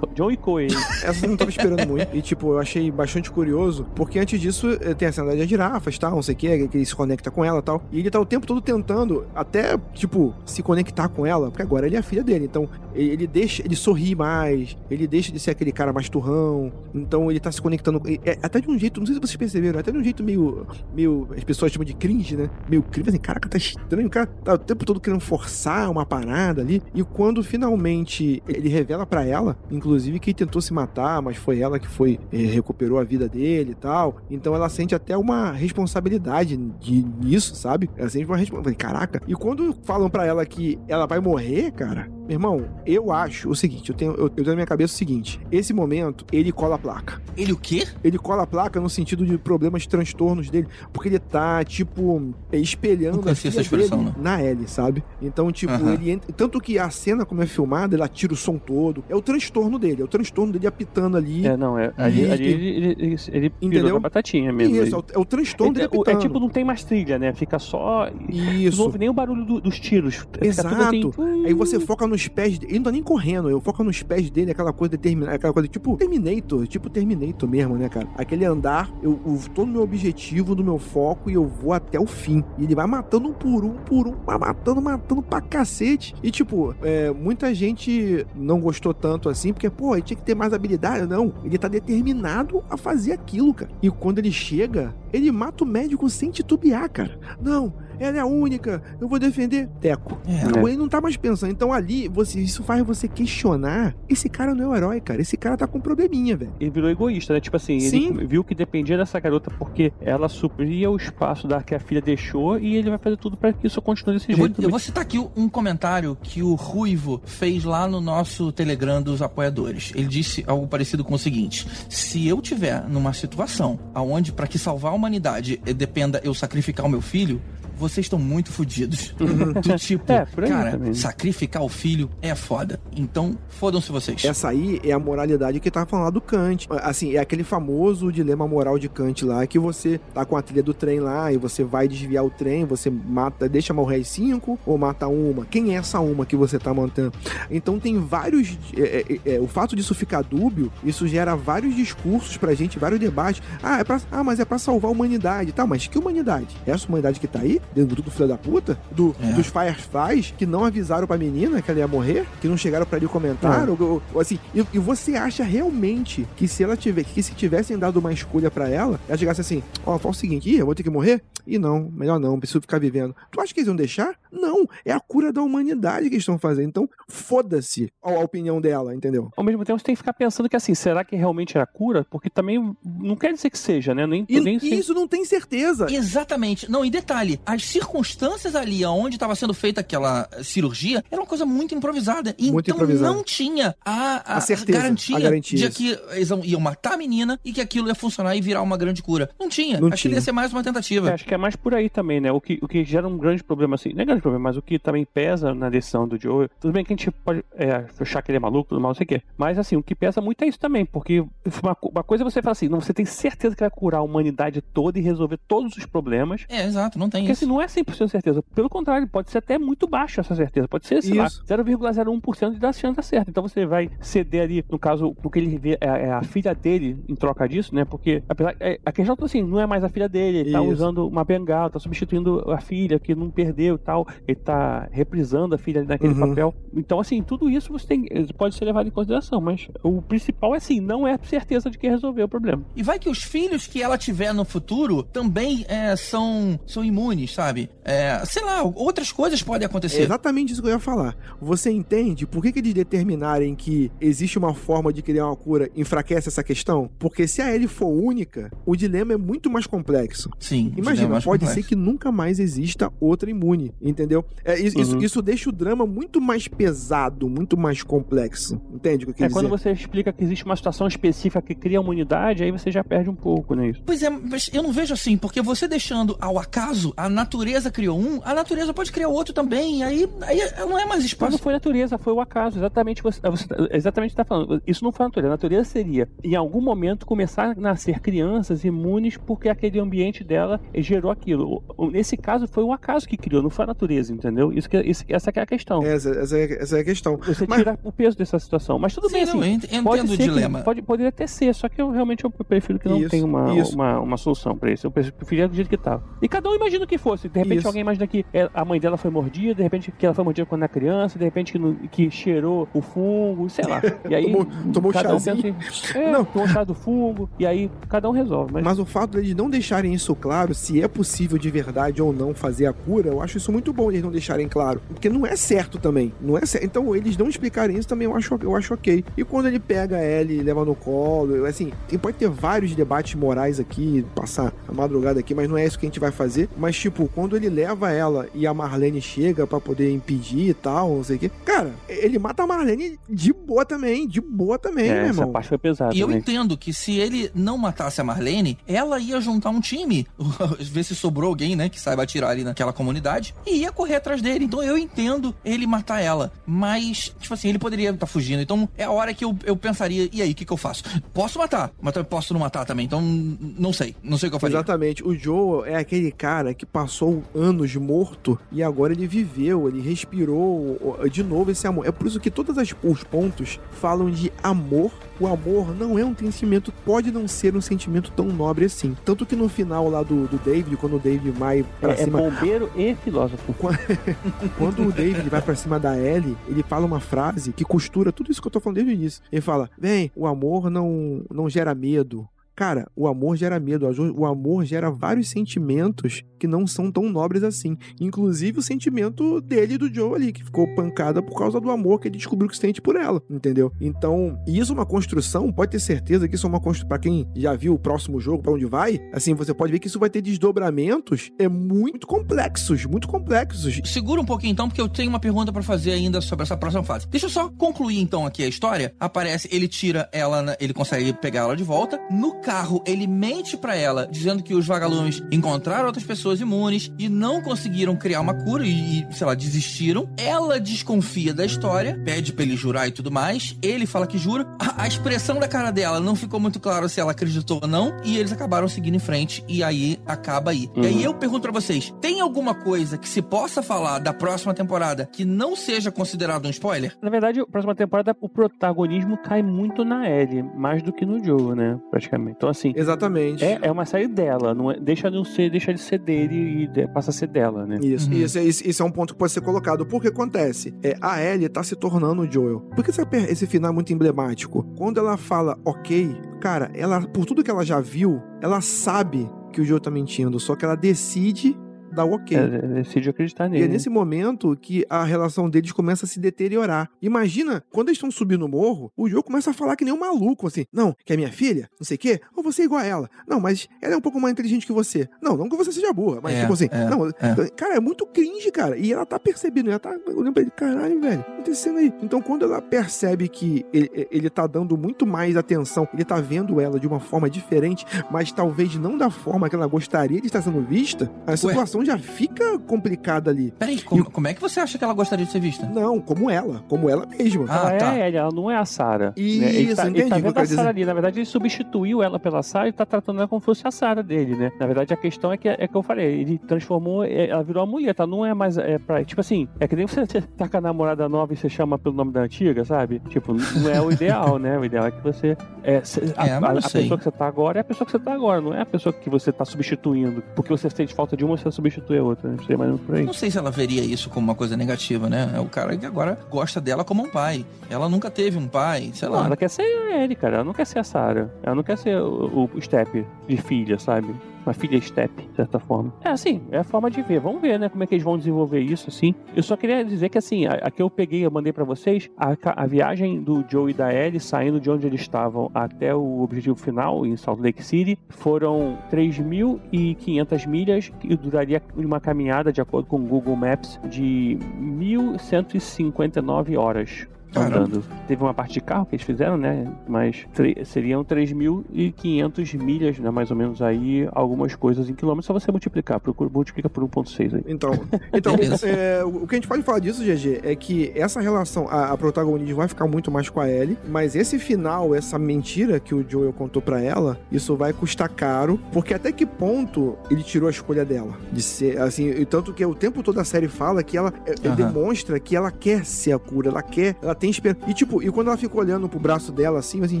[0.14, 0.80] John Wick, John.
[1.02, 2.08] Essa eu não tava esperando muito.
[2.16, 5.98] E, tipo, eu achei bastante curioso, porque antes disso eh, tem a cena das girafas,
[5.98, 7.82] tal, não sei o que, que ele se conecta com ela e tal.
[7.92, 11.86] E ele tá o tempo todo tentando, até, tipo, se conectar com ela, porque agora
[11.86, 12.44] ele é a filha dele.
[12.46, 16.72] Então, ele, deixa, ele sorri mais, ele deixa de ser aquele cara mais turrão.
[16.94, 18.00] Então, ele tá se conectando.
[18.08, 20.22] e- é, até de um jeito, não sei se vocês perceberam, até de um jeito
[20.22, 20.66] meio.
[20.94, 22.50] meio as pessoas chamam de cringe, né?
[22.68, 24.06] Meio cringe, assim, caraca, tá estranho.
[24.06, 26.82] O cara tá o tempo todo querendo forçar uma parada ali.
[26.94, 31.78] E quando finalmente ele revela pra ela, inclusive que tentou se matar, mas foi ela
[31.78, 34.18] que foi eh, recuperou a vida dele e tal.
[34.30, 37.90] Então ela sente até uma responsabilidade de, nisso, sabe?
[37.96, 38.76] Ela sente uma responsabilidade.
[38.76, 39.22] Caraca.
[39.26, 43.54] E quando falam pra ela que ela vai morrer, cara, meu irmão, eu acho o
[43.54, 46.74] seguinte, eu tenho, eu, eu tenho na minha cabeça o seguinte: esse momento ele cola
[46.74, 47.22] a placa.
[47.36, 47.86] Ele o quê?
[48.02, 52.58] Ele cola a placa no sentido de problemas, transtornos dele, porque ele tá, tipo, eh,
[52.58, 54.22] espelhando Não a filha essa expressão, dele não.
[54.22, 55.02] na Ellie, sabe?
[55.22, 56.32] Então, tipo, ele entra.
[56.32, 59.04] Tanto que a cena, como é filmada, ela tira o som todo.
[59.08, 61.46] É o transtorno dele, é o transtorno dele apitando ali.
[61.46, 61.92] É, não, é.
[61.96, 63.82] Ali, E- ali ele, ele, ele, ele Entendeu?
[63.84, 64.76] pirou na batatinha mesmo.
[64.76, 66.18] Isso, é o, é o transtorno Ele- dele é, apitando.
[66.18, 67.32] é tipo, não tem mais trilha, né?
[67.32, 68.10] Fica só.
[68.10, 68.82] Não Isso.
[68.82, 70.26] ouve nem o barulho do- dos tiros.
[70.30, 70.74] Tudo Exato.
[70.74, 72.72] assim, Aí você foca nos pés dele.
[72.72, 75.68] Ele não tá nem correndo, eu foco nos pés dele, aquela coisa determinada, aquela coisa
[75.68, 78.08] tipo Terminator, tipo Terminator mesmo, né, cara?
[78.16, 81.98] Aquele andar, eu, eu tô no meu objetivo, no meu foco e eu vou até
[81.98, 82.44] o fim.
[82.58, 86.14] E ele vai matando um por um, por um, vai matando, matando pra cacete.
[86.22, 90.34] E tipo, é, muita gente não gostou tanto assim, porque, pô, ele tinha que ter
[90.34, 91.06] mais habilidade.
[91.06, 93.70] Não, ele tá determinado a fazer aquilo, cara.
[93.82, 97.18] E quando ele chega, ele mata o médico sem titubear, cara.
[97.40, 99.68] Não, ela é a única, eu vou defender.
[99.80, 100.18] Teco.
[100.26, 100.44] É.
[100.44, 101.50] Não, ele não tá mais pensando.
[101.50, 103.94] Então ali, você, isso faz você questionar.
[104.08, 105.20] Esse cara não é o herói, cara.
[105.20, 106.52] Esse cara tá com um probleminha, velho.
[106.60, 107.40] Ele virou egoísta, né?
[107.40, 108.08] Tipo assim, Sim.
[108.08, 112.00] ele viu que dependia dessa garota porque ela supria o espaço da que a filha
[112.00, 114.62] deixou e ele vai fazer tudo pra que isso continue desse Eu vou, jeito.
[114.62, 119.22] eu vou citar aqui um comentário que o Ruivo fez lá no nosso Telegram dos
[119.22, 119.92] apoiadores.
[119.94, 124.58] Ele disse algo parecido com o seguinte: se eu tiver numa situação aonde para que
[124.58, 127.40] salvar a humanidade dependa eu sacrificar o meu filho,
[127.76, 129.14] vocês estão muito fodidos.
[129.18, 130.94] Do tipo, É, cara, também.
[130.94, 132.80] sacrificar o filho é foda.
[132.96, 134.24] Então, fodam-se vocês.
[134.24, 136.66] Essa aí é a moralidade que tava falando lá do Kant.
[136.70, 140.62] Assim, é aquele famoso dilema moral de Kant lá, que você tá com a trilha
[140.62, 144.58] do trem lá e você vai desviar o trem, você mata, deixa morrer as cinco
[144.64, 145.44] ou mata uma.
[145.44, 147.12] Quem é essa uma que você tá mantendo?
[147.50, 148.56] Então tem vários.
[148.76, 153.00] é, é, é, o fato disso ficar dúbio, isso gera vários discursos pra gente, vários
[153.00, 153.42] debates.
[153.62, 155.52] Ah, é pra, ah mas é pra salvar a humanidade.
[155.52, 156.48] Tá, mas que humanidade?
[156.66, 157.60] Essa humanidade que tá aí?
[157.74, 158.78] Dentro do filho da puta?
[158.90, 159.32] Do, É.
[159.32, 162.26] Dos Fireflies que não avisaram pra menina que ela ia morrer?
[162.40, 163.68] Que não chegaram pra ali comentar?
[163.68, 167.34] Ou, ou- ou assim, e, e você acha realmente que se ela tiver, que se
[167.34, 170.66] tivessem dado uma escolha pra ela, ela chegasse assim: Ó, fala o seguinte, ih, eu
[170.66, 171.22] vou ter que morrer?
[171.46, 173.14] Ih, não, melhor não, preciso ficar vivendo.
[173.30, 174.16] Tu acha que eles iam deixar?
[174.32, 176.68] Não, é a cura da humanidade que eles estão fazendo.
[176.68, 179.30] Então, foda-se a, a opinião dela, entendeu?
[179.36, 182.04] Ao mesmo tempo, você tem que ficar pensando que assim, será que realmente era cura?
[182.10, 184.06] Porque também não quer dizer que seja, né?
[184.06, 185.86] Nem, E, nem e sempre- isso não tem certeza.
[185.90, 186.70] Exatamente.
[186.70, 191.44] Não, e detalhe, as circunstâncias ali onde estava sendo feita aquela cirurgia era uma coisa
[191.46, 192.34] muito improvisada.
[192.38, 193.12] Muito então improvisada.
[193.12, 196.96] não tinha a, a, A certeza, garantia, a garantia, de que eles iam- matar a
[196.96, 199.30] menina e que aquilo ia funcionar e virar uma grande cura.
[199.38, 199.80] Não tinha.
[199.80, 200.14] Não Acho que tinha.
[200.14, 201.12] ia ser mais uma É, tentativa.
[201.14, 202.30] acho que é mais por aí também, né?
[202.32, 204.62] O que, o que gera um grande problema, assim, não é grande problema, mas o
[204.62, 206.48] que também pesa na decisão do Joe.
[206.60, 208.94] Tudo bem que a gente pode é, achar que ele é maluco, tudo mal, não
[208.94, 209.22] sei o quê.
[209.36, 211.20] Mas assim, o que pesa muito é isso também, porque
[211.62, 214.02] uma, uma coisa é você fala assim, não, você tem certeza que vai curar a
[214.02, 216.44] humanidade toda e resolver todos os problemas.
[216.48, 217.45] É, exato, não tem Porque isso.
[217.46, 218.42] Não é 100% certeza.
[218.54, 220.68] Pelo contrário, pode ser até muito baixa essa certeza.
[220.68, 221.42] Pode ser, sei Isso.
[221.48, 223.28] lá, 0,01% de dar chance de dar certo.
[223.28, 226.98] Então você vai ceder ali, no caso, porque ele vê é, é a filha dele
[227.08, 227.84] em troca disso, né?
[227.84, 228.54] Porque, apesar.
[228.60, 230.72] é, a questão é assim, não é mais a filha dele, ele tá Isso.
[230.72, 234.06] usando uma bengala, tá substituindo a filha que não perdeu e tal.
[234.26, 236.28] Ele tá reprisando a filha ali naquele Uhum.
[236.28, 236.54] papel.
[236.74, 240.58] Então, assim, tudo isso você tem, pode ser levado em consideração, mas o principal é
[240.58, 242.62] assim, não é certeza de que resolveu o problema.
[242.74, 247.34] E vai que os filhos que ela tiver no futuro também é, são, são imunes,
[247.36, 247.68] sabe?
[247.84, 250.02] É, sei lá, outras coisas podem É acontecer.
[250.02, 251.14] exatamente isso que eu ia falar.
[251.40, 255.68] Você entende por que, que eles determinarem que existe uma forma de criar uma cura
[255.76, 256.90] enfraquece essa questão?
[256.98, 260.30] Porque se a Ellie for única, o dilema é muito mais complexo.
[260.38, 260.68] Sim.
[260.68, 261.62] isso é Imagina, mais pode complexo.
[261.62, 264.24] ser que nunca mais exista outra imune, entendeu?
[264.44, 265.02] É, isso, isso, Uhum.
[265.02, 268.60] isso deixa o drama muito mais pesado, muito mais complexo.
[268.72, 269.58] Entende o que eu É quero quando dizer?
[269.58, 273.10] você explica que existe uma situação específica que cria uma unidade, aí você já perde
[273.10, 273.68] um pouco, né?
[273.68, 273.82] Isso.
[273.84, 277.98] Pois é, mas eu não vejo assim, porque você deixando ao acaso, a natureza criou
[277.98, 281.06] um, a natureza pode criar outro também, e aí, aí não é mais Mas não
[281.06, 281.38] espaço.
[281.38, 282.58] foi natureza, foi o acaso.
[282.58, 284.62] Exatamente você, você exatamente está falando.
[284.66, 285.28] Isso não foi a natureza.
[285.28, 290.60] A natureza seria, em algum momento, começar a nascer crianças imunes porque aquele ambiente dela
[290.74, 291.62] gerou aquilo.
[291.90, 294.52] Nesse caso, foi o acaso que criou, não foi a natureza, entendeu?
[294.52, 295.82] Isso que, isso- essa que é a questão.
[295.82, 297.16] Essa, essa, é, essa é a questão.
[297.16, 298.78] Você Mas- tira o peso dessa situação.
[298.78, 299.38] Mas tudo Sim, bem, não, assim.
[299.40, 300.60] eu ent- eu pode entendo o ser que- dilema.
[300.62, 303.52] pode, poderia até ser, só que eu realmente eu prefiro que não Isso, tenha uma,
[303.52, 304.86] uma, uma solução pra isso.
[304.86, 306.04] Eu preferia do jeito que tava.
[306.22, 307.28] E cada um imagina o que fosse.
[307.28, 307.66] De repente Isso.
[307.68, 310.44] alguém imagina que é, a mãe dela foi mordida, de repente que ela foi mordida
[310.46, 313.80] quando era criança, de repente que, que cheirou o fungo, sei lá.
[314.10, 315.54] E aí Tomou- tomou cada um pensa em-
[315.94, 316.24] é, Não.
[316.24, 318.52] tomou chá do fungo, e aí cada um resolve.
[318.52, 322.12] Mas, Mas o fato deles não deixarem isso claro, se é possível de verdade ou
[322.12, 324.80] não fazer a cura, eu acho isso muito bom eles não deixarem claro.
[324.88, 326.12] Porque não é certo também.
[326.20, 326.64] Não é certo.
[326.64, 329.04] Então, eles não explicarem isso também eu acho, eu acho ok.
[329.16, 333.14] E quando ele pega ela e leva no colo, eu- assim, pode ter vários debates
[333.14, 336.48] morais aqui, passar a madrugada aqui, mas não é isso que a gente vai fazer.
[336.56, 340.96] Mas, tipo, quando ele leva ela e a Marlene chega pra poder impedir e tal,
[340.96, 341.30] não sei o quê.
[341.44, 345.32] Cara, ele mata a Marlene de boa também, de boa também, é, meu essa irmão.
[345.32, 345.94] parte foi pesada.
[345.94, 346.16] E eu né?
[346.16, 350.06] entendo que se ele não matasse a Marlene, ela ia juntar um time,
[350.60, 354.22] ver se sobrou alguém, né, que saiba atirar ali naquela comunidade, e ia correr atrás
[354.22, 354.44] dele.
[354.44, 356.32] Então eu entendo ele matar ela.
[356.46, 358.40] Mas, tipo assim, ele poderia estar fugindo.
[358.40, 360.84] Então é a hora que eu, eu pensaria, e aí, o que, que eu faço?
[361.12, 362.86] Posso matar, mas posso não matar também.
[362.86, 363.96] Então, não sei.
[364.02, 364.56] Não sei o que eu faria.
[364.56, 365.02] Exatamente.
[365.04, 366.85] O Joe é aquele cara que passou
[367.34, 371.86] anos morto e agora ele viveu, ele respirou de novo esse amor.
[371.86, 374.90] É por isso que todos os pontos falam de amor.
[375.18, 378.94] O amor não é um sentimento, pode não ser um sentimento tão nobre assim.
[379.04, 382.04] Tanto que no final lá do, do David, quando o David vai pra É, é
[382.04, 382.18] cima.
[382.20, 383.54] bombeiro e filósofo.
[384.58, 388.30] Quando o David vai pra cima da Ellie, ele fala uma frase que costura tudo
[388.30, 389.22] isso que eu tô falando desde o início.
[389.32, 392.28] Ele fala: Vem, o amor não, não gera medo.
[392.56, 393.86] Cara, o amor gera medo,
[394.16, 397.76] o amor gera vários sentimentos que não são tão nobres assim.
[398.00, 402.08] Inclusive o sentimento dele do Joe ali, que ficou pancada por causa do amor que
[402.08, 403.70] ele descobriu que sente por ela, entendeu?
[403.80, 406.88] Então, isso é uma construção, pode ter certeza que isso é uma construção.
[406.88, 409.86] Pra quem já viu o próximo jogo, para onde vai, assim, você pode ver que
[409.86, 413.80] isso vai ter desdobramentos é muito complexos, muito complexos.
[413.84, 416.82] Segura um pouquinho então, porque eu tenho uma pergunta para fazer ainda sobre essa próxima
[416.82, 417.06] fase.
[417.08, 418.94] Deixa eu só concluir então aqui a história.
[418.98, 422.00] Aparece, ele tira ela, ele consegue pegar ela de volta.
[422.10, 427.08] No carro, ele mente para ela, dizendo que os vagalumes encontraram outras pessoas imunes e
[427.08, 430.08] não conseguiram criar uma cura e, sei lá, desistiram.
[430.16, 433.58] Ela desconfia da história, pede pra ele jurar e tudo mais.
[433.60, 434.46] Ele fala que jura.
[434.60, 437.96] A, a expressão da cara dela não ficou muito claro se ela acreditou ou não.
[438.04, 440.70] E eles acabaram seguindo em frente e aí acaba aí.
[440.76, 440.84] Uhum.
[440.84, 444.54] E aí eu pergunto para vocês: tem alguma coisa que se possa falar da próxima
[444.54, 446.96] temporada que não seja considerado um spoiler?
[447.02, 451.22] Na verdade, a próxima temporada o protagonismo cai muito na Ellie, mais do que no
[451.24, 451.76] Joe, né?
[451.90, 452.35] Praticamente.
[452.36, 452.72] Então, assim.
[452.76, 453.44] Exatamente.
[453.44, 456.66] É, é uma série dela, não é, deixa, de ser, deixa de ser dele e
[456.66, 457.78] de, passa a ser dela, né?
[457.82, 458.16] Isso, uhum.
[458.16, 459.86] isso, isso, isso, é um ponto que pode ser colocado.
[459.86, 460.74] Porque acontece?
[460.82, 462.60] É, a Ellie tá se tornando o Joel.
[462.74, 464.62] Por que esse final é muito emblemático?
[464.76, 469.60] Quando ela fala ok, cara, ela, por tudo que ela já viu, ela sabe que
[469.60, 471.56] o Joe tá mentindo, só que ela decide
[471.96, 472.36] dá o ok.
[472.36, 473.64] É, decide acreditar nele.
[473.64, 476.88] E é nesse momento que a relação deles começa a se deteriorar.
[477.00, 479.98] Imagina, quando eles estão subindo o morro, o Joe começa a falar que nem um
[479.98, 480.66] maluco, assim.
[480.72, 483.10] Não, que é minha filha, não sei o quê, ou você é igual a ela.
[483.26, 485.08] Não, mas ela é um pouco mais inteligente que você.
[485.20, 486.68] Não, não que você seja burra, mas é, tipo assim.
[486.70, 487.12] É, não, é.
[487.56, 488.76] Cara, é muito cringe, cara.
[488.76, 491.78] E ela tá percebendo, ela tá olhando pra ele, caralho, velho, o que tá acontecendo
[491.78, 491.92] aí?
[492.02, 496.60] Então, quando ela percebe que ele, ele tá dando muito mais atenção, ele tá vendo
[496.60, 500.42] ela de uma forma diferente, mas talvez não da forma que ela gostaria de estar
[500.42, 503.52] sendo vista, a situação já fica complicada ali.
[503.58, 504.04] Peraí, como, e...
[504.04, 505.66] como é que você acha que ela gostaria de ser vista?
[505.66, 507.46] Não, como ela, como ela mesma.
[507.48, 507.98] Ah, ela tá.
[507.98, 509.12] é ela, não é a Sarah.
[509.16, 509.54] Isso, né?
[509.54, 510.00] ele tá, entendi.
[510.00, 510.84] Ele tá vendo a Sarah ali.
[510.84, 513.70] Na verdade, ele substituiu ela pela Sarah e tá tratando ela como se fosse a
[513.70, 514.52] Sarah dele, né?
[514.58, 517.62] Na verdade, a questão é que, é que eu falei, ele transformou, é, ela virou
[517.62, 518.06] a mulher, tá?
[518.06, 520.06] Não é mais é pra, tipo assim, é que nem você
[520.36, 523.00] tá com a namorada nova e você chama pelo nome da antiga, sabe?
[523.08, 524.58] Tipo, não é o ideal, né?
[524.58, 525.82] O ideal é que você, é,
[526.16, 528.12] a, é, a, a pessoa que você tá agora é a pessoa que você tá
[528.12, 530.22] agora, não é a pessoa que você tá substituindo.
[530.34, 532.94] Porque você sente falta de uma, você substitui a outra outra, não sei mais por
[532.96, 533.04] aí.
[533.04, 535.32] Não sei se ela veria isso como uma coisa negativa, né?
[535.34, 537.44] É o cara que agora gosta dela como um pai.
[537.68, 539.18] Ela nunca teve um pai, sei lá.
[539.18, 540.36] Não, ela quer ser ele, cara.
[540.36, 541.28] Ela não quer ser a Sarah.
[541.42, 544.14] Ela não quer ser o, o Step de filha, sabe?
[544.46, 545.92] Uma filha step, de certa forma.
[546.02, 547.20] É assim, é a forma de ver.
[547.20, 549.14] Vamos ver, né, como é que eles vão desenvolver isso, assim.
[549.34, 552.08] Eu só queria dizer que, assim, a, a que eu peguei, eu mandei para vocês,
[552.16, 556.20] a, a, viagem do Joe e da Ellie saindo de onde eles estavam até o
[556.22, 562.86] objetivo final, em Salt Lake City, foram 3.500 milhas e duraria uma caminhada, de acordo
[562.86, 567.08] com o Google Maps, de 1.159 horas
[567.40, 567.82] andando.
[568.06, 569.70] Teve uma parte de carro que eles fizeram, né?
[569.88, 570.26] Mas
[570.64, 573.10] seriam 3.500 milhas, né?
[573.10, 575.26] Mais ou menos aí, algumas coisas em quilômetros.
[575.26, 576.00] Só você multiplicar.
[576.00, 577.44] Procura, multiplica por 1.6 aí.
[577.46, 577.70] Então,
[578.12, 581.92] então é, o que a gente pode falar disso, GG, é que essa relação, a,
[581.92, 585.94] a protagonista vai ficar muito mais com a Ellie, mas esse final, essa mentira que
[585.94, 590.48] o Joel contou para ela, isso vai custar caro, porque até que ponto ele tirou
[590.48, 591.16] a escolha dela?
[591.32, 594.12] De ser, assim, e tanto que o tempo todo a série fala que ela
[594.44, 594.54] uhum.
[594.54, 597.68] demonstra que ela quer ser a cura, ela quer, ela tem tem esperança.
[597.68, 600.00] E tipo, e quando ela fica olhando pro braço dela assim, assim,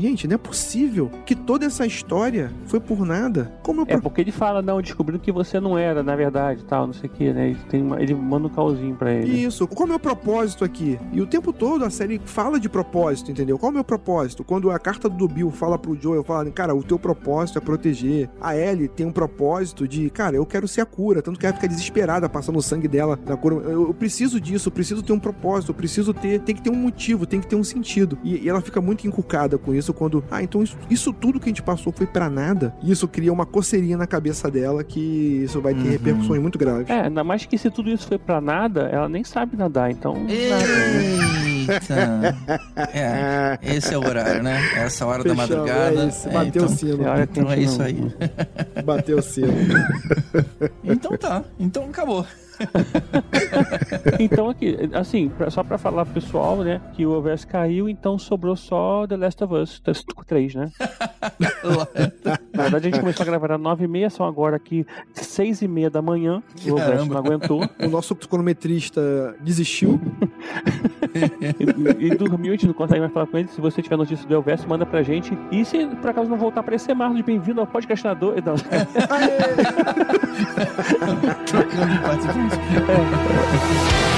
[0.00, 3.52] gente, não é possível que toda essa história foi por nada.
[3.62, 3.86] Como eu...
[3.88, 7.10] É porque ele fala, não, descobrindo que você não era, na verdade, tal, não sei
[7.10, 7.50] o que, né?
[7.50, 8.00] Ele, tem uma...
[8.00, 9.44] ele manda um calzinho pra ele.
[9.44, 10.98] Isso, qual é o meu propósito aqui?
[11.12, 13.58] E o tempo todo a série fala de propósito, entendeu?
[13.58, 14.44] Qual é o meu propósito?
[14.44, 18.30] Quando a carta do Bill fala pro Joel, fala, cara, o teu propósito é proteger.
[18.40, 21.54] A Ellie tem um propósito de, cara, eu quero ser a cura, tanto que ela
[21.54, 23.56] fica desesperada passando o sangue dela na cura.
[23.56, 26.70] Eu, eu preciso disso, eu preciso ter um propósito, eu preciso ter, tem que ter
[26.70, 28.18] um motivo motivo, tem que ter um sentido.
[28.24, 31.46] E, e ela fica muito encucada com isso quando, ah, então isso, isso tudo que
[31.46, 32.74] a gente passou foi para nada.
[32.82, 35.90] E isso cria uma coceirinha na cabeça dela que isso vai ter uhum.
[35.90, 36.90] repercussões muito graves.
[36.90, 40.26] É, ainda mais que se tudo isso foi para nada, ela nem sabe nadar, então.
[40.28, 40.56] Eita!
[42.94, 44.60] é, esse é o horário, né?
[44.76, 46.02] Essa hora Fechou, da madrugada.
[46.02, 47.08] É isso, bateu é, então, o sino.
[47.08, 48.14] É então é isso aí.
[48.84, 49.52] Bateu o sino.
[50.84, 52.26] então tá, então acabou.
[54.18, 58.56] então aqui, assim, só pra falar pro pessoal, né, que o OVS caiu, então sobrou
[58.56, 59.82] só The Last of Us
[60.26, 60.70] 3, né?
[62.54, 66.42] Na verdade a gente começou a gravar às 9h30, são agora aqui 6h30 da manhã,
[66.66, 67.68] o OVS não aguentou.
[67.78, 70.00] O nosso cronometrista desistiu.
[72.00, 73.48] e, e, dormiu, a gente não consegue mais falar com ele.
[73.48, 75.36] Se você tiver notícia do OVS, manda pra gente.
[75.50, 78.34] E se por acaso não voltar a aparecer, Marlos, bem-vindo ao podcastinador.
[78.44, 78.54] Não.
[81.46, 81.98] Trocando de
[82.48, 84.06] friends.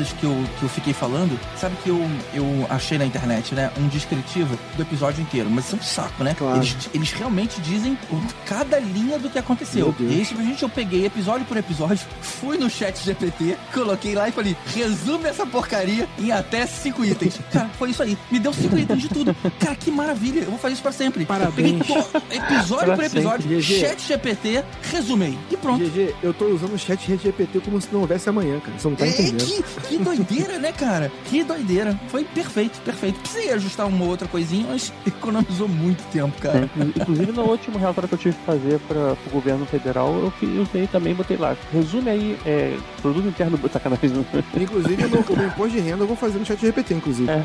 [0.00, 2.00] todos que eu, que eu fiquei falando, sabe que eu,
[2.34, 3.70] eu achei na internet, né?
[3.78, 5.50] Um descritivo do episódio inteiro.
[5.50, 6.34] Mas isso é um saco, né?
[6.36, 6.58] Claro.
[6.58, 7.98] Eles, eles realmente dizem
[8.46, 9.94] cada linha do que aconteceu.
[10.00, 14.32] E aí, simplesmente, eu peguei episódio por episódio, fui no chat GPT, coloquei lá e
[14.32, 17.38] falei, resume essa porcaria em até cinco itens.
[17.52, 18.16] Cara, foi isso aí.
[18.30, 19.34] Me deu cinco itens de tudo.
[19.58, 20.40] Cara, que maravilha.
[20.40, 21.24] Eu vou fazer isso pra sempre.
[21.26, 21.82] Parabéns.
[21.86, 25.38] Peguei episódio Pra por episódio, chat GPT, resumei.
[25.50, 25.84] E pronto.
[25.84, 28.78] GG, eu tô usando o chat GPT como se não houvesse amanhã, cara.
[28.78, 29.44] Você não tá É, entendendo.
[29.88, 31.10] que, que doideira, né, cara?
[31.26, 31.98] Que doideira.
[32.08, 33.18] Foi perfeito, perfeito.
[33.20, 36.70] Precisei ajustar uma outra coisinha, mas economizou muito tempo, cara.
[36.76, 40.86] Inclusive, no último relatório que eu tive que fazer para o governo federal, eu usei
[40.86, 41.56] também, botei lá.
[41.72, 43.58] Resume aí, é, produto interno.
[43.70, 44.26] Sacanagem.
[44.56, 47.30] Inclusive, o meu, o meu imposto de renda eu vou fazer no chat GPT, inclusive.
[47.30, 47.44] É.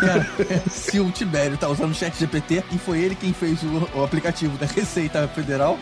[0.00, 0.26] Cara,
[0.70, 4.04] se o Tibério tá usando o chat GPT e foi ele quem fez o, o
[4.04, 5.78] aplicativo da Receita Federal,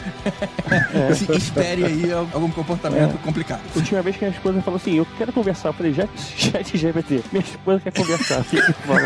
[1.14, 3.60] se espere aí algum comportamento complicado.
[3.74, 5.68] Última vez que minha esposa falou assim, eu quero conversar.
[5.68, 7.22] Eu falei, já, chat GPT.
[7.32, 8.44] Minha esposa quer conversar.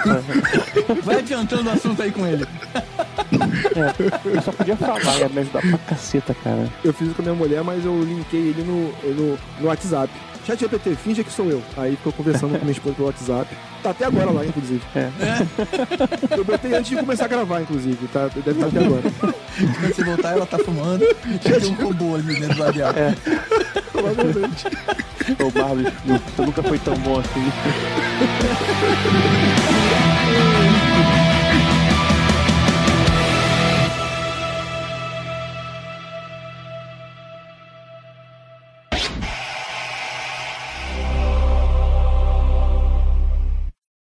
[0.06, 0.24] Ela?
[1.02, 2.46] Vai adiantando o assunto aí com ele.
[3.76, 6.68] É, eu só podia falar, ia me ajudar pra caceta, cara.
[6.82, 10.12] Eu fiz isso com a minha mulher, mas eu linkei ele no, no, no WhatsApp.
[10.48, 11.62] Chat GPT, finge que sou eu.
[11.76, 13.54] Aí ficou conversando com minha esposa pelo WhatsApp.
[13.82, 14.80] Tá até agora lá, inclusive.
[14.96, 15.10] É.
[16.34, 18.08] Eu botei antes de começar a gravar, inclusive.
[18.08, 19.02] Tá, deve estar até agora.
[19.20, 22.94] Quando você voltar, ela tá fumando e tem um robô ali dentro do labial.
[24.02, 24.66] Provavelmente.
[25.42, 25.50] Ô,
[26.44, 27.52] nunca foi tão bom assim.